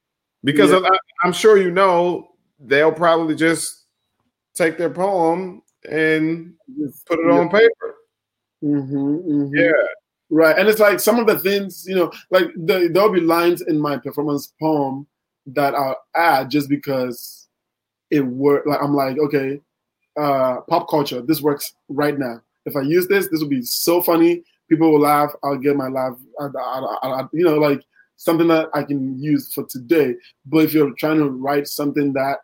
because 0.42 0.72
Yeah. 0.72 0.80
I, 0.84 0.98
I'm 1.22 1.32
sure 1.32 1.58
you 1.58 1.70
know 1.70 2.26
they'll 2.58 2.92
probably 2.92 3.36
just 3.36 3.86
take 4.54 4.78
their 4.78 4.90
poem 4.90 5.62
and 5.88 6.54
put 7.06 7.20
it 7.20 7.30
on 7.30 7.48
paper. 7.50 7.94
hmm 8.62 9.54
Yeah, 9.54 9.70
Right. 10.28 10.58
And 10.58 10.68
it's 10.68 10.80
like 10.80 10.98
some 10.98 11.18
of 11.18 11.26
the 11.26 11.38
things, 11.38 11.86
you 11.86 11.94
know, 11.94 12.10
like 12.30 12.48
the, 12.56 12.90
there'll 12.92 13.12
be 13.12 13.20
lines 13.20 13.62
in 13.62 13.78
my 13.78 13.96
performance 13.96 14.52
poem 14.60 15.06
that 15.46 15.74
I'll 15.74 16.02
add 16.14 16.50
just 16.50 16.68
because 16.68 17.48
it 18.10 18.20
worked. 18.20 18.66
Like 18.66 18.82
I'm 18.82 18.94
like, 18.94 19.18
okay, 19.18 19.60
uh, 20.16 20.62
pop 20.68 20.88
culture, 20.88 21.20
this 21.20 21.42
works 21.42 21.74
right 21.88 22.18
now. 22.18 22.40
If 22.64 22.74
I 22.74 22.80
use 22.80 23.06
this, 23.06 23.28
this 23.28 23.40
will 23.40 23.48
be 23.48 23.62
so 23.62 24.02
funny. 24.02 24.42
People 24.68 24.90
will 24.90 25.00
laugh. 25.00 25.32
I'll 25.44 25.56
get 25.56 25.76
my 25.76 25.88
laugh. 25.88 26.16
I, 26.40 26.46
I, 26.46 27.08
I, 27.08 27.22
you 27.32 27.44
know, 27.44 27.58
like 27.58 27.82
something 28.16 28.48
that 28.48 28.68
I 28.74 28.82
can 28.82 29.18
use 29.20 29.52
for 29.54 29.64
today. 29.64 30.16
But 30.44 30.64
if 30.64 30.74
you're 30.74 30.92
trying 30.94 31.18
to 31.18 31.28
write 31.28 31.68
something 31.68 32.12
that 32.14 32.38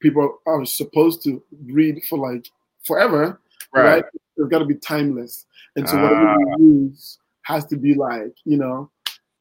people 0.00 0.38
are 0.46 0.64
supposed 0.64 1.22
to 1.24 1.42
read 1.66 2.02
for 2.08 2.18
like 2.18 2.48
forever, 2.82 3.40
right. 3.74 3.84
right? 3.84 4.04
It's 4.36 4.48
got 4.48 4.58
to 4.60 4.64
be 4.64 4.74
timeless, 4.76 5.46
and 5.76 5.88
so 5.88 5.96
whatever 6.00 6.28
Ah. 6.28 6.36
you 6.58 6.84
use 6.88 7.18
has 7.42 7.64
to 7.66 7.76
be 7.76 7.94
like 7.94 8.34
you 8.44 8.56
know, 8.56 8.90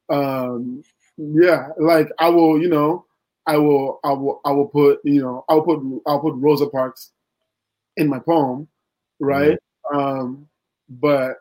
um, 0.10 0.84
yeah, 1.18 1.70
like 1.80 2.10
I 2.20 2.30
will, 2.30 2.62
you 2.62 2.70
know, 2.70 3.06
I 3.48 3.58
will, 3.58 4.00
I 4.04 4.12
will, 4.14 4.42
I 4.46 4.52
will 4.52 4.68
put, 4.68 5.00
you 5.04 5.22
know, 5.22 5.46
I'll 5.50 5.62
put, 5.62 5.80
I'll 6.08 6.20
put 6.20 6.36
Rosa 6.36 6.68
Parks 6.68 7.12
in 7.98 8.08
my 8.10 8.20
poem, 8.20 8.68
right? 9.20 9.58
Um, 9.94 10.48
but 10.90 11.38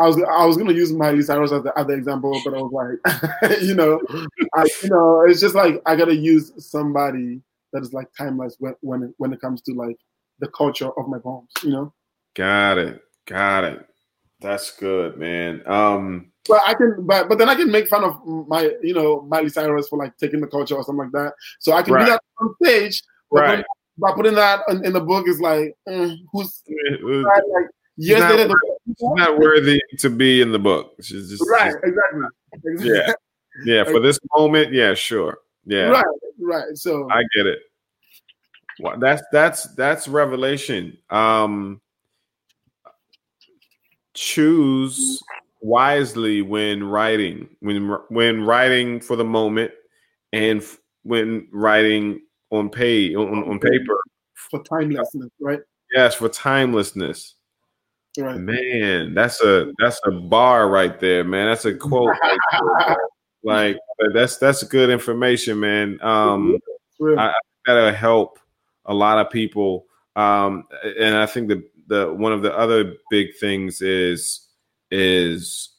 I 0.00 0.06
was, 0.06 0.16
I 0.16 0.46
was 0.46 0.56
gonna 0.56 0.72
use 0.72 0.92
Miley 0.92 1.22
Cyrus 1.22 1.50
as 1.52 1.64
the 1.64 1.76
other 1.76 1.94
example, 1.94 2.40
but 2.44 2.54
I 2.54 2.58
was 2.62 2.72
like, 2.72 3.60
you 3.62 3.74
know, 3.74 4.00
I, 4.54 4.68
you 4.82 4.90
know, 4.90 5.24
it's 5.26 5.40
just 5.40 5.56
like 5.56 5.82
I 5.86 5.96
gotta 5.96 6.14
use 6.14 6.52
somebody 6.58 7.40
that 7.72 7.82
is 7.82 7.92
like 7.92 8.06
timeless 8.16 8.56
when 8.60 8.74
when 8.80 9.02
it, 9.02 9.10
when 9.18 9.32
it 9.32 9.40
comes 9.40 9.60
to 9.62 9.72
like 9.74 9.96
the 10.40 10.48
culture 10.48 10.90
of 10.98 11.08
my 11.08 11.18
poems, 11.18 11.50
you 11.62 11.70
know. 11.70 11.92
Got 12.34 12.78
it. 12.78 13.00
Got 13.26 13.64
it. 13.64 13.86
That's 14.40 14.70
good, 14.76 15.16
man. 15.18 15.62
Um, 15.66 16.30
But 16.48 16.60
I 16.66 16.74
can, 16.74 17.04
but 17.06 17.28
but 17.28 17.38
then 17.38 17.48
I 17.48 17.54
can 17.56 17.70
make 17.70 17.88
fun 17.88 18.04
of 18.04 18.24
my, 18.46 18.70
you 18.82 18.94
know, 18.94 19.22
Miley 19.22 19.48
Cyrus 19.48 19.88
for 19.88 19.98
like 19.98 20.16
taking 20.16 20.40
the 20.40 20.46
culture 20.46 20.76
or 20.76 20.84
something 20.84 21.04
like 21.04 21.12
that. 21.12 21.32
So 21.58 21.72
I 21.72 21.82
can 21.82 21.94
Right. 21.94 22.04
do 22.06 22.10
that 22.12 22.22
on 22.40 22.54
stage. 22.62 23.02
But 23.30 23.40
right. 23.40 23.64
by 23.98 24.12
putting 24.12 24.34
that 24.36 24.60
in, 24.68 24.84
in 24.86 24.92
the 24.92 25.00
book 25.00 25.26
is 25.28 25.40
like, 25.40 25.74
mm, 25.88 26.16
who's 26.32 26.62
like 27.02 27.66
years 27.96 28.20
not 28.20 28.36
the- 28.36 28.54
not 29.00 29.38
worthy 29.38 29.80
to 29.98 30.08
be 30.08 30.40
in 30.40 30.52
the 30.52 30.58
book. 30.58 30.94
She's 31.02 31.28
just, 31.30 31.44
right, 31.50 31.72
just- 31.72 31.84
exactly. 31.84 32.94
yeah, 32.94 33.12
yeah. 33.64 33.84
For 33.84 34.00
this 34.00 34.18
moment, 34.36 34.72
yeah, 34.72 34.94
sure, 34.94 35.38
yeah. 35.66 35.88
Right, 35.88 36.04
right. 36.40 36.76
So 36.76 37.10
I 37.10 37.24
get 37.36 37.46
it. 37.46 37.58
That's 38.98 39.22
that's 39.32 39.74
that's 39.74 40.08
revelation. 40.08 40.98
Um, 41.10 41.80
choose 44.14 45.22
wisely 45.60 46.42
when 46.42 46.84
writing, 46.84 47.48
when 47.60 47.88
when 48.08 48.44
writing 48.44 49.00
for 49.00 49.16
the 49.16 49.24
moment, 49.24 49.72
and 50.32 50.60
f- 50.60 50.78
when 51.02 51.48
writing 51.52 52.20
on 52.50 52.70
pay 52.70 53.14
on, 53.14 53.44
on 53.48 53.58
paper. 53.58 53.98
for 54.34 54.62
timelessness, 54.62 55.30
right? 55.40 55.60
Yes, 55.94 56.14
for 56.14 56.28
timelessness. 56.28 57.34
Right. 58.18 58.36
Man, 58.38 59.14
that's 59.14 59.40
a 59.42 59.72
that's 59.78 60.00
a 60.04 60.10
bar 60.10 60.68
right 60.68 60.98
there, 60.98 61.24
man. 61.24 61.48
That's 61.48 61.64
a 61.66 61.74
quote. 61.74 62.08
right 62.08 62.96
like 63.44 63.76
that's 64.12 64.38
that's 64.38 64.62
good 64.64 64.90
information, 64.90 65.60
man. 65.60 65.98
Um, 66.02 66.58
Real. 66.98 67.18
I- 67.18 67.34
that'll 67.66 67.92
help 67.92 68.38
a 68.88 68.94
lot 68.94 69.18
of 69.24 69.30
people. 69.30 69.86
Um, 70.16 70.64
and 70.98 71.16
I 71.16 71.26
think 71.26 71.48
the 71.48 71.62
the 71.86 72.12
one 72.12 72.32
of 72.32 72.42
the 72.42 72.52
other 72.56 72.94
big 73.10 73.36
things 73.40 73.80
is 73.80 74.46
is 74.90 75.70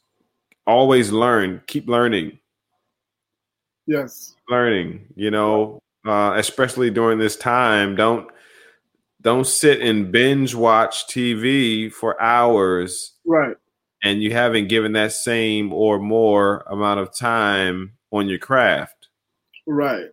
always 0.66 1.12
learn, 1.12 1.62
keep 1.68 1.88
learning, 1.90 2.40
yes. 3.88 4.36
learning. 4.50 5.06
You 5.16 5.32
know, 5.32 5.82
uh, 6.06 6.34
especially 6.38 6.90
during 6.90 7.20
this 7.20 7.36
time, 7.36 7.96
don't 7.96 8.30
don't 9.22 9.46
sit 9.46 9.82
and 9.82 10.12
binge 10.12 10.56
watch 10.56 11.08
TV 11.08 11.92
for 11.92 12.20
hours 12.22 13.14
Right. 13.26 13.58
and 14.02 14.24
you 14.24 14.32
haven't 14.32 14.70
given 14.70 14.94
that 14.94 15.12
same 15.12 15.74
or 15.74 16.00
more 16.00 16.64
amount 16.68 17.02
of 17.02 17.14
time 17.14 17.94
on 18.12 18.30
your 18.30 18.40
craft. 18.40 19.10
Right. 19.68 20.06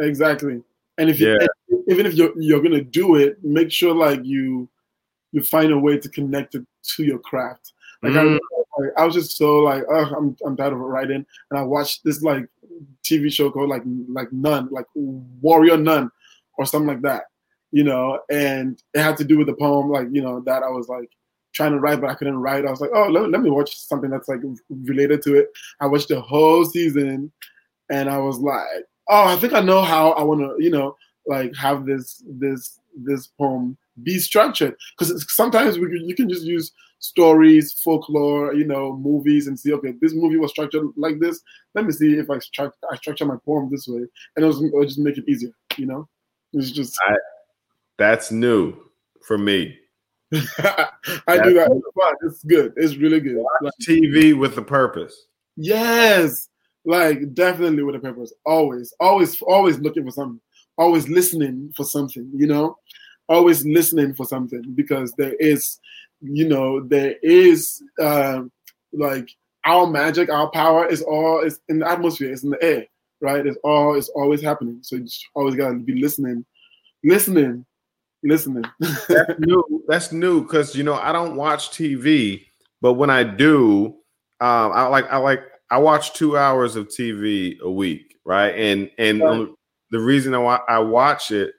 Exactly. 0.00 0.62
And 0.98 1.08
if 1.08 1.18
you 1.18 1.28
Yeah. 1.40 1.46
Even 1.88 2.06
if 2.06 2.14
you're 2.14 2.32
you're 2.40 2.62
gonna 2.62 2.82
do 2.82 3.16
it, 3.16 3.42
make 3.42 3.70
sure 3.70 3.94
like 3.94 4.20
you 4.24 4.68
you 5.32 5.42
find 5.42 5.72
a 5.72 5.78
way 5.78 5.98
to 5.98 6.08
connect 6.08 6.54
it 6.54 6.64
to 6.96 7.04
your 7.04 7.18
craft. 7.18 7.72
Like 8.02 8.14
I, 8.14 8.24
Mm. 8.24 8.38
like, 8.78 8.90
I 8.98 9.04
was 9.06 9.14
just 9.14 9.36
so 9.36 9.58
like, 9.58 9.84
oh, 9.90 10.12
I'm 10.16 10.36
I'm 10.44 10.56
tired 10.56 10.72
of 10.72 10.78
writing, 10.80 11.24
and 11.50 11.58
I 11.58 11.62
watched 11.62 12.04
this 12.04 12.22
like 12.22 12.46
TV 13.04 13.32
show 13.32 13.50
called 13.50 13.68
like 13.70 13.82
like 14.08 14.32
Nun, 14.32 14.68
like 14.70 14.86
Warrior 14.94 15.76
Nun, 15.76 16.10
or 16.58 16.66
something 16.66 16.88
like 16.88 17.02
that, 17.02 17.24
you 17.70 17.84
know. 17.84 18.18
And 18.30 18.82
it 18.94 19.00
had 19.00 19.16
to 19.18 19.24
do 19.24 19.38
with 19.38 19.46
the 19.46 19.54
poem, 19.54 19.90
like 19.90 20.08
you 20.10 20.20
know 20.22 20.40
that 20.40 20.62
I 20.62 20.68
was 20.70 20.88
like 20.88 21.10
trying 21.52 21.72
to 21.72 21.78
write, 21.78 22.00
but 22.00 22.10
I 22.10 22.14
couldn't 22.14 22.38
write. 22.38 22.66
I 22.66 22.70
was 22.70 22.80
like, 22.80 22.90
oh, 22.94 23.08
let, 23.08 23.30
let 23.30 23.42
me 23.42 23.50
watch 23.50 23.76
something 23.76 24.10
that's 24.10 24.26
like 24.28 24.40
related 24.70 25.22
to 25.22 25.36
it. 25.36 25.50
I 25.80 25.86
watched 25.86 26.08
the 26.08 26.20
whole 26.20 26.64
season, 26.64 27.30
and 27.90 28.08
I 28.10 28.18
was 28.18 28.38
like, 28.38 28.84
oh, 29.08 29.24
I 29.26 29.36
think 29.36 29.52
I 29.52 29.60
know 29.60 29.82
how 29.82 30.12
I 30.12 30.22
want 30.22 30.40
to, 30.40 30.56
you 30.64 30.70
know, 30.70 30.96
like 31.26 31.54
have 31.56 31.86
this 31.86 32.22
this 32.26 32.80
this 32.96 33.26
poem 33.26 33.76
be 34.02 34.18
structured 34.18 34.74
because 34.98 35.24
sometimes 35.32 35.78
we 35.78 36.00
you 36.00 36.14
can 36.14 36.28
just 36.28 36.42
use 36.42 36.72
stories, 37.02 37.72
folklore, 37.72 38.54
you 38.54 38.64
know, 38.64 38.96
movies, 38.96 39.48
and 39.48 39.58
see, 39.58 39.72
okay, 39.72 39.92
this 40.00 40.14
movie 40.14 40.36
was 40.36 40.50
structured 40.52 40.84
like 40.96 41.18
this. 41.18 41.40
Let 41.74 41.84
me 41.84 41.92
see 41.92 42.14
if 42.14 42.30
I 42.30 42.38
structure 42.38 42.76
I 42.90 42.96
structure 42.96 43.26
my 43.26 43.36
poem 43.44 43.68
this 43.70 43.86
way, 43.86 44.06
and 44.36 44.44
it 44.44 44.46
was 44.46 44.62
it'll 44.62 44.84
just 44.84 44.98
make 44.98 45.18
it 45.18 45.28
easier, 45.28 45.52
you 45.76 45.86
know. 45.86 46.08
It's 46.52 46.70
just 46.70 46.96
That's 47.98 48.30
new 48.30 48.74
for 49.22 49.36
me. 49.38 49.76
I 50.32 51.38
do 51.42 51.54
that. 51.54 51.68
It's. 51.70 52.22
It's 52.22 52.44
good. 52.44 52.72
It's 52.76 52.96
really 52.96 53.20
good. 53.20 53.44
Like, 53.60 53.72
TV 53.82 54.38
with 54.38 54.56
a 54.56 54.62
purpose. 54.62 55.26
yes, 55.56 56.48
Like 56.84 57.34
definitely 57.34 57.82
with 57.82 57.96
a 57.96 58.00
purpose. 58.00 58.32
Always, 58.46 58.94
always, 58.98 59.40
always 59.42 59.78
looking 59.78 60.04
for 60.04 60.10
something. 60.10 60.40
Always 60.78 61.08
listening 61.08 61.72
for 61.76 61.84
something. 61.84 62.30
You 62.34 62.46
know, 62.46 62.76
always 63.28 63.64
listening 63.64 64.14
for 64.14 64.26
something 64.26 64.62
because 64.74 65.12
there 65.12 65.34
is, 65.34 65.78
you 66.20 66.48
know, 66.48 66.80
there 66.80 67.16
is 67.22 67.82
uh, 68.00 68.42
like 68.92 69.28
our 69.64 69.86
magic, 69.86 70.30
our 70.30 70.50
power 70.50 70.86
is 70.86 71.02
all 71.02 71.40
is 71.40 71.60
in 71.68 71.80
the 71.80 71.88
atmosphere. 71.88 72.32
It's 72.32 72.42
in 72.42 72.50
the 72.50 72.62
air, 72.62 72.86
right? 73.20 73.46
It's 73.46 73.58
all 73.64 73.96
it's 73.96 74.08
always 74.10 74.42
happening. 74.42 74.78
So 74.82 74.96
you 74.96 75.04
just 75.04 75.26
always 75.34 75.54
gotta 75.54 75.74
be 75.74 76.00
listening, 76.00 76.44
listening, 77.04 77.64
listening. 78.22 78.64
That's 79.08 79.32
new. 79.38 79.84
That's 79.88 80.12
new 80.12 80.42
because 80.42 80.74
you 80.74 80.84
know 80.84 80.94
I 80.94 81.12
don't 81.12 81.36
watch 81.36 81.70
TV, 81.70 82.46
but 82.80 82.94
when 82.94 83.10
I 83.10 83.22
do, 83.22 83.86
um, 84.40 84.72
I 84.72 84.86
like 84.86 85.10
I 85.10 85.18
like 85.18 85.42
I 85.70 85.78
watch 85.78 86.12
two 86.14 86.36
hours 86.36 86.76
of 86.76 86.88
TV 86.88 87.58
a 87.60 87.70
week, 87.70 88.16
right? 88.24 88.54
And 88.54 88.90
and 88.98 89.22
Right. 89.22 89.48
The 89.92 90.00
reason 90.00 90.34
I, 90.34 90.38
wa- 90.38 90.64
I 90.68 90.80
watch 90.80 91.30
it 91.30 91.54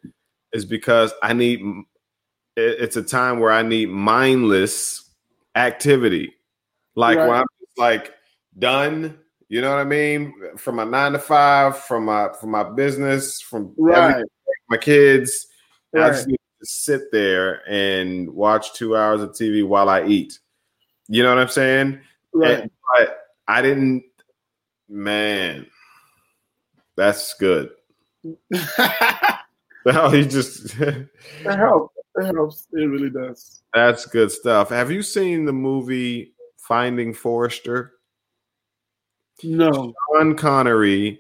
is 0.52 0.66
because 0.66 1.14
I 1.24 1.32
need. 1.34 1.62
It's 2.56 2.98
a 2.98 3.02
time 3.04 3.40
where 3.40 3.52
I 3.52 3.64
need 3.64 3.90
mindless 3.90 5.10
activity, 5.56 6.34
like 6.96 7.18
when 7.28 7.38
I'm 7.38 7.46
like 7.78 8.14
done. 8.60 9.18
You 9.50 9.62
know 9.62 9.70
what 9.70 9.80
I 9.80 9.84
mean? 9.86 10.34
From 10.58 10.76
my 10.76 10.84
nine 10.84 11.14
to 11.14 11.20
five, 11.20 11.78
from 11.78 12.06
my 12.06 12.30
from 12.40 12.52
my 12.52 12.64
business, 12.64 13.40
from 13.42 13.74
right, 13.78 14.24
my 14.70 14.78
kids. 14.78 15.48
I 15.96 16.10
just 16.10 16.28
need 16.28 16.38
to 16.60 16.66
sit 16.66 17.12
there 17.12 17.62
and 17.70 18.30
watch 18.32 18.74
two 18.74 18.96
hours 18.98 19.22
of 19.22 19.30
TV 19.32 19.66
while 19.66 19.90
I 19.90 20.04
eat. 20.06 20.40
You 21.08 21.22
know 21.24 21.30
what 21.30 21.40
I'm 21.40 21.50
saying? 21.50 22.00
right. 22.34 22.60
And- 22.62 22.72
but 22.98 23.20
I 23.48 23.62
didn't, 23.62 24.04
man, 24.88 25.66
that's 26.96 27.34
good. 27.36 27.72
Well, 29.86 30.16
you 30.16 30.24
just 30.24 30.76
It 30.80 31.10
helps. 31.46 31.96
It 32.16 32.26
helps. 32.36 32.68
It 32.72 32.86
really 32.86 33.10
does. 33.10 33.64
that's 33.74 34.06
good 34.06 34.32
stuff. 34.32 34.70
Have 34.70 34.90
you 34.92 35.02
seen 35.04 35.44
the 35.46 35.52
movie 35.52 36.34
Finding 36.58 37.14
Forrester? 37.14 37.94
No. 39.44 39.94
Sean 40.16 40.36
Connery, 40.38 41.20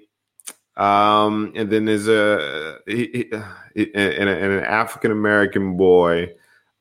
um, 0.78 1.52
and 1.56 1.70
then 1.70 1.84
there's 1.86 2.08
a, 2.08 2.78
he, 2.88 3.30
he, 3.76 3.94
and, 3.96 4.30
a- 4.30 4.38
and 4.40 4.54
an 4.54 4.64
African 4.64 5.12
American 5.12 5.76
boy, 5.76 6.30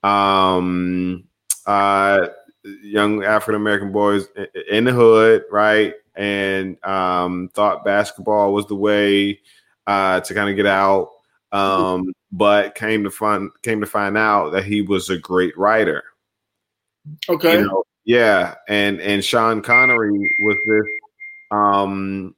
um, 0.04 1.24
uh, 1.66 2.28
young 2.82 3.24
African 3.24 3.60
American 3.60 3.90
boys 3.90 4.28
in 4.70 4.84
the 4.84 4.92
hood, 4.92 5.42
right? 5.50 5.94
And 6.14 6.76
um, 6.84 7.50
thought 7.54 7.84
basketball 7.84 8.52
was 8.52 8.66
the 8.66 8.76
way 8.76 9.40
uh, 9.86 10.20
to 10.20 10.34
kind 10.34 10.50
of 10.50 10.56
get 10.56 10.66
out, 10.66 11.10
um, 11.52 12.12
but 12.30 12.74
came 12.74 13.04
to 13.04 13.10
find 13.10 13.50
came 13.62 13.80
to 13.80 13.86
find 13.86 14.16
out 14.16 14.50
that 14.50 14.64
he 14.64 14.82
was 14.82 15.10
a 15.10 15.18
great 15.18 15.56
writer. 15.56 16.04
Okay. 17.28 17.58
You 17.58 17.66
know, 17.66 17.84
yeah, 18.04 18.54
and 18.68 19.00
and 19.00 19.24
Sean 19.24 19.62
Connery 19.62 20.10
was 20.40 20.56
this 20.66 20.86
um 21.50 22.34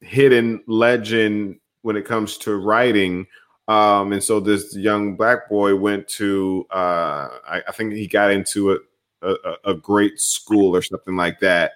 hidden 0.00 0.62
legend 0.66 1.58
when 1.82 1.96
it 1.96 2.04
comes 2.04 2.38
to 2.38 2.56
writing. 2.56 3.26
Um, 3.66 4.12
and 4.12 4.22
so 4.22 4.40
this 4.40 4.76
young 4.76 5.16
black 5.16 5.48
boy 5.48 5.74
went 5.76 6.06
to 6.08 6.66
uh 6.70 7.28
I, 7.46 7.62
I 7.68 7.72
think 7.72 7.94
he 7.94 8.06
got 8.06 8.30
into 8.30 8.72
a, 8.72 8.78
a 9.22 9.56
a 9.64 9.74
great 9.74 10.20
school 10.20 10.76
or 10.76 10.82
something 10.82 11.16
like 11.16 11.40
that. 11.40 11.72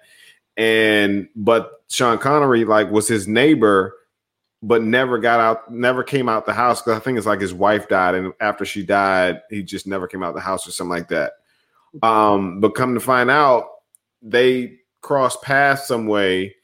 And 0.57 1.29
but 1.35 1.83
Sean 1.89 2.17
Connery 2.17 2.65
like 2.65 2.91
was 2.91 3.07
his 3.07 3.27
neighbor, 3.27 3.95
but 4.61 4.83
never 4.83 5.17
got 5.19 5.39
out, 5.39 5.71
never 5.71 6.03
came 6.03 6.27
out 6.29 6.45
the 6.45 6.53
house 6.53 6.81
because 6.81 6.97
I 6.99 7.03
think 7.03 7.17
it's 7.17 7.27
like 7.27 7.41
his 7.41 7.53
wife 7.53 7.87
died, 7.87 8.15
and 8.15 8.33
after 8.41 8.65
she 8.65 8.83
died, 8.83 9.41
he 9.49 9.63
just 9.63 9.87
never 9.87 10.07
came 10.07 10.23
out 10.23 10.33
the 10.35 10.41
house 10.41 10.67
or 10.67 10.71
something 10.71 10.91
like 10.97 11.09
that. 11.09 11.33
Um, 12.03 12.59
but 12.59 12.75
come 12.75 12.93
to 12.93 12.99
find 12.99 13.29
out, 13.29 13.65
they 14.21 14.79
crossed 15.01 15.41
paths 15.41 15.87
some 15.87 16.07
way, 16.07 16.55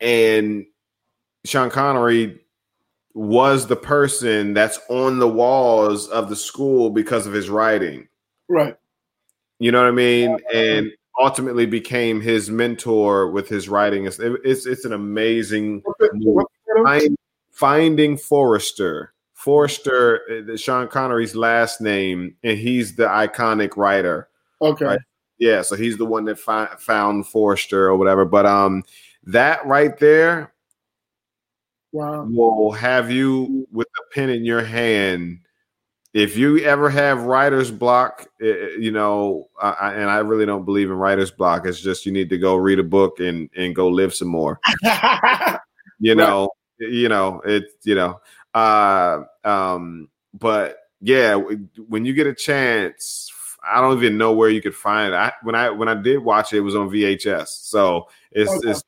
and 0.00 0.66
Sean 1.44 1.70
Connery 1.70 2.40
was 3.12 3.66
the 3.66 3.76
person 3.76 4.54
that's 4.54 4.78
on 4.88 5.18
the 5.18 5.28
walls 5.28 6.08
of 6.08 6.28
the 6.28 6.36
school 6.36 6.90
because 6.90 7.26
of 7.26 7.32
his 7.32 7.48
writing. 7.48 8.08
Right. 8.48 8.76
You 9.60 9.70
know 9.72 9.80
what 9.82 9.88
I 9.88 9.92
mean? 9.92 10.38
And 10.52 10.90
ultimately 11.20 11.64
became 11.64 12.20
his 12.20 12.50
mentor 12.50 13.30
with 13.30 13.48
his 13.48 13.68
writing. 13.68 14.04
It's 14.06 14.18
it's, 14.18 14.66
it's 14.66 14.84
an 14.84 14.92
amazing 14.92 15.80
What's 15.84 16.00
it- 16.00 16.14
movie. 16.14 16.26
what's 16.30 16.50
it- 16.52 16.53
Find, 16.82 17.16
Finding 17.50 18.16
Forrester. 18.16 19.12
Forrester, 19.34 20.20
uh, 20.50 20.56
Sean 20.56 20.88
Connery's 20.88 21.36
last 21.36 21.80
name, 21.80 22.34
and 22.42 22.58
he's 22.58 22.96
the 22.96 23.06
iconic 23.06 23.76
writer. 23.76 24.28
Okay. 24.62 24.84
Right. 24.86 25.00
Yeah, 25.38 25.62
so 25.62 25.76
he's 25.76 25.98
the 25.98 26.04
one 26.06 26.24
that 26.26 26.38
fi- 26.38 26.74
found 26.78 27.26
Forrester 27.26 27.86
or 27.86 27.96
whatever. 27.96 28.24
But 28.24 28.46
um, 28.46 28.82
that 29.24 29.64
right 29.66 29.96
there 29.98 30.52
Wow. 31.92 32.26
will 32.28 32.72
have 32.72 33.10
you 33.10 33.66
with 33.70 33.86
a 33.86 34.14
pen 34.14 34.30
in 34.30 34.44
your 34.44 34.64
hand. 34.64 35.40
If 36.12 36.36
you 36.36 36.58
ever 36.60 36.88
have 36.88 37.24
writer's 37.24 37.70
block, 37.72 38.26
eh, 38.40 38.46
eh, 38.46 38.68
you 38.78 38.92
know, 38.92 39.48
I, 39.60 39.92
and 39.94 40.08
I 40.08 40.18
really 40.18 40.46
don't 40.46 40.64
believe 40.64 40.88
in 40.90 40.96
writer's 40.96 41.32
block. 41.32 41.66
It's 41.66 41.80
just 41.80 42.06
you 42.06 42.12
need 42.12 42.30
to 42.30 42.38
go 42.38 42.54
read 42.56 42.78
a 42.78 42.84
book 42.84 43.18
and 43.20 43.50
and 43.56 43.74
go 43.74 43.88
live 43.88 44.14
some 44.14 44.28
more. 44.28 44.60
you 45.98 46.14
know 46.14 46.48
you 46.78 47.08
know 47.08 47.40
it 47.44 47.64
you 47.82 47.94
know 47.94 48.20
uh 48.54 49.20
um 49.44 50.08
but 50.32 50.78
yeah 51.00 51.34
when 51.88 52.04
you 52.04 52.12
get 52.12 52.26
a 52.26 52.34
chance 52.34 53.32
i 53.62 53.80
don't 53.80 53.96
even 53.96 54.18
know 54.18 54.32
where 54.32 54.50
you 54.50 54.60
could 54.62 54.74
find 54.74 55.12
it 55.12 55.16
I, 55.16 55.32
when 55.42 55.54
i 55.54 55.70
when 55.70 55.88
i 55.88 55.94
did 55.94 56.18
watch 56.18 56.52
it 56.52 56.58
it 56.58 56.60
was 56.60 56.74
on 56.76 56.88
vhs 56.88 57.48
so 57.48 58.08
it's 58.30 58.50
Okay. 58.50 58.70
it's 58.70 58.82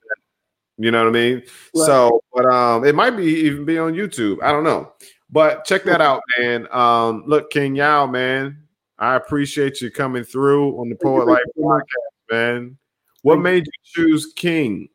you 0.79 0.91
know 0.91 1.03
what 1.05 1.09
i 1.09 1.13
mean 1.13 1.43
Right. 1.75 1.87
so 1.87 2.21
but 2.35 2.47
um 2.47 2.85
it 2.85 2.95
might 2.95 3.11
be 3.11 3.25
even 3.25 3.65
be 3.65 3.79
on 3.79 3.95
youtube 3.95 4.43
i 4.43 4.53
don't 4.53 4.65
know 4.65 4.93
but 5.31 5.65
check 5.65 5.85
that 5.85 6.01
out 6.01 6.23
man 6.39 6.67
um 6.73 7.25
look 7.27 7.51
king 7.51 7.75
yaw 7.77 8.07
man 8.07 8.63
i 8.99 9.15
appreciate 9.15 9.81
you 9.81 9.91
coming 9.91 10.25
through 10.25 10.79
on 10.79 10.89
the 10.89 10.97
poet 10.97 11.27
life 11.27 11.39
thank 11.45 11.57
you 11.57 11.63
so 11.63 11.69
much. 11.69 11.83
podcast 11.85 12.33
man 12.33 12.79
what 13.23 13.37
made 13.39 13.67
you 13.67 13.73
choose 13.85 14.33
king 14.37 14.89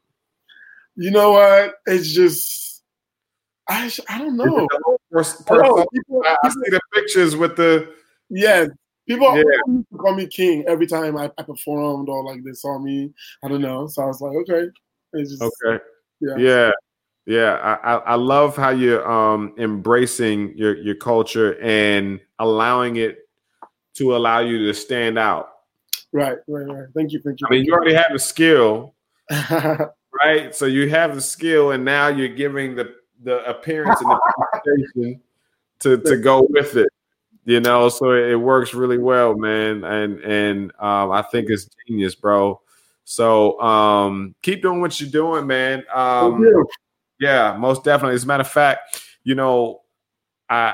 You 0.96 1.10
know 1.10 1.32
what? 1.32 1.76
It's 1.86 2.12
just 2.14 2.71
I 3.72 3.90
I 4.10 4.18
don't 4.18 4.36
know. 4.36 4.46
the 4.46 4.80
whole 4.84 5.02
pers- 5.12 5.42
I 5.50 5.54
don't 5.56 5.62
know. 5.64 5.76
person? 5.76 5.88
People, 5.94 6.24
I, 6.26 6.38
I 6.44 6.50
see 6.50 6.70
the 6.70 6.82
pictures 6.94 7.36
with 7.36 7.56
the 7.56 7.94
yeah, 8.30 8.66
people 9.08 9.28
Yeah. 9.36 9.44
used 9.68 9.90
to 9.92 9.98
call 9.98 10.14
me 10.14 10.28
king 10.28 10.66
every 10.68 10.88
time 10.88 11.18
I, 11.18 11.32
I 11.38 11.44
performed 11.44 12.10
or 12.10 12.24
like 12.24 12.44
they 12.44 12.52
saw 12.54 12.80
me. 12.80 13.14
I 13.44 13.48
don't 13.48 13.62
know. 13.62 13.88
So 13.88 14.04
I 14.04 14.06
was 14.08 14.20
like, 14.22 14.36
okay. 14.38 14.70
It's 15.14 15.32
just 15.32 15.42
okay, 15.42 15.84
yeah. 16.22 16.38
yeah, 16.38 16.72
yeah. 17.26 17.54
I, 17.56 17.94
I 17.94 17.98
I 17.98 18.16
love 18.16 18.56
how 18.56 18.70
you're 18.70 19.10
um 19.10 19.54
embracing 19.58 20.58
your 20.58 20.78
your 20.78 20.96
culture 20.96 21.60
and 21.62 22.20
allowing 22.40 22.96
it 22.98 23.20
to 23.96 24.16
allow 24.16 24.40
you 24.40 24.66
to 24.68 24.74
stand 24.74 25.18
out. 25.20 25.50
Right, 26.14 26.38
right, 26.48 26.66
right. 26.66 26.88
Thank 26.94 27.12
you, 27.12 27.22
thank 27.22 27.40
you. 27.40 27.48
I 27.48 27.52
mean, 27.52 27.66
you 27.66 27.74
already 27.74 27.94
have 27.94 28.12
the 28.12 28.20
skill, 28.20 28.96
right? 30.24 30.54
So 30.56 30.66
you 30.66 30.90
have 30.90 31.16
the 31.16 31.22
skill, 31.22 31.72
and 31.72 31.84
now 31.84 32.08
you're 32.08 32.30
giving 32.30 32.76
the 32.76 32.96
the 33.24 33.44
appearance 33.50 34.00
and 34.02 34.12
the 34.12 34.20
presentation 34.64 35.22
to 35.80 35.98
to 35.98 36.18
go 36.18 36.48
with 36.50 36.76
it. 36.76 36.90
You 37.46 37.60
know, 37.60 37.90
so 37.90 38.12
it 38.12 38.36
works 38.36 38.74
really 38.74 38.98
well, 39.00 39.36
man. 39.36 39.84
And 39.84 40.20
and 40.20 40.72
um, 40.80 41.12
I 41.12 41.22
think 41.24 41.50
it's 41.50 41.68
genius, 41.88 42.16
bro. 42.16 42.62
So 43.04 43.60
um, 43.60 44.36
keep 44.42 44.62
doing 44.62 44.82
what 44.82 45.00
you're 45.02 45.10
doing, 45.10 45.48
man. 45.48 45.84
Um. 45.94 46.44
Yeah, 47.20 47.56
most 47.56 47.84
definitely. 47.84 48.16
As 48.16 48.24
a 48.24 48.28
matter 48.28 48.42
of 48.42 48.48
fact, 48.48 49.04
you 49.24 49.36
know, 49.36 49.82
I, 50.50 50.74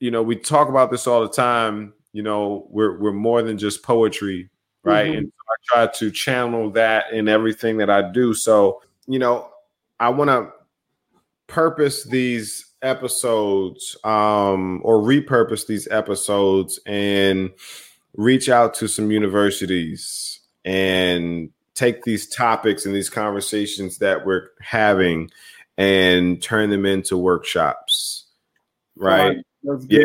you 0.00 0.10
know, 0.10 0.22
we 0.22 0.34
talk 0.34 0.70
about 0.70 0.90
this 0.90 1.06
all 1.06 1.20
the 1.20 1.28
time. 1.28 1.92
You 2.14 2.22
know, 2.22 2.66
we're 2.70 2.98
we're 2.98 3.12
more 3.12 3.42
than 3.42 3.58
just 3.58 3.82
poetry, 3.82 4.48
right? 4.84 5.12
Mhm. 5.12 5.18
And 5.18 5.26
so 5.26 5.76
I 5.82 5.84
try 5.84 5.92
to 5.98 6.10
channel 6.10 6.70
that 6.70 7.12
in 7.12 7.28
everything 7.28 7.76
that 7.76 7.90
I 7.90 8.10
do. 8.10 8.32
So, 8.32 8.82
you 9.06 9.18
know, 9.18 9.50
I 10.00 10.08
want 10.08 10.30
to 10.30 10.50
purpose 11.46 12.04
these 12.04 12.66
episodes 12.82 13.96
um 14.04 14.80
or 14.84 15.00
repurpose 15.00 15.66
these 15.66 15.88
episodes 15.88 16.78
and 16.86 17.50
reach 18.16 18.48
out 18.48 18.74
to 18.74 18.88
some 18.88 19.10
universities 19.10 20.40
and 20.64 21.50
take 21.74 22.02
these 22.04 22.28
topics 22.28 22.86
and 22.86 22.94
these 22.94 23.10
conversations 23.10 23.98
that 23.98 24.24
we're 24.26 24.48
having 24.60 25.30
and 25.78 26.42
turn 26.42 26.70
them 26.70 26.86
into 26.86 27.16
workshops 27.16 28.26
right? 28.96 29.38
yeah 29.88 30.04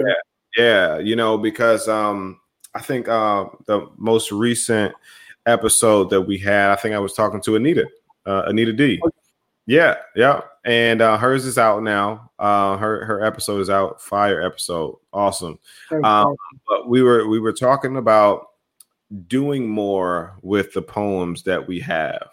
yeah 0.57 0.97
you 0.97 1.15
know 1.15 1.37
because 1.37 1.87
um 1.87 2.39
i 2.75 2.79
think 2.79 3.07
uh 3.07 3.45
the 3.65 3.87
most 3.97 4.31
recent 4.31 4.93
episode 5.45 6.09
that 6.09 6.21
we 6.21 6.37
had 6.37 6.69
i 6.69 6.75
think 6.75 6.93
i 6.93 6.99
was 6.99 7.13
talking 7.13 7.41
to 7.41 7.55
anita 7.55 7.87
uh, 8.25 8.43
anita 8.47 8.73
d 8.73 9.01
Yeah, 9.65 9.95
yeah. 10.15 10.41
And 10.65 11.01
uh, 11.01 11.17
hers 11.17 11.45
is 11.45 11.57
out 11.57 11.83
now. 11.83 12.31
Uh, 12.37 12.77
her 12.77 13.05
her 13.05 13.23
episode 13.23 13.61
is 13.61 13.69
out. 13.69 14.01
Fire 14.01 14.41
episode, 14.41 14.97
awesome. 15.13 15.59
Um, 16.03 16.35
but 16.67 16.87
we 16.89 17.01
were 17.01 17.27
we 17.27 17.39
were 17.39 17.53
talking 17.53 17.97
about 17.97 18.47
doing 19.27 19.67
more 19.69 20.37
with 20.41 20.73
the 20.73 20.81
poems 20.81 21.43
that 21.43 21.67
we 21.67 21.79
have. 21.79 22.27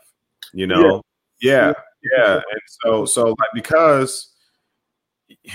You 0.53 0.67
know, 0.67 1.03
yeah, 1.41 1.73
yeah. 2.03 2.19
yeah. 2.19 2.35
And 2.35 2.61
so 2.67 3.05
so 3.05 3.29
like 3.29 3.51
because 3.55 4.33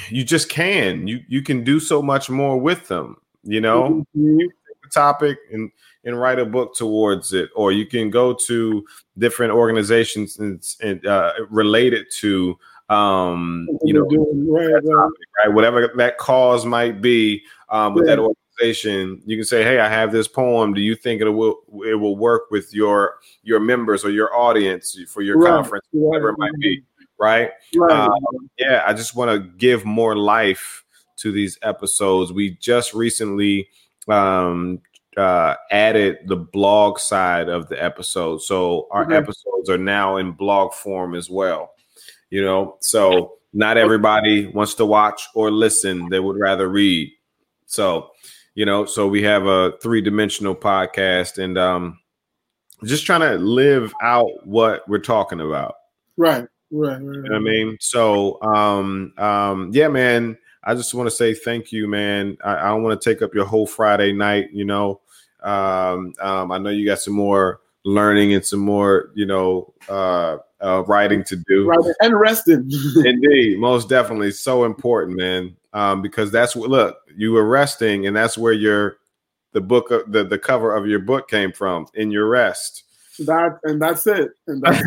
you 0.09 0.23
just 0.23 0.49
can 0.49 1.07
you 1.07 1.21
you 1.27 1.41
can 1.41 1.63
do 1.63 1.79
so 1.79 2.01
much 2.01 2.29
more 2.29 2.59
with 2.59 2.87
them. 2.87 3.17
You 3.43 3.61
know, 3.61 4.05
mm-hmm. 4.15 4.45
Topic 4.91 5.37
and 5.51 5.71
and 6.05 6.19
write 6.19 6.39
a 6.39 6.45
book 6.45 6.75
towards 6.75 7.33
it, 7.33 7.49
or 7.55 7.71
you 7.71 7.85
can 7.85 8.09
go 8.09 8.33
to 8.33 8.85
different 9.17 9.53
organizations 9.53 10.37
and, 10.39 10.61
and 10.81 11.05
uh, 11.05 11.31
related 11.49 12.07
to 12.17 12.57
um, 12.89 13.67
you 13.83 13.93
know, 13.93 14.05
right, 14.51 14.83
topic, 14.83 15.27
right, 15.39 15.53
whatever 15.53 15.91
that 15.95 16.17
cause 16.17 16.65
might 16.65 17.01
be 17.01 17.43
um, 17.69 17.93
with 17.93 18.05
yeah. 18.05 18.15
that 18.15 18.21
organization. 18.21 19.21
You 19.25 19.37
can 19.37 19.45
say, 19.45 19.63
"Hey, 19.63 19.79
I 19.79 19.89
have 19.89 20.11
this 20.11 20.27
poem. 20.27 20.73
Do 20.73 20.81
you 20.81 20.95
think 20.95 21.21
it 21.21 21.29
will 21.29 21.61
it 21.85 21.95
will 21.95 22.17
work 22.17 22.51
with 22.51 22.73
your 22.73 23.15
your 23.41 23.59
members 23.59 24.03
or 24.03 24.11
your 24.11 24.35
audience 24.35 24.97
for 25.07 25.21
your 25.21 25.37
right. 25.39 25.49
conference, 25.49 25.85
whatever 25.91 26.29
it 26.29 26.37
might 26.37 26.57
be?" 26.59 26.83
Right? 27.19 27.51
Um, 27.89 28.11
yeah, 28.57 28.83
I 28.85 28.93
just 28.93 29.15
want 29.15 29.31
to 29.31 29.39
give 29.57 29.85
more 29.85 30.15
life 30.15 30.83
to 31.17 31.31
these 31.31 31.57
episodes. 31.61 32.33
We 32.33 32.57
just 32.57 32.93
recently 32.93 33.69
um, 34.07 34.81
uh, 35.17 35.55
added 35.71 36.19
the 36.25 36.35
blog 36.35 36.99
side 36.99 37.49
of 37.49 37.69
the 37.69 37.81
episode. 37.81 38.41
So 38.41 38.87
our 38.91 39.03
mm-hmm. 39.03 39.13
episodes 39.13 39.69
are 39.69 39.77
now 39.77 40.17
in 40.17 40.31
blog 40.31 40.73
form 40.73 41.15
as 41.15 41.29
well. 41.29 41.71
You 42.29 42.43
know, 42.43 42.77
so 42.81 43.37
not 43.53 43.77
everybody 43.77 44.47
wants 44.47 44.73
to 44.75 44.85
watch 44.85 45.27
or 45.35 45.51
listen, 45.51 46.09
they 46.09 46.19
would 46.19 46.39
rather 46.39 46.67
read. 46.67 47.11
So, 47.67 48.09
you 48.55 48.65
know, 48.65 48.85
so 48.85 49.07
we 49.07 49.21
have 49.23 49.45
a 49.45 49.73
three 49.81 50.01
dimensional 50.01 50.55
podcast 50.55 51.41
and 51.41 51.57
um 51.57 51.99
just 52.83 53.05
trying 53.05 53.21
to 53.21 53.35
live 53.35 53.93
out 54.01 54.45
what 54.45 54.87
we're 54.89 54.99
talking 54.99 55.39
about. 55.39 55.75
Right. 56.17 56.45
Right, 56.71 56.99
right, 56.99 57.01
You 57.01 57.21
know 57.21 57.35
I 57.35 57.39
mean? 57.39 57.77
So 57.79 58.41
um 58.41 59.13
um 59.17 59.69
yeah, 59.73 59.87
man. 59.87 60.37
I 60.63 60.75
just 60.75 60.93
want 60.93 61.07
to 61.07 61.15
say 61.15 61.33
thank 61.33 61.71
you, 61.71 61.87
man. 61.87 62.37
I, 62.43 62.55
I 62.55 62.67
don't 62.69 62.83
want 62.83 62.99
to 62.99 63.09
take 63.09 63.21
up 63.21 63.33
your 63.33 63.45
whole 63.45 63.67
Friday 63.67 64.13
night, 64.13 64.49
you 64.53 64.65
know. 64.65 65.01
Um, 65.41 66.13
um, 66.21 66.51
I 66.51 66.57
know 66.57 66.69
you 66.69 66.85
got 66.85 66.99
some 66.99 67.13
more 67.13 67.59
learning 67.85 68.33
and 68.33 68.45
some 68.45 68.61
more, 68.61 69.11
you 69.13 69.25
know, 69.25 69.73
uh, 69.89 70.37
uh, 70.61 70.83
writing 70.87 71.23
to 71.25 71.35
do. 71.35 71.67
Writing 71.67 71.93
and 71.99 72.19
resting. 72.19 72.69
Indeed, 73.05 73.59
most 73.59 73.89
definitely, 73.89 74.31
so 74.31 74.63
important, 74.63 75.17
man. 75.17 75.55
Um, 75.73 76.01
because 76.01 76.31
that's 76.31 76.55
what 76.55 76.69
look 76.69 76.97
you 77.17 77.31
were 77.31 77.47
resting, 77.47 78.07
and 78.07 78.15
that's 78.15 78.37
where 78.37 78.53
your 78.53 78.97
the 79.53 79.61
book 79.61 79.89
the 80.07 80.23
the 80.23 80.39
cover 80.39 80.75
of 80.75 80.87
your 80.87 80.99
book 80.99 81.29
came 81.29 81.51
from 81.51 81.87
in 81.95 82.11
your 82.11 82.27
rest. 82.27 82.83
That 83.19 83.59
and 83.63 83.81
that's 83.81 84.07
it. 84.07 84.31
And 84.47 84.61
that's, 84.61 84.81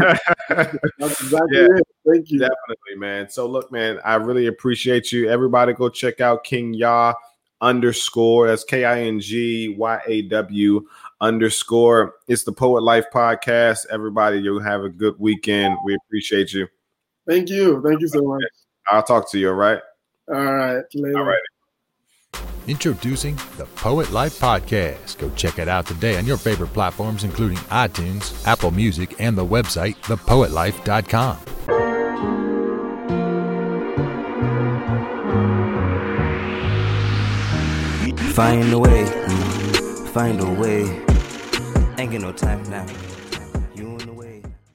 that's 0.98 1.23
exactly 1.23 1.59
yeah, 1.59 1.66
it. 1.77 1.85
Thank 2.11 2.31
you. 2.31 2.40
Definitely, 2.40 2.97
man. 2.97 3.28
So 3.28 3.47
look, 3.47 3.70
man, 3.70 4.01
I 4.05 4.16
really 4.16 4.47
appreciate 4.47 5.12
you. 5.12 5.28
Everybody 5.28 5.73
go 5.73 5.89
check 5.89 6.20
out 6.20 6.44
King 6.44 6.74
Yaw 6.74 7.15
underscore. 7.61 8.48
That's 8.48 8.65
K 8.65 8.85
I 8.85 9.03
N 9.03 9.20
G 9.20 9.74
Y 9.78 10.01
A 10.07 10.23
W 10.23 10.86
underscore. 11.20 12.15
It's 12.28 12.44
the 12.44 12.53
Poet 12.53 12.82
Life 12.82 13.07
Podcast. 13.12 13.86
Everybody, 13.90 14.40
you'll 14.40 14.61
have 14.61 14.82
a 14.82 14.89
good 14.90 15.15
weekend. 15.19 15.77
We 15.85 15.94
appreciate 15.94 16.53
you. 16.53 16.69
Thank 17.28 17.48
you. 17.48 17.82
Thank 17.85 18.01
you 18.01 18.09
so 18.09 18.23
much. 18.23 18.43
I'll 18.89 19.03
talk 19.03 19.31
to 19.32 19.39
you. 19.39 19.48
All 19.48 19.55
right. 19.55 19.81
All 20.28 20.44
right. 20.44 20.85
Later. 20.94 21.19
All 21.19 21.24
right. 21.24 21.40
Introducing 22.67 23.37
the 23.57 23.67
Poet 23.77 24.11
Life 24.11 24.39
Podcast. 24.41 25.19
Go 25.19 25.31
check 25.31 25.59
it 25.59 25.69
out 25.69 25.87
today 25.87 26.17
on 26.19 26.27
your 26.27 26.37
favorite 26.37 26.73
platforms, 26.73 27.23
including 27.23 27.59
iTunes, 27.69 28.45
Apple 28.47 28.73
Music, 28.73 29.15
and 29.21 29.39
the 29.39 29.47
website, 29.47 29.95
thepoetlife.com. 30.03 31.37
Find 38.35 38.73
a 38.73 38.79
way, 38.79 39.07
find 40.13 40.41
a 40.41 40.51
way. 40.51 40.83
Ain't 41.99 42.11
get 42.11 42.21
no 42.21 42.33
time 42.33 42.63
now. 42.65 42.87